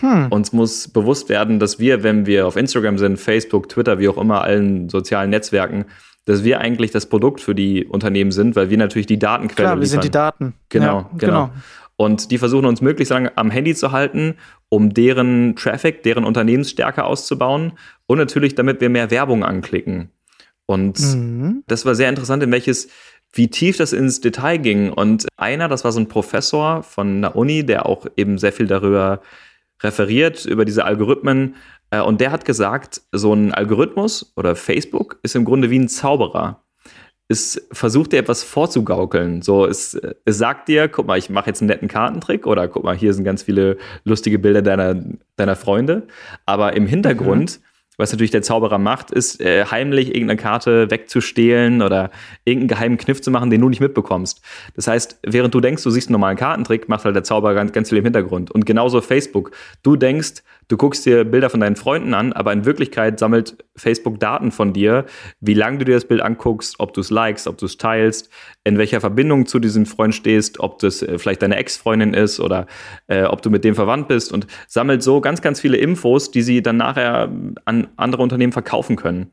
Hm. 0.00 0.26
Uns 0.30 0.52
muss 0.52 0.88
bewusst 0.88 1.28
werden, 1.28 1.58
dass 1.58 1.78
wir, 1.78 2.02
wenn 2.02 2.26
wir 2.26 2.46
auf 2.46 2.56
Instagram 2.56 2.98
sind, 2.98 3.18
Facebook, 3.18 3.68
Twitter, 3.68 3.98
wie 3.98 4.08
auch 4.08 4.18
immer, 4.18 4.42
allen 4.42 4.88
sozialen 4.88 5.30
Netzwerken, 5.30 5.86
dass 6.26 6.44
wir 6.44 6.60
eigentlich 6.60 6.90
das 6.90 7.06
Produkt 7.06 7.40
für 7.40 7.54
die 7.54 7.86
Unternehmen 7.86 8.32
sind, 8.32 8.56
weil 8.56 8.68
wir 8.68 8.76
natürlich 8.76 9.06
die 9.06 9.18
Datenquelle 9.18 9.68
Klar, 9.68 9.80
wir 9.80 9.86
sind 9.86 10.02
die 10.02 10.08
liefern. 10.08 10.32
Daten. 10.38 10.54
Genau, 10.68 10.98
ja, 10.98 11.10
genau. 11.16 11.50
Und 11.96 12.30
die 12.30 12.36
versuchen 12.36 12.66
uns 12.66 12.82
möglichst 12.82 13.10
lange 13.10 13.36
am 13.38 13.50
Handy 13.50 13.74
zu 13.74 13.90
halten, 13.90 14.34
um 14.68 14.92
deren 14.92 15.56
Traffic, 15.56 16.02
deren 16.02 16.24
Unternehmensstärke 16.24 17.04
auszubauen 17.04 17.72
und 18.06 18.18
natürlich, 18.18 18.54
damit 18.54 18.82
wir 18.82 18.90
mehr 18.90 19.10
Werbung 19.10 19.44
anklicken. 19.44 20.10
Und 20.66 20.98
Mhm. 20.98 21.62
das 21.68 21.86
war 21.86 21.94
sehr 21.94 22.08
interessant, 22.10 22.42
in 22.42 22.50
welches, 22.52 22.88
wie 23.36 23.48
tief 23.48 23.76
das 23.76 23.92
ins 23.92 24.20
Detail 24.20 24.58
ging. 24.58 24.92
Und 24.92 25.26
einer, 25.36 25.68
das 25.68 25.84
war 25.84 25.92
so 25.92 26.00
ein 26.00 26.08
Professor 26.08 26.82
von 26.82 27.18
einer 27.18 27.36
Uni, 27.36 27.64
der 27.64 27.86
auch 27.86 28.06
eben 28.16 28.38
sehr 28.38 28.52
viel 28.52 28.66
darüber 28.66 29.20
referiert, 29.82 30.44
über 30.46 30.64
diese 30.64 30.84
Algorithmen. 30.84 31.54
Äh, 31.90 32.00
Und 32.00 32.20
der 32.20 32.32
hat 32.32 32.44
gesagt, 32.44 33.02
so 33.12 33.32
ein 33.34 33.52
Algorithmus 33.52 34.32
oder 34.36 34.56
Facebook 34.56 35.18
ist 35.22 35.36
im 35.36 35.44
Grunde 35.44 35.70
wie 35.70 35.78
ein 35.78 35.88
Zauberer. 35.88 36.62
Es 37.28 37.60
versucht 37.72 38.12
dir 38.12 38.20
etwas 38.20 38.44
vorzugaukeln. 38.44 39.42
So, 39.42 39.66
es, 39.66 40.00
es 40.24 40.38
sagt 40.38 40.68
dir, 40.68 40.88
guck 40.88 41.06
mal, 41.06 41.18
ich 41.18 41.28
mache 41.28 41.50
jetzt 41.50 41.60
einen 41.60 41.68
netten 41.68 41.88
Kartentrick 41.88 42.46
oder 42.46 42.68
guck 42.68 42.84
mal, 42.84 42.96
hier 42.96 43.12
sind 43.12 43.24
ganz 43.24 43.42
viele 43.42 43.78
lustige 44.04 44.38
Bilder 44.38 44.62
deiner, 44.62 44.94
deiner 45.34 45.56
Freunde. 45.56 46.06
Aber 46.46 46.74
im 46.76 46.86
Hintergrund, 46.86 47.60
was 47.96 48.12
natürlich 48.12 48.30
der 48.30 48.42
Zauberer 48.42 48.78
macht, 48.78 49.10
ist 49.10 49.40
äh, 49.40 49.64
heimlich 49.64 50.08
irgendeine 50.08 50.40
Karte 50.40 50.90
wegzustehlen 50.90 51.82
oder 51.82 52.10
irgendeinen 52.44 52.68
geheimen 52.68 52.96
Kniff 52.98 53.22
zu 53.22 53.30
machen, 53.30 53.50
den 53.50 53.60
du 53.60 53.68
nicht 53.68 53.80
mitbekommst. 53.80 54.42
Das 54.74 54.86
heißt, 54.86 55.20
während 55.22 55.54
du 55.54 55.60
denkst, 55.60 55.82
du 55.82 55.90
siehst 55.90 56.08
einen 56.08 56.12
normalen 56.12 56.36
Kartentrick, 56.36 56.88
macht 56.88 57.04
halt 57.04 57.16
der 57.16 57.24
Zauberer 57.24 57.54
ganz, 57.54 57.72
ganz 57.72 57.88
viel 57.88 57.98
im 57.98 58.04
Hintergrund. 58.04 58.50
Und 58.50 58.66
genauso 58.66 59.00
Facebook. 59.00 59.52
Du 59.82 59.96
denkst, 59.96 60.42
du 60.68 60.76
guckst 60.76 61.06
dir 61.06 61.24
Bilder 61.24 61.50
von 61.50 61.60
deinen 61.60 61.76
Freunden 61.76 62.14
an, 62.14 62.32
aber 62.32 62.52
in 62.52 62.64
Wirklichkeit 62.64 63.18
sammelt 63.18 63.64
Facebook 63.76 64.18
Daten 64.18 64.50
von 64.50 64.72
dir, 64.72 65.06
wie 65.40 65.54
lange 65.54 65.78
du 65.78 65.84
dir 65.84 65.94
das 65.94 66.06
Bild 66.06 66.20
anguckst, 66.20 66.76
ob 66.78 66.92
du 66.92 67.00
es 67.00 67.10
likest, 67.10 67.46
ob 67.46 67.58
du 67.58 67.66
es 67.66 67.76
teilst, 67.76 68.30
in 68.64 68.78
welcher 68.78 69.00
Verbindung 69.00 69.46
zu 69.46 69.58
diesem 69.58 69.86
Freund 69.86 70.14
stehst, 70.14 70.60
ob 70.60 70.78
das 70.78 71.02
äh, 71.02 71.18
vielleicht 71.18 71.42
deine 71.42 71.56
Ex-Freundin 71.56 72.14
ist 72.14 72.40
oder 72.40 72.66
äh, 73.06 73.24
ob 73.24 73.42
du 73.42 73.50
mit 73.50 73.64
dem 73.64 73.74
verwandt 73.74 74.08
bist 74.08 74.32
und 74.32 74.46
sammelt 74.66 75.02
so 75.02 75.20
ganz, 75.20 75.42
ganz 75.42 75.60
viele 75.60 75.76
Infos, 75.76 76.30
die 76.30 76.42
sie 76.42 76.62
dann 76.62 76.76
nachher 76.76 77.30
an 77.64 77.88
andere 77.96 78.22
Unternehmen 78.22 78.52
verkaufen 78.52 78.96
können. 78.96 79.32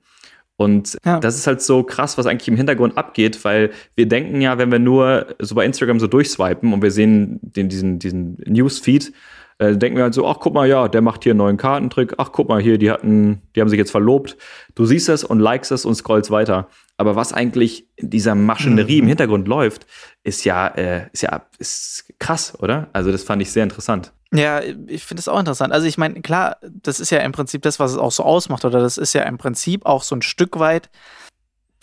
Und 0.55 0.97
Ja. 1.03 1.19
das 1.19 1.35
ist 1.35 1.47
halt 1.47 1.61
so 1.61 1.83
krass, 1.83 2.17
was 2.17 2.27
eigentlich 2.27 2.47
im 2.47 2.55
Hintergrund 2.55 2.97
abgeht, 2.97 3.43
weil 3.43 3.71
wir 3.95 4.07
denken 4.07 4.39
ja, 4.39 4.57
wenn 4.57 4.71
wir 4.71 4.79
nur 4.79 5.35
so 5.39 5.55
bei 5.55 5.65
Instagram 5.65 5.99
so 5.99 6.07
durchswipen 6.07 6.73
und 6.73 6.81
wir 6.83 6.91
sehen 6.91 7.39
den, 7.41 7.69
diesen, 7.69 7.97
diesen 7.97 8.37
Newsfeed, 8.45 9.11
äh, 9.59 9.75
denken 9.75 9.97
wir 9.97 10.03
halt 10.03 10.13
so, 10.13 10.27
ach 10.27 10.37
guck 10.39 10.53
mal, 10.53 10.67
ja, 10.67 10.87
der 10.87 11.01
macht 11.01 11.23
hier 11.23 11.31
einen 11.31 11.39
neuen 11.39 11.57
Kartentrick, 11.57 12.15
ach 12.17 12.31
guck 12.31 12.49
mal 12.49 12.61
hier, 12.61 12.77
die 12.77 12.91
hatten, 12.91 13.41
die 13.55 13.61
haben 13.61 13.69
sich 13.69 13.77
jetzt 13.77 13.91
verlobt. 13.91 14.37
Du 14.75 14.85
siehst 14.85 15.09
das 15.09 15.23
und 15.23 15.39
likest 15.39 15.71
es 15.71 15.85
und 15.85 15.95
scrollst 15.95 16.31
weiter. 16.31 16.67
Aber 16.97 17.15
was 17.15 17.33
eigentlich 17.33 17.87
in 17.95 18.09
dieser 18.09 18.35
Maschinerie 18.35 18.99
im 18.99 19.07
Hintergrund 19.07 19.47
läuft, 19.47 19.85
ist 20.23 20.45
ja, 20.45 20.67
äh, 20.67 21.07
ist 21.11 21.23
ja 21.23 21.45
ist 21.57 22.13
krass, 22.19 22.57
oder? 22.59 22.89
Also 22.93 23.11
das 23.11 23.23
fand 23.23 23.41
ich 23.41 23.51
sehr 23.51 23.63
interessant. 23.63 24.13
Ja, 24.31 24.61
ich 24.61 25.03
finde 25.03 25.19
es 25.19 25.27
auch 25.27 25.39
interessant. 25.39 25.73
Also 25.73 25.85
ich 25.85 25.97
meine, 25.97 26.21
klar, 26.21 26.57
das 26.61 26.99
ist 26.99 27.11
ja 27.11 27.19
im 27.19 27.31
Prinzip 27.31 27.61
das, 27.61 27.79
was 27.79 27.91
es 27.91 27.97
auch 27.97 28.11
so 28.11 28.23
ausmacht, 28.23 28.65
oder 28.65 28.79
das 28.79 28.97
ist 28.97 29.13
ja 29.13 29.23
im 29.23 29.37
Prinzip 29.37 29.85
auch 29.85 30.03
so 30.03 30.15
ein 30.15 30.21
Stück 30.21 30.59
weit 30.59 30.89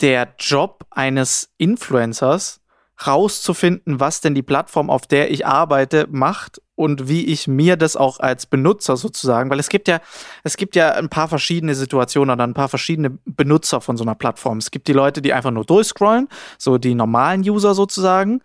der 0.01 0.33
Job 0.37 0.85
eines 0.89 1.53
Influencers, 1.57 2.61
rauszufinden, 3.05 3.99
was 3.99 4.21
denn 4.21 4.35
die 4.35 4.43
Plattform, 4.43 4.89
auf 4.89 5.07
der 5.07 5.31
ich 5.31 5.45
arbeite, 5.45 6.07
macht 6.11 6.61
und 6.81 7.07
wie 7.07 7.25
ich 7.25 7.47
mir 7.47 7.77
das 7.77 7.95
auch 7.95 8.19
als 8.19 8.47
Benutzer 8.47 8.97
sozusagen, 8.97 9.51
weil 9.51 9.59
es 9.59 9.69
gibt 9.69 9.87
ja, 9.87 9.99
es 10.43 10.57
gibt 10.57 10.75
ja 10.75 10.93
ein 10.93 11.09
paar 11.09 11.27
verschiedene 11.27 11.75
Situationen 11.75 12.33
oder 12.33 12.43
ein 12.43 12.55
paar 12.55 12.69
verschiedene 12.69 13.11
Benutzer 13.25 13.81
von 13.81 13.97
so 13.97 14.03
einer 14.03 14.15
Plattform. 14.15 14.57
Es 14.57 14.71
gibt 14.71 14.87
die 14.87 14.93
Leute, 14.93 15.21
die 15.21 15.31
einfach 15.31 15.51
nur 15.51 15.63
durchscrollen, 15.63 16.27
so 16.57 16.79
die 16.79 16.95
normalen 16.95 17.41
User 17.41 17.75
sozusagen 17.75 18.41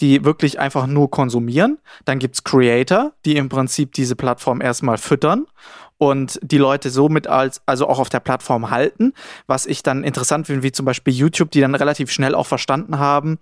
die 0.00 0.24
wirklich 0.24 0.58
einfach 0.58 0.88
nur 0.88 1.12
konsumieren. 1.12 1.78
Dann 2.04 2.18
gibt's 2.18 2.42
Creator, 2.42 3.12
die 3.24 3.36
im 3.36 3.48
Prinzip 3.48 3.92
diese 3.92 4.16
Plattform 4.16 4.60
erstmal 4.60 4.98
füttern 4.98 5.46
und 5.98 6.38
die 6.42 6.58
Leute 6.58 6.90
somit 6.90 7.26
als, 7.26 7.62
also 7.66 7.88
auch 7.88 7.98
auf 7.98 8.08
der 8.08 8.20
Plattform 8.20 8.70
halten. 8.70 9.12
Was 9.46 9.66
ich 9.66 9.82
dann 9.82 10.04
interessant 10.04 10.46
finde, 10.46 10.62
wie 10.62 10.72
zum 10.72 10.84
Beispiel 10.84 11.14
YouTube, 11.14 11.50
die 11.50 11.60
dann 11.60 11.74
relativ 11.74 12.10
schnell 12.10 12.34
auch 12.34 12.46
verstanden 12.46 12.98
haben, 12.98 13.38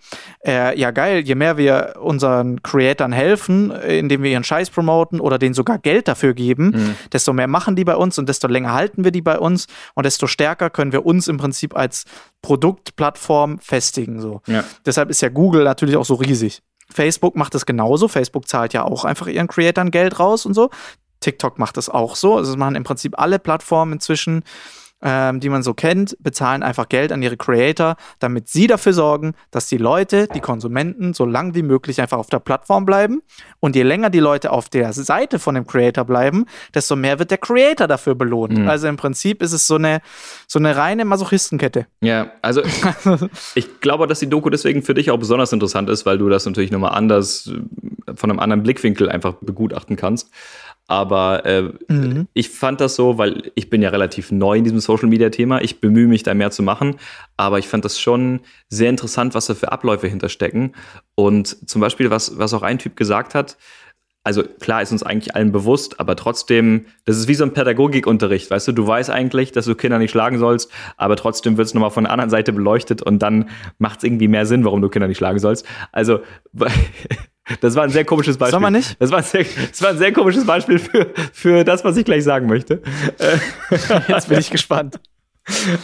äh, 0.46 0.78
ja 0.78 0.90
geil, 0.90 1.20
je 1.24 1.34
mehr 1.34 1.56
wir 1.56 1.94
unseren 2.00 2.62
Creatoren 2.62 3.12
helfen, 3.12 3.70
indem 3.70 4.22
wir 4.22 4.30
ihren 4.30 4.44
Scheiß 4.44 4.70
promoten 4.70 5.20
oder 5.20 5.38
denen 5.38 5.54
sogar 5.54 5.78
Geld 5.78 6.08
dafür 6.08 6.34
geben, 6.34 6.96
desto 7.12 7.32
mehr 7.32 7.48
machen 7.48 7.76
die 7.76 7.84
bei 7.84 7.96
uns 7.96 8.18
und 8.18 8.28
desto 8.28 8.48
länger 8.48 8.72
halten 8.72 9.04
wir 9.04 9.10
die 9.10 9.22
bei 9.22 9.38
uns 9.38 9.66
und 9.94 10.06
desto 10.06 10.26
stärker 10.26 10.70
können 10.70 10.92
wir 10.92 11.04
uns 11.06 11.28
im 11.28 11.36
Prinzip 11.36 11.76
als 11.76 12.04
Produktplattform 12.42 13.58
festigen. 13.58 14.20
So. 14.20 14.42
Ja. 14.46 14.64
Deshalb 14.84 15.10
ist 15.10 15.22
ja 15.22 15.28
Google 15.28 15.64
natürlich 15.64 15.96
auch 15.96 16.04
so 16.04 16.14
riesig. 16.14 16.62
Facebook 16.90 17.36
macht 17.36 17.54
es 17.54 17.66
genauso. 17.66 18.08
Facebook 18.08 18.46
zahlt 18.46 18.74
ja 18.74 18.84
auch 18.84 19.04
einfach 19.04 19.26
ihren 19.26 19.48
Creatoren 19.48 19.90
Geld 19.90 20.18
raus 20.18 20.46
und 20.46 20.54
so. 20.54 20.70
TikTok 21.24 21.58
macht 21.58 21.76
es 21.78 21.88
auch 21.88 22.16
so. 22.16 22.36
Also 22.36 22.52
es 22.52 22.58
machen 22.58 22.76
im 22.76 22.84
Prinzip 22.84 23.18
alle 23.18 23.38
Plattformen 23.38 23.94
inzwischen 23.94 24.44
ähm, 25.04 25.38
die 25.38 25.50
man 25.50 25.62
so 25.62 25.74
kennt, 25.74 26.16
bezahlen 26.20 26.62
einfach 26.62 26.88
Geld 26.88 27.12
an 27.12 27.22
ihre 27.22 27.36
Creator, 27.36 27.96
damit 28.20 28.48
sie 28.48 28.66
dafür 28.66 28.94
sorgen, 28.94 29.34
dass 29.50 29.68
die 29.68 29.76
Leute, 29.76 30.28
die 30.34 30.40
Konsumenten, 30.40 31.12
so 31.12 31.26
lang 31.26 31.54
wie 31.54 31.62
möglich 31.62 32.00
einfach 32.00 32.16
auf 32.16 32.30
der 32.30 32.38
Plattform 32.38 32.86
bleiben. 32.86 33.22
Und 33.60 33.76
je 33.76 33.82
länger 33.82 34.08
die 34.08 34.20
Leute 34.20 34.50
auf 34.50 34.70
der 34.70 34.92
Seite 34.94 35.38
von 35.38 35.54
dem 35.54 35.66
Creator 35.66 36.04
bleiben, 36.04 36.46
desto 36.74 36.96
mehr 36.96 37.18
wird 37.18 37.30
der 37.30 37.38
Creator 37.38 37.86
dafür 37.86 38.14
belohnt. 38.14 38.56
Mhm. 38.56 38.68
Also 38.68 38.88
im 38.88 38.96
Prinzip 38.96 39.42
ist 39.42 39.52
es 39.52 39.66
so 39.66 39.74
eine, 39.74 40.00
so 40.48 40.58
eine 40.58 40.74
reine 40.74 41.04
Masochistenkette. 41.04 41.86
Ja, 42.00 42.32
also 42.40 42.62
ich 43.54 43.80
glaube, 43.80 44.06
dass 44.06 44.20
die 44.20 44.30
Doku 44.30 44.48
deswegen 44.48 44.82
für 44.82 44.94
dich 44.94 45.10
auch 45.10 45.18
besonders 45.18 45.52
interessant 45.52 45.90
ist, 45.90 46.06
weil 46.06 46.16
du 46.16 46.30
das 46.30 46.46
natürlich 46.46 46.70
nochmal 46.70 46.94
anders, 46.94 47.52
äh, 48.06 48.14
von 48.14 48.30
einem 48.30 48.40
anderen 48.40 48.62
Blickwinkel 48.62 49.10
einfach 49.10 49.34
begutachten 49.42 49.96
kannst. 49.96 50.30
Aber 50.86 51.46
äh, 51.46 51.70
Mhm. 51.88 52.28
ich 52.34 52.50
fand 52.50 52.80
das 52.80 52.94
so, 52.94 53.16
weil 53.16 53.50
ich 53.54 53.70
bin 53.70 53.80
ja 53.80 53.88
relativ 53.88 54.30
neu 54.30 54.58
in 54.58 54.64
diesem 54.64 54.80
Social 54.80 55.08
Media 55.08 55.30
Thema. 55.30 55.62
Ich 55.62 55.80
bemühe 55.80 56.06
mich 56.06 56.22
da 56.22 56.34
mehr 56.34 56.50
zu 56.50 56.62
machen. 56.62 56.96
Aber 57.36 57.58
ich 57.58 57.68
fand 57.68 57.84
das 57.84 57.98
schon 57.98 58.40
sehr 58.68 58.90
interessant, 58.90 59.34
was 59.34 59.46
da 59.46 59.54
für 59.54 59.72
Abläufe 59.72 60.06
hinterstecken. 60.08 60.74
Und 61.14 61.68
zum 61.68 61.80
Beispiel, 61.80 62.10
was, 62.10 62.38
was 62.38 62.52
auch 62.52 62.62
ein 62.62 62.78
Typ 62.78 62.96
gesagt 62.96 63.34
hat, 63.34 63.56
also 64.26 64.42
klar 64.42 64.80
ist 64.80 64.90
uns 64.90 65.02
eigentlich 65.02 65.34
allen 65.34 65.52
bewusst, 65.52 66.00
aber 66.00 66.16
trotzdem, 66.16 66.86
das 67.04 67.18
ist 67.18 67.28
wie 67.28 67.34
so 67.34 67.44
ein 67.44 67.52
Pädagogikunterricht, 67.52 68.50
weißt 68.50 68.68
du, 68.68 68.72
du 68.72 68.86
weißt 68.86 69.10
eigentlich, 69.10 69.52
dass 69.52 69.66
du 69.66 69.74
Kinder 69.74 69.98
nicht 69.98 70.12
schlagen 70.12 70.38
sollst, 70.38 70.70
aber 70.96 71.16
trotzdem 71.16 71.58
wird 71.58 71.66
es 71.68 71.74
nochmal 71.74 71.90
von 71.90 72.04
der 72.04 72.12
anderen 72.12 72.30
Seite 72.30 72.54
beleuchtet 72.54 73.02
und 73.02 73.18
dann 73.18 73.50
macht 73.76 73.98
es 73.98 74.04
irgendwie 74.04 74.28
mehr 74.28 74.46
Sinn, 74.46 74.64
warum 74.64 74.80
du 74.80 74.88
Kinder 74.88 75.08
nicht 75.08 75.18
schlagen 75.18 75.38
sollst. 75.40 75.66
Also, 75.92 76.20
das 77.60 77.74
war 77.74 77.84
ein 77.84 77.90
sehr 77.90 78.04
komisches 78.04 78.38
Beispiel. 78.38 78.52
Soll 78.52 78.60
man 78.60 78.72
nicht? 78.72 78.96
Das 79.00 79.10
war 79.10 79.18
ein 79.18 79.24
sehr, 79.24 79.44
das 79.70 79.82
war 79.82 79.90
ein 79.90 79.98
sehr 79.98 80.12
komisches 80.12 80.46
Beispiel 80.46 80.78
für, 80.78 81.12
für 81.32 81.64
das, 81.64 81.84
was 81.84 81.96
ich 81.96 82.04
gleich 82.04 82.24
sagen 82.24 82.46
möchte. 82.46 82.82
Jetzt 84.08 84.28
bin 84.28 84.38
ich 84.38 84.50
gespannt. 84.50 85.00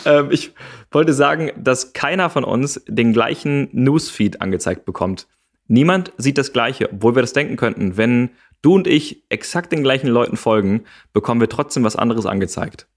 Ähm, 0.07 0.29
ich 0.31 0.53
wollte 0.91 1.13
sagen, 1.13 1.53
dass 1.57 1.93
keiner 1.93 2.31
von 2.31 2.45
uns 2.45 2.83
den 2.87 3.13
gleichen 3.13 3.69
Newsfeed 3.73 4.41
angezeigt 4.41 4.85
bekommt. 4.85 5.27
Niemand 5.69 6.13
sieht 6.17 6.39
das 6.39 6.53
Gleiche, 6.53 6.91
obwohl 6.93 7.15
wir 7.15 7.23
das 7.23 7.33
denken 7.33 7.57
könnten. 7.57 7.97
Wenn 7.97 8.31
du 8.63 8.75
und 8.75 8.87
ich 8.87 9.25
exakt 9.29 9.71
den 9.73 9.83
gleichen 9.83 10.09
Leuten 10.09 10.37
folgen, 10.37 10.85
bekommen 11.13 11.41
wir 11.41 11.49
trotzdem 11.49 11.85
was 11.85 11.97
anderes 11.97 12.27
angezeigt. 12.27 12.89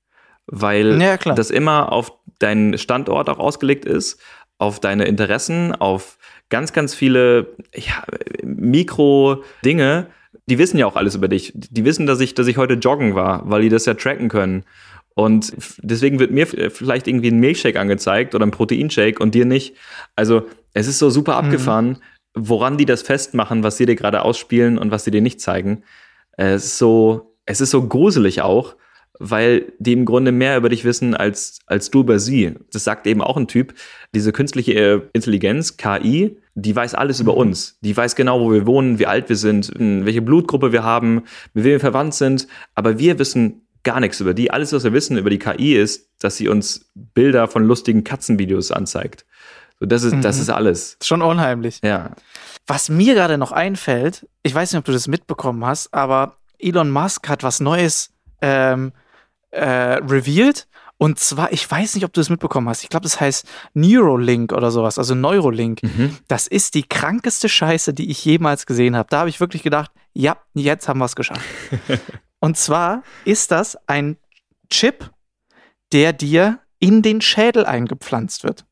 Weil 0.48 1.02
Ja, 1.02 1.18
das 1.18 1.52
immer 1.52 1.92
auf 1.92 2.14
deinen 2.40 2.78
Standort 2.78 3.30
auch 3.30 3.40
ausgelegt 3.40 3.86
ist, 3.86 4.20
auf 4.58 4.80
deine 4.80 5.06
Interessen, 5.06 5.74
auf 5.74 6.18
ganz, 6.54 6.72
ganz 6.72 6.94
viele 6.94 7.48
ja, 7.76 8.04
Mikro-Dinge. 8.44 10.06
Die 10.46 10.60
wissen 10.60 10.78
ja 10.78 10.86
auch 10.86 10.96
alles 10.96 11.16
über 11.16 11.28
dich. 11.28 11.52
Die 11.56 11.84
wissen, 11.84 12.06
dass 12.06 12.20
ich, 12.20 12.36
dass 12.36 12.46
ich 12.46 12.58
heute 12.58 12.76
joggen 12.76 13.16
war, 13.16 13.50
weil 13.50 13.64
die 13.64 13.70
das 13.70 13.88
ja 13.88 13.96
tracken 13.96 14.30
können. 14.30 14.64
Und 15.16 15.52
deswegen 15.82 16.20
wird 16.20 16.32
mir 16.32 16.44
f- 16.44 16.74
vielleicht 16.74 17.08
irgendwie 17.08 17.30
ein 17.32 17.40
Milchshake 17.40 17.80
angezeigt 17.80 18.36
oder 18.36 18.46
ein 18.46 18.52
Proteinshake 18.52 19.20
und 19.20 19.34
dir 19.34 19.46
nicht. 19.46 19.76
Also 20.16 20.44
es 20.74 20.88
ist 20.88 21.00
so 21.00 21.10
super 21.10 21.38
abgefahren, 21.38 21.98
woran 22.36 22.78
die 22.78 22.86
das 22.86 23.02
festmachen, 23.02 23.64
was 23.64 23.78
sie 23.78 23.88
dir 23.88 23.96
gerade 23.96 24.22
ausspielen 24.22 24.78
und 24.78 24.92
was 24.92 25.06
sie 25.06 25.12
dir 25.12 25.22
nicht 25.22 25.42
zeigen. 25.42 25.84
Es 26.38 26.66
ist 26.66 26.78
so, 26.78 27.36
es 27.46 27.62
ist 27.62 27.72
so 27.72 27.88
gruselig 27.88 28.42
auch, 28.42 28.76
weil 29.26 29.72
die 29.80 29.94
im 29.94 30.04
Grunde 30.04 30.34
mehr 30.34 30.58
über 30.58 30.68
dich 30.68 30.84
wissen 30.84 31.16
als, 31.16 31.60
als 31.66 31.90
du 31.90 32.02
über 32.02 32.20
sie. 32.20 32.56
Das 32.74 32.84
sagt 32.84 33.08
eben 33.08 33.22
auch 33.22 33.38
ein 33.38 33.48
Typ. 33.48 33.74
Diese 34.14 34.34
künstliche 34.34 34.74
äh, 34.74 35.02
Intelligenz, 35.14 35.78
KI, 35.78 36.38
die 36.56 36.76
weiß 36.76 36.94
alles 36.94 37.22
über 37.22 37.38
uns. 37.38 37.78
Die 37.82 37.96
weiß 37.96 38.16
genau, 38.16 38.42
wo 38.42 38.52
wir 38.52 38.68
wohnen, 38.68 39.00
wie 39.00 39.08
alt 39.08 39.30
wir 39.30 39.38
sind, 39.38 39.70
in 39.70 40.06
welche 40.06 40.22
Blutgruppe 40.22 40.74
wir 40.74 40.84
haben, 40.84 41.24
mit 41.54 41.64
wem 41.64 41.72
wir 41.72 41.80
verwandt 41.80 42.16
sind. 42.16 42.48
Aber 42.76 43.00
wir 43.00 43.18
wissen 43.18 43.62
gar 43.84 44.02
nichts 44.02 44.20
über 44.20 44.34
die. 44.34 44.52
Alles, 44.52 44.74
was 44.74 44.84
wir 44.84 44.92
wissen 44.92 45.18
über 45.18 45.30
die 45.30 45.40
KI 45.40 45.76
ist, 45.76 46.10
dass 46.20 46.36
sie 46.36 46.50
uns 46.50 46.90
Bilder 46.94 47.48
von 47.48 47.64
lustigen 47.64 48.04
Katzenvideos 48.04 48.72
anzeigt. 48.72 49.26
So, 49.80 49.86
das 49.86 50.04
ist, 50.04 50.18
das 50.22 50.38
ist 50.38 50.50
alles. 50.50 50.98
Schon 51.02 51.22
unheimlich. 51.22 51.80
Ja. 51.82 52.12
Was 52.68 52.90
mir 52.90 53.14
gerade 53.14 53.38
noch 53.38 53.54
einfällt, 53.54 54.28
ich 54.44 54.54
weiß 54.54 54.74
nicht, 54.74 54.80
ob 54.80 54.86
du 54.86 54.92
das 54.92 55.08
mitbekommen 55.08 55.66
hast, 55.66 55.94
aber 55.94 56.36
Elon 56.60 56.92
Musk 56.92 57.30
hat 57.30 57.44
was 57.44 57.62
Neues 57.62 58.14
ähm, 58.42 58.92
äh, 59.54 59.96
revealed. 60.04 60.68
Und 60.98 61.20
zwar, 61.20 61.52
ich 61.52 61.70
weiß 61.70 61.96
nicht, 61.96 62.06
ob 62.06 62.14
du 62.14 62.22
das 62.22 62.30
mitbekommen 62.30 62.70
hast. 62.70 62.84
Ich 62.84 62.90
glaube, 62.90 63.04
das 63.04 63.20
heißt 63.20 63.48
Neuralink 63.74 64.54
oder 64.54 64.72
sowas, 64.72 64.98
also 64.98 65.16
Neurolink. 65.16 65.82
Das 66.28 66.48
ist 66.48 66.76
die 66.76 66.84
krankeste 66.84 67.50
Scheiße, 67.50 67.94
die 67.94 68.10
ich 68.10 68.24
jemals 68.24 68.66
gesehen 68.66 68.96
habe. 68.96 69.10
Da 69.10 69.20
habe 69.20 69.30
ich 69.30 69.40
wirklich 69.40 69.64
gedacht, 69.64 69.92
ja, 70.14 70.38
jetzt 70.54 70.88
haben 70.88 71.00
wir 71.00 71.06
es 71.06 71.16
geschafft. 71.16 71.42
Und 72.40 72.58
zwar 72.58 73.04
ist 73.26 73.52
das 73.52 73.78
ein 73.88 74.18
Chip, 74.70 75.10
der 75.92 76.14
dir 76.14 76.60
in 76.80 77.02
den 77.02 77.22
Schädel 77.22 77.66
eingepflanzt 77.66 78.44
wird. 78.44 78.66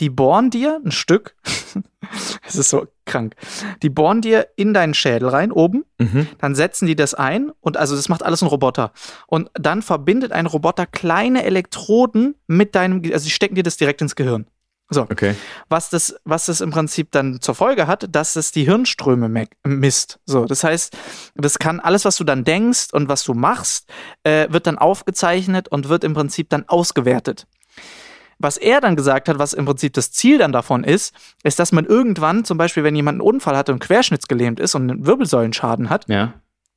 Die 0.00 0.10
bohren 0.10 0.50
dir 0.50 0.80
ein 0.84 0.92
Stück, 0.92 1.36
es 2.46 2.56
ist 2.56 2.70
so 2.70 2.86
krank, 3.06 3.34
die 3.82 3.90
bohren 3.90 4.20
dir 4.20 4.48
in 4.56 4.72
deinen 4.72 4.94
Schädel 4.94 5.28
rein 5.28 5.50
oben, 5.52 5.84
Mhm. 5.98 6.28
dann 6.38 6.54
setzen 6.54 6.86
die 6.86 6.96
das 6.96 7.14
ein 7.14 7.50
und 7.60 7.76
also 7.76 7.96
das 7.96 8.08
macht 8.08 8.22
alles 8.22 8.42
ein 8.42 8.48
Roboter. 8.48 8.92
Und 9.26 9.50
dann 9.54 9.82
verbindet 9.82 10.32
ein 10.32 10.46
Roboter 10.46 10.86
kleine 10.86 11.44
Elektroden 11.44 12.36
mit 12.46 12.74
deinem, 12.74 13.02
also 13.12 13.24
die 13.24 13.30
stecken 13.30 13.54
dir 13.56 13.62
das 13.64 13.76
direkt 13.76 14.00
ins 14.00 14.14
Gehirn. 14.14 14.46
So, 14.90 15.02
Okay. 15.02 15.34
was 15.68 15.90
das, 15.90 16.14
was 16.24 16.46
das 16.46 16.62
im 16.62 16.70
Prinzip 16.70 17.10
dann 17.10 17.42
zur 17.42 17.54
Folge 17.54 17.86
hat, 17.86 18.06
dass 18.14 18.36
es 18.36 18.52
die 18.52 18.64
Hirnströme 18.64 19.28
me- 19.28 19.48
misst. 19.66 20.18
So, 20.24 20.46
das 20.46 20.64
heißt, 20.64 20.96
das 21.34 21.58
kann 21.58 21.78
alles, 21.80 22.06
was 22.06 22.16
du 22.16 22.24
dann 22.24 22.42
denkst 22.44 22.88
und 22.92 23.06
was 23.06 23.22
du 23.24 23.34
machst, 23.34 23.90
äh, 24.22 24.46
wird 24.50 24.66
dann 24.66 24.78
aufgezeichnet 24.78 25.68
und 25.68 25.90
wird 25.90 26.04
im 26.04 26.14
Prinzip 26.14 26.48
dann 26.48 26.66
ausgewertet. 26.68 27.46
Was 28.38 28.56
er 28.56 28.80
dann 28.80 28.96
gesagt 28.96 29.28
hat, 29.28 29.38
was 29.38 29.52
im 29.52 29.64
Prinzip 29.64 29.92
das 29.94 30.12
Ziel 30.12 30.38
dann 30.38 30.52
davon 30.52 30.84
ist, 30.84 31.14
ist, 31.42 31.58
dass 31.58 31.72
man 31.72 31.84
irgendwann, 31.84 32.44
zum 32.44 32.56
Beispiel, 32.58 32.84
wenn 32.84 32.94
jemand 32.94 33.16
einen 33.16 33.28
Unfall 33.28 33.56
hatte 33.56 33.72
und 33.72 33.80
querschnittsgelähmt 33.80 34.60
ist 34.60 34.74
und 34.74 34.90
einen 34.90 35.06
Wirbelsäulenschaden 35.06 35.90
hat, 35.90 36.08
Ja. 36.08 36.34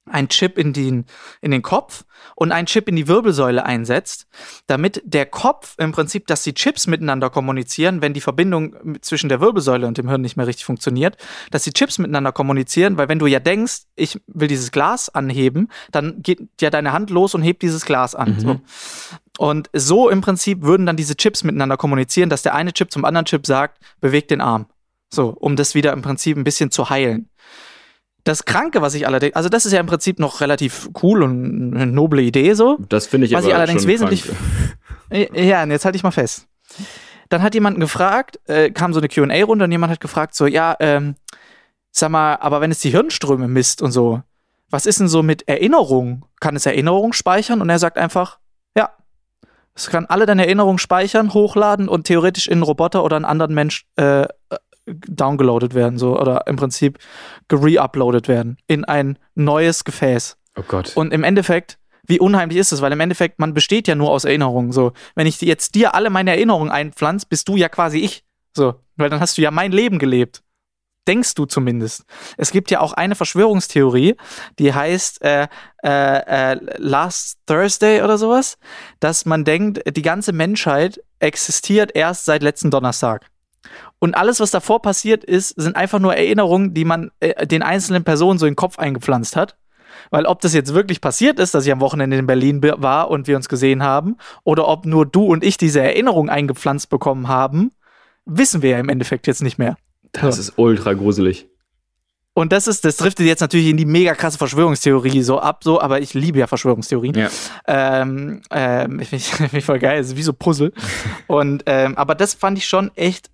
ein 0.10 0.28
Chip 0.30 0.58
in 0.58 0.74
den, 0.74 1.06
in 1.42 1.52
den 1.52 1.62
Kopf 1.62 2.04
und 2.36 2.52
ein 2.52 2.66
Chip 2.66 2.90
in 2.90 2.96
die 2.96 3.08
Wirbelsäule 3.08 3.64
einsetzt, 3.66 4.26
damit 4.66 5.02
der 5.06 5.28
Kopf 5.28 5.76
im 5.78 5.92
Prinzip, 5.92 6.26
dass 6.28 6.42
die 6.44 6.56
Chips 6.56 6.88
miteinander 6.88 7.30
kommunizieren, 7.30 8.02
wenn 8.02 8.14
die 8.14 8.22
Verbindung 8.22 8.76
zwischen 9.02 9.30
der 9.30 9.40
Wirbelsäule 9.42 9.86
und 9.86 9.98
dem 10.00 10.10
Hirn 10.10 10.22
nicht 10.22 10.38
mehr 10.38 10.48
richtig 10.48 10.66
funktioniert, 10.66 11.18
dass 11.52 11.64
die 11.64 11.72
Chips 11.74 12.00
miteinander 12.00 12.32
kommunizieren, 12.32 12.98
weil 12.98 13.08
wenn 13.10 13.20
du 13.20 13.28
ja 13.28 13.40
denkst, 13.40 13.84
ich 13.96 14.20
will 14.26 14.48
dieses 14.48 14.72
Glas 14.72 15.10
anheben, 15.10 15.70
dann 15.92 16.22
geht 16.24 16.42
ja 16.60 16.72
deine 16.72 16.92
Hand 16.94 17.12
los 17.12 17.36
und 17.36 17.44
hebt 17.44 17.62
dieses 17.62 17.86
Glas 17.86 18.16
an. 18.16 18.40
So. 18.40 18.60
Und 19.42 19.72
so 19.74 20.08
im 20.08 20.22
Prinzip 20.22 20.62
würden 20.62 20.86
dann 20.86 20.98
diese 20.98 21.16
Chips 21.16 21.44
miteinander 21.44 21.76
kommunizieren, 21.76 22.30
dass 22.30 22.44
der 22.44 22.54
eine 22.54 22.74
Chip 22.74 22.92
zum 22.92 23.06
anderen 23.06 23.26
Chip 23.26 23.48
sagt, 23.48 23.82
beweg 24.00 24.28
den 24.28 24.40
Arm. 24.40 24.68
So, 25.12 25.30
um 25.30 25.56
das 25.56 25.74
wieder 25.74 25.94
im 25.94 26.04
Prinzip 26.04 26.38
ein 26.38 26.44
bisschen 26.44 26.70
zu 26.70 26.92
heilen. 26.92 27.28
Das 28.24 28.46
Kranke, 28.46 28.84
was 28.84 28.94
ich 28.94 29.08
allerdings, 29.08 29.36
also 29.36 29.50
das 29.50 29.66
ist 29.66 29.72
ja 29.72 29.80
im 29.80 29.88
Prinzip 29.88 30.20
noch 30.20 30.42
relativ 30.42 30.92
cool 31.02 31.24
und 31.24 31.74
eine 31.76 31.88
noble 31.88 32.22
Idee 32.22 32.54
so. 32.54 32.78
Das 32.88 33.08
finde 33.08 33.26
ich 33.26 33.34
Was 33.34 33.48
ich 33.48 33.56
allerdings 33.56 33.88
wesentlich-. 33.88 34.30
Ja, 35.34 35.64
und 35.64 35.72
jetzt 35.72 35.86
halte 35.86 35.96
ich 35.96 36.04
mal 36.04 36.12
fest. 36.12 36.46
Dann 37.30 37.42
hat 37.42 37.56
jemand 37.56 37.80
gefragt, 37.80 38.40
äh, 38.46 38.70
kam 38.70 38.94
so 38.94 39.00
eine 39.00 39.10
QA-Runde 39.10 39.66
und 39.66 39.72
jemand 39.72 39.92
hat 39.92 40.02
gefragt, 40.02 40.36
so, 40.36 40.46
ja, 40.46 40.78
ähm, 40.80 41.16
sag 41.90 42.12
mal, 42.12 42.36
aber 42.36 42.62
wenn 42.62 42.70
es 42.70 42.80
die 42.80 42.92
Hirnströme 42.92 43.48
misst 43.48 43.82
und 43.82 43.92
so, 43.92 44.22
was 44.70 44.86
ist 44.86 45.00
denn 45.00 45.08
so 45.08 45.24
mit 45.24 45.48
Erinnerung? 45.48 46.26
Kann 46.40 46.56
es 46.56 46.68
Erinnerung 46.68 47.12
speichern? 47.12 47.60
Und 47.60 47.72
er 47.72 47.80
sagt 47.80 47.98
einfach. 47.98 48.38
Es 49.74 49.90
kann 49.90 50.06
alle 50.06 50.26
deine 50.26 50.46
Erinnerungen 50.46 50.80
speichern, 50.80 51.34
hochladen 51.34 51.88
und 51.88 52.06
theoretisch 52.06 52.48
in 52.48 52.54
einen 52.54 52.64
Roboter 52.64 53.04
oder 53.04 53.16
einen 53.16 53.26
anderen 53.26 53.54
Mensch 53.54 53.86
äh, 53.96 54.24
äh, 54.24 54.28
downgeloadet 54.86 55.74
werden, 55.74 55.98
so, 55.98 56.20
oder 56.20 56.46
im 56.48 56.56
Prinzip 56.56 57.00
gereuploadet 57.48 58.28
werden 58.28 58.58
in 58.68 58.84
ein 58.86 59.18
neues 59.36 59.84
Gefäß. 59.84 60.38
Oh 60.58 60.64
Gott. 60.68 60.96
Und 60.96 61.14
im 61.14 61.24
Endeffekt, 61.24 61.78
wie 62.06 62.20
unheimlich 62.20 62.58
ist 62.58 62.72
es? 62.72 62.82
Weil 62.82 62.92
im 62.92 63.00
Endeffekt, 63.00 63.40
man 63.40 63.54
besteht 63.54 63.88
ja 63.88 63.96
nur 63.96 64.12
aus 64.12 64.26
Erinnerungen. 64.26 64.72
So, 64.72 64.92
wenn 65.16 65.28
ich 65.28 65.40
jetzt 65.42 65.76
dir 65.76 65.96
alle 65.96 66.10
meine 66.10 66.32
Erinnerungen 66.32 66.72
einpflanze, 66.72 67.28
bist 67.30 67.48
du 67.48 67.56
ja 67.56 67.70
quasi 67.70 68.00
ich. 68.00 68.26
So, 68.56 68.76
weil 68.98 69.10
dann 69.10 69.22
hast 69.22 69.38
du 69.38 69.42
ja 69.42 69.52
mein 69.52 69.72
Leben 69.72 69.98
gelebt. 69.98 70.44
Denkst 71.08 71.34
du 71.34 71.46
zumindest. 71.46 72.06
Es 72.38 72.52
gibt 72.52 72.70
ja 72.70 72.80
auch 72.80 72.94
eine 72.94 73.16
Verschwörungstheorie, 73.16 74.16
die 74.60 74.74
heißt 74.74 75.24
äh, 75.24 75.48
äh, 75.84 76.54
äh, 76.54 76.60
Last 76.78 77.40
Thursday 77.48 78.04
oder 78.04 78.20
sowas, 78.20 78.60
dass 79.00 79.26
man 79.26 79.44
denkt, 79.44 79.82
die 79.98 80.04
ganze 80.04 80.32
Menschheit 80.32 81.02
existiert 81.20 81.96
erst 81.96 82.26
seit 82.26 82.44
letzten 82.44 82.70
Donnerstag. 82.70 83.26
Und 83.98 84.16
alles, 84.16 84.40
was 84.40 84.52
davor 84.52 84.82
passiert 84.82 85.24
ist, 85.24 85.50
sind 85.60 85.76
einfach 85.76 86.00
nur 86.00 86.16
Erinnerungen, 86.16 86.74
die 86.74 86.86
man 86.86 87.12
äh, 87.20 87.48
den 87.48 87.64
einzelnen 87.64 88.04
Personen 88.04 88.38
so 88.38 88.46
in 88.46 88.52
den 88.52 88.58
Kopf 88.58 88.78
eingepflanzt 88.78 89.36
hat. 89.36 89.58
Weil 90.10 90.26
ob 90.26 90.42
das 90.42 90.54
jetzt 90.54 90.74
wirklich 90.74 91.02
passiert 91.02 91.40
ist, 91.40 91.54
dass 91.54 91.66
ich 91.66 91.72
am 91.72 91.82
Wochenende 91.82 92.18
in 92.18 92.28
Berlin 92.28 92.62
be- 92.62 92.76
war 92.78 93.10
und 93.10 93.28
wir 93.28 93.36
uns 93.36 93.50
gesehen 93.50 93.84
haben, 93.84 94.18
oder 94.44 94.68
ob 94.68 94.86
nur 94.86 95.06
du 95.06 95.26
und 95.26 95.44
ich 95.44 95.58
diese 95.58 95.82
Erinnerung 95.82 96.30
eingepflanzt 96.30 96.90
bekommen 96.90 97.28
haben, 97.28 97.72
wissen 98.26 98.62
wir 98.62 98.72
ja 98.72 98.80
im 98.80 98.90
Endeffekt 98.90 99.28
jetzt 99.28 99.42
nicht 99.42 99.58
mehr. 99.58 99.78
Das 100.14 100.38
ist 100.38 100.54
ultra 100.58 100.94
gruselig. 100.94 101.48
Und 102.34 102.54
das 102.54 102.68
ist, 102.68 102.86
das 102.86 102.96
driftet 102.98 103.26
jetzt 103.26 103.42
natürlich 103.42 103.68
in 103.68 103.76
die 103.78 103.86
mega 103.86 104.14
krasse 104.16 104.38
Verschwörungstheorie 104.38 105.22
so 105.22 105.40
ab, 105.40 105.64
so, 105.66 105.82
aber 105.82 106.00
ich 106.00 106.14
liebe 106.14 106.40
ja 106.40 106.48
Verschwörungstheorien. 106.48 107.14
Ja. 107.16 107.30
Ähm, 107.68 108.42
ähm, 108.52 109.00
ich 109.02 109.10
finde 109.10 109.62
voll 109.62 109.80
geil, 109.80 110.00
es 110.00 110.08
ist 110.08 110.16
wie 110.18 110.24
so 110.24 110.32
Puzzle. 110.32 110.72
Und, 111.28 111.64
ähm, 111.66 111.98
aber 111.98 112.16
das 112.16 112.34
fand 112.34 112.58
ich 112.58 112.66
schon 112.68 112.90
echt 112.96 113.30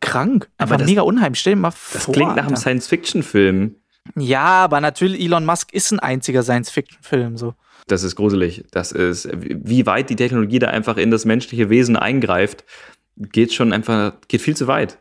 krank. 0.00 0.50
Einfach 0.58 0.76
das- 0.76 0.86
mega 0.86 1.00
unheimlich. 1.02 1.40
Stell 1.40 1.54
dir 1.54 1.60
mal 1.60 1.72
Das 1.92 2.04
vor. 2.04 2.12
klingt 2.14 2.36
nach 2.36 2.46
einem. 2.46 2.56
Science-Fiction-Film. 2.56 3.76
Ja, 4.16 4.42
aber 4.64 4.80
natürlich, 4.82 5.20
Elon 5.22 5.46
Musk 5.46 5.72
ist 5.72 5.90
ein 5.92 6.00
einziger 6.00 6.42
Science-Fiction-Film, 6.42 7.38
so. 7.38 7.54
Das 7.86 8.02
ist 8.02 8.16
gruselig. 8.16 8.64
Das 8.70 8.92
ist, 8.92 9.28
wie 9.32 9.86
weit 9.86 10.10
die 10.10 10.16
Technologie 10.16 10.58
da 10.58 10.68
einfach 10.68 10.98
in 10.98 11.10
das 11.10 11.24
menschliche 11.24 11.70
Wesen 11.70 11.96
eingreift, 11.96 12.64
geht 13.16 13.52
schon 13.54 13.72
einfach, 13.72 14.12
geht 14.28 14.40
viel 14.42 14.56
zu 14.56 14.66
weit. 14.66 14.98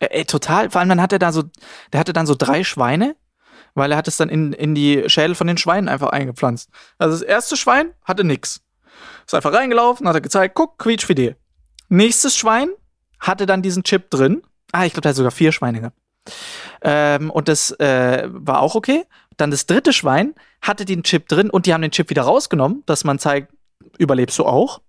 Ey, 0.00 0.24
total. 0.24 0.70
Vor 0.70 0.80
allem 0.80 0.88
dann 0.88 1.00
hat 1.00 1.12
er 1.12 1.18
da 1.18 1.32
so, 1.32 1.44
der 1.92 2.00
hatte 2.00 2.12
dann 2.12 2.26
so 2.26 2.34
drei 2.34 2.64
Schweine, 2.64 3.16
weil 3.74 3.92
er 3.92 3.96
hat 3.96 4.08
es 4.08 4.16
dann 4.16 4.28
in, 4.28 4.52
in 4.52 4.74
die 4.74 5.08
Schädel 5.08 5.34
von 5.34 5.46
den 5.46 5.56
Schweinen 5.56 5.88
einfach 5.88 6.08
eingepflanzt. 6.10 6.70
Also 6.98 7.18
das 7.18 7.22
erste 7.22 7.56
Schwein 7.56 7.92
hatte 8.04 8.24
nix. 8.24 8.60
Ist 9.26 9.34
einfach 9.34 9.52
reingelaufen, 9.52 10.06
hat 10.08 10.14
er 10.14 10.20
gezeigt, 10.20 10.54
guck, 10.54 10.78
quietschfidel. 10.78 11.36
Nächstes 11.88 12.36
Schwein 12.36 12.68
hatte 13.20 13.46
dann 13.46 13.62
diesen 13.62 13.84
Chip 13.84 14.10
drin. 14.10 14.42
Ah, 14.72 14.84
ich 14.84 14.92
glaube, 14.92 15.02
der 15.02 15.10
hat 15.10 15.16
sogar 15.16 15.30
vier 15.30 15.52
Schweine 15.52 15.80
gehabt. 15.80 15.96
Ähm, 16.82 17.30
und 17.30 17.48
das 17.48 17.70
äh, 17.72 18.24
war 18.26 18.60
auch 18.60 18.74
okay. 18.74 19.04
Dann 19.36 19.50
das 19.50 19.66
dritte 19.66 19.92
Schwein 19.92 20.34
hatte 20.60 20.84
den 20.84 21.02
Chip 21.02 21.28
drin 21.28 21.50
und 21.50 21.66
die 21.66 21.74
haben 21.74 21.82
den 21.82 21.90
Chip 21.90 22.10
wieder 22.10 22.22
rausgenommen, 22.22 22.82
dass 22.86 23.04
man 23.04 23.18
zeigt, 23.18 23.52
überlebst 23.98 24.38
du 24.38 24.44
auch. 24.44 24.80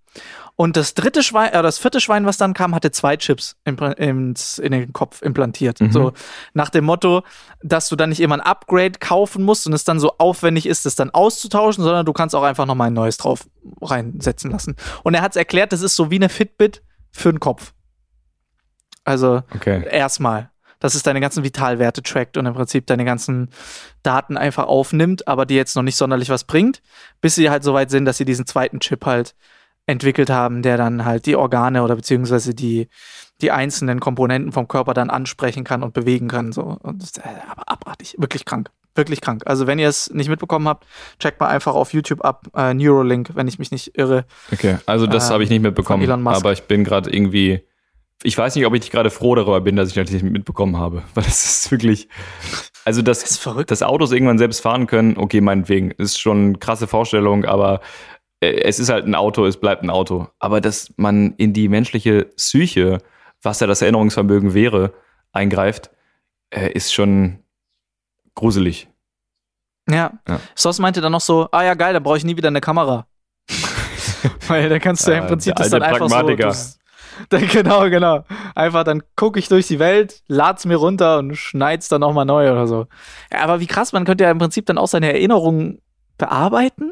Und 0.58 0.78
das 0.78 0.94
dritte 0.94 1.22
Schwein, 1.22 1.52
äh, 1.52 1.62
das 1.62 1.78
vierte 1.78 2.00
Schwein, 2.00 2.26
was 2.26 2.38
dann 2.38 2.54
kam, 2.54 2.74
hatte 2.74 2.90
zwei 2.92 3.18
Chips 3.18 3.58
impl- 3.66 3.94
ins, 3.98 4.58
in 4.58 4.72
den 4.72 4.94
Kopf 4.94 5.22
implantiert. 5.22 5.82
Mhm. 5.82 5.92
So 5.92 6.14
nach 6.54 6.70
dem 6.70 6.86
Motto, 6.86 7.24
dass 7.62 7.90
du 7.90 7.98
dann 7.98 8.10
nicht 8.10 8.22
immer 8.22 8.36
ein 8.36 8.42
Upgrade 8.42 9.00
kaufen 9.00 9.44
musst 9.44 9.68
und 9.68 9.74
es 9.74 9.84
dann 9.84 10.00
so 10.00 10.14
aufwendig 10.18 10.66
ist, 10.66 10.86
das 10.86 10.96
dann 10.96 11.10
auszutauschen, 11.10 11.84
sondern 11.84 12.06
du 12.06 12.14
kannst 12.14 12.36
auch 12.36 12.44
einfach 12.44 12.66
nochmal 12.66 12.88
ein 12.88 12.94
neues 12.94 13.18
drauf 13.18 13.48
reinsetzen 13.82 14.50
lassen. 14.50 14.78
Und 15.04 15.14
er 15.14 15.22
hat 15.22 15.34
es 15.34 15.36
erklärt, 15.36 15.74
das 15.74 15.82
ist 15.82 15.98
so 15.98 16.10
wie 16.10 16.16
eine 16.16 16.30
Fitbit 16.30 16.84
für 17.12 17.34
den 17.34 17.42
Kopf. 17.42 17.74
Also 19.04 19.44
Okay. 19.54 19.86
erstmal, 19.90 20.52
dass 20.80 20.96
es 20.96 21.04
deine 21.04 21.20
ganzen 21.20 21.44
Vitalwerte 21.44 22.02
trackt 22.02 22.38
und 22.38 22.46
im 22.46 22.54
Prinzip 22.54 22.88
deine 22.88 23.04
ganzen 23.04 23.50
Daten 24.04 24.38
einfach 24.38 24.68
aufnimmt, 24.68 25.28
aber 25.28 25.46
die 25.46 25.56
jetzt 25.56 25.76
noch 25.76 25.84
nicht 25.84 25.98
sonderlich 25.98 26.30
was 26.30 26.46
bringt, 26.46 26.82
bis 27.20 27.36
sie 27.36 27.50
halt 27.50 27.64
so 27.64 27.74
weit 27.74 27.92
sind, 27.92 28.06
dass 28.06 28.18
sie 28.18 28.26
diesen 28.26 28.46
zweiten 28.46 28.80
Chip 28.80 29.06
halt 29.06 29.36
entwickelt 29.88 30.30
haben, 30.30 30.62
der 30.62 30.78
dann 30.78 31.06
halt 31.06 31.26
die 31.26 31.36
Organe 31.36 31.84
oder 31.84 31.96
beziehungsweise 31.96 32.54
die, 32.56 32.88
die 33.42 33.52
einzelnen 33.52 34.00
Komponenten 34.00 34.52
vom 34.52 34.68
Körper 34.68 34.94
dann 34.94 35.10
ansprechen 35.10 35.64
kann 35.64 35.84
und 35.84 35.94
bewegen 35.94 36.28
kann. 36.28 36.52
So. 36.52 36.78
Und 36.82 37.04
das, 37.04 37.18
äh, 37.18 37.30
aber 37.50 37.70
abartig, 37.70 38.16
wirklich 38.18 38.46
krank. 38.46 38.70
Wirklich 38.98 39.20
krank. 39.20 39.44
Also, 39.46 39.68
wenn 39.68 39.78
ihr 39.78 39.90
es 39.90 40.10
nicht 40.14 40.30
mitbekommen 40.30 40.70
habt, 40.70 40.86
checkt 41.20 41.42
mal 41.42 41.48
einfach 41.50 41.76
auf 41.76 41.92
YouTube 41.94 42.24
ab, 42.24 42.48
äh, 42.56 42.74
Neuralink, 42.74 43.32
wenn 43.36 43.48
ich 43.48 43.60
mich 43.60 43.70
nicht 43.72 43.98
irre. 43.98 44.24
Okay, 44.54 44.78
also 44.86 45.06
das 45.06 45.28
Ähm, 45.28 45.34
habe 45.34 45.44
ich 45.44 45.50
nicht 45.50 45.62
mitbekommen. 45.62 46.02
Elon 46.04 46.24
Musk. 46.24 46.38
Aber 46.38 46.54
ich 46.54 46.64
bin 46.64 46.84
gerade 46.86 47.10
irgendwie. 47.12 47.62
Ich 48.24 48.38
weiß 48.38 48.56
nicht, 48.56 48.66
ob 48.66 48.74
ich 48.74 48.90
gerade 48.90 49.10
froh 49.10 49.36
darüber 49.36 49.60
bin, 49.60 49.76
dass 49.76 49.90
ich 49.90 49.96
das 49.96 50.10
nicht 50.12 50.24
mitbekommen 50.24 50.78
habe. 50.78 51.04
Weil 51.14 51.26
das 51.26 51.44
ist 51.44 51.72
wirklich. 51.72 52.08
Also, 52.86 53.02
Das 53.02 53.18
ist 53.24 53.32
dass, 53.32 53.38
verrückt. 53.40 53.70
dass 53.70 53.84
Autos 53.84 54.14
irgendwann 54.14 54.38
selbst 54.38 54.62
fahren 54.62 54.88
können, 54.88 55.18
okay, 55.18 55.42
meinetwegen, 55.42 55.92
ist 55.92 56.18
schon 56.20 56.38
eine 56.46 56.58
krasse 56.60 56.88
Vorstellung, 56.88 57.44
aber 57.44 57.82
es 58.40 58.80
ist 58.80 58.90
halt 58.90 59.06
ein 59.06 59.16
Auto, 59.16 59.46
es 59.46 59.58
bleibt 59.58 59.84
ein 59.84 59.90
Auto. 59.90 60.28
Aber 60.40 60.62
dass 60.62 60.94
man 60.98 61.34
in 61.38 61.54
die 61.54 61.68
menschliche 61.70 62.26
Psyche, 62.36 63.00
was 63.42 63.60
ja 63.60 63.68
das 63.68 63.82
Erinnerungsvermögen 63.82 64.54
wäre, 64.54 64.94
eingreift, 65.32 65.90
äh, 66.50 66.72
ist 66.72 66.94
schon 66.94 67.40
gruselig. 68.36 68.88
Ja. 69.90 70.14
Ja. 70.28 70.40
Sos 70.56 70.80
meinte 70.80 71.02
dann 71.02 71.12
noch 71.12 71.22
so, 71.22 71.48
ah 71.52 71.64
ja, 71.64 71.74
geil, 71.74 71.94
dann 71.94 72.04
brauche 72.04 72.18
ich 72.18 72.26
nie 72.26 72.38
wieder 72.38 72.48
eine 72.48 72.62
Kamera. 72.62 73.08
Weil 74.48 74.70
dann 74.70 74.80
kannst 74.80 75.08
du 75.08 75.12
ja 75.12 75.20
im 75.20 75.26
Ah, 75.26 75.28
Prinzip 75.28 75.56
der 75.56 75.64
das 75.64 75.72
dann 75.72 75.84
einfach 75.84 76.10
so. 76.10 76.36
Das, 76.36 76.80
dann, 77.30 77.48
genau, 77.52 77.90
genau. 77.90 78.24
Einfach 78.56 78.84
dann 78.84 79.04
gucke 79.16 79.40
ich 79.40 79.48
durch 79.48 79.68
die 79.68 79.80
Welt, 79.80 80.24
lad's 80.28 80.66
mir 80.66 80.76
runter 80.76 81.20
und 81.20 81.36
schneid's 81.36 81.88
dann 81.88 82.02
nochmal 82.02 82.26
neu 82.26 82.52
oder 82.52 82.68
so. 82.68 82.88
Ja, 83.32 83.42
aber 83.42 83.60
wie 83.60 83.68
krass, 83.68 83.94
man 83.94 84.06
könnte 84.06 84.24
ja 84.24 84.32
im 84.32 84.40
Prinzip 84.40 84.66
dann 84.66 84.78
auch 84.78 84.88
seine 84.88 85.14
Erinnerungen 85.14 85.82
bearbeiten 86.18 86.92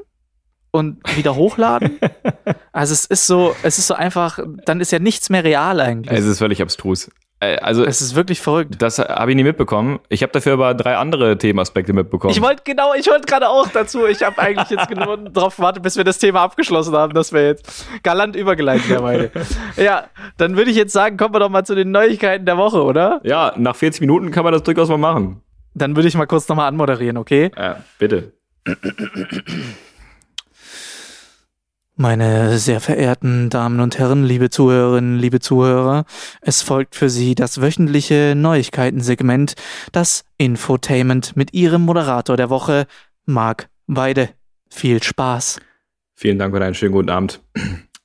und 0.74 0.98
wieder 1.16 1.36
hochladen. 1.36 2.00
also 2.74 2.94
es 2.94 3.06
ist 3.06 3.28
so, 3.28 3.56
es 3.62 3.78
ist 3.78 3.88
so 3.88 3.94
einfach, 3.94 4.40
dann 4.66 4.82
ist 4.82 4.92
ja 4.92 5.00
nichts 5.00 5.30
mehr 5.30 5.44
real 5.44 5.80
eigentlich. 5.80 6.18
Es 6.18 6.26
ist 6.26 6.40
völlig 6.40 6.62
abstrus. 6.62 7.10
Äh, 7.40 7.58
Also, 7.58 7.84
es 7.86 8.02
ist 8.02 8.16
wirklich 8.16 8.42
verrückt. 8.42 8.82
das 8.82 8.98
habe 8.98 9.32
ich 9.32 9.36
nie 9.36 9.44
mitbekommen. 9.44 10.00
Ich 10.10 10.24
habe 10.24 10.32
dafür 10.32 10.54
aber 10.54 10.74
drei 10.74 10.96
andere 10.98 11.38
Themenaspekte 11.38 11.94
mitbekommen. 11.94 12.32
Ich 12.34 12.42
wollte 12.42 12.64
genau, 12.66 12.94
ich 12.96 13.06
wollte 13.08 13.28
gerade 13.28 13.50
auch 13.50 13.68
dazu. 13.68 14.08
Ich 14.08 14.24
habe 14.24 14.40
eigentlich 14.40 14.70
jetzt 14.72 14.88
genau 14.94 15.16
darauf 15.18 15.58
gewartet, 15.58 15.84
bis 15.84 15.96
wir 15.96 16.04
das 16.04 16.18
Thema 16.18 16.42
abgeschlossen 16.42 16.96
haben, 16.96 17.14
dass 17.14 17.32
wir 17.34 17.46
jetzt 17.46 17.86
galant 18.02 18.36
übergeleitet 18.36 18.98
haben. 18.98 19.30
Ja, 19.78 20.06
dann 20.38 20.58
würde 20.58 20.72
ich 20.72 20.78
jetzt 20.78 20.94
sagen, 20.94 21.18
kommen 21.18 21.36
wir 21.36 21.40
doch 21.40 21.50
mal 21.50 21.66
zu 21.66 21.76
den 21.76 21.92
Neuigkeiten 21.92 22.46
der 22.48 22.58
Woche, 22.58 22.82
oder? 22.82 23.22
ja, 23.24 23.54
nach 23.58 23.76
40 23.76 24.02
Minuten 24.02 24.32
kann 24.32 24.44
man 24.44 24.54
das 24.54 24.64
durchaus 24.64 24.90
mal 24.90 24.98
machen. 24.98 25.42
Dann 25.76 25.96
würde 25.96 26.08
ich 26.08 26.16
mal 26.16 26.26
kurz 26.26 26.48
nochmal 26.48 26.68
anmoderieren, 26.68 27.18
okay? 27.18 27.52
Ja, 27.56 27.78
bitte. 28.00 28.32
Meine 31.96 32.58
sehr 32.58 32.82
verehrten 32.82 33.52
Damen 33.52 33.80
und 33.80 34.00
Herren, 34.00 34.24
liebe 34.24 34.50
Zuhörerinnen, 34.50 35.20
liebe 35.20 35.40
Zuhörer, 35.40 36.06
es 36.42 36.64
folgt 36.64 36.96
für 36.96 37.08
Sie 37.08 37.36
das 37.36 37.62
wöchentliche 37.62 38.34
Neuigkeitensegment, 38.36 39.54
das 39.92 40.26
Infotainment 40.40 41.36
mit 41.36 41.54
Ihrem 41.54 41.84
Moderator 41.84 42.36
der 42.36 42.50
Woche, 42.50 42.88
Marc 43.26 43.70
Weide. 43.86 44.30
Viel 44.72 45.04
Spaß. 45.04 45.60
Vielen 46.16 46.40
Dank 46.40 46.56
und 46.56 46.64
einen 46.64 46.74
schönen 46.74 46.94
guten 46.94 47.12
Abend. 47.12 47.44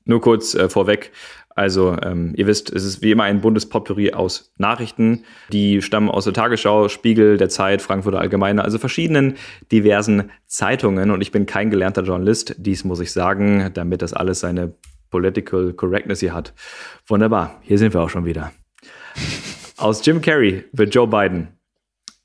Nur 0.05 0.20
kurz 0.20 0.55
äh, 0.55 0.68
vorweg. 0.68 1.11
Also, 1.59 1.96
ähm, 2.02 2.34
ihr 2.36 2.46
wisst, 2.46 2.70
es 2.70 2.84
ist 2.84 3.02
wie 3.02 3.11
immer 3.11 3.24
ein 3.24 3.40
buntes 3.40 3.68
Potpourri 3.68 4.12
aus 4.12 4.52
Nachrichten. 4.59 5.24
Die 5.52 5.82
stammen 5.82 6.09
aus 6.09 6.22
der 6.22 6.32
Tagesschau, 6.32 6.88
Spiegel, 6.88 7.36
der 7.36 7.48
Zeit, 7.48 7.82
Frankfurter 7.82 8.20
Allgemeine, 8.20 8.62
also 8.62 8.78
verschiedenen 8.78 9.34
diversen 9.72 10.30
Zeitungen. 10.46 11.11
Und 11.11 11.20
ich 11.20 11.32
bin 11.32 11.46
kein 11.46 11.70
gelernter 11.70 12.04
Journalist, 12.04 12.54
dies 12.59 12.84
muss 12.84 13.00
ich 13.00 13.11
sagen, 13.11 13.72
damit 13.74 14.02
das 14.02 14.12
alles 14.12 14.38
seine 14.38 14.72
Political 15.11 15.72
Correctness 15.72 16.20
hier 16.20 16.32
hat. 16.32 16.54
Wunderbar, 17.09 17.61
hier 17.62 17.78
sind 17.78 17.92
wir 17.92 18.02
auch 18.02 18.11
schon 18.11 18.24
wieder. 18.24 18.52
Aus 19.78 20.06
Jim 20.06 20.22
Carrey 20.22 20.64
wird 20.70 20.94
Joe 20.94 21.09
Biden. 21.09 21.48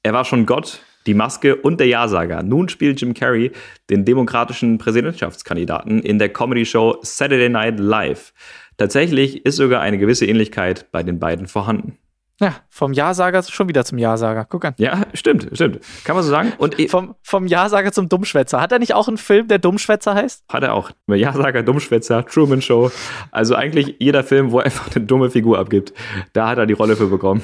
Er 0.03 0.13
war 0.13 0.25
schon 0.25 0.45
Gott, 0.45 0.83
die 1.05 1.13
Maske 1.13 1.55
und 1.55 1.79
der 1.79 1.87
Ja-Sager. 1.87 2.43
Nun 2.43 2.69
spielt 2.69 3.01
Jim 3.01 3.13
Carrey 3.13 3.51
den 3.89 4.05
demokratischen 4.05 4.77
Präsidentschaftskandidaten 4.77 6.01
in 6.01 6.19
der 6.19 6.29
Comedy-Show 6.29 6.99
Saturday 7.01 7.49
Night 7.49 7.79
Live. 7.79 8.33
Tatsächlich 8.77 9.45
ist 9.45 9.55
sogar 9.57 9.81
eine 9.81 9.97
gewisse 9.97 10.25
Ähnlichkeit 10.25 10.91
bei 10.91 11.03
den 11.03 11.19
beiden 11.19 11.47
vorhanden. 11.47 11.97
Ja, 12.41 12.55
vom 12.69 12.93
Ja-Sager 12.93 13.43
schon 13.43 13.69
wieder 13.69 13.85
zum 13.85 13.99
Ja-Sager. 13.99 14.45
Guck 14.49 14.65
an. 14.65 14.73
Ja, 14.77 15.03
stimmt, 15.13 15.47
stimmt. 15.53 15.79
Kann 16.03 16.15
man 16.15 16.23
so 16.25 16.31
sagen. 16.31 16.51
Und 16.57 16.75
Vom, 16.89 17.13
vom 17.21 17.45
Ja-Sager 17.45 17.91
zum 17.91 18.09
Dummschwätzer. 18.09 18.59
Hat 18.59 18.71
er 18.71 18.79
nicht 18.79 18.95
auch 18.95 19.07
einen 19.07 19.17
Film, 19.17 19.47
der 19.47 19.59
Dummschwätzer 19.59 20.15
heißt? 20.15 20.43
hat 20.51 20.63
er 20.63 20.73
auch 20.73 20.89
Ja-Sager, 21.07 21.61
Dummschwätzer, 21.61 22.25
Truman 22.25 22.61
Show. 22.61 22.89
Also 23.31 23.53
eigentlich 23.55 23.97
jeder 23.99 24.23
Film, 24.23 24.51
wo 24.51 24.59
er 24.59 24.65
einfach 24.65 24.93
eine 24.95 25.05
dumme 25.05 25.29
Figur 25.29 25.59
abgibt. 25.59 25.93
Da 26.33 26.49
hat 26.49 26.57
er 26.57 26.65
die 26.65 26.73
Rolle 26.73 26.95
für 26.95 27.07
bekommen. 27.07 27.43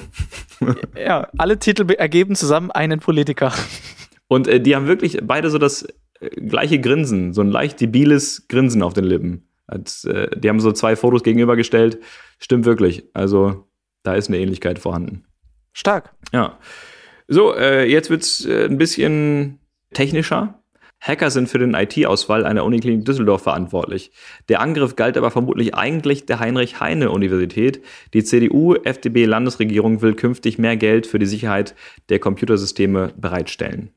Ja, 0.97 1.29
alle 1.37 1.57
Titel 1.59 1.85
be- 1.85 1.97
ergeben 1.99 2.35
zusammen 2.35 2.69
einen 2.71 2.99
Politiker. 2.99 3.53
Und 4.27 4.47
äh, 4.47 4.59
die 4.59 4.75
haben 4.75 4.87
wirklich 4.87 5.19
beide 5.23 5.49
so 5.49 5.57
das 5.57 5.83
äh, 6.19 6.29
gleiche 6.41 6.79
Grinsen, 6.81 7.33
so 7.33 7.41
ein 7.41 7.47
leicht 7.49 7.79
debiles 7.79 8.47
Grinsen 8.49 8.81
auf 8.83 8.93
den 8.93 9.05
Lippen. 9.05 9.47
Als, 9.69 10.05
äh, 10.05 10.29
die 10.37 10.49
haben 10.49 10.59
so 10.59 10.71
zwei 10.71 10.95
Fotos 10.95 11.23
gegenübergestellt. 11.23 11.99
Stimmt 12.39 12.65
wirklich. 12.65 13.03
Also 13.13 13.65
da 14.03 14.15
ist 14.15 14.27
eine 14.27 14.39
Ähnlichkeit 14.39 14.79
vorhanden. 14.79 15.25
Stark. 15.73 16.13
Ja. 16.33 16.57
So, 17.27 17.55
äh, 17.55 17.85
jetzt 17.85 18.09
wird's 18.09 18.45
äh, 18.45 18.65
ein 18.65 18.77
bisschen 18.77 19.59
technischer. 19.93 20.59
Hacker 21.01 21.31
sind 21.31 21.47
für 21.47 21.59
den 21.59 21.75
IT-Ausfall 21.75 22.45
einer 22.45 22.65
Uniklinik 22.65 23.05
Düsseldorf 23.05 23.43
verantwortlich. 23.43 24.11
Der 24.49 24.59
Angriff 24.59 24.95
galt 24.97 25.15
aber 25.15 25.31
vermutlich 25.31 25.73
eigentlich 25.73 26.25
der 26.25 26.39
Heinrich-Heine-Universität. 26.39 27.81
Die 28.13 28.23
CDU-FDP-Landesregierung 28.23 30.01
will 30.01 30.13
künftig 30.13 30.57
mehr 30.57 30.75
Geld 30.75 31.07
für 31.07 31.19
die 31.19 31.25
Sicherheit 31.25 31.73
der 32.09 32.19
Computersysteme 32.19 33.13
bereitstellen. 33.15 33.91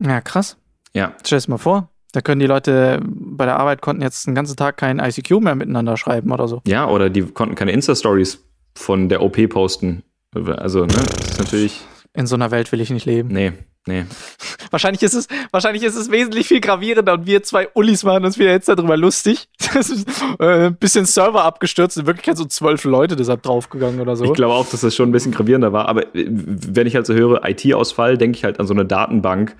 Ja, 0.00 0.20
krass. 0.22 0.56
Ja, 0.94 1.14
Stell 1.22 1.40
dir 1.40 1.50
mal 1.50 1.58
vor, 1.58 1.90
da 2.12 2.20
können 2.20 2.40
die 2.40 2.46
Leute 2.46 3.00
bei 3.04 3.44
der 3.44 3.58
Arbeit 3.58 3.82
konnten 3.82 4.02
jetzt 4.02 4.26
den 4.26 4.34
ganzen 4.34 4.56
Tag 4.56 4.76
kein 4.76 4.98
ICQ 4.98 5.40
mehr 5.40 5.54
miteinander 5.54 5.96
schreiben 5.96 6.32
oder 6.32 6.48
so. 6.48 6.62
Ja, 6.66 6.88
oder 6.88 7.10
die 7.10 7.22
konnten 7.22 7.54
keine 7.54 7.72
Insta-Stories 7.72 8.44
von 8.74 9.08
der 9.08 9.22
OP 9.22 9.48
posten. 9.48 10.02
Also, 10.34 10.80
ne, 10.80 10.94
das 10.94 11.30
ist 11.30 11.38
natürlich, 11.38 11.80
In 12.14 12.26
so 12.26 12.34
einer 12.36 12.50
Welt 12.50 12.72
will 12.72 12.80
ich 12.80 12.90
nicht 12.90 13.06
leben. 13.06 13.28
nee, 13.28 13.52
Nee. 13.88 14.04
Wahrscheinlich 14.72 15.02
ist 15.04 15.14
es, 15.14 15.28
wahrscheinlich 15.52 15.84
ist 15.84 15.94
es 15.94 16.10
wesentlich 16.10 16.48
viel 16.48 16.60
gravierender 16.60 17.12
und 17.12 17.26
wir 17.26 17.44
zwei 17.44 17.68
Ullis 17.74 18.02
machen 18.02 18.24
uns 18.24 18.36
wieder 18.36 18.50
jetzt 18.50 18.68
darüber 18.68 18.96
lustig. 18.96 19.48
Das 19.74 19.90
ist 19.90 20.08
äh, 20.40 20.66
ein 20.68 20.76
bisschen 20.76 21.04
Server 21.04 21.44
abgestürzt, 21.44 21.98
in 21.98 22.06
Wirklichkeit 22.06 22.36
so 22.38 22.46
zwölf 22.46 22.84
Leute 22.84 23.14
deshalb 23.14 23.42
draufgegangen 23.42 24.00
oder 24.00 24.16
so. 24.16 24.24
Ich 24.24 24.32
glaube 24.32 24.54
auch, 24.54 24.66
dass 24.68 24.80
das 24.80 24.96
schon 24.96 25.10
ein 25.10 25.12
bisschen 25.12 25.32
gravierender 25.32 25.72
war. 25.72 25.86
Aber 25.88 26.04
wenn 26.14 26.86
ich 26.86 26.96
halt 26.96 27.04
so 27.06 27.12
höre, 27.14 27.44
IT-Ausfall, 27.46 28.16
denke 28.16 28.38
ich 28.38 28.44
halt 28.44 28.58
an 28.58 28.66
so 28.66 28.72
eine 28.72 28.86
Datenbank, 28.86 29.54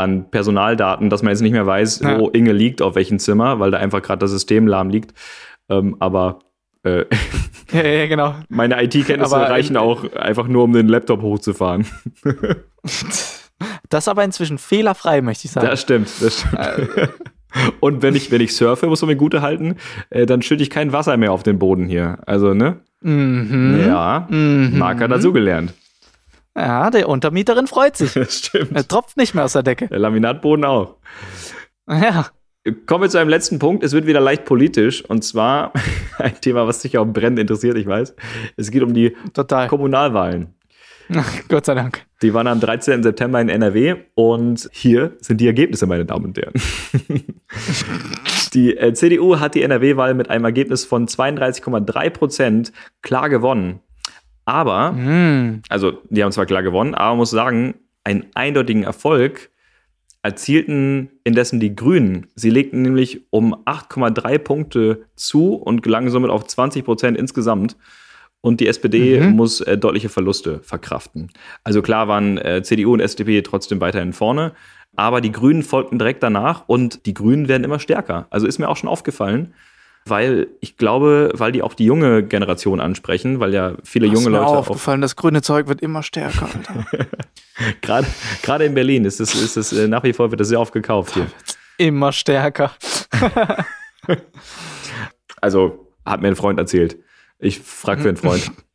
an 0.00 0.30
Personaldaten, 0.30 1.10
dass 1.10 1.22
man 1.22 1.30
jetzt 1.30 1.40
nicht 1.42 1.52
mehr 1.52 1.66
weiß, 1.66 2.00
Ja. 2.00 2.18
wo 2.18 2.28
Inge 2.30 2.52
liegt, 2.52 2.82
auf 2.82 2.94
welchem 2.96 3.18
Zimmer, 3.18 3.60
weil 3.60 3.70
da 3.70 3.78
einfach 3.78 4.02
gerade 4.02 4.18
das 4.20 4.30
System 4.32 4.66
lahm 4.66 4.90
liegt. 4.90 5.14
Ähm, 5.68 5.96
aber 6.00 6.40
äh, 6.82 7.04
ja, 7.72 7.82
ja, 7.86 8.06
genau. 8.06 8.34
meine 8.48 8.82
IT-Kenntnisse 8.82 9.36
Aber, 9.36 9.46
äh, 9.46 9.50
reichen 9.50 9.76
auch 9.76 10.10
einfach 10.14 10.48
nur, 10.48 10.64
um 10.64 10.72
den 10.72 10.88
Laptop 10.88 11.22
hochzufahren. 11.22 11.86
Das 13.90 14.08
aber 14.08 14.24
inzwischen 14.24 14.58
fehlerfrei, 14.58 15.20
möchte 15.20 15.46
ich 15.46 15.52
sagen. 15.52 15.66
Das 15.66 15.80
stimmt, 15.82 16.08
das 16.20 16.40
stimmt. 16.40 16.54
Äh. 16.58 17.08
Und 17.80 18.00
wenn 18.02 18.14
ich, 18.14 18.30
wenn 18.30 18.40
ich 18.40 18.54
surfe, 18.54 18.86
muss 18.86 19.02
man 19.02 19.08
mir 19.08 19.16
gute 19.16 19.42
halten, 19.42 19.74
äh, 20.10 20.24
dann 20.24 20.40
schütte 20.40 20.62
ich 20.62 20.70
kein 20.70 20.92
Wasser 20.92 21.16
mehr 21.16 21.32
auf 21.32 21.42
den 21.42 21.58
Boden 21.58 21.86
hier. 21.86 22.18
Also, 22.26 22.54
ne? 22.54 22.76
mhm. 23.00 23.84
Ja, 23.86 24.26
Mhm. 24.30 24.78
Marc 24.78 25.00
hat 25.00 25.10
dazugelernt. 25.10 25.74
Ja, 26.56 26.90
der 26.90 27.08
Untermieterin 27.08 27.66
freut 27.66 27.96
sich. 27.96 28.12
Das 28.14 28.38
stimmt. 28.38 28.72
Er 28.74 28.86
tropft 28.86 29.16
nicht 29.16 29.34
mehr 29.34 29.44
aus 29.44 29.52
der 29.52 29.62
Decke. 29.62 29.88
Der 29.88 29.98
Laminatboden 29.98 30.64
auch. 30.64 30.96
Ja. 31.88 32.28
Kommen 32.86 33.04
wir 33.04 33.08
zu 33.08 33.18
einem 33.18 33.30
letzten 33.30 33.58
Punkt. 33.58 33.82
Es 33.82 33.92
wird 33.92 34.06
wieder 34.06 34.20
leicht 34.20 34.44
politisch. 34.44 35.04
Und 35.04 35.24
zwar 35.24 35.72
ein 36.18 36.38
Thema, 36.40 36.66
was 36.66 36.80
dich 36.80 36.98
auch 36.98 37.06
brennend 37.06 37.38
interessiert, 37.38 37.76
ich 37.76 37.86
weiß. 37.86 38.14
Es 38.56 38.70
geht 38.70 38.82
um 38.82 38.92
die 38.92 39.16
Total. 39.32 39.68
Kommunalwahlen. 39.68 40.54
Gott 41.48 41.66
sei 41.66 41.74
Dank. 41.74 42.04
Die 42.22 42.34
waren 42.34 42.46
am 42.46 42.60
13. 42.60 43.02
September 43.02 43.40
in 43.40 43.48
NRW 43.48 43.96
und 44.14 44.68
hier 44.72 45.16
sind 45.20 45.40
die 45.40 45.46
Ergebnisse, 45.46 45.86
meine 45.86 46.04
Damen 46.04 46.26
und 46.26 46.38
Herren. 46.38 46.52
die 48.52 48.76
äh, 48.76 48.92
CDU 48.92 49.40
hat 49.40 49.54
die 49.54 49.62
NRW-Wahl 49.62 50.14
mit 50.14 50.30
einem 50.30 50.44
Ergebnis 50.44 50.84
von 50.84 51.06
32,3 51.08 52.10
Prozent 52.10 52.72
klar 53.02 53.28
gewonnen. 53.28 53.80
Aber, 54.44 54.94
Hm. 54.94 55.62
also 55.68 55.98
die 56.10 56.22
haben 56.24 56.32
zwar 56.32 56.46
klar 56.46 56.62
gewonnen, 56.62 56.94
aber 56.94 57.16
muss 57.16 57.30
sagen, 57.30 57.74
einen 58.04 58.26
eindeutigen 58.34 58.82
Erfolg 58.82 59.50
erzielten 60.22 61.10
indessen 61.24 61.60
die 61.60 61.74
Grünen. 61.74 62.26
Sie 62.34 62.50
legten 62.50 62.82
nämlich 62.82 63.22
um 63.30 63.54
8,3 63.64 64.38
Punkte 64.38 65.04
zu 65.16 65.54
und 65.54 65.82
gelangen 65.82 66.10
somit 66.10 66.30
auf 66.30 66.46
20 66.46 66.84
Prozent 66.84 67.16
insgesamt. 67.16 67.76
Und 68.42 68.60
die 68.60 68.68
SPD 68.68 69.20
Mhm. 69.20 69.36
muss 69.36 69.60
äh, 69.60 69.76
deutliche 69.76 70.08
Verluste 70.08 70.60
verkraften. 70.62 71.30
Also 71.62 71.82
klar 71.82 72.08
waren 72.08 72.38
äh, 72.38 72.62
CDU 72.62 72.92
und 72.94 73.00
SDP 73.00 73.42
trotzdem 73.42 73.80
weiterhin 73.80 74.12
vorne, 74.14 74.52
aber 74.96 75.20
die 75.20 75.32
Grünen 75.32 75.62
folgten 75.62 75.98
direkt 75.98 76.22
danach 76.22 76.64
und 76.66 77.04
die 77.06 77.12
Grünen 77.14 77.48
werden 77.48 77.64
immer 77.64 77.78
stärker. 77.78 78.26
Also 78.30 78.46
ist 78.46 78.58
mir 78.58 78.68
auch 78.68 78.76
schon 78.78 78.88
aufgefallen, 78.88 79.52
weil 80.04 80.48
ich 80.60 80.76
glaube, 80.76 81.30
weil 81.34 81.52
die 81.52 81.62
auch 81.62 81.74
die 81.74 81.84
junge 81.84 82.22
Generation 82.22 82.80
ansprechen, 82.80 83.40
weil 83.40 83.54
ja 83.54 83.74
viele 83.84 84.06
Ist 84.06 84.12
junge 84.12 84.30
mir 84.30 84.38
Leute 84.38 84.46
auch 84.46 84.56
auf 84.56 84.70
aufgefallen, 84.70 85.00
das 85.00 85.16
grüne 85.16 85.42
Zeug 85.42 85.68
wird 85.68 85.80
immer 85.80 86.02
stärker. 86.02 86.48
Gerade, 87.82 88.06
gerade 88.42 88.64
in 88.64 88.72
Berlin 88.72 89.04
ist 89.04 89.20
es, 89.20 89.34
ist 89.34 89.58
es 89.58 89.72
äh, 89.74 89.86
nach 89.86 90.02
wie 90.02 90.14
vor 90.14 90.30
wird 90.30 90.40
das 90.40 90.48
sehr 90.48 90.58
oft 90.58 90.72
gekauft 90.72 91.12
hier. 91.12 91.26
immer 91.76 92.10
stärker. 92.12 92.72
Also 95.40 95.88
hat 96.04 96.20
mir 96.20 96.28
ein 96.28 96.36
Freund 96.36 96.58
erzählt. 96.58 96.98
Ich 97.38 97.60
frage 97.60 98.02
für 98.02 98.08
einen 98.08 98.16
Freund. 98.16 98.50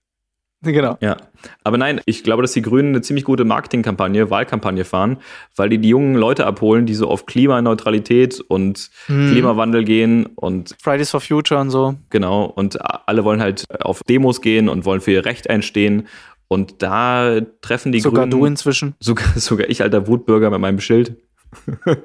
Genau. 0.73 0.97
Ja. 1.01 1.17
Aber 1.63 1.77
nein, 1.77 2.01
ich 2.05 2.23
glaube, 2.23 2.41
dass 2.41 2.53
die 2.53 2.61
Grünen 2.61 2.89
eine 2.89 3.01
ziemlich 3.01 3.23
gute 3.25 3.45
Marketingkampagne, 3.45 4.29
Wahlkampagne 4.29 4.83
fahren, 4.85 5.17
weil 5.55 5.69
die 5.69 5.77
die 5.77 5.89
jungen 5.89 6.15
Leute 6.15 6.45
abholen, 6.45 6.85
die 6.85 6.95
so 6.95 7.07
auf 7.09 7.25
Klimaneutralität 7.25 8.41
und 8.47 8.89
Hm. 9.05 9.31
Klimawandel 9.31 9.83
gehen 9.83 10.25
und 10.35 10.75
Fridays 10.81 11.11
for 11.11 11.21
Future 11.21 11.59
und 11.61 11.69
so. 11.69 11.95
genau. 12.09 12.45
Und 12.45 12.77
alle 13.07 13.23
wollen 13.23 13.41
halt 13.41 13.65
auf 13.81 14.01
Demos 14.03 14.41
gehen 14.41 14.67
und 14.69 14.85
wollen 14.85 15.01
für 15.01 15.11
ihr 15.11 15.25
Recht 15.25 15.49
einstehen. 15.49 16.07
Und 16.47 16.81
da 16.83 17.41
treffen 17.61 17.91
die 17.91 17.99
Sogar 18.01 18.25
Grünen. 18.25 18.31
du 18.39 18.45
inzwischen. 18.45 18.95
Sogar, 18.99 19.27
sogar 19.35 19.69
ich, 19.69 19.81
alter 19.81 20.07
Wutbürger 20.07 20.49
mit 20.49 20.59
meinem 20.59 20.79
Schild. 20.79 21.15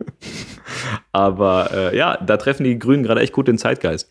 Aber 1.13 1.71
äh, 1.73 1.97
ja, 1.97 2.17
da 2.17 2.37
treffen 2.37 2.65
die 2.65 2.79
Grünen 2.79 3.03
gerade 3.03 3.21
echt 3.21 3.33
gut 3.33 3.49
den 3.49 3.59
Zeitgeist. 3.59 4.11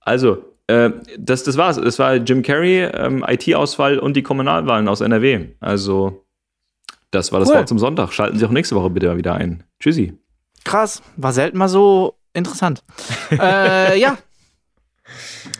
Also, 0.00 0.38
äh, 0.68 0.90
das, 1.18 1.44
das 1.44 1.56
war's. 1.56 1.76
Es 1.76 1.98
war 1.98 2.14
Jim 2.16 2.42
Carrey, 2.42 2.82
ähm, 2.82 3.24
IT-Ausfall 3.26 3.98
und 3.98 4.16
die 4.16 4.22
Kommunalwahlen 4.22 4.88
aus 4.88 5.00
NRW. 5.00 5.48
Also, 5.60 6.24
das 7.10 7.32
war 7.32 7.40
das 7.40 7.48
Cool. 7.48 7.56
Wort 7.56 7.68
zum 7.68 7.78
Sonntag. 7.78 8.12
Schalten 8.12 8.38
Sie 8.38 8.44
auch 8.44 8.50
nächste 8.50 8.74
Woche 8.74 8.90
bitte 8.90 9.16
wieder 9.16 9.34
ein. 9.34 9.64
Tschüssi. 9.80 10.14
Krass. 10.64 11.02
War 11.16 11.32
selten 11.32 11.58
mal 11.58 11.68
so 11.68 12.18
interessant. 12.32 12.82
äh, 13.30 13.98
ja. 13.98 14.18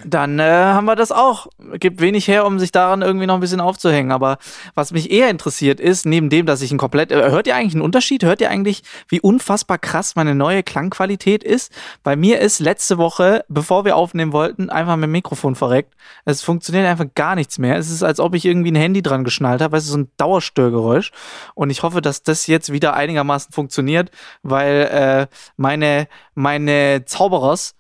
Dann 0.05 0.39
äh, 0.39 0.43
haben 0.45 0.85
wir 0.85 0.97
das 0.97 1.11
auch. 1.11 1.49
Gibt 1.75 2.01
wenig 2.01 2.29
her, 2.29 2.47
um 2.47 2.59
sich 2.59 2.71
daran 2.71 3.03
irgendwie 3.03 3.27
noch 3.27 3.35
ein 3.35 3.41
bisschen 3.41 3.61
aufzuhängen. 3.61 4.13
Aber 4.13 4.39
was 4.75 4.93
mich 4.93 5.11
eher 5.11 5.31
interessiert 5.31 5.81
ist, 5.81 6.07
neben 6.07 6.31
dem, 6.31 6.47
dass 6.47 6.63
ich 6.63 6.71
ein 6.71 6.79
komplett. 6.79 7.11
Äh, 7.11 7.31
hört 7.31 7.47
ihr 7.47 7.57
eigentlich 7.57 7.75
einen 7.75 7.83
Unterschied? 7.83 8.23
Hört 8.23 8.41
ihr 8.41 8.51
eigentlich, 8.51 8.83
wie 9.09 9.21
unfassbar 9.21 9.79
krass 9.79 10.15
meine 10.15 10.35
neue 10.35 10.63
Klangqualität 10.63 11.43
ist? 11.43 11.73
Bei 12.03 12.15
mir 12.15 12.41
ist 12.41 12.61
letzte 12.61 12.99
Woche, 12.99 13.45
bevor 13.49 13.85
wir 13.85 13.97
aufnehmen 13.97 14.33
wollten, 14.33 14.71
einfach 14.71 14.99
dem 15.01 15.11
Mikrofon 15.11 15.57
verreckt. 15.57 15.95
Es 16.25 16.43
funktioniert 16.43 16.87
einfach 16.87 17.07
gar 17.15 17.35
nichts 17.35 17.59
mehr. 17.59 17.77
Es 17.77 17.91
ist, 17.91 18.03
als 18.03 18.21
ob 18.21 18.35
ich 18.35 18.45
irgendwie 18.45 18.71
ein 18.71 18.77
Handy 18.77 19.03
dran 19.03 19.25
geschnallt 19.25 19.61
habe. 19.61 19.77
Weißt 19.77 19.87
du, 19.87 19.93
so 19.93 19.99
ein 19.99 20.11
Dauerstörgeräusch. 20.17 21.11
Und 21.55 21.71
ich 21.71 21.83
hoffe, 21.83 22.01
dass 22.01 22.23
das 22.23 22.47
jetzt 22.47 22.73
wieder 22.73 22.95
einigermaßen 22.95 23.53
funktioniert, 23.53 24.11
weil 24.43 24.89
äh, 24.93 25.27
meine, 25.57 26.09
meine 26.35 27.05
Zauberers, 27.07 27.75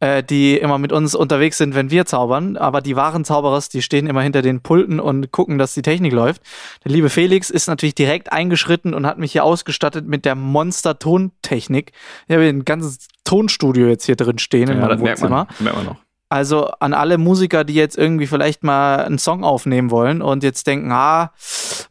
äh, 0.00 0.22
die 0.22 0.56
immer 0.58 0.78
mit 0.78 0.92
uns 0.92 1.14
unterwegs 1.14 1.58
sind, 1.58 1.74
wenn 1.74 1.90
wir 1.90 2.06
zaubern, 2.06 2.56
aber 2.56 2.80
die 2.80 2.96
wahren 2.96 3.24
Zauberers, 3.24 3.68
die 3.68 3.82
stehen 3.82 4.06
immer 4.06 4.22
hinter 4.22 4.42
den 4.42 4.60
Pulten 4.60 4.98
und 5.00 5.30
gucken, 5.30 5.58
dass 5.58 5.74
die 5.74 5.82
Technik 5.82 6.12
läuft. 6.12 6.42
Der 6.84 6.92
liebe 6.92 7.10
Felix 7.10 7.50
ist 7.50 7.68
natürlich 7.68 7.94
direkt 7.94 8.32
eingeschritten 8.32 8.94
und 8.94 9.06
hat 9.06 9.18
mich 9.18 9.32
hier 9.32 9.44
ausgestattet 9.44 10.06
mit 10.06 10.24
der 10.24 10.34
Monster-Tontechnik. 10.34 11.92
Ich 12.28 12.32
habe 12.34 12.42
hier 12.44 12.52
ein 12.52 12.64
ganzes 12.64 13.08
Tonstudio 13.24 13.86
jetzt 13.88 14.06
hier 14.06 14.16
drin 14.16 14.38
stehen 14.38 14.68
in 14.70 14.80
Ja, 14.80 14.88
das 14.88 14.98
meinem 14.98 15.02
merkt 15.04 15.20
man, 15.22 15.30
Wohnzimmer. 15.30 15.46
merkt 15.60 15.76
man 15.76 15.86
noch. 15.86 15.96
Also 16.32 16.66
an 16.78 16.94
alle 16.94 17.18
Musiker, 17.18 17.64
die 17.64 17.74
jetzt 17.74 17.98
irgendwie 17.98 18.28
vielleicht 18.28 18.62
mal 18.62 19.04
einen 19.04 19.18
Song 19.18 19.42
aufnehmen 19.42 19.90
wollen 19.90 20.22
und 20.22 20.44
jetzt 20.44 20.64
denken, 20.68 20.92
ah, 20.92 21.32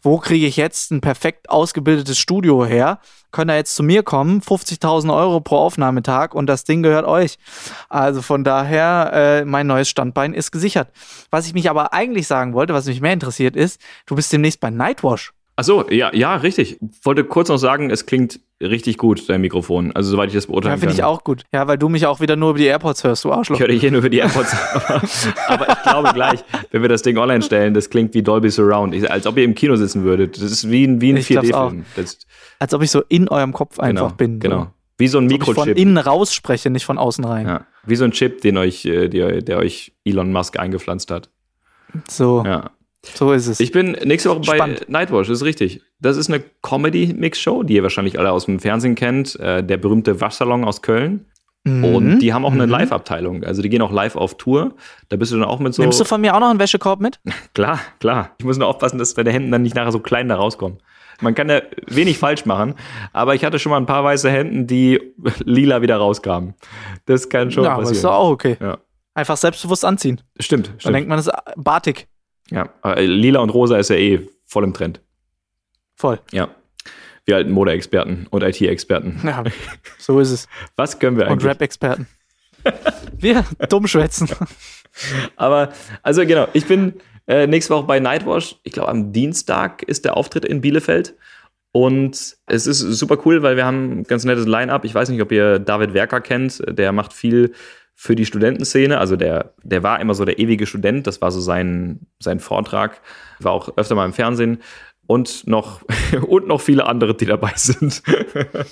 wo 0.02 0.18
kriege 0.18 0.46
ich 0.46 0.56
jetzt 0.56 0.92
ein 0.92 1.02
perfekt 1.02 1.50
ausgebildetes 1.50 2.18
Studio 2.18 2.66
her? 2.66 3.00
Können 3.32 3.50
da 3.50 3.56
jetzt 3.58 3.76
zu 3.76 3.84
mir 3.84 4.02
kommen, 4.02 4.40
50.000 4.40 5.14
Euro 5.14 5.42
pro 5.42 5.58
Aufnahmetag 5.58 6.34
und 6.34 6.48
das 6.48 6.64
Ding 6.64 6.82
gehört 6.82 7.06
euch. 7.06 7.38
Also 7.90 8.22
von 8.22 8.46
daher, 8.46 9.12
äh, 9.14 9.46
mein 9.46 9.68
neues 9.68 9.90
Standbein 9.90 10.34
ist 10.34 10.52
gesichert. 10.52 10.90
Was 11.30 11.46
ich 11.46 11.54
mich 11.54 11.70
aber 11.70 11.92
eigentlich 11.92 12.26
sagen 12.26 12.54
wollte, 12.54 12.74
was 12.74 12.86
mich 12.86 13.02
mehr 13.02 13.14
interessiert 13.14 13.58
ist, 13.58 13.82
du 14.06 14.16
bist 14.16 14.32
demnächst 14.32 14.62
bei 14.62 14.70
Nightwash. 14.70 15.34
Ach 15.60 15.64
so, 15.66 15.90
ja, 15.90 16.10
ja, 16.16 16.36
richtig. 16.38 16.80
Wollte 17.04 17.26
kurz 17.26 17.50
noch 17.50 17.58
sagen, 17.58 17.90
es 17.90 18.06
klingt 18.06 18.40
richtig 18.62 18.98
gut, 18.98 19.28
dein 19.28 19.42
Mikrofon. 19.42 19.92
Also, 19.94 20.12
soweit 20.12 20.30
ich 20.30 20.36
das 20.36 20.46
Ja, 20.46 20.52
beurteilen 20.52 20.80
finde 20.80 20.94
kann. 20.96 21.00
ich 21.00 21.04
auch 21.04 21.26
gut. 21.26 21.44
Ja, 21.54 21.68
weil 21.68 21.78
du 21.78 21.90
mich 21.90 22.06
auch 22.06 22.22
wieder 22.22 22.38
nur 22.38 22.52
über 22.52 22.60
die 22.60 22.66
AirPods 22.66 23.04
hörst, 23.04 23.26
du 23.26 23.34
Arschloch. 23.34 23.58
Ich 23.58 23.60
höre 23.62 23.68
dich 23.68 23.82
hier 23.82 23.92
nur 23.92 24.00
über 24.00 24.10
die 24.10 24.20
AirPods. 24.20 24.56
aber, 24.74 25.02
aber 25.50 25.68
ich 25.70 25.84
glaube 25.84 26.10
gleich, 26.14 26.46
wenn 26.72 26.82
wir 26.82 26.88
das 26.88 27.02
Ding 27.02 27.18
online 27.18 27.42
stellen, 27.42 27.74
das 27.74 27.90
klingt 27.90 28.14
wie 28.14 28.24
Dolby 28.24 28.50
Surround. 28.50 28.96
Ich, 28.96 29.12
als 29.12 29.28
ob 29.28 29.36
ihr 29.38 29.44
im 29.44 29.54
Kino 29.54 29.76
sitzen 29.76 30.06
würdet. 30.06 30.38
Das 30.38 30.50
ist 30.50 30.70
wie 30.72 30.86
ein, 30.88 31.02
wie 31.02 31.12
ein 31.12 31.18
Ich 31.18 31.28
glaub's 31.28 31.50
4D-Film. 31.50 31.86
Das- 31.98 32.20
Als 32.60 32.74
ob 32.74 32.82
ich 32.82 32.92
so 32.92 33.04
in 33.10 33.28
eurem 33.28 33.52
Kopf 33.52 33.80
einfach 33.80 34.16
Genau, 34.16 34.16
bin. 34.16 34.40
genau. 34.40 34.68
Wie 34.98 35.10
so 35.10 35.18
ein 35.18 35.26
Als 35.26 35.34
ob 35.34 35.40
ich 35.40 35.46
von 35.46 35.54
Mikrochip. 35.56 35.78
innen 35.78 35.98
raus 35.98 36.34
spreche, 36.34 36.70
nicht 36.70 36.86
von 36.86 36.98
außen 36.98 37.26
rein. 37.26 37.48
Ja. 37.48 37.66
Wie 37.86 37.98
so 37.98 38.06
ein 38.06 38.12
Chip, 38.12 38.40
den 38.42 38.58
euch, 38.58 38.86
äh, 38.86 39.10
der, 39.10 39.42
der 39.42 39.58
euch 39.58 39.92
Elon 40.06 40.32
Musk 40.32 40.58
eingepflanzt 40.58 41.12
hat. 41.12 41.30
So, 42.08 42.44
Ja. 42.46 42.72
So 43.06 43.32
ist 43.32 43.48
es. 43.48 43.60
Ich 43.60 43.72
bin 43.72 43.94
nächste 44.04 44.30
Woche 44.30 44.42
bei 44.42 44.56
Spannend. 44.56 44.90
Nightwatch, 44.90 45.28
das 45.30 45.38
ist 45.40 45.46
richtig. 45.46 45.82
Das 46.00 46.18
ist 46.18 46.30
eine 46.30 46.44
Comedy-Mix-Show, 46.62 47.64
die 47.64 47.76
ihr 47.76 47.84
wahrscheinlich 47.84 48.20
alle 48.20 48.32
aus 48.32 48.46
dem 48.46 48.60
Fernsehen 48.60 48.96
kennt. 48.96 49.40
Äh, 49.40 49.64
der 49.64 49.78
berühmte 49.78 50.20
Waschsalon 50.22 50.64
aus 50.64 50.82
Köln. 50.82 51.26
Und 51.66 52.20
die 52.20 52.34
haben 52.34 52.46
auch 52.46 52.54
eine 52.54 52.66
Mhm. 52.66 52.72
Live-Abteilung. 52.72 53.44
Also 53.44 53.62
die 53.62 53.70
gehen 53.70 53.82
auch 53.82 53.92
live 53.92 54.16
auf 54.16 54.38
Tour. 54.38 54.74
Da 55.10 55.18
bist 55.18 55.32
du 55.34 55.36
dann 55.38 55.46
auch 55.48 55.60
mit 55.60 55.74
so. 55.76 55.84
Nimmst 55.84 56.00
du 56.00 56.06
von 56.06 56.20
mir 56.22 56.34
auch 56.34 56.40
noch 56.40 56.50
einen 56.50 56.58
Wäschekorb 56.58 57.00
mit? 57.02 57.20
Klar, 57.54 57.80
klar. 58.00 58.32
Ich 58.40 58.46
muss 58.46 58.58
nur 58.58 58.68
aufpassen, 58.68 58.98
dass 58.98 59.14
deine 59.14 59.32
Hemden 59.32 59.52
dann 59.52 59.62
nicht 59.62 59.76
nachher 59.76 59.92
so 59.92 60.00
klein 60.00 60.30
da 60.30 60.36
rauskommen. 60.38 60.80
Man 61.22 61.36
kann 61.36 61.50
ja 61.50 61.62
wenig 61.88 62.18
falsch 62.18 62.46
machen, 62.46 62.76
aber 63.12 63.36
ich 63.36 63.44
hatte 63.44 63.60
schon 63.60 63.72
mal 63.72 63.78
ein 63.78 63.86
paar 63.86 64.06
weiße 64.06 64.32
Hemden, 64.32 64.68
die 64.68 65.00
lila 65.44 65.82
wieder 65.82 65.98
rauskamen. 65.98 66.54
Das 67.06 67.28
kann 67.30 67.52
schon 67.52 67.66
ja, 67.66 67.74
aber 67.74 67.84
ist 67.84 67.90
passieren. 67.90 68.12
doch 68.14 68.18
auch 68.20 68.30
okay. 68.32 68.58
Ja. 68.60 68.78
Einfach 69.14 69.36
selbstbewusst 69.38 69.84
anziehen. 69.84 70.22
Stimmt, 70.40 70.70
Dann 70.70 70.80
stimmt. 70.80 70.96
denkt 70.96 71.10
man, 71.10 71.18
das 71.18 71.28
ist 71.28 71.34
Batik. 71.58 72.08
Ja. 72.50 72.70
Aber 72.82 73.02
lila 73.02 73.40
und 73.40 73.50
rosa 73.50 73.78
ist 73.78 73.90
ja 73.90 73.96
eh 73.96 74.28
voll 74.46 74.64
im 74.64 74.74
Trend. 74.74 75.02
Voll. 75.96 76.20
Ja. 76.32 76.50
Wir 77.26 77.36
alten 77.36 77.52
Modeexperten 77.52 78.28
und 78.30 78.42
IT-Experten. 78.42 79.20
Ja, 79.24 79.44
so 80.00 80.20
ist 80.20 80.32
es. 80.32 80.48
Was 80.76 80.98
können 80.98 81.18
wir 81.18 81.26
Und 81.26 81.34
eigentlich? 81.34 81.52
Rap-Experten. 81.52 82.08
Wir 83.18 83.46
dumm 83.70 83.88
schwätzen. 83.88 84.30
Aber, 85.36 85.72
also 86.02 86.26
genau, 86.26 86.48
ich 86.54 86.66
bin 86.66 86.94
äh, 87.28 87.46
nächste 87.46 87.76
Woche 87.76 87.86
bei 87.86 88.00
Nightwash. 88.00 88.56
Ich 88.64 88.74
glaube, 88.74 88.90
am 88.90 89.14
Dienstag 89.14 89.84
ist 89.84 90.06
der 90.06 90.18
Auftritt 90.18 90.46
in 90.46 90.62
Bielefeld. 90.62 91.16
Und 91.72 92.38
es 92.48 92.66
ist 92.66 92.80
super 92.80 93.20
cool, 93.26 93.44
weil 93.44 93.56
wir 93.56 93.66
haben 93.66 94.00
ein 94.00 94.04
ganz 94.04 94.24
nettes 94.24 94.48
Line-Up. 94.48 94.86
Ich 94.86 94.96
weiß 94.96 95.10
nicht, 95.10 95.22
ob 95.22 95.32
ihr 95.32 95.60
David 95.60 95.94
Werker 95.94 96.20
kennt. 96.20 96.64
Der 96.68 96.92
macht 96.92 97.14
viel 97.14 97.54
für 98.02 98.16
die 98.16 98.26
Studentenszene. 98.26 98.98
Also 98.98 99.18
der, 99.18 99.52
der 99.62 99.84
war 99.84 100.00
immer 100.00 100.14
so 100.14 100.24
der 100.24 100.40
ewige 100.40 100.66
Student. 100.66 101.06
Das 101.06 101.20
war 101.22 101.32
so 101.32 101.42
sein, 101.42 102.00
sein 102.20 102.40
Vortrag. 102.40 103.02
War 103.40 103.52
auch 103.52 103.76
öfter 103.76 103.94
mal 103.94 104.06
im 104.06 104.14
Fernsehen 104.14 104.60
und 105.06 105.48
noch, 105.48 105.82
und 106.28 106.48
noch 106.48 106.62
viele 106.62 106.86
andere, 106.86 107.14
die 107.14 107.26
dabei 107.26 107.52
sind. 107.56 108.02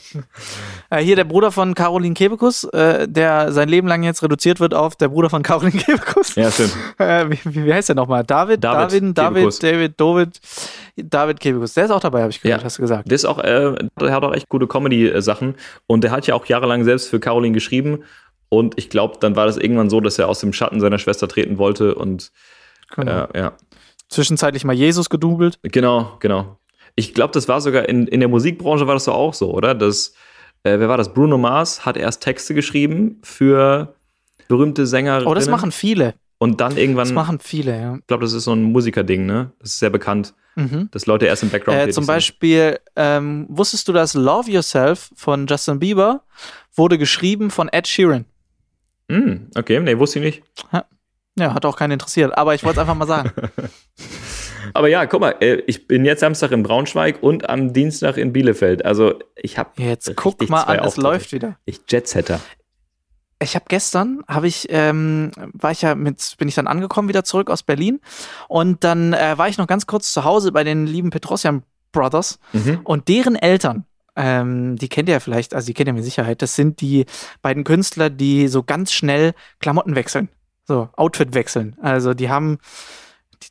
äh, 0.89 0.99
hier 0.99 1.17
der 1.17 1.25
Bruder 1.25 1.51
von 1.51 1.73
Caroline 1.73 2.13
Kebekus, 2.13 2.63
äh, 2.63 3.05
der 3.05 3.51
sein 3.51 3.67
Leben 3.67 3.89
lang 3.89 4.03
jetzt 4.03 4.23
reduziert 4.23 4.61
wird 4.61 4.73
auf 4.73 4.95
der 4.95 5.09
Bruder 5.09 5.29
von 5.29 5.43
Caroline 5.43 5.77
Kebekus. 5.77 6.35
Ja, 6.35 6.49
stimmt. 6.49 6.77
Äh, 6.97 7.29
wie, 7.29 7.65
wie, 7.65 7.73
heißt 7.73 7.89
der 7.89 7.95
nochmal? 7.97 8.23
David, 8.23 8.63
David, 8.63 9.17
David, 9.17 9.17
David, 9.17 9.63
David, 9.63 9.99
David, 9.99 10.39
David 10.95 11.39
Kebekus. 11.41 11.73
Der 11.73 11.85
ist 11.85 11.91
auch 11.91 11.99
dabei, 11.99 12.21
habe 12.21 12.31
ich 12.31 12.41
gehört, 12.41 12.61
ja. 12.61 12.65
hast 12.65 12.77
du 12.77 12.81
gesagt. 12.81 13.09
Der 13.09 13.15
ist 13.15 13.25
auch, 13.25 13.39
äh, 13.39 13.75
der 13.99 14.13
hat 14.13 14.23
auch 14.23 14.33
echt 14.33 14.47
gute 14.47 14.67
Comedy-Sachen 14.67 15.55
und 15.85 16.03
der 16.05 16.11
hat 16.11 16.27
ja 16.27 16.35
auch 16.35 16.45
jahrelang 16.45 16.85
selbst 16.85 17.09
für 17.09 17.19
Caroline 17.19 17.53
geschrieben 17.53 18.03
und 18.49 18.77
ich 18.77 18.89
glaube, 18.89 19.17
dann 19.19 19.35
war 19.35 19.45
das 19.45 19.57
irgendwann 19.57 19.89
so, 19.89 19.99
dass 20.01 20.19
er 20.19 20.29
aus 20.29 20.39
dem 20.39 20.53
Schatten 20.53 20.79
seiner 20.79 20.99
Schwester 20.99 21.27
treten 21.27 21.57
wollte 21.57 21.95
und 21.95 22.31
genau. 22.95 23.25
Äh, 23.33 23.39
ja 23.39 23.53
zwischenzeitlich 24.09 24.63
mal 24.63 24.73
Jesus 24.73 25.09
gedoubelt. 25.09 25.59
Genau, 25.63 26.17
genau. 26.19 26.59
Ich 26.95 27.13
glaube, 27.13 27.33
das 27.33 27.47
war 27.47 27.61
sogar 27.61 27.87
in, 27.87 28.07
in 28.07 28.19
der 28.19 28.29
Musikbranche 28.29 28.87
war 28.87 28.95
das 28.95 29.03
so 29.03 29.11
auch 29.11 29.33
so, 29.33 29.53
oder? 29.53 29.75
Das, 29.75 30.13
äh, 30.63 30.79
wer 30.79 30.89
war 30.89 30.97
das? 30.97 31.13
Bruno 31.13 31.37
Mars 31.37 31.85
hat 31.85 31.97
erst 31.97 32.23
Texte 32.23 32.53
geschrieben 32.53 33.19
für 33.23 33.95
berühmte 34.47 34.87
Sänger. 34.87 35.23
Oh, 35.25 35.33
das 35.33 35.47
machen 35.47 35.71
viele. 35.71 36.15
Und 36.39 36.61
dann 36.61 36.77
irgendwann. 36.77 37.05
Das 37.05 37.13
machen 37.13 37.39
viele, 37.39 37.79
ja. 37.79 37.95
Ich 37.95 38.07
glaube, 38.07 38.23
das 38.23 38.33
ist 38.33 38.43
so 38.43 38.53
ein 38.53 38.63
Musikerding, 38.63 39.25
ne? 39.25 39.51
Das 39.59 39.71
ist 39.71 39.79
sehr 39.79 39.89
bekannt. 39.89 40.33
Mhm. 40.55 40.89
Dass 40.91 41.05
Leute 41.05 41.25
erst 41.25 41.43
im 41.43 41.49
Background 41.49 41.79
äh, 41.79 41.89
Zum 41.89 42.05
Beispiel, 42.05 42.79
ähm, 42.95 43.45
wusstest 43.49 43.87
du, 43.87 43.93
dass 43.93 44.13
Love 44.13 44.49
Yourself 44.49 45.11
von 45.15 45.45
Justin 45.45 45.79
Bieber 45.79 46.23
wurde 46.75 46.97
geschrieben 46.97 47.51
von 47.51 47.69
Ed 47.69 47.87
Sheeran? 47.87 48.25
Mm, 49.07 49.49
okay, 49.55 49.79
nee, 49.79 49.97
wusste 49.97 50.19
ich 50.19 50.25
nicht. 50.25 50.43
Ja. 50.71 51.53
Hat 51.53 51.65
auch 51.65 51.77
keinen 51.77 51.91
interessiert, 51.91 52.37
aber 52.37 52.55
ich 52.55 52.63
wollte 52.63 52.79
es 52.79 52.81
einfach 52.81 52.95
mal 52.95 53.05
sagen. 53.05 53.31
aber 54.73 54.87
ja, 54.87 55.05
guck 55.05 55.21
mal, 55.21 55.35
äh, 55.39 55.61
ich 55.67 55.87
bin 55.87 56.03
jetzt 56.03 56.21
Samstag 56.21 56.51
in 56.51 56.63
Braunschweig 56.63 57.21
und 57.21 57.47
am 57.49 57.73
Dienstag 57.73 58.17
in 58.17 58.33
Bielefeld. 58.33 58.83
Also 58.83 59.19
ich 59.35 59.57
habe 59.57 59.69
jetzt 59.77 60.11
guck 60.15 60.49
mal 60.49 60.63
an, 60.63 60.79
es 60.79 60.97
läuft 60.97 61.31
wieder. 61.33 61.57
Ich 61.65 61.81
Jetsetter. 61.87 62.39
Ich 63.39 63.53
habe 63.53 63.65
gestern, 63.67 64.23
habe 64.27 64.47
ich, 64.47 64.65
ähm, 64.71 65.31
war 65.53 65.69
ich 65.69 65.83
ja 65.83 65.93
mit, 65.93 66.35
bin 66.39 66.47
ich 66.47 66.55
dann 66.55 66.65
angekommen 66.65 67.07
wieder 67.07 67.23
zurück 67.23 67.51
aus 67.51 67.61
Berlin 67.61 68.01
und 68.47 68.83
dann 68.83 69.13
äh, 69.13 69.37
war 69.37 69.47
ich 69.47 69.59
noch 69.59 69.67
ganz 69.67 69.85
kurz 69.85 70.11
zu 70.11 70.23
Hause 70.23 70.51
bei 70.51 70.63
den 70.63 70.87
lieben 70.87 71.11
Petrosian 71.11 71.61
Brothers 71.91 72.39
mhm. 72.53 72.79
und 72.83 73.07
deren 73.07 73.35
Eltern. 73.35 73.85
Ähm, 74.17 74.75
die 74.75 74.89
kennt 74.89 75.07
ihr 75.07 75.13
ja 75.13 75.19
vielleicht, 75.19 75.53
also 75.53 75.67
die 75.67 75.73
kennt 75.73 75.87
ihr 75.87 75.93
mit 75.93 76.03
Sicherheit. 76.03 76.41
Das 76.41 76.55
sind 76.55 76.81
die 76.81 77.05
beiden 77.41 77.63
Künstler, 77.63 78.09
die 78.09 78.47
so 78.47 78.63
ganz 78.63 78.91
schnell 78.91 79.33
Klamotten 79.59 79.95
wechseln. 79.95 80.29
So, 80.65 80.89
Outfit 80.97 81.33
wechseln. 81.33 81.77
Also 81.81 82.13
die 82.13 82.29
haben, 82.29 82.57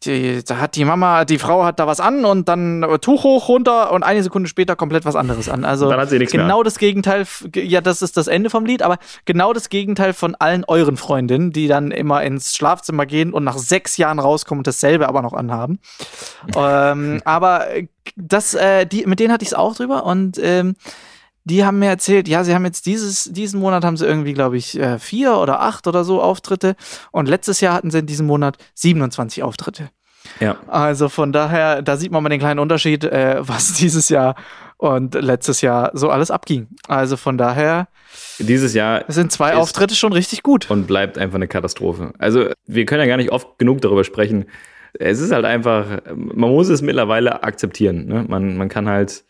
die, 0.05 0.42
da 0.44 0.59
hat 0.59 0.76
die 0.76 0.84
Mama, 0.84 1.24
die 1.24 1.38
Frau 1.38 1.64
hat 1.64 1.78
da 1.78 1.86
was 1.86 2.01
an 2.01 2.24
und 2.24 2.49
dann 2.49 2.86
Tuch 3.01 3.24
hoch, 3.24 3.49
runter 3.49 3.92
und 3.92 4.03
eine 4.03 4.22
Sekunde 4.22 4.49
später 4.49 4.76
komplett 4.76 5.05
was 5.05 5.16
anderes 5.16 5.49
an. 5.49 5.64
Also 5.64 5.88
genau 6.30 6.57
mehr. 6.57 6.64
das 6.64 6.78
Gegenteil, 6.78 7.26
ja, 7.55 7.80
das 7.80 8.03
ist 8.03 8.16
das 8.16 8.26
Ende 8.26 8.51
vom 8.51 8.66
Lied, 8.66 8.82
aber 8.82 8.99
genau 9.24 9.53
das 9.53 9.68
Gegenteil 9.68 10.12
von 10.12 10.34
allen 10.34 10.64
euren 10.64 10.97
Freundinnen, 10.97 11.53
die 11.53 11.68
dann 11.68 11.90
immer 11.90 12.22
ins 12.22 12.55
Schlafzimmer 12.55 13.07
gehen 13.07 13.32
und 13.32 13.44
nach 13.44 13.59
sechs 13.59 13.97
Jahren 13.97 14.18
rauskommen 14.18 14.61
und 14.61 14.66
dasselbe 14.66 15.09
aber 15.09 15.22
noch 15.22 15.32
anhaben. 15.32 15.78
ähm, 16.57 17.20
aber 17.24 17.66
das, 18.16 18.55
äh, 18.55 18.86
die, 18.86 19.07
mit 19.07 19.20
denen 19.20 19.32
hatte 19.32 19.42
ich 19.42 19.51
es 19.51 19.55
auch 19.55 19.74
drüber 19.74 20.05
und 20.05 20.38
ähm, 20.42 20.76
die 21.47 21.64
haben 21.64 21.78
mir 21.78 21.88
erzählt, 21.88 22.26
ja, 22.26 22.42
sie 22.42 22.55
haben 22.55 22.64
jetzt 22.64 22.86
dieses, 22.86 23.30
diesen 23.32 23.61
Monat 23.61 23.84
haben 23.84 23.97
sie 23.97 24.05
irgendwie, 24.05 24.32
glaube 24.32 24.57
ich, 24.57 24.78
äh, 24.80 24.99
vier 24.99 25.36
oder 25.36 25.61
acht 25.61 25.86
oder 25.86 26.03
so 26.03 26.20
Auftritte. 26.20 26.74
Und 27.12 27.28
letztes 27.28 27.61
Jahr 27.61 27.74
hatten 27.74 27.92
sie 27.92 28.01
in 28.01 28.07
diesem 28.07 28.26
Monat 28.26 28.57
27 28.74 29.44
Auftritte. 29.44 29.90
Ja. 30.40 30.57
Also 30.66 31.09
von 31.09 31.30
daher, 31.30 31.82
da 31.82 31.97
sieht 31.97 32.11
man 32.11 32.24
mal 32.24 32.30
den 32.30 32.40
kleinen 32.40 32.59
Unterschied, 32.59 33.05
äh, 33.05 33.36
was 33.38 33.74
dieses 33.74 34.09
Jahr 34.09 34.34
und 34.76 35.14
letztes 35.14 35.61
Jahr 35.61 35.92
so 35.94 36.11
alles 36.11 36.32
abging. 36.32 36.66
Also 36.88 37.16
von 37.16 37.38
daher. 37.38 37.86
Dieses 38.40 38.74
Jahr 38.74 39.05
sind 39.07 39.30
zwei 39.30 39.55
Auftritte 39.55 39.94
schon 39.94 40.12
richtig 40.12 40.42
gut. 40.42 40.68
Und 40.68 40.88
bleibt 40.88 41.16
einfach 41.16 41.36
eine 41.36 41.47
Katastrophe. 41.47 42.12
Also 42.18 42.49
wir 42.66 42.86
können 42.86 43.03
ja 43.03 43.07
gar 43.07 43.18
nicht 43.18 43.30
oft 43.30 43.57
genug 43.61 43.82
darüber 43.82 44.03
sprechen. 44.03 44.47
Es 44.99 45.20
ist 45.20 45.30
halt 45.30 45.44
einfach, 45.44 45.86
man 46.12 46.51
muss 46.51 46.68
es 46.70 46.82
mittlerweile 46.82 47.44
akzeptieren. 47.44 48.07
Ne? 48.07 48.24
Man, 48.26 48.57
man 48.57 48.68
kann 48.68 48.88
halt 48.88 49.24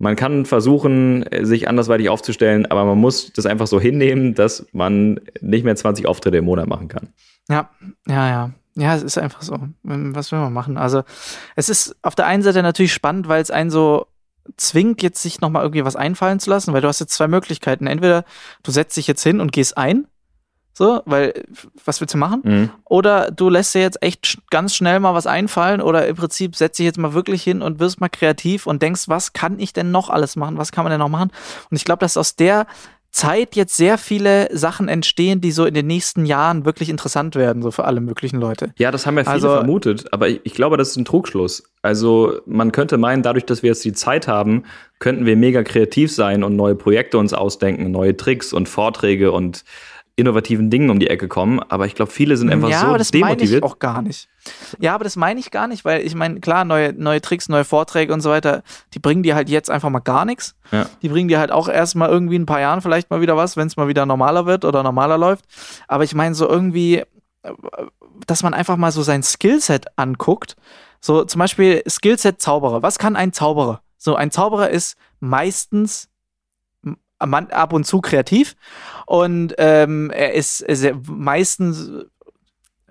man 0.00 0.16
kann 0.16 0.46
versuchen, 0.46 1.26
sich 1.42 1.68
andersweitig 1.68 2.08
aufzustellen, 2.08 2.64
aber 2.66 2.86
man 2.86 2.98
muss 2.98 3.32
das 3.34 3.44
einfach 3.44 3.66
so 3.66 3.78
hinnehmen, 3.78 4.34
dass 4.34 4.66
man 4.72 5.20
nicht 5.42 5.64
mehr 5.64 5.76
20 5.76 6.06
Auftritte 6.06 6.38
im 6.38 6.46
Monat 6.46 6.66
machen 6.68 6.88
kann. 6.88 7.10
Ja, 7.48 7.68
ja, 8.08 8.28
ja. 8.28 8.50
Ja, 8.76 8.94
es 8.94 9.02
ist 9.02 9.18
einfach 9.18 9.42
so. 9.42 9.58
Was 9.82 10.32
will 10.32 10.38
man 10.38 10.54
machen? 10.54 10.78
Also, 10.78 11.02
es 11.54 11.68
ist 11.68 11.96
auf 12.02 12.14
der 12.14 12.26
einen 12.26 12.42
Seite 12.42 12.62
natürlich 12.62 12.94
spannend, 12.94 13.28
weil 13.28 13.42
es 13.42 13.50
einen 13.50 13.70
so 13.70 14.06
zwingt, 14.56 15.02
jetzt 15.02 15.20
sich 15.20 15.42
nochmal 15.42 15.64
irgendwie 15.64 15.84
was 15.84 15.96
einfallen 15.96 16.40
zu 16.40 16.48
lassen, 16.48 16.72
weil 16.72 16.80
du 16.80 16.88
hast 16.88 17.00
jetzt 17.00 17.12
zwei 17.12 17.28
Möglichkeiten. 17.28 17.86
Entweder 17.86 18.24
du 18.62 18.70
setzt 18.70 18.96
dich 18.96 19.06
jetzt 19.06 19.22
hin 19.22 19.40
und 19.40 19.52
gehst 19.52 19.76
ein 19.76 20.06
so, 20.72 21.02
weil, 21.04 21.44
was 21.84 22.00
willst 22.00 22.14
du 22.14 22.18
machen? 22.18 22.40
Mhm. 22.44 22.70
Oder 22.84 23.30
du 23.30 23.48
lässt 23.48 23.74
dir 23.74 23.82
jetzt 23.82 24.02
echt 24.02 24.38
ganz 24.50 24.74
schnell 24.74 25.00
mal 25.00 25.14
was 25.14 25.26
einfallen 25.26 25.80
oder 25.80 26.06
im 26.06 26.16
Prinzip 26.16 26.56
setzt 26.56 26.78
dich 26.78 26.86
jetzt 26.86 26.98
mal 26.98 27.12
wirklich 27.12 27.42
hin 27.42 27.60
und 27.62 27.80
wirst 27.80 28.00
mal 28.00 28.08
kreativ 28.08 28.66
und 28.66 28.80
denkst, 28.80 29.08
was 29.08 29.32
kann 29.32 29.58
ich 29.58 29.72
denn 29.72 29.90
noch 29.90 30.10
alles 30.10 30.36
machen? 30.36 30.58
Was 30.58 30.72
kann 30.72 30.84
man 30.84 30.90
denn 30.90 31.00
noch 31.00 31.08
machen? 31.08 31.30
Und 31.70 31.76
ich 31.76 31.84
glaube, 31.84 32.00
dass 32.00 32.16
aus 32.16 32.36
der 32.36 32.66
Zeit 33.10 33.56
jetzt 33.56 33.76
sehr 33.76 33.98
viele 33.98 34.48
Sachen 34.56 34.88
entstehen, 34.88 35.40
die 35.40 35.50
so 35.50 35.64
in 35.64 35.74
den 35.74 35.86
nächsten 35.86 36.26
Jahren 36.26 36.64
wirklich 36.64 36.88
interessant 36.88 37.34
werden, 37.34 37.60
so 37.60 37.72
für 37.72 37.84
alle 37.84 38.00
möglichen 38.00 38.40
Leute. 38.40 38.72
Ja, 38.78 38.92
das 38.92 39.04
haben 39.04 39.16
ja 39.16 39.24
viele 39.24 39.34
also, 39.34 39.48
vermutet, 39.48 40.12
aber 40.12 40.28
ich, 40.28 40.40
ich, 40.44 40.54
glaube, 40.54 40.76
das 40.76 40.90
ist 40.90 40.96
ein 40.96 41.04
Trugschluss. 41.04 41.64
Also 41.82 42.40
man 42.46 42.70
könnte 42.70 42.98
meinen, 42.98 43.22
dadurch, 43.22 43.44
dass 43.44 43.62
wir 43.62 43.70
jetzt 43.70 43.84
die 43.84 43.92
Zeit 43.92 44.28
haben, 44.28 44.64
könnten 45.00 45.26
wir 45.26 45.36
mega 45.36 45.64
kreativ 45.64 46.12
sein 46.12 46.44
und 46.44 46.54
neue 46.54 46.76
Projekte 46.76 47.18
uns 47.18 47.34
ausdenken, 47.34 47.90
neue 47.90 48.16
Tricks 48.16 48.52
und 48.52 48.68
Vorträge 48.68 49.32
und 49.32 49.64
innovativen 50.20 50.70
Dingen 50.70 50.90
um 50.90 51.00
die 51.00 51.08
Ecke 51.08 51.28
kommen, 51.28 51.60
aber 51.68 51.86
ich 51.86 51.94
glaube, 51.94 52.12
viele 52.12 52.36
sind 52.36 52.50
einfach 52.50 52.68
ja, 52.68 52.80
so 52.80 52.86
aber 52.86 52.98
das 52.98 53.10
demotiviert. 53.10 53.40
Meine 53.40 53.58
ich 53.58 53.62
auch 53.62 53.78
gar 53.78 54.02
nicht. 54.02 54.28
Ja, 54.78 54.94
aber 54.94 55.04
das 55.04 55.16
meine 55.16 55.40
ich 55.40 55.50
gar 55.50 55.66
nicht, 55.66 55.84
weil 55.84 56.06
ich 56.06 56.14
meine, 56.14 56.40
klar, 56.40 56.64
neue, 56.64 56.92
neue 56.92 57.20
Tricks, 57.20 57.48
neue 57.48 57.64
Vorträge 57.64 58.12
und 58.12 58.20
so 58.20 58.30
weiter, 58.30 58.62
die 58.94 58.98
bringen 58.98 59.22
dir 59.22 59.34
halt 59.34 59.48
jetzt 59.48 59.70
einfach 59.70 59.90
mal 59.90 60.00
gar 60.00 60.24
nichts. 60.24 60.54
Ja. 60.70 60.86
Die 61.02 61.08
bringen 61.08 61.28
dir 61.28 61.38
halt 61.38 61.50
auch 61.50 61.68
erst 61.68 61.96
mal 61.96 62.08
irgendwie 62.08 62.36
in 62.36 62.42
ein 62.42 62.46
paar 62.46 62.60
Jahren 62.60 62.80
vielleicht 62.80 63.10
mal 63.10 63.20
wieder 63.20 63.36
was, 63.36 63.56
wenn 63.56 63.66
es 63.66 63.76
mal 63.76 63.88
wieder 63.88 64.06
normaler 64.06 64.46
wird 64.46 64.64
oder 64.64 64.82
normaler 64.82 65.18
läuft. 65.18 65.44
Aber 65.88 66.04
ich 66.04 66.14
meine, 66.14 66.34
so 66.34 66.48
irgendwie, 66.48 67.02
dass 68.26 68.42
man 68.42 68.54
einfach 68.54 68.76
mal 68.76 68.92
so 68.92 69.02
sein 69.02 69.22
Skillset 69.22 69.86
anguckt. 69.96 70.56
So 71.00 71.24
zum 71.24 71.38
Beispiel 71.38 71.82
Skillset 71.88 72.40
Zauberer. 72.40 72.82
Was 72.82 72.98
kann 72.98 73.16
ein 73.16 73.32
Zauberer? 73.32 73.82
So, 73.96 74.14
ein 74.14 74.30
Zauberer 74.30 74.70
ist 74.70 74.96
meistens 75.20 76.08
ab 77.18 77.72
und 77.74 77.84
zu 77.84 78.00
kreativ 78.00 78.56
und 79.10 79.56
ähm, 79.58 80.10
er 80.10 80.34
ist, 80.34 80.60
ist 80.60 80.88
meistens 81.08 81.90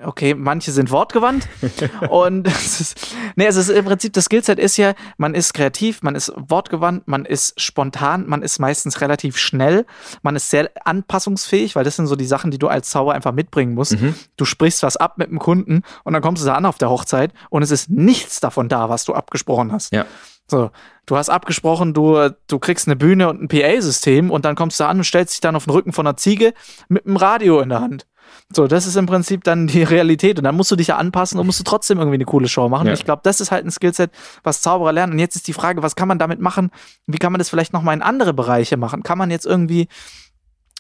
Okay, 0.01 0.33
manche 0.33 0.71
sind 0.71 0.91
wortgewandt. 0.91 1.47
und 2.09 2.47
es 2.47 2.79
ist, 2.79 3.15
nee, 3.35 3.45
es 3.45 3.57
ist 3.57 3.69
im 3.69 3.83
Prinzip, 3.83 4.13
das 4.13 4.25
Skillset 4.25 4.57
ist 4.57 4.77
ja, 4.77 4.93
man 5.17 5.33
ist 5.33 5.53
kreativ, 5.53 6.03
man 6.03 6.15
ist 6.15 6.31
wortgewandt, 6.35 7.07
man 7.07 7.25
ist 7.25 7.59
spontan, 7.59 8.25
man 8.27 8.41
ist 8.41 8.59
meistens 8.59 9.01
relativ 9.01 9.37
schnell, 9.37 9.85
man 10.21 10.37
ist 10.37 10.49
sehr 10.49 10.71
anpassungsfähig, 10.85 11.75
weil 11.75 11.83
das 11.83 11.97
sind 11.97 12.07
so 12.07 12.15
die 12.15 12.25
Sachen, 12.25 12.51
die 12.51 12.59
du 12.59 12.67
als 12.69 12.89
Zauber 12.89 13.13
einfach 13.13 13.33
mitbringen 13.33 13.73
musst. 13.73 13.99
Mhm. 13.99 14.15
Du 14.37 14.45
sprichst 14.45 14.83
was 14.83 14.95
ab 14.95 15.17
mit 15.17 15.29
dem 15.29 15.39
Kunden 15.39 15.83
und 16.03 16.13
dann 16.13 16.21
kommst 16.21 16.43
du 16.43 16.47
da 16.47 16.55
an 16.55 16.65
auf 16.65 16.77
der 16.77 16.89
Hochzeit 16.89 17.33
und 17.49 17.61
es 17.61 17.71
ist 17.71 17.89
nichts 17.89 18.39
davon 18.39 18.69
da, 18.69 18.89
was 18.89 19.03
du 19.03 19.13
abgesprochen 19.13 19.73
hast. 19.73 19.93
Ja. 19.93 20.05
So, 20.49 20.71
du 21.05 21.15
hast 21.15 21.29
abgesprochen, 21.29 21.93
du, 21.93 22.29
du 22.47 22.59
kriegst 22.59 22.87
eine 22.87 22.95
Bühne 22.95 23.29
und 23.29 23.41
ein 23.41 23.47
PA-System 23.47 24.31
und 24.31 24.45
dann 24.45 24.55
kommst 24.55 24.79
du 24.79 24.85
an 24.85 24.97
und 24.97 25.03
stellst 25.03 25.35
dich 25.35 25.41
dann 25.41 25.55
auf 25.55 25.65
den 25.65 25.71
Rücken 25.71 25.93
von 25.93 26.07
einer 26.07 26.17
Ziege 26.17 26.53
mit 26.87 27.05
einem 27.05 27.17
Radio 27.17 27.59
in 27.59 27.69
der 27.69 27.81
Hand. 27.81 28.05
So, 28.53 28.67
das 28.67 28.87
ist 28.87 28.95
im 28.95 29.05
Prinzip 29.05 29.43
dann 29.43 29.67
die 29.67 29.83
Realität. 29.83 30.37
Und 30.37 30.43
dann 30.43 30.55
musst 30.55 30.71
du 30.71 30.75
dich 30.75 30.87
ja 30.87 30.97
anpassen 30.97 31.39
und 31.39 31.45
musst 31.45 31.59
du 31.59 31.63
trotzdem 31.63 31.99
irgendwie 31.99 32.15
eine 32.15 32.25
coole 32.25 32.47
Show 32.47 32.67
machen. 32.69 32.87
Ja. 32.87 32.93
Und 32.93 32.99
ich 32.99 33.05
glaube, 33.05 33.21
das 33.23 33.41
ist 33.41 33.51
halt 33.51 33.65
ein 33.65 33.71
Skillset, 33.71 34.11
was 34.43 34.61
Zauberer 34.61 34.91
lernen. 34.91 35.13
Und 35.13 35.19
jetzt 35.19 35.35
ist 35.35 35.47
die 35.47 35.53
Frage, 35.53 35.83
was 35.83 35.95
kann 35.95 36.07
man 36.07 36.19
damit 36.19 36.39
machen? 36.39 36.71
Wie 37.07 37.17
kann 37.17 37.31
man 37.31 37.39
das 37.39 37.49
vielleicht 37.49 37.73
nochmal 37.73 37.95
in 37.95 38.01
andere 38.01 38.33
Bereiche 38.33 38.77
machen? 38.77 39.03
Kann 39.03 39.17
man 39.17 39.31
jetzt 39.31 39.45
irgendwie 39.45 39.87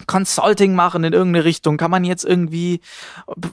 Consulting 0.07 0.75
machen 0.75 1.03
in 1.03 1.13
irgendeine 1.13 1.45
Richtung? 1.45 1.77
Kann 1.77 1.91
man 1.91 2.03
jetzt 2.03 2.25
irgendwie 2.25 2.81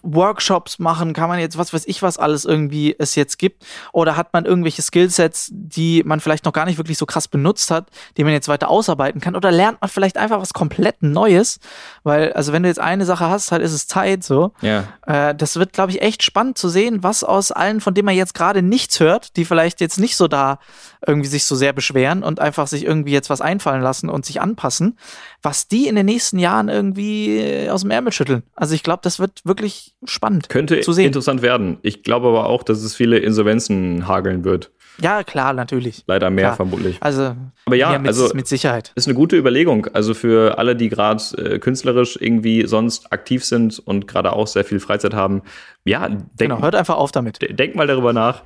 Workshops 0.03 0.79
machen? 0.79 1.13
Kann 1.13 1.29
man 1.29 1.39
jetzt 1.39 1.59
was 1.59 1.73
weiß 1.73 1.85
ich, 1.87 2.03
was 2.03 2.19
alles 2.19 2.45
irgendwie 2.45 2.95
es 2.99 3.15
jetzt 3.15 3.39
gibt? 3.39 3.65
Oder 3.93 4.17
hat 4.17 4.33
man 4.33 4.45
irgendwelche 4.45 4.83
Skillsets, 4.83 5.51
die 5.53 6.03
man 6.05 6.21
vielleicht 6.21 6.45
noch 6.45 6.53
gar 6.53 6.67
nicht 6.67 6.79
wirklich 6.79 6.99
so 6.99 7.07
krass 7.07 7.29
benutzt 7.29 7.71
hat, 7.71 7.89
die 8.17 8.25
man 8.25 8.33
jetzt 8.33 8.49
weiter 8.49 8.69
ausarbeiten 8.69 9.21
kann? 9.21 9.37
Oder 9.37 9.51
lernt 9.51 9.81
man 9.81 9.91
vielleicht 9.91 10.17
einfach 10.17 10.41
was 10.41 10.53
komplett 10.53 11.03
Neues? 11.03 11.59
Weil, 12.03 12.33
also 12.33 12.53
wenn 12.53 12.63
du 12.63 12.69
jetzt 12.69 12.81
eine 12.81 13.05
Sache 13.05 13.29
hast, 13.29 13.53
halt 13.53 13.63
ist 13.63 13.73
es 13.73 13.87
Zeit 13.87 14.25
so. 14.25 14.53
Ja. 14.61 14.85
Äh, 15.07 15.35
das 15.35 15.57
wird, 15.57 15.73
glaube 15.73 15.93
ich, 15.93 16.03
echt 16.03 16.23
spannend 16.23 16.59
zu 16.59 16.69
sehen, 16.69 17.03
was 17.03 17.25
aus 17.25 17.53
allen, 17.53 17.81
von 17.81 17.95
denen 17.95 18.07
man 18.07 18.15
jetzt 18.15 18.35
gerade 18.35 18.63
nichts 18.63 19.01
hört, 19.01 19.37
die 19.37 19.45
vielleicht 19.45 19.81
jetzt 19.81 19.99
nicht 19.99 20.17
so 20.17 20.29
da 20.29 20.59
irgendwie 21.07 21.29
sich 21.29 21.45
so 21.45 21.55
sehr 21.55 21.73
beschweren 21.73 22.23
und 22.23 22.41
einfach 22.41 22.67
sich 22.67 22.85
irgendwie 22.85 23.13
jetzt 23.13 23.31
was 23.31 23.41
einfallen 23.41 23.83
lassen 23.83 24.09
und 24.09 24.27
sich 24.27 24.41
anpassen, 24.41 24.99
was 25.43 25.69
die 25.69 25.87
in 25.87 25.95
den 25.95 26.07
nächsten 26.07 26.36
Jahren 26.39 26.69
irgendwie 26.69 27.39
äh, 27.39 27.69
aus 27.71 27.83
dem 27.83 27.91
Ärmel 27.91 28.13
schütteln. 28.13 28.43
Also 28.55 28.75
ich 28.75 28.83
glaube, 28.83 29.01
das 29.03 29.19
wird 29.19 29.41
wirklich 29.45 29.95
spannend 30.05 30.49
Könnte 30.49 30.81
zu 30.81 30.93
sehen. 30.93 31.07
interessant 31.07 31.43
werden. 31.43 31.79
Ich 31.83 32.03
glaube 32.03 32.29
aber 32.29 32.47
auch, 32.47 32.63
dass 32.63 32.83
es 32.83 32.95
viele 32.95 33.19
Insolvenzen 33.19 34.07
hageln 34.09 34.45
wird. 34.45 34.71
Ja, 35.01 35.23
klar, 35.25 35.53
natürlich. 35.53 36.05
Leider 36.07 36.31
mehr 36.31 36.45
Klar. 36.47 36.57
vermutlich. 36.57 36.97
Also, 37.01 37.35
Aber 37.67 37.77
ja, 37.77 37.99
mit, 37.99 38.09
also- 38.09 38.31
mit 38.35 38.47
Sicherheit. 38.49 38.93
Ist 38.95 39.07
eine 39.07 39.15
gute 39.15 39.37
Überlegung. 39.37 39.87
Also 39.93 40.15
für 40.15 40.57
alle, 40.57 40.75
die 40.75 40.89
gerade 40.89 41.23
äh, 41.37 41.59
künstlerisch 41.59 42.17
irgendwie 42.19 42.67
sonst 42.67 43.13
aktiv 43.13 43.45
sind 43.45 43.79
und 43.79 44.09
gerade 44.09 44.33
auch 44.33 44.47
sehr 44.47 44.65
viel 44.65 44.81
Freizeit 44.81 45.13
haben, 45.13 45.43
ja, 45.85 46.09
denk, 46.09 46.23
Genau, 46.39 46.63
hört 46.63 46.75
einfach 46.75 46.97
auf 46.97 47.13
damit. 47.13 47.43
de- 47.43 47.53
denkt 47.53 47.77
mal 47.77 47.87
darüber 47.87 48.15
nach, 48.15 48.43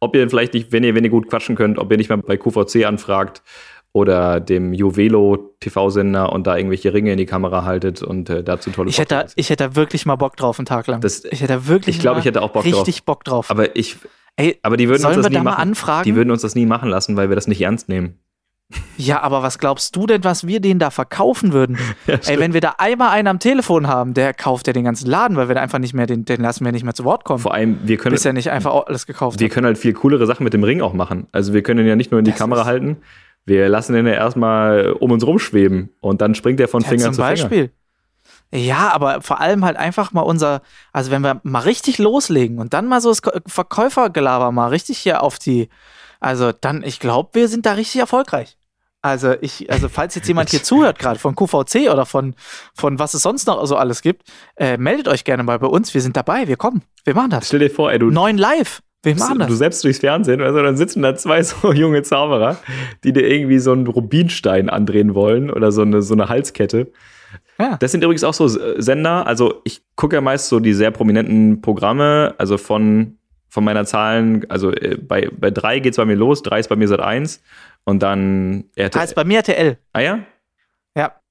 ob 0.00 0.16
ihr 0.16 0.28
vielleicht 0.30 0.54
nicht, 0.54 0.72
wenn 0.72 0.82
ihr, 0.84 0.94
wenn 0.94 1.04
ihr 1.04 1.10
gut 1.10 1.28
quatschen 1.28 1.54
könnt, 1.54 1.78
ob 1.78 1.90
ihr 1.90 1.98
nicht 1.98 2.08
mal 2.08 2.16
bei 2.16 2.38
QVC 2.38 2.86
anfragt 2.86 3.42
oder 3.92 4.40
dem 4.40 4.72
Juvelo 4.72 5.54
TV-Sender 5.60 6.32
und 6.32 6.46
da 6.46 6.56
irgendwelche 6.56 6.92
Ringe 6.94 7.12
in 7.12 7.18
die 7.18 7.26
Kamera 7.26 7.64
haltet 7.64 8.02
und 8.02 8.30
äh, 8.30 8.44
dazu 8.44 8.70
tolle 8.70 8.88
Ich 8.90 8.98
hätte, 8.98 9.14
Podcasts. 9.16 9.34
ich 9.36 9.50
hätte 9.50 9.64
da 9.68 9.76
wirklich 9.76 10.06
mal 10.06 10.16
Bock 10.16 10.36
drauf, 10.36 10.58
einen 10.58 10.66
Tag 10.66 10.86
lang. 10.86 11.00
Das- 11.00 11.24
ich 11.24 11.40
hätte 11.42 11.66
wirklich 11.66 11.96
ich 11.96 12.00
glaub, 12.02 12.14
mal 12.14 12.20
ich 12.20 12.26
hätte 12.26 12.42
auch 12.42 12.50
Bock 12.50 12.62
drauf. 12.64 12.72
richtig 12.86 13.04
Bock 13.04 13.24
drauf. 13.24 13.50
Aber 13.50 13.74
ich, 13.76 13.96
Ey, 14.36 14.58
aber 14.62 14.76
die 14.76 14.88
würden 14.88 15.04
uns 15.04 15.16
das 15.16 15.28
nie 15.28 15.34
da 15.34 15.42
machen. 15.42 15.74
Die 16.04 16.14
würden 16.14 16.30
uns 16.30 16.42
das 16.42 16.54
nie 16.54 16.66
machen 16.66 16.88
lassen, 16.88 17.16
weil 17.16 17.28
wir 17.28 17.34
das 17.36 17.46
nicht 17.48 17.60
ernst 17.60 17.88
nehmen. 17.88 18.18
Ja, 18.96 19.20
aber 19.22 19.42
was 19.42 19.58
glaubst 19.58 19.96
du 19.96 20.06
denn, 20.06 20.22
was 20.22 20.46
wir 20.46 20.60
denen 20.60 20.78
da 20.78 20.90
verkaufen 20.90 21.52
würden? 21.52 21.76
Ey, 22.06 22.38
wenn 22.38 22.52
wir 22.54 22.60
da 22.60 22.76
einmal 22.78 23.10
einen 23.10 23.26
am 23.26 23.40
Telefon 23.40 23.88
haben, 23.88 24.14
der 24.14 24.32
kauft 24.32 24.68
ja 24.68 24.72
den 24.72 24.84
ganzen 24.84 25.10
Laden, 25.10 25.36
weil 25.36 25.48
wir 25.48 25.56
da 25.56 25.60
einfach 25.60 25.80
nicht 25.80 25.92
mehr, 25.92 26.06
den, 26.06 26.24
den 26.24 26.40
lassen 26.40 26.64
wir 26.64 26.70
nicht 26.70 26.84
mehr 26.84 26.94
zu 26.94 27.04
Wort 27.04 27.24
kommen. 27.24 27.40
Vor 27.40 27.52
allem, 27.52 27.80
wir 27.82 27.96
können, 27.96 28.14
Bis 28.14 28.24
er 28.24 28.32
nicht 28.32 28.52
einfach 28.52 28.72
alles 28.86 29.06
gekauft 29.06 29.40
wir 29.40 29.46
hat. 29.48 29.52
können 29.52 29.66
halt 29.66 29.76
viel 29.78 29.92
coolere 29.94 30.24
Sachen 30.26 30.44
mit 30.44 30.52
dem 30.54 30.62
Ring 30.62 30.80
auch 30.82 30.92
machen. 30.92 31.26
Also 31.32 31.52
wir 31.52 31.62
können 31.64 31.80
ihn 31.80 31.86
ja 31.88 31.96
nicht 31.96 32.12
nur 32.12 32.20
in 32.20 32.24
die 32.24 32.30
Das 32.30 32.38
Kamera 32.38 32.64
halten, 32.64 32.98
wir 33.46 33.68
lassen 33.68 33.96
ihn 33.96 34.06
ja 34.06 34.12
erstmal 34.14 34.92
um 34.92 35.10
uns 35.10 35.26
rumschweben 35.26 35.90
und 36.00 36.20
dann 36.20 36.34
springt 36.34 36.60
er 36.60 36.68
von 36.68 36.82
Ja, 36.82 36.88
Finger 36.88 37.04
zum 37.04 37.14
zu 37.14 37.22
Finger. 37.22 37.30
Beispiel. 37.30 37.70
Ja, 38.52 38.90
aber 38.92 39.22
vor 39.22 39.40
allem 39.40 39.64
halt 39.64 39.76
einfach 39.76 40.12
mal 40.12 40.22
unser, 40.22 40.62
also 40.92 41.10
wenn 41.10 41.22
wir 41.22 41.40
mal 41.44 41.60
richtig 41.60 41.98
loslegen 41.98 42.58
und 42.58 42.74
dann 42.74 42.88
mal 42.88 43.00
so 43.00 43.08
das 43.08 43.22
Verkäufergelaber 43.46 44.50
mal 44.50 44.68
richtig 44.68 44.98
hier 44.98 45.22
auf 45.22 45.38
die, 45.38 45.68
also 46.18 46.52
dann, 46.52 46.82
ich 46.82 46.98
glaube, 47.00 47.30
wir 47.34 47.48
sind 47.48 47.64
da 47.64 47.72
richtig 47.74 48.00
erfolgreich. 48.00 48.56
Also 49.02 49.34
ich, 49.40 49.70
also 49.72 49.88
falls 49.88 50.14
jetzt 50.14 50.28
jemand 50.28 50.50
hier 50.50 50.62
zuhört, 50.64 50.98
gerade 50.98 51.18
von 51.18 51.34
QVC 51.34 51.90
oder 51.90 52.04
von, 52.06 52.34
von 52.74 52.98
was 52.98 53.14
es 53.14 53.22
sonst 53.22 53.46
noch 53.46 53.64
so 53.66 53.76
alles 53.76 54.02
gibt, 54.02 54.24
äh, 54.56 54.76
meldet 54.76 55.08
euch 55.08 55.24
gerne 55.24 55.42
mal 55.42 55.58
bei 55.58 55.68
uns. 55.68 55.94
Wir 55.94 56.02
sind 56.02 56.16
dabei, 56.16 56.48
wir 56.48 56.56
kommen, 56.56 56.82
wir 57.04 57.14
machen 57.14 57.30
das. 57.30 57.46
Stell 57.46 57.60
dir 57.60 57.70
vor, 57.70 57.92
ey, 57.92 57.98
du, 57.98 58.10
Neun 58.10 58.36
live, 58.36 58.82
wir 59.02 59.14
machen 59.16 59.38
du 59.38 59.46
das. 59.46 59.58
selbst 59.58 59.84
durchs 59.84 59.98
Fernsehen, 59.98 60.40
also 60.40 60.62
dann 60.62 60.76
sitzen 60.76 61.02
da 61.02 61.14
zwei 61.14 61.42
so 61.44 61.72
junge 61.72 62.02
Zauberer, 62.02 62.58
die 63.04 63.12
dir 63.12 63.26
irgendwie 63.26 63.58
so 63.58 63.72
einen 63.72 63.86
Rubinstein 63.86 64.68
andrehen 64.68 65.14
wollen 65.14 65.50
oder 65.50 65.72
so 65.72 65.82
eine, 65.82 66.02
so 66.02 66.14
eine 66.14 66.28
Halskette. 66.28 66.92
Ja. 67.58 67.76
Das 67.76 67.92
sind 67.92 68.02
übrigens 68.02 68.24
auch 68.24 68.34
so 68.34 68.48
Sender, 68.48 69.26
also 69.26 69.60
ich 69.64 69.82
gucke 69.96 70.16
ja 70.16 70.20
meist 70.20 70.48
so 70.48 70.60
die 70.60 70.72
sehr 70.72 70.90
prominenten 70.90 71.60
Programme, 71.60 72.34
also 72.38 72.56
von, 72.56 73.18
von 73.48 73.64
meiner 73.64 73.84
Zahlen, 73.84 74.48
also 74.50 74.72
äh, 74.72 74.96
bei, 74.96 75.30
bei 75.30 75.50
drei 75.50 75.78
geht's 75.78 75.96
bei 75.96 76.04
mir 76.04 76.16
los, 76.16 76.42
drei 76.42 76.60
ist 76.60 76.68
bei 76.68 76.76
mir 76.76 76.88
seit 76.88 77.00
eins 77.00 77.42
und 77.84 78.02
dann 78.02 78.64
RTL. 78.74 79.02
Heißt 79.02 79.14
bei 79.14 79.24
mir 79.24 79.38
RTL. 79.38 79.78
ah 79.92 80.00
ja? 80.00 80.20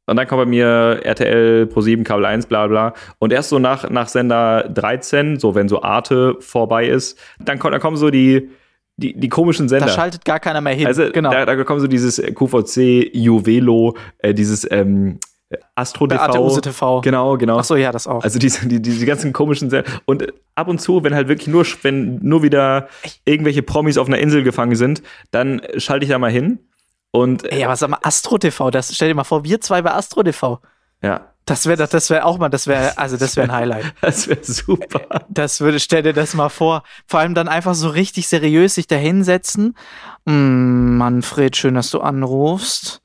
Und 0.10 0.16
dann 0.18 0.28
kommt 0.28 0.42
bei 0.42 0.46
mir 0.46 1.00
RTL, 1.04 1.70
Pro7, 1.74 2.04
Kabel 2.04 2.26
1, 2.26 2.48
bla 2.48 2.68
bla. 2.68 2.94
Und 3.20 3.32
erst 3.32 3.50
so 3.50 3.60
nach, 3.60 3.90
nach 3.90 4.08
Sender 4.08 4.70
13, 4.70 5.40
so 5.40 5.56
wenn 5.56 5.70
so 5.70 5.82
Arte 5.82 6.36
vorbei 6.40 6.88
ist, 6.88 7.18
dann, 7.40 7.60
kommt, 7.60 7.74
dann 7.74 7.82
kommen 7.82 7.98
so 7.98 8.10
die, 8.10 8.50
die, 8.98 9.18
die 9.18 9.30
komischen 9.30 9.70
Sender. 9.70 9.88
Da 9.88 9.94
schaltet 9.94 10.26
gar 10.26 10.40
keiner 10.40 10.62
mehr 10.62 10.74
hin. 10.74 10.88
also 10.88 11.10
genau. 11.12 11.32
da, 11.32 11.46
da 11.46 11.64
kommt 11.64 11.82
so 11.82 11.88
dieses 11.88 12.18
QVC, 12.18 13.16
Juvelo, 13.16 13.96
äh, 14.18 14.34
dieses 14.34 14.70
ähm, 14.70 15.20
Astro 15.76 16.06
TV. 16.06 16.60
TV. 16.60 17.02
Genau, 17.02 17.38
genau. 17.38 17.58
Ach 17.58 17.64
so, 17.64 17.76
ja, 17.76 17.92
das 17.92 18.08
auch. 18.08 18.24
Also 18.24 18.38
diese, 18.38 18.68
die, 18.68 18.82
diese 18.82 19.06
ganzen 19.06 19.34
komischen 19.34 19.70
Sender. 19.70 19.90
Und 20.06 20.24
äh, 20.24 20.28
ab 20.56 20.68
und 20.68 20.80
zu, 20.80 21.04
wenn 21.04 21.16
halt 21.16 21.28
wirklich 21.28 21.48
nur, 21.48 21.66
wenn 21.82 22.20
nur 22.22 22.44
wieder 22.44 22.88
irgendwelche 23.26 23.64
Promis 23.64 23.98
auf 23.98 24.08
einer 24.08 24.20
Insel 24.20 24.44
gefangen 24.44 24.76
sind, 24.76 25.02
dann 25.32 25.62
schalte 25.78 26.04
ich 26.04 26.12
da 26.12 26.20
mal 26.20 26.32
hin. 26.32 26.60
Und 27.12 27.44
äh, 27.46 27.58
Ey, 27.58 27.64
aber 27.64 27.76
sag 27.76 27.90
mal, 27.90 28.00
Astro 28.04 28.38
TV, 28.38 28.70
das 28.72 28.94
stell 28.94 29.10
dir 29.10 29.16
mal 29.16 29.24
vor, 29.24 29.44
wir 29.44 29.60
zwei 29.62 29.82
bei 29.82 29.94
Astro 29.94 30.24
TV. 30.24 30.62
ja, 31.02 31.34
Das 31.46 31.66
wäre 31.66 31.88
das 31.88 32.10
wäre 32.10 32.26
auch 32.26 32.38
mal, 32.38 32.50
das 32.50 32.68
wäre 32.68 32.98
also 32.98 33.18
das 33.18 33.36
wäre 33.36 33.48
ein 33.48 33.56
Highlight. 33.56 33.94
das 34.02 34.28
wäre 34.28 34.44
super. 34.44 35.02
Das 35.30 35.62
würde 35.62 35.80
stell 35.80 36.04
dir 36.04 36.14
das 36.14 36.34
mal 36.36 36.50
vor, 36.50 36.84
vor 37.08 37.20
allem 37.20 37.34
dann 37.34 37.48
einfach 37.48 37.74
so 37.74 37.90
richtig 37.90 38.28
seriös 38.28 38.76
sich 38.76 38.86
da 38.88 38.96
hinsetzen. 38.96 39.76
Mm, 40.26 40.98
Manfred, 40.98 41.58
schön, 41.58 41.74
dass 41.76 41.90
du 41.90 42.02
anrufst. 42.02 43.02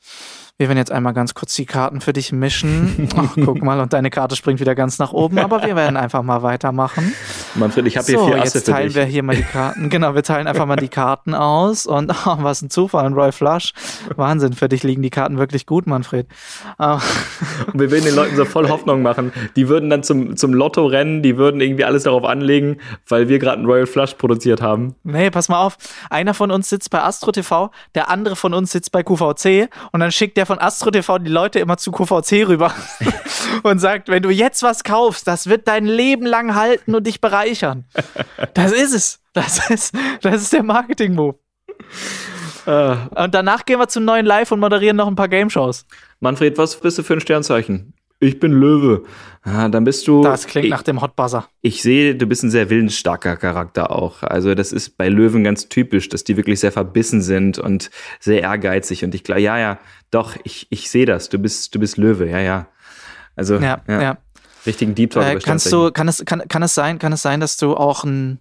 Wir 0.57 0.69
werden 0.69 0.79
jetzt 0.79 0.93
einmal 0.93 1.15
ganz 1.15 1.35
kurz 1.35 1.53
die 1.57 1.67
Karten 1.67 2.01
für 2.01 2.13
dich 2.13 2.31
mischen. 2.31 3.09
Ach, 3.17 3.35
guck 3.35 3.61
mal, 3.61 3.81
und 3.81 3.93
deine 3.93 4.09
Karte 4.09 4.37
springt 4.37 4.61
wieder 4.61 4.77
ganz 4.77 5.01
nach 5.01 5.13
oben, 5.13 5.41
aber 5.41 5.65
wir 5.65 5.75
werden 5.75 5.97
einfach 5.97 6.23
mal 6.23 6.45
weitermachen. 6.45 7.13
Manfred, 7.57 7.89
ich 7.89 7.97
habe 7.97 8.07
hier 8.07 8.21
So, 8.21 8.27
vier 8.29 8.41
Asse 8.41 8.59
jetzt 8.59 8.69
teilen 8.69 8.95
wir 8.95 9.03
hier 9.05 9.25
mal 9.25 9.35
die 9.35 9.43
Karten. 9.43 9.91
Genau, 9.91 10.15
wir 10.15 10.23
teilen 10.23 10.47
einfach 10.47 10.65
mal 10.67 10.77
die 10.77 10.87
Karten 10.87 11.35
aus 11.35 11.87
und 11.87 12.13
oh, 12.27 12.37
was 12.39 12.63
ein 12.63 12.71
Zufall, 12.71 13.05
ein 13.05 13.15
Roy 13.15 13.33
Flush. 13.33 13.73
Wahnsinn, 14.15 14.53
für 14.53 14.69
dich 14.69 14.85
liegen 14.85 15.03
die 15.03 15.11
Karten 15.11 15.39
wirklich 15.39 15.67
gut, 15.67 15.89
Manfred. 15.89 16.29
Und 16.79 17.81
wir 17.81 17.91
würden 17.91 18.05
den 18.05 18.15
Leuten 18.15 18.37
so 18.37 18.45
voll 18.45 18.69
Hoffnung 18.69 19.03
machen. 19.03 19.33
Die 19.57 19.69
würden 19.69 19.91
dann 19.91 20.05
zum, 20.05 20.37
zum 20.37 20.55
Lotto 20.55 20.87
rennen, 20.87 21.23
die 21.23 21.37
würden 21.37 21.61
irgendwie 21.61 21.85
alles 21.85 22.05
darauf 22.05 22.25
anlegen, 22.25 22.79
weil 23.09 23.29
wir 23.29 23.41
gerade 23.41 23.59
einen 23.59 23.67
Royal 23.67 23.87
Flush 23.87 24.15
produziert 24.15 24.63
haben. 24.63 24.95
nee, 25.03 25.31
pass 25.31 25.49
mal 25.49 25.59
auf. 25.61 25.79
Einer 26.11 26.33
von 26.33 26.53
uns 26.53 26.69
sitzt 26.69 26.91
bei 26.91 27.03
Astro 27.03 27.33
TV, 27.33 27.73
der 27.97 28.09
andere 28.09 28.37
von 28.37 28.55
uns 28.55 28.71
sitzt 28.71 28.93
bei 28.93 29.03
QVC 29.03 29.69
und 29.91 29.99
dann 30.01 30.13
schickt 30.13 30.37
der 30.37 30.44
von 30.47 30.59
Astro 30.59 30.91
TV 30.91 31.19
die 31.19 31.31
Leute 31.31 31.59
immer 31.59 31.77
zu 31.77 31.91
QVC 31.93 32.47
rüber 32.47 32.73
und 33.63 33.79
sagt, 33.79 34.09
wenn 34.09 34.23
du 34.23 34.31
jetzt 34.31 34.63
was 34.63 34.85
kaufst, 34.85 35.27
das 35.27 35.49
wird 35.49 35.67
dein 35.69 35.87
Leben 35.87 36.27
lang 36.27 36.55
halten 36.55 36.95
und 36.95 37.07
dich 37.07 37.21
bereichern. 37.21 37.85
Das 38.55 38.73
ist 38.73 38.95
es. 38.95 39.21
Das 39.33 39.69
ist, 39.71 39.95
das 40.23 40.43
ist 40.43 40.53
der 40.53 40.63
Marketing-Move. 40.63 41.37
Äh, 42.67 42.97
Und 43.17 43.35
danach 43.35 43.65
gehen 43.65 43.79
wir 43.79 43.89
zum 43.89 44.05
neuen 44.05 44.27
Live 44.27 44.53
und 44.53 44.61
moderieren 44.61 44.97
noch 44.97 45.09
ein 45.09 45.17
paar 45.17 45.29
Game-Shows. 45.29 45.87
Manfred, 46.21 46.57
was 46.57 46.77
bist 46.77 46.99
du 46.99 47.03
für 47.03 47.15
ein 47.15 47.21
Sternzeichen? 47.21 47.94
Ich 48.25 48.41
bin 48.41 48.53
Löwe. 48.53 49.05
Ah, 49.43 49.69
dann 49.69 49.85
bist 49.85 50.09
du. 50.09 50.23
Das 50.23 50.47
klingt 50.47 50.67
ich, 50.67 50.71
nach 50.71 50.83
dem 50.83 51.03
Hot 51.03 51.17
Buzzer. 51.17 51.47
Ich 51.61 51.83
sehe, 51.83 52.15
du 52.15 52.27
bist 52.27 52.43
ein 52.43 52.51
sehr 52.51 52.71
willensstarker 52.71 53.37
Charakter 53.37 53.91
auch. 53.91 54.23
Also, 54.23 54.55
das 54.55 54.73
ist 54.73 54.97
bei 54.97 55.09
Löwen 55.09 55.45
ganz 55.45 55.69
typisch, 55.69 56.09
dass 56.09 56.25
die 56.25 56.37
wirklich 56.37 56.61
sehr 56.61 56.73
verbissen 56.73 57.21
sind 57.21 57.59
und 57.59 57.91
sehr 58.21 58.41
ehrgeizig. 58.43 59.05
Und 59.05 59.15
ich 59.15 59.23
glaube, 59.23 59.43
ja, 59.43 59.59
ja, 59.59 59.79
doch, 60.11 60.37
ich, 60.45 60.67
ich 60.71 60.91
sehe 60.91 61.05
das. 61.05 61.29
Du 61.29 61.39
bist, 61.39 61.75
du 61.75 61.79
bist 61.79 61.99
Löwe, 61.99 62.29
ja, 62.29 62.41
ja. 62.41 62.67
Also, 63.37 63.57
Ja, 63.57 63.83
ja. 63.87 64.17
richtigen 64.65 64.95
Deep 64.95 65.11
Talk 65.11 65.25
Äh, 65.25 65.39
kannst 65.41 65.71
du, 65.71 65.91
kann 65.91 66.09
es, 66.09 66.25
kann, 66.25 66.49
kann 66.49 66.63
es 66.63 66.75
sein, 66.75 66.99
kann 66.99 67.13
es 67.13 67.23
sein, 67.23 67.41
dass 67.41 67.57
du 67.57 67.77
auch 67.77 68.05
einen 68.05 68.39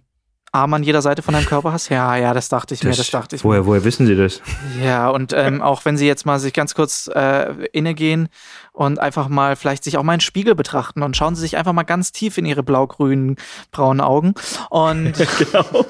Arm 0.54 0.72
an 0.72 0.82
jeder 0.84 1.02
Seite 1.02 1.22
von 1.22 1.34
deinem 1.34 1.46
Körper 1.46 1.72
hast? 1.72 1.88
Ja, 1.88 2.16
ja, 2.16 2.32
das 2.32 2.48
dachte 2.48 2.74
ich 2.74 2.84
mir, 2.84 2.92
das 2.92 3.10
dachte 3.10 3.34
ich 3.34 3.42
mir. 3.42 3.50
woher, 3.50 3.66
woher 3.66 3.84
wissen 3.84 4.06
Sie 4.06 4.14
das? 4.14 4.40
Ja, 4.82 5.10
und 5.10 5.32
ähm, 5.34 5.60
auch 5.60 5.84
wenn 5.84 5.96
sie 5.96 6.06
jetzt 6.06 6.24
mal 6.26 6.38
sich 6.38 6.52
ganz 6.52 6.74
kurz 6.74 7.10
äh, 7.12 7.52
innegehen 7.72 8.28
und 8.72 9.00
einfach 9.00 9.28
mal 9.28 9.56
vielleicht 9.56 9.82
sich 9.82 9.98
auch 9.98 10.04
mal 10.04 10.14
in 10.14 10.18
den 10.18 10.22
Spiegel 10.22 10.54
betrachten 10.54 11.02
und 11.02 11.16
schauen 11.16 11.34
sie 11.34 11.40
sich 11.40 11.56
einfach 11.56 11.72
mal 11.72 11.82
ganz 11.82 12.12
tief 12.12 12.38
in 12.38 12.46
ihre 12.46 12.62
blau-grünen, 12.62 13.36
braunen 13.72 14.00
Augen 14.00 14.34
und 14.70 15.12
genau. 15.38 15.86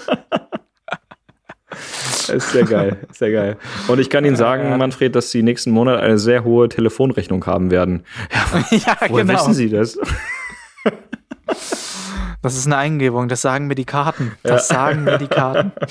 Das 1.69 2.29
ist 2.29 2.53
sehr 2.53 2.65
geil, 2.65 2.97
sehr 3.13 3.33
geil. 3.33 3.57
Und 3.89 3.99
ich 3.99 4.09
kann 4.09 4.25
Ihnen 4.25 4.37
sagen, 4.37 4.77
Manfred, 4.79 5.15
dass 5.15 5.31
Sie 5.31 5.43
nächsten 5.43 5.73
Monat 5.73 6.01
eine 6.01 6.19
sehr 6.19 6.45
hohe 6.45 6.69
Telefonrechnung 6.69 7.45
haben 7.47 7.71
werden. 7.71 8.05
ja, 8.71 8.97
Woher 9.09 9.25
genau. 9.25 9.35
wissen 9.35 9.55
Sie 9.55 9.69
das? 9.69 9.99
Das 12.45 12.57
ist 12.57 12.67
eine 12.67 12.77
Eingebung, 12.77 13.29
das 13.29 13.41
sagen 13.41 13.67
mir 13.69 13.75
die 13.75 13.87
Karten. 13.87 14.33
Das 14.43 14.69
sagen 14.69 15.05
mir 15.05 15.17
die 15.17 15.29
Karten. 15.29 15.73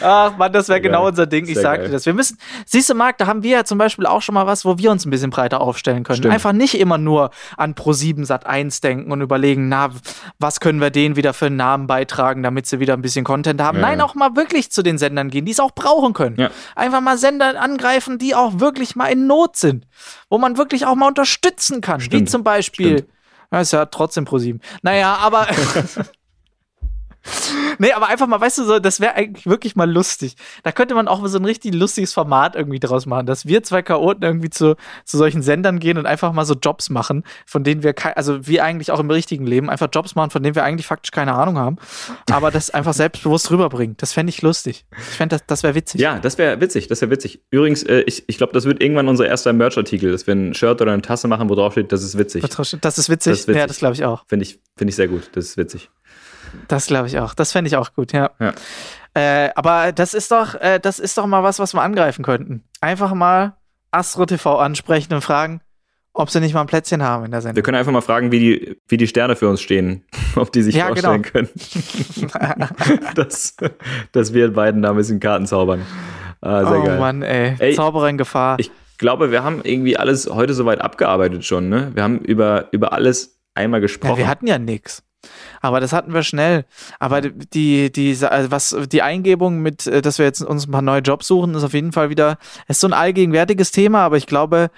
Ach 0.00 0.36
Mann, 0.36 0.52
das 0.52 0.68
wäre 0.68 0.80
genau 0.80 1.06
unser 1.06 1.26
Ding. 1.26 1.46
Ich 1.46 1.54
Sehr 1.54 1.62
sag 1.62 1.76
geil. 1.76 1.86
dir 1.86 1.92
das. 1.92 2.06
Wir 2.06 2.14
müssen, 2.14 2.38
siehst 2.66 2.88
du, 2.90 2.94
Marc, 2.94 3.18
da 3.18 3.26
haben 3.26 3.42
wir 3.42 3.50
ja 3.50 3.64
zum 3.64 3.78
Beispiel 3.78 4.06
auch 4.06 4.22
schon 4.22 4.34
mal 4.34 4.46
was, 4.46 4.64
wo 4.64 4.78
wir 4.78 4.90
uns 4.90 5.04
ein 5.04 5.10
bisschen 5.10 5.30
breiter 5.30 5.60
aufstellen 5.60 6.02
können. 6.02 6.18
Stimmt. 6.18 6.34
Einfach 6.34 6.52
nicht 6.52 6.78
immer 6.78 6.98
nur 6.98 7.30
an 7.56 7.74
Pro7 7.74 8.24
Sat 8.24 8.46
1 8.46 8.80
denken 8.80 9.12
und 9.12 9.20
überlegen, 9.20 9.68
na, 9.68 9.90
was 10.38 10.60
können 10.60 10.80
wir 10.80 10.90
denen 10.90 11.16
wieder 11.16 11.32
für 11.34 11.46
einen 11.46 11.56
Namen 11.56 11.86
beitragen, 11.86 12.42
damit 12.42 12.66
sie 12.66 12.80
wieder 12.80 12.94
ein 12.94 13.02
bisschen 13.02 13.24
Content 13.24 13.60
haben. 13.60 13.78
Ja. 13.78 13.82
Nein, 13.82 14.00
auch 14.00 14.14
mal 14.14 14.36
wirklich 14.36 14.70
zu 14.70 14.82
den 14.82 14.98
Sendern 14.98 15.30
gehen, 15.30 15.44
die 15.44 15.52
es 15.52 15.60
auch 15.60 15.72
brauchen 15.72 16.12
können. 16.14 16.36
Ja. 16.38 16.50
Einfach 16.74 17.00
mal 17.00 17.18
Sender 17.18 17.60
angreifen, 17.60 18.18
die 18.18 18.34
auch 18.34 18.60
wirklich 18.60 18.96
mal 18.96 19.06
in 19.06 19.26
Not 19.26 19.56
sind, 19.56 19.86
wo 20.30 20.38
man 20.38 20.56
wirklich 20.56 20.86
auch 20.86 20.94
mal 20.94 21.08
unterstützen 21.08 21.80
kann. 21.80 22.00
Wie 22.00 22.04
Stimmt. 22.04 22.30
zum 22.30 22.44
Beispiel. 22.44 22.98
Stimmt. 22.98 23.10
Ja, 23.54 23.60
ist 23.60 23.72
ja 23.72 23.86
trotzdem 23.86 24.24
Pro7. 24.24 24.58
Naja, 24.82 25.14
aber. 25.14 25.46
Nee, 27.78 27.92
aber 27.92 28.08
einfach 28.08 28.26
mal, 28.26 28.40
weißt 28.40 28.58
du, 28.58 28.64
so, 28.64 28.78
das 28.78 29.00
wäre 29.00 29.14
eigentlich 29.14 29.46
wirklich 29.46 29.74
mal 29.74 29.90
lustig. 29.90 30.36
Da 30.62 30.72
könnte 30.72 30.94
man 30.94 31.08
auch 31.08 31.26
so 31.26 31.38
ein 31.38 31.44
richtig 31.44 31.74
lustiges 31.74 32.12
Format 32.12 32.54
irgendwie 32.54 32.78
draus 32.78 33.06
machen, 33.06 33.26
dass 33.26 33.46
wir 33.46 33.62
zwei 33.62 33.82
Chaoten 33.82 34.22
irgendwie 34.22 34.50
zu, 34.50 34.76
zu 35.04 35.18
solchen 35.18 35.42
Sendern 35.42 35.80
gehen 35.80 35.98
und 35.98 36.06
einfach 36.06 36.32
mal 36.32 36.44
so 36.44 36.54
Jobs 36.54 36.90
machen, 36.90 37.24
von 37.46 37.64
denen 37.64 37.82
wir, 37.82 37.94
also 38.16 38.46
wie 38.46 38.60
eigentlich 38.60 38.90
auch 38.92 39.00
im 39.00 39.10
richtigen 39.10 39.46
Leben, 39.46 39.70
einfach 39.70 39.88
Jobs 39.92 40.14
machen, 40.14 40.30
von 40.30 40.42
denen 40.42 40.54
wir 40.54 40.64
eigentlich 40.64 40.86
faktisch 40.86 41.10
keine 41.10 41.34
Ahnung 41.34 41.58
haben, 41.58 41.76
aber 42.30 42.50
das 42.50 42.70
einfach 42.70 42.94
selbstbewusst 42.94 43.50
rüberbringen. 43.50 43.96
Das 43.98 44.12
fände 44.12 44.30
ich 44.30 44.42
lustig. 44.42 44.84
Ich 44.96 45.16
fände, 45.16 45.36
das, 45.36 45.46
das 45.46 45.62
wäre 45.62 45.74
witzig. 45.74 46.00
Ja, 46.00 46.18
das 46.18 46.38
wäre 46.38 46.60
witzig, 46.60 46.86
das 46.88 47.00
wäre 47.00 47.10
witzig. 47.10 47.42
Übrigens, 47.50 47.82
äh, 47.82 48.00
ich, 48.02 48.24
ich 48.28 48.38
glaube, 48.38 48.52
das 48.52 48.64
wird 48.64 48.82
irgendwann 48.82 49.08
unser 49.08 49.26
erster 49.26 49.52
Merch-Artikel, 49.52 50.12
dass 50.12 50.26
wir 50.26 50.34
ein 50.34 50.54
Shirt 50.54 50.80
oder 50.80 50.92
eine 50.92 51.02
Tasse 51.02 51.28
machen, 51.28 51.48
wo 51.48 51.54
drauf 51.54 51.72
steht, 51.72 51.92
das 51.92 52.02
ist 52.02 52.16
witzig. 52.16 52.42
Das 52.42 52.58
ist 52.58 52.72
witzig. 52.72 52.80
Das 52.80 52.98
ist 52.98 53.48
witzig. 53.48 53.56
Ja, 53.56 53.66
das 53.66 53.78
glaube 53.78 53.94
ich 53.94 54.04
auch. 54.04 54.24
Finde 54.26 54.44
ich, 54.44 54.60
find 54.76 54.90
ich 54.90 54.96
sehr 54.96 55.08
gut, 55.08 55.30
das 55.32 55.46
ist 55.46 55.56
witzig. 55.56 55.90
Das 56.68 56.86
glaube 56.86 57.06
ich 57.08 57.18
auch. 57.18 57.34
Das 57.34 57.52
fände 57.52 57.68
ich 57.68 57.76
auch 57.76 57.92
gut, 57.94 58.12
ja. 58.12 58.30
Ja. 58.38 58.52
Äh, 59.14 59.50
aber 59.54 59.92
das 59.92 60.12
ist 60.14 60.30
doch, 60.32 60.54
äh, 60.56 60.80
das 60.80 60.98
ist 60.98 61.16
doch 61.18 61.26
mal 61.26 61.42
was, 61.42 61.58
was 61.58 61.72
wir 61.74 61.82
angreifen 61.82 62.24
könnten. 62.24 62.64
Einfach 62.80 63.14
mal 63.14 63.54
Astro 63.90 64.26
TV 64.26 64.58
ansprechen 64.58 65.14
und 65.14 65.20
fragen, 65.22 65.60
ob 66.12 66.30
sie 66.30 66.40
nicht 66.40 66.54
mal 66.54 66.60
ein 66.62 66.66
Plätzchen 66.66 67.02
haben 67.02 67.24
in 67.24 67.30
der 67.30 67.38
Wir 67.38 67.42
Sendung. 67.42 67.62
können 67.64 67.76
einfach 67.76 67.92
mal 67.92 68.00
fragen, 68.00 68.32
wie 68.32 68.38
die, 68.40 68.76
wie 68.88 68.96
die 68.96 69.06
Sterne 69.06 69.36
für 69.36 69.48
uns 69.48 69.60
stehen, 69.60 70.04
ob 70.36 70.52
die 70.52 70.62
sich 70.62 70.74
Ja, 70.74 70.86
vorstellen 70.86 71.22
können, 71.22 71.48
dass, 73.14 73.56
dass 74.12 74.32
wir 74.34 74.52
beiden 74.52 74.82
da 74.82 74.90
ein 74.90 74.96
bisschen 74.96 75.20
Karten 75.20 75.46
zaubern. 75.46 75.82
Ah, 76.40 76.64
sehr 76.66 76.80
oh 76.80 76.84
geil. 76.84 76.98
Mann, 76.98 77.22
ey. 77.22 77.54
Ey, 77.58 77.74
Zauberer 77.74 78.08
in 78.08 78.18
Gefahr. 78.18 78.58
Ich 78.58 78.70
glaube, 78.98 79.30
wir 79.30 79.42
haben 79.42 79.60
irgendwie 79.64 79.96
alles 79.96 80.28
heute 80.28 80.54
soweit 80.54 80.80
abgearbeitet 80.80 81.44
schon, 81.44 81.68
ne? 81.68 81.90
Wir 81.94 82.02
haben 82.02 82.18
über, 82.18 82.68
über 82.72 82.92
alles 82.92 83.40
einmal 83.54 83.80
gesprochen. 83.80 84.12
ja, 84.12 84.18
wir 84.18 84.28
hatten 84.28 84.46
ja 84.46 84.58
nix. 84.58 85.02
Aber 85.64 85.80
das 85.80 85.94
hatten 85.94 86.12
wir 86.12 86.22
schnell. 86.22 86.66
Aber 86.98 87.22
die, 87.22 87.90
die, 87.90 88.14
also 88.22 88.50
was, 88.50 88.76
die 88.92 89.00
Eingebung 89.00 89.60
mit, 89.60 89.86
äh, 89.86 90.02
dass 90.02 90.18
wir 90.18 90.26
jetzt 90.26 90.42
uns 90.42 90.66
ein 90.66 90.70
paar 90.70 90.82
neue 90.82 91.00
Jobs 91.00 91.26
suchen, 91.26 91.54
ist 91.54 91.64
auf 91.64 91.72
jeden 91.72 91.92
Fall 91.92 92.10
wieder, 92.10 92.36
ist 92.68 92.80
so 92.80 92.86
ein 92.86 92.92
allgegenwärtiges 92.92 93.72
Thema, 93.72 94.00
aber 94.00 94.18
ich 94.18 94.26
glaube, 94.26 94.70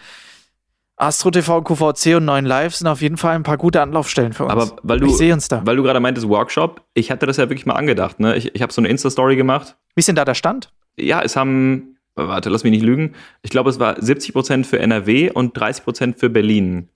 Astro 0.94 1.32
TV, 1.32 1.62
QVC 1.62 2.18
und 2.18 2.26
9 2.26 2.44
Live 2.46 2.76
sind 2.76 2.86
auf 2.86 3.02
jeden 3.02 3.16
Fall 3.16 3.34
ein 3.34 3.42
paar 3.42 3.56
gute 3.56 3.82
Anlaufstellen 3.82 4.32
für 4.32 4.44
uns. 4.44 4.52
Aber 4.52 4.76
weil 4.84 5.00
du, 5.00 5.08
ich 5.08 5.16
sehe 5.16 5.32
uns 5.32 5.48
da. 5.48 5.66
weil 5.66 5.74
du 5.74 5.82
gerade 5.82 5.98
meintest 5.98 6.28
Workshop, 6.28 6.82
ich 6.94 7.10
hatte 7.10 7.26
das 7.26 7.36
ja 7.36 7.48
wirklich 7.48 7.66
mal 7.66 7.74
angedacht, 7.74 8.20
ne? 8.20 8.36
Ich, 8.36 8.54
ich 8.54 8.62
habe 8.62 8.72
so 8.72 8.80
eine 8.80 8.86
Insta-Story 8.86 9.34
gemacht. 9.34 9.76
Wie 9.96 9.98
ist 9.98 10.06
denn 10.06 10.14
da 10.14 10.24
der 10.24 10.34
Stand? 10.34 10.72
Ja, 10.96 11.20
es 11.20 11.34
haben, 11.34 11.96
warte, 12.14 12.48
lass 12.48 12.62
mich 12.62 12.70
nicht 12.70 12.84
lügen. 12.84 13.16
Ich 13.42 13.50
glaube, 13.50 13.70
es 13.70 13.80
war 13.80 13.98
70% 13.98 14.62
für 14.62 14.78
NRW 14.78 15.32
und 15.32 15.58
30% 15.58 16.16
für 16.16 16.30
Berlin. 16.30 16.90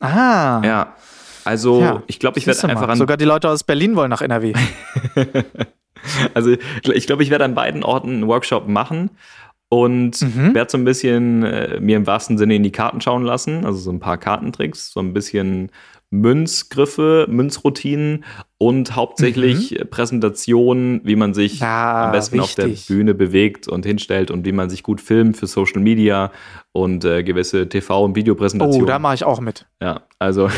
Ah. 0.00 0.60
Ja. 0.62 0.96
Also, 1.44 1.80
Ja, 1.80 2.02
ich 2.06 2.18
glaube, 2.18 2.38
ich 2.38 2.46
werde 2.46 2.60
du 2.60 2.66
mal, 2.66 2.72
einfach 2.74 2.88
an, 2.88 2.98
Sogar 2.98 3.16
die 3.16 3.24
Leute 3.24 3.48
aus 3.48 3.64
Berlin 3.64 3.96
wollen 3.96 4.10
nach 4.10 4.22
NRW. 4.22 4.52
also 6.34 6.56
ich 6.92 7.06
glaube, 7.06 7.22
ich 7.22 7.30
werde 7.30 7.44
an 7.44 7.54
beiden 7.54 7.82
Orten 7.84 8.10
einen 8.10 8.26
Workshop 8.28 8.68
machen 8.68 9.10
und 9.68 10.20
Mhm. 10.22 10.54
werde 10.54 10.70
so 10.70 10.78
ein 10.78 10.84
bisschen 10.84 11.42
äh, 11.44 11.78
mir 11.80 11.96
im 11.96 12.06
wahrsten 12.06 12.38
Sinne 12.38 12.56
in 12.56 12.62
die 12.62 12.72
Karten 12.72 13.00
schauen 13.00 13.22
lassen, 13.22 13.64
also 13.64 13.78
so 13.78 13.90
ein 13.90 14.00
paar 14.00 14.18
Kartentricks, 14.18 14.92
so 14.92 15.00
ein 15.00 15.12
bisschen 15.12 15.70
Münzgriffe, 16.10 17.26
Münzroutinen 17.28 18.24
und 18.58 18.96
hauptsächlich 18.96 19.78
äh, 19.78 19.84
Präsentationen, 19.84 21.00
wie 21.04 21.16
man 21.16 21.34
sich 21.34 21.54
Mhm. 21.60 21.66
Ja, 21.66 22.04
am 22.06 22.12
besten 22.12 22.40
auf 22.40 22.54
der 22.54 22.66
wichtig. 22.66 22.88
Bühne 22.88 23.14
bewegt 23.14 23.68
und 23.68 23.86
hinstellt 23.86 24.30
und 24.30 24.44
wie 24.44 24.52
man 24.52 24.68
sich 24.70 24.82
gut 24.82 25.00
filmt 25.00 25.36
für 25.36 25.46
Social 25.46 25.80
Media 25.80 26.30
und 26.72 27.04
äh, 27.04 27.22
gewisse 27.22 27.62
TV- 27.68 28.04
und 28.04 28.12
Oh, 28.12 28.14
Videopräsentationen. 28.16 28.86
da 28.86 28.98
mache 28.98 29.14
ich 29.14 29.24
auch 29.24 29.40
mit. 29.40 29.66
ja, 29.80 30.02
also 30.18 30.48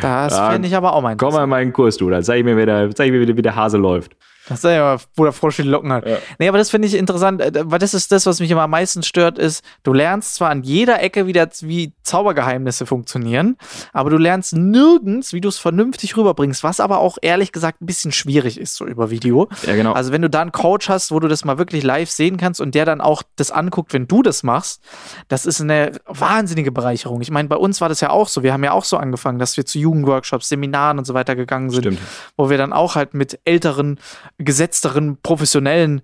Das 0.00 0.32
Ja, 0.36 0.50
finde 0.50 0.68
ich 0.68 0.76
aber 0.76 0.92
auch 0.94 1.02
mein. 1.02 1.16
komm 1.18 1.32
mal 1.34 1.44
in 1.44 1.50
meinen 1.50 1.72
Kurs, 1.72 1.96
du, 1.96 2.08
dann 2.10 2.22
zeig 2.22 2.38
ich 2.38 2.44
mir, 2.44 2.56
wieder, 2.56 2.90
zeig 2.94 3.06
ich 3.06 3.12
mir, 3.12 3.20
wieder, 3.20 3.36
wie 3.36 3.42
der 3.42 3.56
Hase 3.56 3.78
läuft. 3.78 4.16
Das 4.52 4.64
ist 4.64 4.70
ja, 4.70 4.96
wo 5.16 5.24
der 5.24 5.32
Frosch 5.32 5.56
die 5.56 5.62
Locken 5.62 5.92
hat. 5.92 6.06
Ja. 6.06 6.18
Nee, 6.38 6.48
aber 6.48 6.58
das 6.58 6.70
finde 6.70 6.88
ich 6.88 6.94
interessant, 6.94 7.40
äh, 7.40 7.52
weil 7.64 7.78
das 7.78 7.94
ist 7.94 8.12
das, 8.12 8.26
was 8.26 8.40
mich 8.40 8.50
immer 8.50 8.62
am 8.62 8.70
meisten 8.70 9.02
stört, 9.02 9.38
ist, 9.38 9.64
du 9.82 9.92
lernst 9.92 10.34
zwar 10.34 10.50
an 10.50 10.62
jeder 10.62 11.02
Ecke 11.02 11.26
wieder, 11.26 11.48
wie 11.60 11.92
Zaubergeheimnisse 12.02 12.86
funktionieren, 12.86 13.56
aber 13.92 14.10
du 14.10 14.18
lernst 14.18 14.54
nirgends, 14.54 15.32
wie 15.32 15.40
du 15.40 15.48
es 15.48 15.58
vernünftig 15.58 16.16
rüberbringst, 16.16 16.62
was 16.62 16.80
aber 16.80 16.98
auch 16.98 17.18
ehrlich 17.22 17.52
gesagt 17.52 17.80
ein 17.80 17.86
bisschen 17.86 18.12
schwierig 18.12 18.58
ist, 18.58 18.76
so 18.76 18.86
über 18.86 19.10
Video. 19.10 19.48
Ja, 19.66 19.74
genau. 19.74 19.92
Also 19.92 20.12
wenn 20.12 20.22
du 20.22 20.30
da 20.30 20.42
einen 20.42 20.52
Coach 20.52 20.88
hast, 20.88 21.10
wo 21.10 21.20
du 21.20 21.28
das 21.28 21.44
mal 21.44 21.58
wirklich 21.58 21.82
live 21.82 22.10
sehen 22.10 22.36
kannst 22.36 22.60
und 22.60 22.74
der 22.74 22.84
dann 22.84 23.00
auch 23.00 23.22
das 23.36 23.50
anguckt, 23.50 23.92
wenn 23.92 24.06
du 24.06 24.22
das 24.22 24.42
machst, 24.42 24.82
das 25.28 25.46
ist 25.46 25.60
eine 25.60 25.92
wahnsinnige 26.06 26.72
Bereicherung. 26.72 27.20
Ich 27.20 27.30
meine, 27.30 27.48
bei 27.48 27.56
uns 27.56 27.80
war 27.80 27.88
das 27.88 28.00
ja 28.00 28.10
auch 28.10 28.28
so. 28.28 28.42
Wir 28.42 28.52
haben 28.52 28.64
ja 28.64 28.72
auch 28.72 28.84
so 28.84 28.96
angefangen, 28.96 29.38
dass 29.38 29.56
wir 29.56 29.64
zu 29.64 29.78
Jugendworkshops, 29.78 30.48
Seminaren 30.48 30.98
und 30.98 31.04
so 31.04 31.14
weiter 31.14 31.36
gegangen 31.36 31.70
sind, 31.70 31.82
Stimmt. 31.82 31.98
wo 32.36 32.50
wir 32.50 32.58
dann 32.58 32.72
auch 32.72 32.94
halt 32.94 33.14
mit 33.14 33.40
älteren, 33.44 33.98
gesetzteren, 34.44 35.18
professionellen 35.22 36.02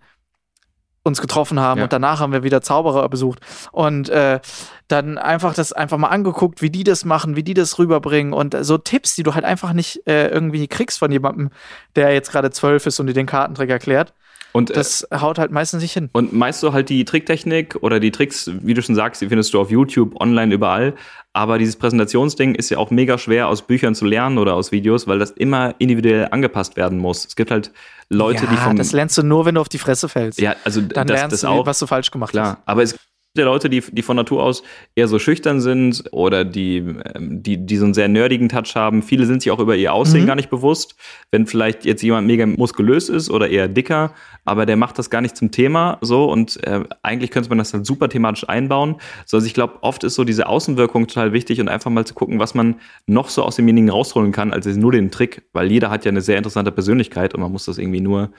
uns 1.05 1.21
getroffen 1.23 1.59
haben 1.61 1.79
Ja. 1.79 1.85
und 1.85 1.93
danach 1.93 2.21
haben 2.21 2.33
wir 2.33 2.43
wieder 2.43 2.61
Zauberer 2.61 3.09
besucht 3.09 3.39
und 3.73 4.11
äh, 4.11 4.41
dann 4.89 5.17
einfach 5.17 5.55
das 5.55 5.73
einfach 5.73 5.97
mal 5.97 6.09
angeguckt, 6.09 6.61
wie 6.61 6.71
die 6.71 6.85
das 6.85 7.05
machen, 7.07 7.35
wie 7.35 7.43
die 7.43 7.55
das 7.55 7.79
rüberbringen 7.79 8.33
und 8.35 8.55
so 8.61 8.77
Tipps, 8.77 9.15
die 9.15 9.23
du 9.23 9.35
halt 9.35 9.45
einfach 9.45 9.73
nicht 9.73 10.07
äh, 10.07 10.29
irgendwie 10.29 10.67
kriegst 10.69 10.99
von 10.99 11.11
jemandem, 11.11 11.51
der 11.97 12.13
jetzt 12.13 12.31
gerade 12.31 12.51
zwölf 12.51 12.85
ist 12.85 13.01
und 13.01 13.07
dir 13.07 13.15
den 13.15 13.27
Kartentrick 13.27 13.71
erklärt. 13.71 14.13
Und, 14.53 14.71
äh, 14.71 14.75
Das 14.75 15.07
haut 15.15 15.39
halt 15.39 15.51
meistens 15.51 15.83
nicht 15.83 15.93
hin. 15.93 16.11
und 16.13 16.33
meist 16.33 16.61
so 16.61 16.73
halt 16.73 16.89
die 16.91 17.05
Tricktechnik 17.05 17.77
oder 17.81 18.01
die 18.01 18.11
Tricks, 18.11 18.51
wie 18.63 18.75
du 18.75 18.83
schon 18.83 18.95
sagst, 18.95 19.23
die 19.23 19.29
findest 19.29 19.55
du 19.55 19.61
auf 19.61 19.71
YouTube, 19.71 20.21
online, 20.21 20.53
überall. 20.53 20.95
Aber 21.33 21.59
dieses 21.59 21.77
Präsentationsding 21.77 22.55
ist 22.55 22.71
ja 22.71 22.79
auch 22.79 22.91
mega 22.91 23.17
schwer 23.19 23.49
aus 23.49 23.63
Büchern 23.63 23.95
zu 23.95 24.05
lernen 24.05 24.37
oder 24.39 24.55
aus 24.55 24.73
Videos, 24.73 25.07
weil 25.07 25.19
das 25.19 25.31
immer 25.31 25.75
individuell 25.79 26.29
angepasst 26.33 26.77
werden 26.77 26.99
muss. 26.99 27.25
Es 27.27 27.37
gibt 27.37 27.51
halt 27.51 27.73
Leute, 28.11 28.45
ja, 28.45 28.51
die 28.51 28.57
vom. 28.57 28.77
das 28.77 28.93
lernst 28.93 29.19
du 29.19 29.23
nur, 29.23 29.45
wenn 29.45 29.55
du 29.57 29.61
auf 29.61 29.69
die 29.69 29.79
Fresse 29.79 30.09
fällst. 30.09 30.41
ja, 30.41 30.57
also 30.65 30.81
Dann 30.81 31.07
das, 31.07 31.17
lernst 31.17 31.33
das 31.35 31.41
du, 31.43 31.49
auch. 31.49 31.67
was 31.67 31.79
du 31.79 31.87
falsch 31.87 32.11
gemacht 32.11 32.29
hast. 32.31 32.33
Klar, 32.33 32.63
aber 32.65 32.83
es 32.83 32.97
ja 33.37 33.45
Leute, 33.45 33.69
die, 33.71 33.81
die 33.81 34.03
von 34.03 34.17
Natur 34.17 34.43
aus 34.43 34.63
eher 34.95 35.07
so 35.07 35.19
schüchtern 35.19 35.61
sind 35.61 36.05
oder 36.13 36.45
die, 36.45 36.79
ähm, 37.15 37.43
die, 37.43 37.65
die 37.65 37.77
so 37.77 37.85
einen 37.85 37.95
sehr 37.95 38.09
nerdigen 38.09 38.49
Touch 38.49 38.75
haben. 38.75 39.03
Viele 39.03 39.27
sind 39.27 39.43
sich 39.43 39.53
auch 39.53 39.61
über 39.61 39.77
ihr 39.77 39.93
Aussehen 39.93 40.23
Mhm. 40.23 40.27
gar 40.27 40.35
nicht 40.35 40.51
bewusst. 40.51 40.97
Wenn 41.31 41.47
vielleicht 41.47 41.85
jetzt 41.85 42.03
jemand 42.03 42.27
mega 42.27 42.47
muskulös 42.47 43.09
ist 43.09 43.31
oder 43.31 43.49
eher 43.49 43.69
dicker, 43.69 44.13
aber 44.45 44.67
der 44.67 44.77
macht 44.77 44.99
das 44.99 45.11
gar 45.11 45.21
nicht 45.21 45.37
zum 45.37 45.51
Thema 45.51 45.99
so 46.01 46.31
und 46.31 46.63
äh, 46.67 46.85
eigentlich 47.03 47.31
könnte 47.31 47.49
man 47.51 47.59
das 47.59 47.71
dann 47.71 47.85
super 47.85 48.09
thematisch 48.09 48.49
einbauen. 48.49 48.97
So, 49.27 49.37
also 49.37 49.47
ich 49.47 49.55
glaube, 49.55 49.83
oft 49.83 50.05
ist 50.05 50.15
so 50.15 50.25
diese 50.25 50.47
Außenwirkung 50.49 51.07
total 51.07 51.33
wichtig 51.33 51.61
und 51.61 51.69
einfach 51.69 51.91
mal 51.91 52.07
zu 52.07 52.15
gucken, 52.15 52.39
was 52.39 52.55
man 52.55 52.77
noch 53.07 53.29
so 53.29 53.43
aus 53.43 53.57
demjenigen 53.57 53.91
rausholen 53.91 54.33
kann, 54.33 54.53
als 54.53 54.67
nur 54.67 54.93
den 54.93 55.11
Trick, 55.11 55.43
weil 55.53 55.71
jeder 55.71 55.91
hat 55.91 56.05
ja 56.05 56.11
eine 56.11 56.23
sehr 56.23 56.39
interessante 56.39 56.73
Persönlichkeit 56.73 57.35
und 57.35 57.41
man 57.41 57.53
muss 57.53 57.67
das 57.67 57.79
irgendwie 57.79 58.01
nur, 58.01 58.31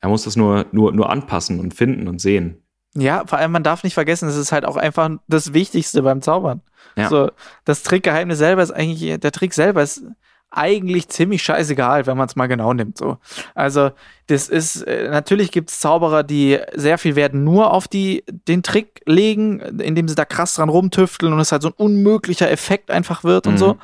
er 0.00 0.08
muss 0.08 0.24
das 0.24 0.36
nur, 0.36 0.66
nur, 0.72 0.92
nur 0.92 1.10
anpassen 1.10 1.60
und 1.60 1.74
finden 1.74 2.08
und 2.08 2.20
sehen. 2.20 2.62
Ja, 2.94 3.24
vor 3.26 3.38
allem, 3.38 3.52
man 3.52 3.62
darf 3.62 3.84
nicht 3.84 3.94
vergessen, 3.94 4.28
es 4.28 4.36
ist 4.36 4.50
halt 4.52 4.64
auch 4.64 4.76
einfach 4.76 5.10
das 5.28 5.52
Wichtigste 5.54 6.02
beim 6.02 6.22
Zaubern. 6.22 6.60
Ja. 6.96 7.08
So, 7.08 7.30
das 7.64 7.82
Trickgeheimnis 7.84 8.38
selber 8.38 8.62
ist 8.62 8.72
eigentlich, 8.72 9.20
der 9.20 9.32
Trick 9.32 9.54
selber 9.54 9.82
ist 9.82 10.02
eigentlich 10.52 11.08
ziemlich 11.08 11.44
scheißegal, 11.44 12.06
wenn 12.06 12.16
man 12.16 12.26
es 12.26 12.34
mal 12.34 12.48
genau 12.48 12.72
nimmt. 12.72 12.98
So. 12.98 13.18
Also, 13.54 13.92
das 14.26 14.48
ist, 14.48 14.82
äh, 14.82 15.08
natürlich 15.08 15.52
gibt 15.52 15.70
es 15.70 15.78
Zauberer, 15.78 16.24
die 16.24 16.58
sehr 16.74 16.98
viel 16.98 17.14
Wert 17.14 17.34
nur 17.34 17.72
auf 17.72 17.86
die, 17.86 18.24
den 18.48 18.64
Trick 18.64 19.00
legen, 19.06 19.60
indem 19.78 20.08
sie 20.08 20.16
da 20.16 20.24
krass 20.24 20.54
dran 20.54 20.68
rumtüfteln 20.68 21.32
und 21.32 21.38
es 21.38 21.52
halt 21.52 21.62
so 21.62 21.68
ein 21.68 21.74
unmöglicher 21.74 22.50
Effekt 22.50 22.90
einfach 22.90 23.22
wird 23.22 23.46
und 23.46 23.54
Mhm. 23.54 23.58
so. 23.58 23.76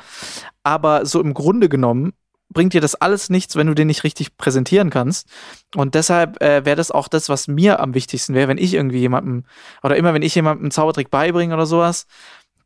Aber 0.64 1.06
so 1.06 1.20
im 1.20 1.34
Grunde 1.34 1.68
genommen 1.68 2.14
bringt 2.48 2.72
dir 2.72 2.80
das 2.80 2.94
alles 2.94 3.30
nichts, 3.30 3.56
wenn 3.56 3.66
du 3.66 3.74
den 3.74 3.86
nicht 3.86 4.04
richtig 4.04 4.36
präsentieren 4.36 4.90
kannst. 4.90 5.28
Und 5.74 5.94
deshalb 5.94 6.40
äh, 6.42 6.64
wäre 6.64 6.76
das 6.76 6.90
auch 6.90 7.08
das, 7.08 7.28
was 7.28 7.48
mir 7.48 7.80
am 7.80 7.94
wichtigsten 7.94 8.34
wäre, 8.34 8.48
wenn 8.48 8.58
ich 8.58 8.74
irgendwie 8.74 8.98
jemandem, 8.98 9.44
oder 9.82 9.96
immer 9.96 10.14
wenn 10.14 10.22
ich 10.22 10.34
jemandem 10.34 10.64
einen 10.64 10.70
Zaubertrick 10.70 11.10
beibringe 11.10 11.54
oder 11.54 11.66
sowas, 11.66 12.06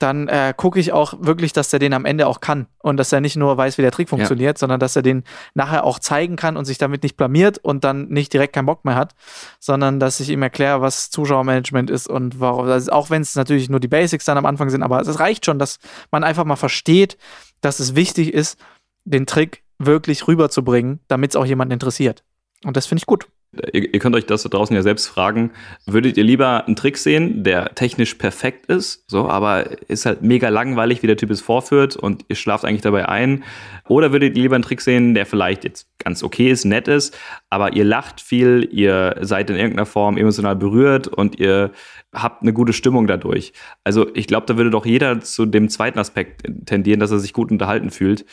dann 0.00 0.28
äh, 0.28 0.54
gucke 0.56 0.80
ich 0.80 0.92
auch 0.92 1.14
wirklich, 1.20 1.52
dass 1.52 1.68
der 1.68 1.78
den 1.78 1.92
am 1.92 2.06
Ende 2.06 2.26
auch 2.26 2.40
kann. 2.40 2.66
Und 2.78 2.96
dass 2.96 3.12
er 3.12 3.20
nicht 3.20 3.36
nur 3.36 3.56
weiß, 3.56 3.76
wie 3.76 3.82
der 3.82 3.90
Trick 3.90 4.08
funktioniert, 4.08 4.56
sondern 4.56 4.80
dass 4.80 4.96
er 4.96 5.02
den 5.02 5.24
nachher 5.54 5.84
auch 5.84 5.98
zeigen 5.98 6.36
kann 6.36 6.56
und 6.56 6.64
sich 6.64 6.78
damit 6.78 7.02
nicht 7.02 7.18
blamiert 7.18 7.58
und 7.58 7.84
dann 7.84 8.08
nicht 8.08 8.32
direkt 8.32 8.54
keinen 8.54 8.66
Bock 8.66 8.84
mehr 8.86 8.94
hat, 8.94 9.14
sondern 9.58 10.00
dass 10.00 10.18
ich 10.20 10.30
ihm 10.30 10.42
erkläre, 10.42 10.80
was 10.80 11.10
Zuschauermanagement 11.10 11.90
ist 11.90 12.08
und 12.08 12.40
warum. 12.40 12.66
Also 12.66 12.90
auch 12.92 13.10
wenn 13.10 13.20
es 13.20 13.34
natürlich 13.34 13.68
nur 13.68 13.78
die 13.78 13.88
Basics 13.88 14.24
dann 14.24 14.38
am 14.38 14.46
Anfang 14.46 14.70
sind, 14.70 14.82
aber 14.82 15.00
es 15.00 15.20
reicht 15.20 15.44
schon, 15.44 15.58
dass 15.58 15.78
man 16.10 16.24
einfach 16.24 16.46
mal 16.46 16.56
versteht, 16.56 17.18
dass 17.60 17.78
es 17.78 17.94
wichtig 17.94 18.32
ist, 18.32 18.58
den 19.04 19.26
Trick 19.26 19.62
wirklich 19.80 20.28
rüberzubringen, 20.28 21.00
damit 21.08 21.30
es 21.30 21.36
auch 21.36 21.46
jemanden 21.46 21.72
interessiert. 21.72 22.22
Und 22.64 22.76
das 22.76 22.86
finde 22.86 23.00
ich 23.00 23.06
gut. 23.06 23.26
Ihr, 23.72 23.94
ihr, 23.94 23.98
könnt 23.98 24.14
euch 24.14 24.26
das 24.26 24.44
da 24.44 24.48
draußen 24.48 24.76
ja 24.76 24.82
selbst 24.82 25.08
fragen. 25.08 25.50
Würdet 25.84 26.16
ihr 26.16 26.22
lieber 26.22 26.66
einen 26.66 26.76
Trick 26.76 26.96
sehen, 26.96 27.42
der 27.42 27.74
technisch 27.74 28.14
perfekt 28.14 28.66
ist, 28.66 29.10
so, 29.10 29.28
aber 29.28 29.80
ist 29.88 30.06
halt 30.06 30.22
mega 30.22 30.50
langweilig, 30.50 31.02
wie 31.02 31.08
der 31.08 31.16
Typ 31.16 31.30
es 31.30 31.40
vorführt 31.40 31.96
und 31.96 32.24
ihr 32.28 32.36
schlaft 32.36 32.64
eigentlich 32.64 32.82
dabei 32.82 33.08
ein? 33.08 33.42
Oder 33.88 34.12
würdet 34.12 34.36
ihr 34.36 34.42
lieber 34.42 34.54
einen 34.54 34.62
Trick 34.62 34.80
sehen, 34.80 35.14
der 35.14 35.26
vielleicht 35.26 35.64
jetzt 35.64 35.88
ganz 35.98 36.22
okay 36.22 36.48
ist, 36.48 36.64
nett 36.64 36.86
ist, 36.86 37.18
aber 37.48 37.72
ihr 37.72 37.84
lacht 37.84 38.20
viel, 38.20 38.68
ihr 38.70 39.16
seid 39.20 39.50
in 39.50 39.56
irgendeiner 39.56 39.86
Form 39.86 40.16
emotional 40.16 40.54
berührt 40.54 41.08
und 41.08 41.40
ihr 41.40 41.72
habt 42.12 42.42
eine 42.42 42.52
gute 42.52 42.72
Stimmung 42.72 43.08
dadurch? 43.08 43.52
Also 43.82 44.14
ich 44.14 44.28
glaube, 44.28 44.46
da 44.46 44.56
würde 44.56 44.70
doch 44.70 44.86
jeder 44.86 45.20
zu 45.22 45.44
dem 45.44 45.68
zweiten 45.68 45.98
Aspekt 45.98 46.44
tendieren, 46.66 47.00
dass 47.00 47.10
er 47.10 47.18
sich 47.18 47.32
gut 47.32 47.50
unterhalten 47.50 47.90
fühlt, 47.90 48.24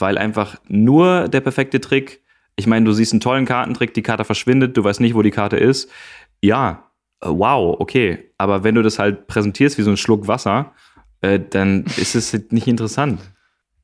weil 0.00 0.18
einfach 0.18 0.56
nur 0.68 1.28
der 1.28 1.40
perfekte 1.40 1.80
Trick 1.80 2.22
ich 2.58 2.66
meine, 2.66 2.84
du 2.84 2.92
siehst 2.92 3.12
einen 3.12 3.20
tollen 3.20 3.46
Kartentrick, 3.46 3.94
die 3.94 4.02
Karte 4.02 4.24
verschwindet, 4.24 4.76
du 4.76 4.82
weißt 4.82 4.98
nicht, 5.00 5.14
wo 5.14 5.22
die 5.22 5.30
Karte 5.30 5.56
ist. 5.56 5.88
Ja, 6.42 6.90
äh, 7.20 7.28
wow, 7.28 7.76
okay. 7.78 8.32
Aber 8.36 8.64
wenn 8.64 8.74
du 8.74 8.82
das 8.82 8.98
halt 8.98 9.28
präsentierst 9.28 9.78
wie 9.78 9.82
so 9.82 9.90
ein 9.90 9.96
Schluck 9.96 10.26
Wasser, 10.26 10.72
äh, 11.20 11.38
dann 11.38 11.84
ist 11.96 12.16
es 12.16 12.32
halt 12.32 12.52
nicht 12.52 12.66
interessant. 12.66 13.20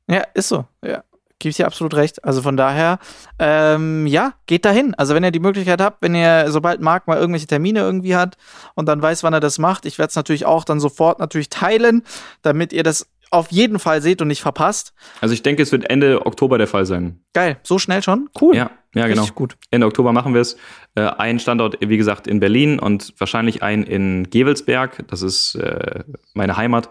Ja, 0.09 0.23
ist 0.33 0.49
so. 0.49 0.65
Ja, 0.83 1.03
ich 1.43 1.57
dir 1.57 1.67
absolut 1.67 1.93
recht. 1.93 2.23
Also 2.23 2.41
von 2.41 2.57
daher, 2.57 2.99
ähm, 3.39 4.07
ja, 4.07 4.33
geht 4.47 4.65
dahin. 4.65 4.93
Also 4.95 5.15
wenn 5.15 5.23
ihr 5.23 5.31
die 5.31 5.39
Möglichkeit 5.39 5.81
habt, 5.81 6.01
wenn 6.01 6.15
ihr, 6.15 6.45
sobald 6.49 6.81
Marc 6.81 7.07
mal 7.07 7.17
irgendwelche 7.17 7.47
Termine 7.47 7.81
irgendwie 7.81 8.15
hat 8.15 8.37
und 8.73 8.87
dann 8.87 9.01
weiß, 9.01 9.23
wann 9.23 9.33
er 9.33 9.39
das 9.39 9.57
macht, 9.59 9.85
ich 9.85 9.97
werde 9.97 10.09
es 10.09 10.15
natürlich 10.15 10.45
auch 10.45 10.63
dann 10.63 10.79
sofort 10.79 11.19
natürlich 11.19 11.49
teilen, 11.49 12.03
damit 12.41 12.73
ihr 12.73 12.83
das 12.83 13.07
auf 13.35 13.51
jeden 13.51 13.79
Fall 13.79 14.01
seht 14.01 14.21
und 14.21 14.27
nicht 14.27 14.41
verpasst. 14.41 14.93
Also 15.21 15.33
ich 15.33 15.43
denke, 15.43 15.61
es 15.61 15.71
wird 15.71 15.89
Ende 15.89 16.25
Oktober 16.25 16.57
der 16.57 16.67
Fall 16.67 16.85
sein. 16.85 17.19
Geil, 17.33 17.57
so 17.63 17.77
schnell 17.77 18.01
schon? 18.01 18.29
Cool. 18.39 18.55
Ja, 18.55 18.71
ja 18.93 19.07
genau. 19.07 19.25
Gut. 19.35 19.57
Ende 19.71 19.87
Oktober 19.87 20.13
machen 20.13 20.33
wir 20.33 20.41
es. 20.41 20.57
Äh, 20.95 21.01
ein 21.01 21.39
Standort, 21.39 21.77
wie 21.81 21.97
gesagt, 21.97 22.27
in 22.27 22.39
Berlin 22.39 22.79
und 22.79 23.13
wahrscheinlich 23.17 23.61
ein 23.61 23.83
in 23.83 24.29
Gewelsberg. 24.29 25.05
Das 25.07 25.21
ist 25.21 25.55
äh, 25.55 26.03
meine 26.33 26.57
Heimat. 26.57 26.89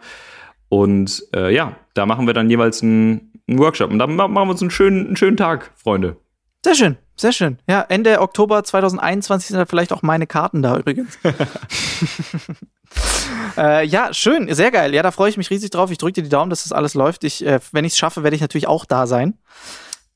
Und 0.69 1.25
äh, 1.35 1.55
ja, 1.55 1.77
da 1.95 2.07
machen 2.07 2.27
wir 2.27 2.35
dann 2.35 2.51
jeweils 2.51 2.83
einen, 2.83 3.33
einen 3.49 3.59
Workshop. 3.59 3.91
Und 3.91 3.99
dann 3.99 4.17
machen 4.17 4.35
wir 4.35 4.51
uns 4.51 4.61
einen 4.61 4.71
schönen, 4.71 5.07
einen 5.07 5.17
schönen 5.17 5.37
Tag, 5.37 5.73
Freunde. 5.77 6.17
Sehr 6.65 6.75
schön, 6.75 6.97
sehr 7.15 7.33
schön. 7.33 7.59
Ja, 7.69 7.83
Ende 7.83 8.21
Oktober 8.21 8.65
2021 8.65 9.49
sind 9.49 9.59
da 9.59 9.67
vielleicht 9.67 9.93
auch 9.93 10.03
meine 10.03 10.27
Karten 10.27 10.63
da 10.63 10.79
übrigens. 10.79 11.19
äh, 13.57 13.85
ja, 13.87 14.13
schön, 14.13 14.53
sehr 14.55 14.71
geil. 14.71 14.95
Ja, 14.95 15.03
da 15.03 15.11
freue 15.11 15.31
ich 15.31 15.37
mich 15.37 15.51
riesig 15.51 15.71
drauf. 15.71 15.91
Ich 15.91 15.99
drücke 15.99 16.15
dir 16.15 16.23
die 16.23 16.29
Daumen, 16.29 16.51
dass 16.51 16.63
das 16.65 16.73
alles 16.73 16.95
läuft. 16.95 17.25
Ich, 17.25 17.45
äh, 17.45 17.61
wenn 17.73 17.85
ich 17.85 17.93
es 17.93 17.99
schaffe, 17.99 18.23
werde 18.23 18.37
ich 18.37 18.43
natürlich 18.43 18.69
auch 18.69 18.85
da 18.85 19.07
sein. 19.07 19.39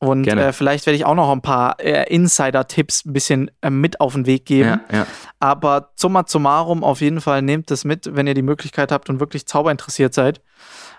Und 0.01 0.29
äh, 0.29 0.53
vielleicht 0.53 0.87
werde 0.87 0.97
ich 0.97 1.05
auch 1.05 1.16
noch 1.16 1.31
ein 1.31 1.43
paar 1.43 1.81
äh, 1.81 2.05
Insider-Tipps 2.14 3.05
ein 3.05 3.12
bisschen 3.12 3.51
äh, 3.62 3.70
mit 3.70 4.01
auf 4.01 4.12
den 4.12 4.26
Weg 4.26 4.47
geben. 4.47 4.81
Ja, 4.91 4.99
ja. 4.99 5.07
Aber 5.41 5.91
summa 5.97 6.24
summarum, 6.26 6.85
auf 6.85 7.01
jeden 7.01 7.20
Fall 7.20 7.43
nehmt 7.43 7.70
das 7.72 7.85
mit, 7.85 8.14
wenn 8.14 8.29
ihr 8.29 8.35
die 8.35 8.43
Möglichkeit 8.43 8.93
habt 8.93 9.11
und 9.11 9.18
wirklich 9.18 9.47
Zauber 9.47 9.72
interessiert 9.72 10.14
seid. 10.14 10.41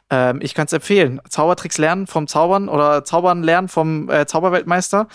Ähm, 0.09 0.39
ich 0.41 0.53
kann 0.53 0.65
es 0.65 0.73
empfehlen. 0.73 1.21
Zaubertricks 1.29 1.77
lernen 1.77 2.07
vom 2.07 2.27
Zaubern 2.27 2.67
oder 2.67 3.05
Zaubern 3.05 3.41
lernen 3.41 3.69
vom 3.69 4.09
äh, 4.09 4.25
Zauberweltmeister. 4.25 5.07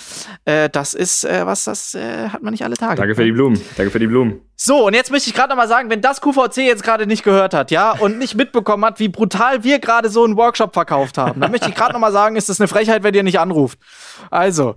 Das 0.44 0.94
ist 0.94 1.24
was, 1.24 1.64
das 1.64 1.94
hat 1.94 2.42
man 2.42 2.52
nicht 2.52 2.64
alle 2.64 2.76
Tage. 2.76 2.96
Danke 2.96 3.14
für 3.14 3.24
die 3.24 3.32
Blumen. 3.32 3.60
Danke 3.76 3.90
für 3.90 3.98
die 3.98 4.06
Blumen. 4.06 4.40
So, 4.56 4.86
und 4.86 4.94
jetzt 4.94 5.10
möchte 5.10 5.28
ich 5.28 5.34
gerade 5.34 5.48
noch 5.48 5.56
mal 5.56 5.66
sagen, 5.66 5.90
wenn 5.90 6.00
das 6.00 6.20
QVC 6.20 6.58
jetzt 6.58 6.84
gerade 6.84 7.06
nicht 7.06 7.24
gehört 7.24 7.54
hat, 7.54 7.72
ja, 7.72 7.90
und 7.92 8.18
nicht 8.24 8.36
mitbekommen 8.36 8.84
hat, 8.84 9.00
wie 9.00 9.08
brutal 9.08 9.64
wir 9.64 9.80
gerade 9.80 10.08
so 10.08 10.24
einen 10.24 10.36
Workshop 10.36 10.74
verkauft 10.74 11.18
haben, 11.18 11.40
dann 11.40 11.50
möchte 11.50 11.68
ich 11.68 11.74
gerade 11.74 11.92
noch 11.92 12.00
mal 12.00 12.12
sagen, 12.12 12.36
ist 12.36 12.48
das 12.48 12.60
eine 12.60 12.68
Frechheit, 12.68 13.02
wenn 13.02 13.14
ihr 13.14 13.24
nicht 13.24 13.40
anruft. 13.40 13.78
Also, 14.30 14.76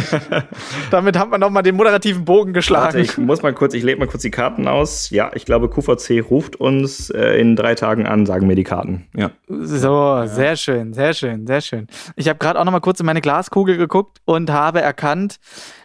damit 0.90 1.18
haben 1.18 1.30
wir 1.30 1.38
noch 1.38 1.48
mal 1.48 1.62
den 1.62 1.76
moderativen 1.76 2.26
Bogen 2.26 2.52
geschlagen. 2.52 2.84
Warte, 2.84 3.00
ich 3.00 3.16
muss 3.16 3.42
mal 3.42 3.54
kurz, 3.54 3.72
ich 3.72 3.82
lege 3.82 3.98
mal 3.98 4.06
kurz 4.06 4.22
die 4.22 4.30
Karten 4.30 4.68
aus. 4.68 5.08
Ja, 5.10 5.30
ich 5.34 5.46
glaube, 5.46 5.70
QVC 5.70 6.22
ruft 6.30 6.56
uns 6.56 7.08
äh, 7.08 7.40
in 7.40 7.56
drei 7.56 7.74
Tagen 7.74 8.06
an, 8.06 8.26
sagen 8.26 8.46
mir 8.46 8.56
die 8.56 8.64
Karten. 8.64 9.06
Ja. 9.16 9.30
So, 9.48 9.88
ja. 9.88 10.26
sehr 10.26 10.56
schön, 10.56 10.92
sehr 10.92 11.14
schön, 11.14 11.46
sehr 11.46 11.62
schön. 11.62 11.86
Ich 12.16 12.28
habe 12.28 12.38
gerade 12.38 12.60
auch 12.60 12.64
noch 12.64 12.72
mal 12.72 12.80
kurz 12.80 13.00
in 13.00 13.06
meine 13.06 13.22
Glaskugel 13.22 13.78
geguckt 13.78 14.18
und 14.26 14.50
habe 14.50 14.82
erkannt, 14.82 15.38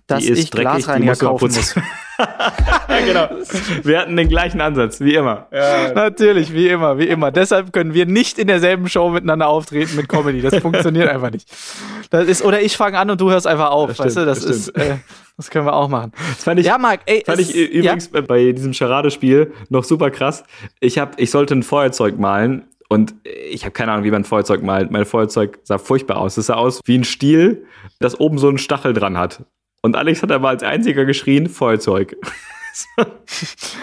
dass 0.07 0.25
ich 0.25 0.49
dreckig, 0.49 0.51
Glasreiniger 0.51 1.15
kaufen 1.15 1.45
muss. 1.45 1.75
genau. 3.05 3.29
Wir 3.83 3.99
hatten 3.99 4.15
den 4.15 4.27
gleichen 4.27 4.61
Ansatz, 4.61 4.99
wie 4.99 5.15
immer. 5.15 5.47
Ja. 5.51 5.93
Natürlich, 5.93 6.53
wie 6.53 6.67
immer, 6.67 6.97
wie 6.97 7.07
immer. 7.07 7.31
Deshalb 7.31 7.71
können 7.71 7.93
wir 7.93 8.05
nicht 8.05 8.39
in 8.39 8.47
derselben 8.47 8.89
Show 8.89 9.09
miteinander 9.09 9.47
auftreten 9.47 9.95
mit 9.95 10.09
Comedy. 10.09 10.41
Das 10.41 10.55
funktioniert 10.57 11.09
einfach 11.09 11.31
nicht. 11.31 11.49
Das 12.09 12.27
ist, 12.27 12.43
oder 12.43 12.61
ich 12.61 12.75
fange 12.77 12.97
an 12.97 13.09
und 13.09 13.21
du 13.21 13.29
hörst 13.29 13.47
einfach 13.47 13.71
auf. 13.71 13.89
Das 13.89 13.99
weißt 13.99 14.11
stimmt, 14.11 14.27
du, 14.27 14.29
das, 14.29 14.41
das 14.41 14.49
ist. 14.49 14.69
Äh, 14.69 14.97
das 15.37 15.49
können 15.49 15.65
wir 15.65 15.73
auch 15.73 15.87
machen. 15.87 16.11
Das 16.35 16.43
fand 16.43 16.59
ich, 16.59 16.65
ja, 16.65 16.77
Marc, 16.77 17.01
ey, 17.05 17.23
fand 17.25 17.39
ich 17.39 17.55
übrigens 17.55 18.09
ja? 18.13 18.19
bei 18.19 18.51
diesem 18.51 18.73
Charade-Spiel 18.73 19.53
noch 19.69 19.85
super 19.85 20.11
krass. 20.11 20.43
Ich, 20.81 20.99
hab, 20.99 21.17
ich 21.17 21.31
sollte 21.31 21.55
ein 21.55 21.63
Feuerzeug 21.63 22.19
malen 22.19 22.65
und 22.89 23.15
ich 23.23 23.63
habe 23.63 23.71
keine 23.71 23.93
Ahnung, 23.93 24.03
wie 24.03 24.11
man 24.11 24.23
ein 24.23 24.25
Feuerzeug 24.25 24.63
malt. 24.63 24.91
Mein 24.91 25.05
Feuerzeug 25.05 25.59
sah 25.63 25.77
furchtbar 25.77 26.17
aus. 26.17 26.35
Es 26.35 26.47
sah 26.47 26.55
aus 26.55 26.81
wie 26.83 26.97
ein 26.97 27.05
Stiel, 27.05 27.65
das 27.99 28.19
oben 28.19 28.37
so 28.37 28.49
einen 28.49 28.57
Stachel 28.57 28.93
dran 28.93 29.17
hat. 29.17 29.45
Und 29.81 29.95
Alex 29.95 30.21
hat 30.21 30.31
aber 30.31 30.49
als 30.49 30.63
einziger 30.63 31.05
geschrien, 31.05 31.47
Feuerzeug. 31.47 32.15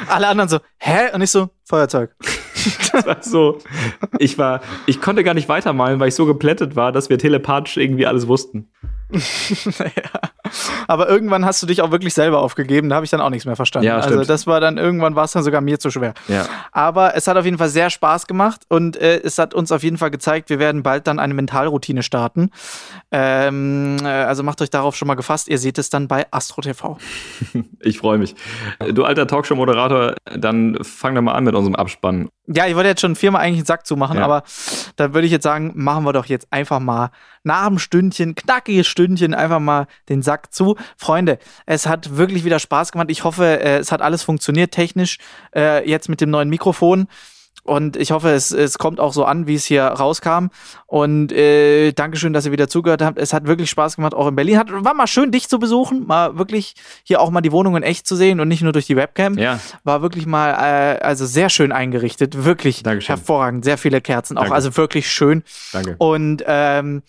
Alle 0.08 0.28
anderen 0.28 0.48
so, 0.48 0.58
hä? 0.78 1.12
Und 1.14 1.22
ich 1.22 1.30
so, 1.30 1.50
Feuerzeug. 1.64 2.14
das 2.92 3.06
war 3.06 3.22
so, 3.22 3.58
ich 4.18 4.38
war, 4.38 4.60
ich 4.86 5.00
konnte 5.00 5.24
gar 5.24 5.34
nicht 5.34 5.48
weitermalen, 5.48 5.98
weil 6.00 6.08
ich 6.08 6.14
so 6.14 6.26
geplättet 6.26 6.76
war, 6.76 6.92
dass 6.92 7.08
wir 7.08 7.18
telepathisch 7.18 7.76
irgendwie 7.76 8.06
alles 8.06 8.26
wussten. 8.28 8.70
naja. 9.78 10.20
Aber 10.88 11.08
irgendwann 11.08 11.44
hast 11.44 11.62
du 11.62 11.66
dich 11.66 11.82
auch 11.82 11.90
wirklich 11.90 12.14
selber 12.14 12.40
aufgegeben, 12.40 12.88
da 12.88 12.96
habe 12.96 13.04
ich 13.04 13.10
dann 13.10 13.20
auch 13.20 13.30
nichts 13.30 13.46
mehr 13.46 13.56
verstanden. 13.56 13.86
Ja, 13.86 13.98
also 13.98 14.24
das 14.24 14.46
war 14.46 14.60
dann, 14.60 14.78
irgendwann 14.78 15.14
war 15.14 15.24
es 15.24 15.32
dann 15.32 15.42
sogar 15.42 15.60
mir 15.60 15.78
zu 15.78 15.90
schwer. 15.90 16.14
Ja. 16.28 16.46
Aber 16.72 17.14
es 17.16 17.26
hat 17.26 17.36
auf 17.36 17.44
jeden 17.44 17.58
Fall 17.58 17.68
sehr 17.68 17.90
Spaß 17.90 18.26
gemacht 18.26 18.62
und 18.68 18.96
äh, 18.96 19.20
es 19.22 19.38
hat 19.38 19.54
uns 19.54 19.72
auf 19.72 19.82
jeden 19.82 19.98
Fall 19.98 20.10
gezeigt, 20.10 20.50
wir 20.50 20.58
werden 20.58 20.82
bald 20.82 21.06
dann 21.06 21.18
eine 21.18 21.34
Mentalroutine 21.34 22.02
starten. 22.02 22.50
Ähm, 23.10 23.98
äh, 24.02 24.08
also 24.08 24.42
macht 24.42 24.60
euch 24.62 24.70
darauf 24.70 24.96
schon 24.96 25.08
mal 25.08 25.14
gefasst, 25.14 25.48
ihr 25.48 25.58
seht 25.58 25.78
es 25.78 25.90
dann 25.90 26.08
bei 26.08 26.26
Astro 26.30 26.62
TV. 26.62 26.98
ich 27.80 27.98
freue 27.98 28.18
mich. 28.18 28.34
Du 28.92 29.04
alter 29.04 29.26
Talkshow-Moderator, 29.26 30.14
dann 30.36 30.78
fang 30.82 31.14
doch 31.14 31.22
mal 31.22 31.32
an 31.32 31.44
mit 31.44 31.54
unserem 31.54 31.76
Abspann. 31.76 32.28
Ja, 32.48 32.66
ich 32.66 32.76
wollte 32.76 32.88
jetzt 32.88 33.00
schon 33.00 33.16
viermal 33.16 33.42
eigentlich 33.42 33.58
einen 33.58 33.66
Sack 33.66 33.86
zumachen, 33.86 34.18
ja. 34.18 34.24
aber 34.24 34.44
da 34.94 35.12
würde 35.12 35.26
ich 35.26 35.32
jetzt 35.32 35.42
sagen, 35.42 35.72
machen 35.74 36.04
wir 36.04 36.12
doch 36.12 36.26
jetzt 36.26 36.46
einfach 36.52 36.78
mal 36.78 37.10
nach 37.42 37.66
einem 37.66 37.78
Stündchen, 37.78 38.34
knackiges 38.34 38.86
Stündchen, 38.96 39.34
einfach 39.34 39.60
mal 39.60 39.86
den 40.08 40.22
Sack 40.22 40.54
zu. 40.54 40.76
Freunde, 40.96 41.38
es 41.66 41.86
hat 41.86 42.16
wirklich 42.16 42.44
wieder 42.44 42.58
Spaß 42.58 42.92
gemacht. 42.92 43.10
Ich 43.10 43.24
hoffe, 43.24 43.44
äh, 43.44 43.76
es 43.76 43.92
hat 43.92 44.00
alles 44.00 44.22
funktioniert 44.22 44.72
technisch 44.72 45.18
äh, 45.54 45.86
jetzt 45.88 46.08
mit 46.08 46.22
dem 46.22 46.30
neuen 46.30 46.48
Mikrofon. 46.48 47.06
Und 47.66 47.96
ich 47.96 48.12
hoffe, 48.12 48.30
es, 48.30 48.52
es 48.52 48.78
kommt 48.78 49.00
auch 49.00 49.12
so 49.12 49.24
an, 49.24 49.46
wie 49.46 49.56
es 49.56 49.64
hier 49.64 49.84
rauskam. 49.84 50.48
Und 50.86 51.32
äh, 51.32 51.92
Dankeschön, 51.92 52.32
dass 52.32 52.46
ihr 52.46 52.52
wieder 52.52 52.68
zugehört 52.68 53.02
habt. 53.02 53.18
Es 53.18 53.32
hat 53.32 53.46
wirklich 53.46 53.70
Spaß 53.70 53.96
gemacht, 53.96 54.14
auch 54.14 54.28
in 54.28 54.36
Berlin. 54.36 54.58
Hat, 54.58 54.68
war 54.70 54.94
mal 54.94 55.08
schön, 55.08 55.32
dich 55.32 55.48
zu 55.48 55.58
besuchen, 55.58 56.06
mal 56.06 56.38
wirklich 56.38 56.74
hier 57.02 57.20
auch 57.20 57.30
mal 57.30 57.40
die 57.40 57.50
Wohnung 57.50 57.76
in 57.76 57.82
echt 57.82 58.06
zu 58.06 58.14
sehen 58.14 58.38
und 58.38 58.48
nicht 58.48 58.62
nur 58.62 58.72
durch 58.72 58.86
die 58.86 58.96
Webcam. 58.96 59.36
Ja. 59.36 59.58
War 59.82 60.00
wirklich 60.00 60.26
mal, 60.26 60.50
äh, 60.52 61.00
also 61.00 61.26
sehr 61.26 61.50
schön 61.50 61.72
eingerichtet. 61.72 62.44
Wirklich 62.44 62.84
Dankeschön. 62.84 63.16
hervorragend. 63.16 63.64
Sehr 63.64 63.78
viele 63.78 64.00
Kerzen 64.00 64.38
auch. 64.38 64.42
Danke. 64.42 64.54
Also 64.54 64.76
wirklich 64.76 65.10
schön. 65.10 65.42
Danke. 65.72 65.96
Und 65.98 66.44
ähm, 66.46 67.02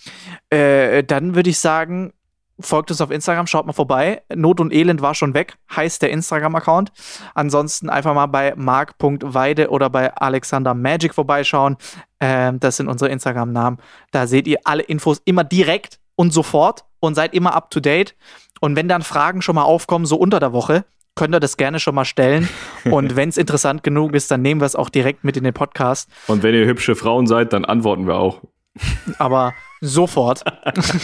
äh, 0.49 1.03
dann 1.03 1.36
würde 1.36 1.51
ich 1.51 1.60
sagen, 1.60 2.14
Folgt 2.60 2.89
uns 2.89 3.01
auf 3.01 3.12
Instagram, 3.12 3.45
schaut 3.45 3.68
mal 3.68 3.74
vorbei. 3.74 4.24
Not 4.34 4.60
und 4.60 4.74
Elend 4.74 5.01
war 5.01 5.14
schon 5.14 5.34
weg, 5.36 5.58
heißt 5.76 6.01
der 6.01 6.10
Instagram-Account. 6.10 6.91
Ansonsten 7.36 7.89
einfach 7.89 8.16
mal 8.16 8.26
bei 8.26 8.53
mark.weide 8.55 9.70
oder 9.70 9.89
bei 9.89 10.14
Alexander 10.16 10.74
Magic 10.74 11.14
vorbeischauen. 11.14 11.78
Ähm, 12.20 12.60
das 12.60 12.78
sind 12.78 12.88
unsere 12.88 13.12
Instagram-Namen. 13.12 13.78
Da 14.12 14.26
seht 14.26 14.47
ihr 14.47 14.58
alle 14.64 14.84
Infos 14.84 15.22
immer 15.26 15.43
direkt 15.43 15.99
und 16.16 16.34
sofort 16.34 16.86
und 16.99 17.14
seid 17.14 17.34
immer 17.36 17.53
up 17.53 17.70
to 17.70 17.80
date. 17.80 18.16
Und 18.60 18.76
wenn 18.76 18.88
dann 18.88 19.03
Fragen 19.03 19.43
schon 19.43 19.55
mal 19.55 19.64
aufkommen, 19.64 20.05
so 20.05 20.16
unter 20.18 20.39
der 20.39 20.51
Woche, 20.51 20.86
könnt 21.18 21.36
ihr 21.36 21.39
das 21.39 21.58
gerne 21.58 21.80
schon 21.80 21.95
mal 21.95 22.05
stellen. 22.05 22.47
Und 22.86 23.16
wenn 23.16 23.28
es 23.28 23.38
interessant 23.38 23.84
genug 23.84 24.14
ist, 24.14 24.32
dann 24.32 24.41
nehmen 24.41 24.62
wir 24.62 24.66
es 24.66 24.76
auch 24.76 24.89
direkt 24.89 25.24
mit 25.24 25.36
in 25.36 25.43
den 25.43 25.53
Podcast. 25.53 26.10
Und 26.28 26.43
wenn 26.43 26.55
ihr 26.55 26.66
hübsche 26.66 26.95
Frauen 26.95 27.28
seid, 27.28 27.51
dann 27.53 27.66
antworten 27.66 28.08
wir 28.08 28.16
auch. 28.16 28.41
Aber 29.17 29.53
sofort. 29.82 30.43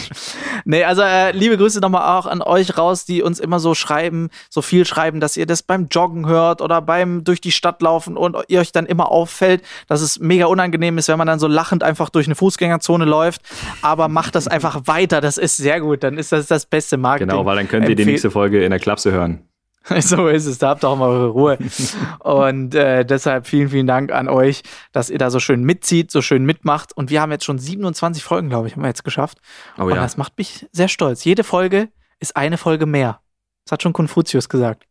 nee, 0.64 0.84
also 0.84 1.02
äh, 1.02 1.32
liebe 1.32 1.56
Grüße 1.56 1.80
nochmal 1.80 2.18
auch 2.18 2.26
an 2.26 2.42
euch 2.42 2.76
raus, 2.76 3.04
die 3.04 3.22
uns 3.22 3.40
immer 3.40 3.60
so 3.60 3.74
schreiben, 3.74 4.30
so 4.50 4.62
viel 4.62 4.84
schreiben, 4.84 5.20
dass 5.20 5.36
ihr 5.36 5.46
das 5.46 5.62
beim 5.62 5.86
Joggen 5.90 6.26
hört 6.26 6.60
oder 6.60 6.82
beim 6.82 7.24
durch 7.24 7.40
die 7.40 7.52
Stadt 7.52 7.80
laufen 7.82 8.16
und 8.16 8.36
ihr 8.48 8.60
euch 8.60 8.72
dann 8.72 8.86
immer 8.86 9.10
auffällt, 9.10 9.62
dass 9.86 10.00
es 10.00 10.18
mega 10.18 10.46
unangenehm 10.46 10.98
ist, 10.98 11.08
wenn 11.08 11.18
man 11.18 11.26
dann 11.26 11.38
so 11.38 11.46
lachend 11.46 11.82
einfach 11.82 12.10
durch 12.10 12.26
eine 12.26 12.34
Fußgängerzone 12.34 13.04
läuft. 13.04 13.42
Aber 13.82 14.08
macht 14.08 14.34
das 14.34 14.48
einfach 14.48 14.82
weiter, 14.86 15.20
das 15.20 15.38
ist 15.38 15.56
sehr 15.56 15.80
gut, 15.80 16.02
dann 16.02 16.18
ist 16.18 16.32
das 16.32 16.46
das 16.46 16.66
beste 16.66 16.96
Marketing. 16.96 17.28
Genau, 17.28 17.44
weil 17.44 17.56
dann 17.56 17.68
könnt 17.68 17.88
ihr 17.88 17.96
die 17.96 18.04
nächste 18.04 18.30
Folge 18.30 18.64
in 18.64 18.70
der 18.70 18.80
Klapse 18.80 19.12
hören. 19.12 19.42
So 20.00 20.28
ist 20.28 20.46
es, 20.46 20.58
da 20.58 20.70
habt 20.70 20.84
ihr 20.84 20.88
auch 20.88 20.96
mal 20.96 21.08
eure 21.08 21.28
Ruhe. 21.28 21.58
und 22.20 22.74
äh, 22.74 23.04
deshalb 23.04 23.46
vielen, 23.46 23.68
vielen 23.68 23.86
Dank 23.86 24.12
an 24.12 24.28
euch, 24.28 24.62
dass 24.92 25.10
ihr 25.10 25.18
da 25.18 25.30
so 25.30 25.40
schön 25.40 25.62
mitzieht, 25.62 26.10
so 26.10 26.22
schön 26.22 26.44
mitmacht. 26.44 26.96
Und 26.96 27.10
wir 27.10 27.20
haben 27.20 27.32
jetzt 27.32 27.44
schon 27.44 27.58
27 27.58 28.24
Folgen, 28.24 28.48
glaube 28.48 28.66
ich, 28.66 28.74
haben 28.74 28.82
wir 28.82 28.88
jetzt 28.88 29.04
geschafft. 29.04 29.38
Oh, 29.76 29.82
ja. 29.82 29.86
Und 29.86 29.96
das 29.96 30.16
macht 30.16 30.38
mich 30.38 30.66
sehr 30.72 30.88
stolz. 30.88 31.24
Jede 31.24 31.44
Folge 31.44 31.88
ist 32.18 32.36
eine 32.36 32.56
Folge 32.56 32.86
mehr. 32.86 33.20
Das 33.64 33.72
hat 33.72 33.82
schon 33.82 33.92
Konfuzius 33.92 34.48
gesagt. 34.48 34.84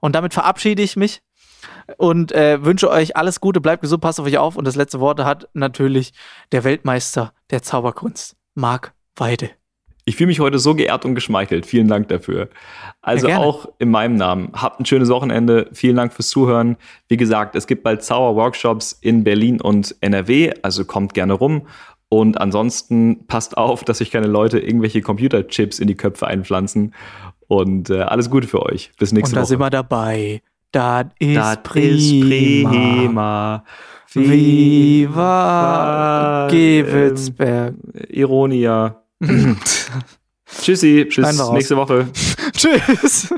Und 0.00 0.14
damit 0.14 0.34
verabschiede 0.34 0.82
ich 0.82 0.96
mich 0.96 1.22
und 1.96 2.32
äh, 2.32 2.64
wünsche 2.64 2.90
euch 2.90 3.16
alles 3.16 3.40
Gute, 3.40 3.60
bleibt 3.60 3.82
gesund, 3.82 4.02
passt 4.02 4.20
auf 4.20 4.26
euch 4.26 4.38
auf. 4.38 4.56
Und 4.56 4.66
das 4.66 4.76
letzte 4.76 5.00
Wort 5.00 5.20
hat 5.20 5.48
natürlich 5.54 6.12
der 6.52 6.64
Weltmeister 6.64 7.32
der 7.50 7.62
Zauberkunst, 7.62 8.36
Marc 8.54 8.94
Weide. 9.16 9.50
Ich 10.08 10.16
fühle 10.16 10.28
mich 10.28 10.40
heute 10.40 10.58
so 10.58 10.74
geehrt 10.74 11.04
und 11.04 11.14
geschmeichelt. 11.14 11.66
Vielen 11.66 11.86
Dank 11.86 12.08
dafür. 12.08 12.48
Also 13.02 13.28
Ja, 13.28 13.38
auch 13.38 13.68
in 13.78 13.90
meinem 13.90 14.16
Namen. 14.16 14.50
Habt 14.54 14.80
ein 14.80 14.86
schönes 14.86 15.10
Wochenende. 15.10 15.68
Vielen 15.72 15.96
Dank 15.96 16.12
fürs 16.14 16.28
Zuhören. 16.28 16.76
Wie 17.08 17.16
gesagt, 17.18 17.54
es 17.54 17.66
gibt 17.66 17.82
bald 17.82 18.02
Zauber-Workshops 18.02 18.92
in 19.00 19.22
Berlin 19.22 19.60
und 19.60 19.94
NRW, 20.00 20.52
also 20.62 20.84
kommt 20.86 21.12
gerne 21.14 21.34
rum. 21.34 21.66
Und 22.08 22.40
ansonsten 22.40 23.26
passt 23.26 23.58
auf, 23.58 23.84
dass 23.84 23.98
sich 23.98 24.10
keine 24.10 24.28
Leute 24.28 24.58
irgendwelche 24.58 25.02
Computerchips 25.02 25.78
in 25.78 25.88
die 25.88 25.94
Köpfe 25.94 26.26
einpflanzen. 26.26 26.94
Und 27.46 27.90
äh, 27.90 28.00
alles 28.00 28.30
Gute 28.30 28.46
für 28.48 28.62
euch. 28.62 28.90
Bis 28.98 29.10
Und 29.12 29.16
nächste 29.18 29.34
da 29.34 29.42
Woche. 29.42 29.48
sind 29.48 29.58
wir 29.60 29.68
dabei. 29.70 30.40
Das 30.72 31.06
ist 31.18 31.36
Das 31.36 31.62
prima. 31.62 32.70
prima. 32.70 33.64
Viva 35.08 36.48
Ähm, 36.50 36.56
Gewelsberg. 36.56 37.74
Ironia. 38.08 39.02
Tschüssi, 40.62 41.04
bis 41.04 41.48
nächste 41.50 41.76
Woche. 41.76 42.08
Tschüss. 42.52 43.28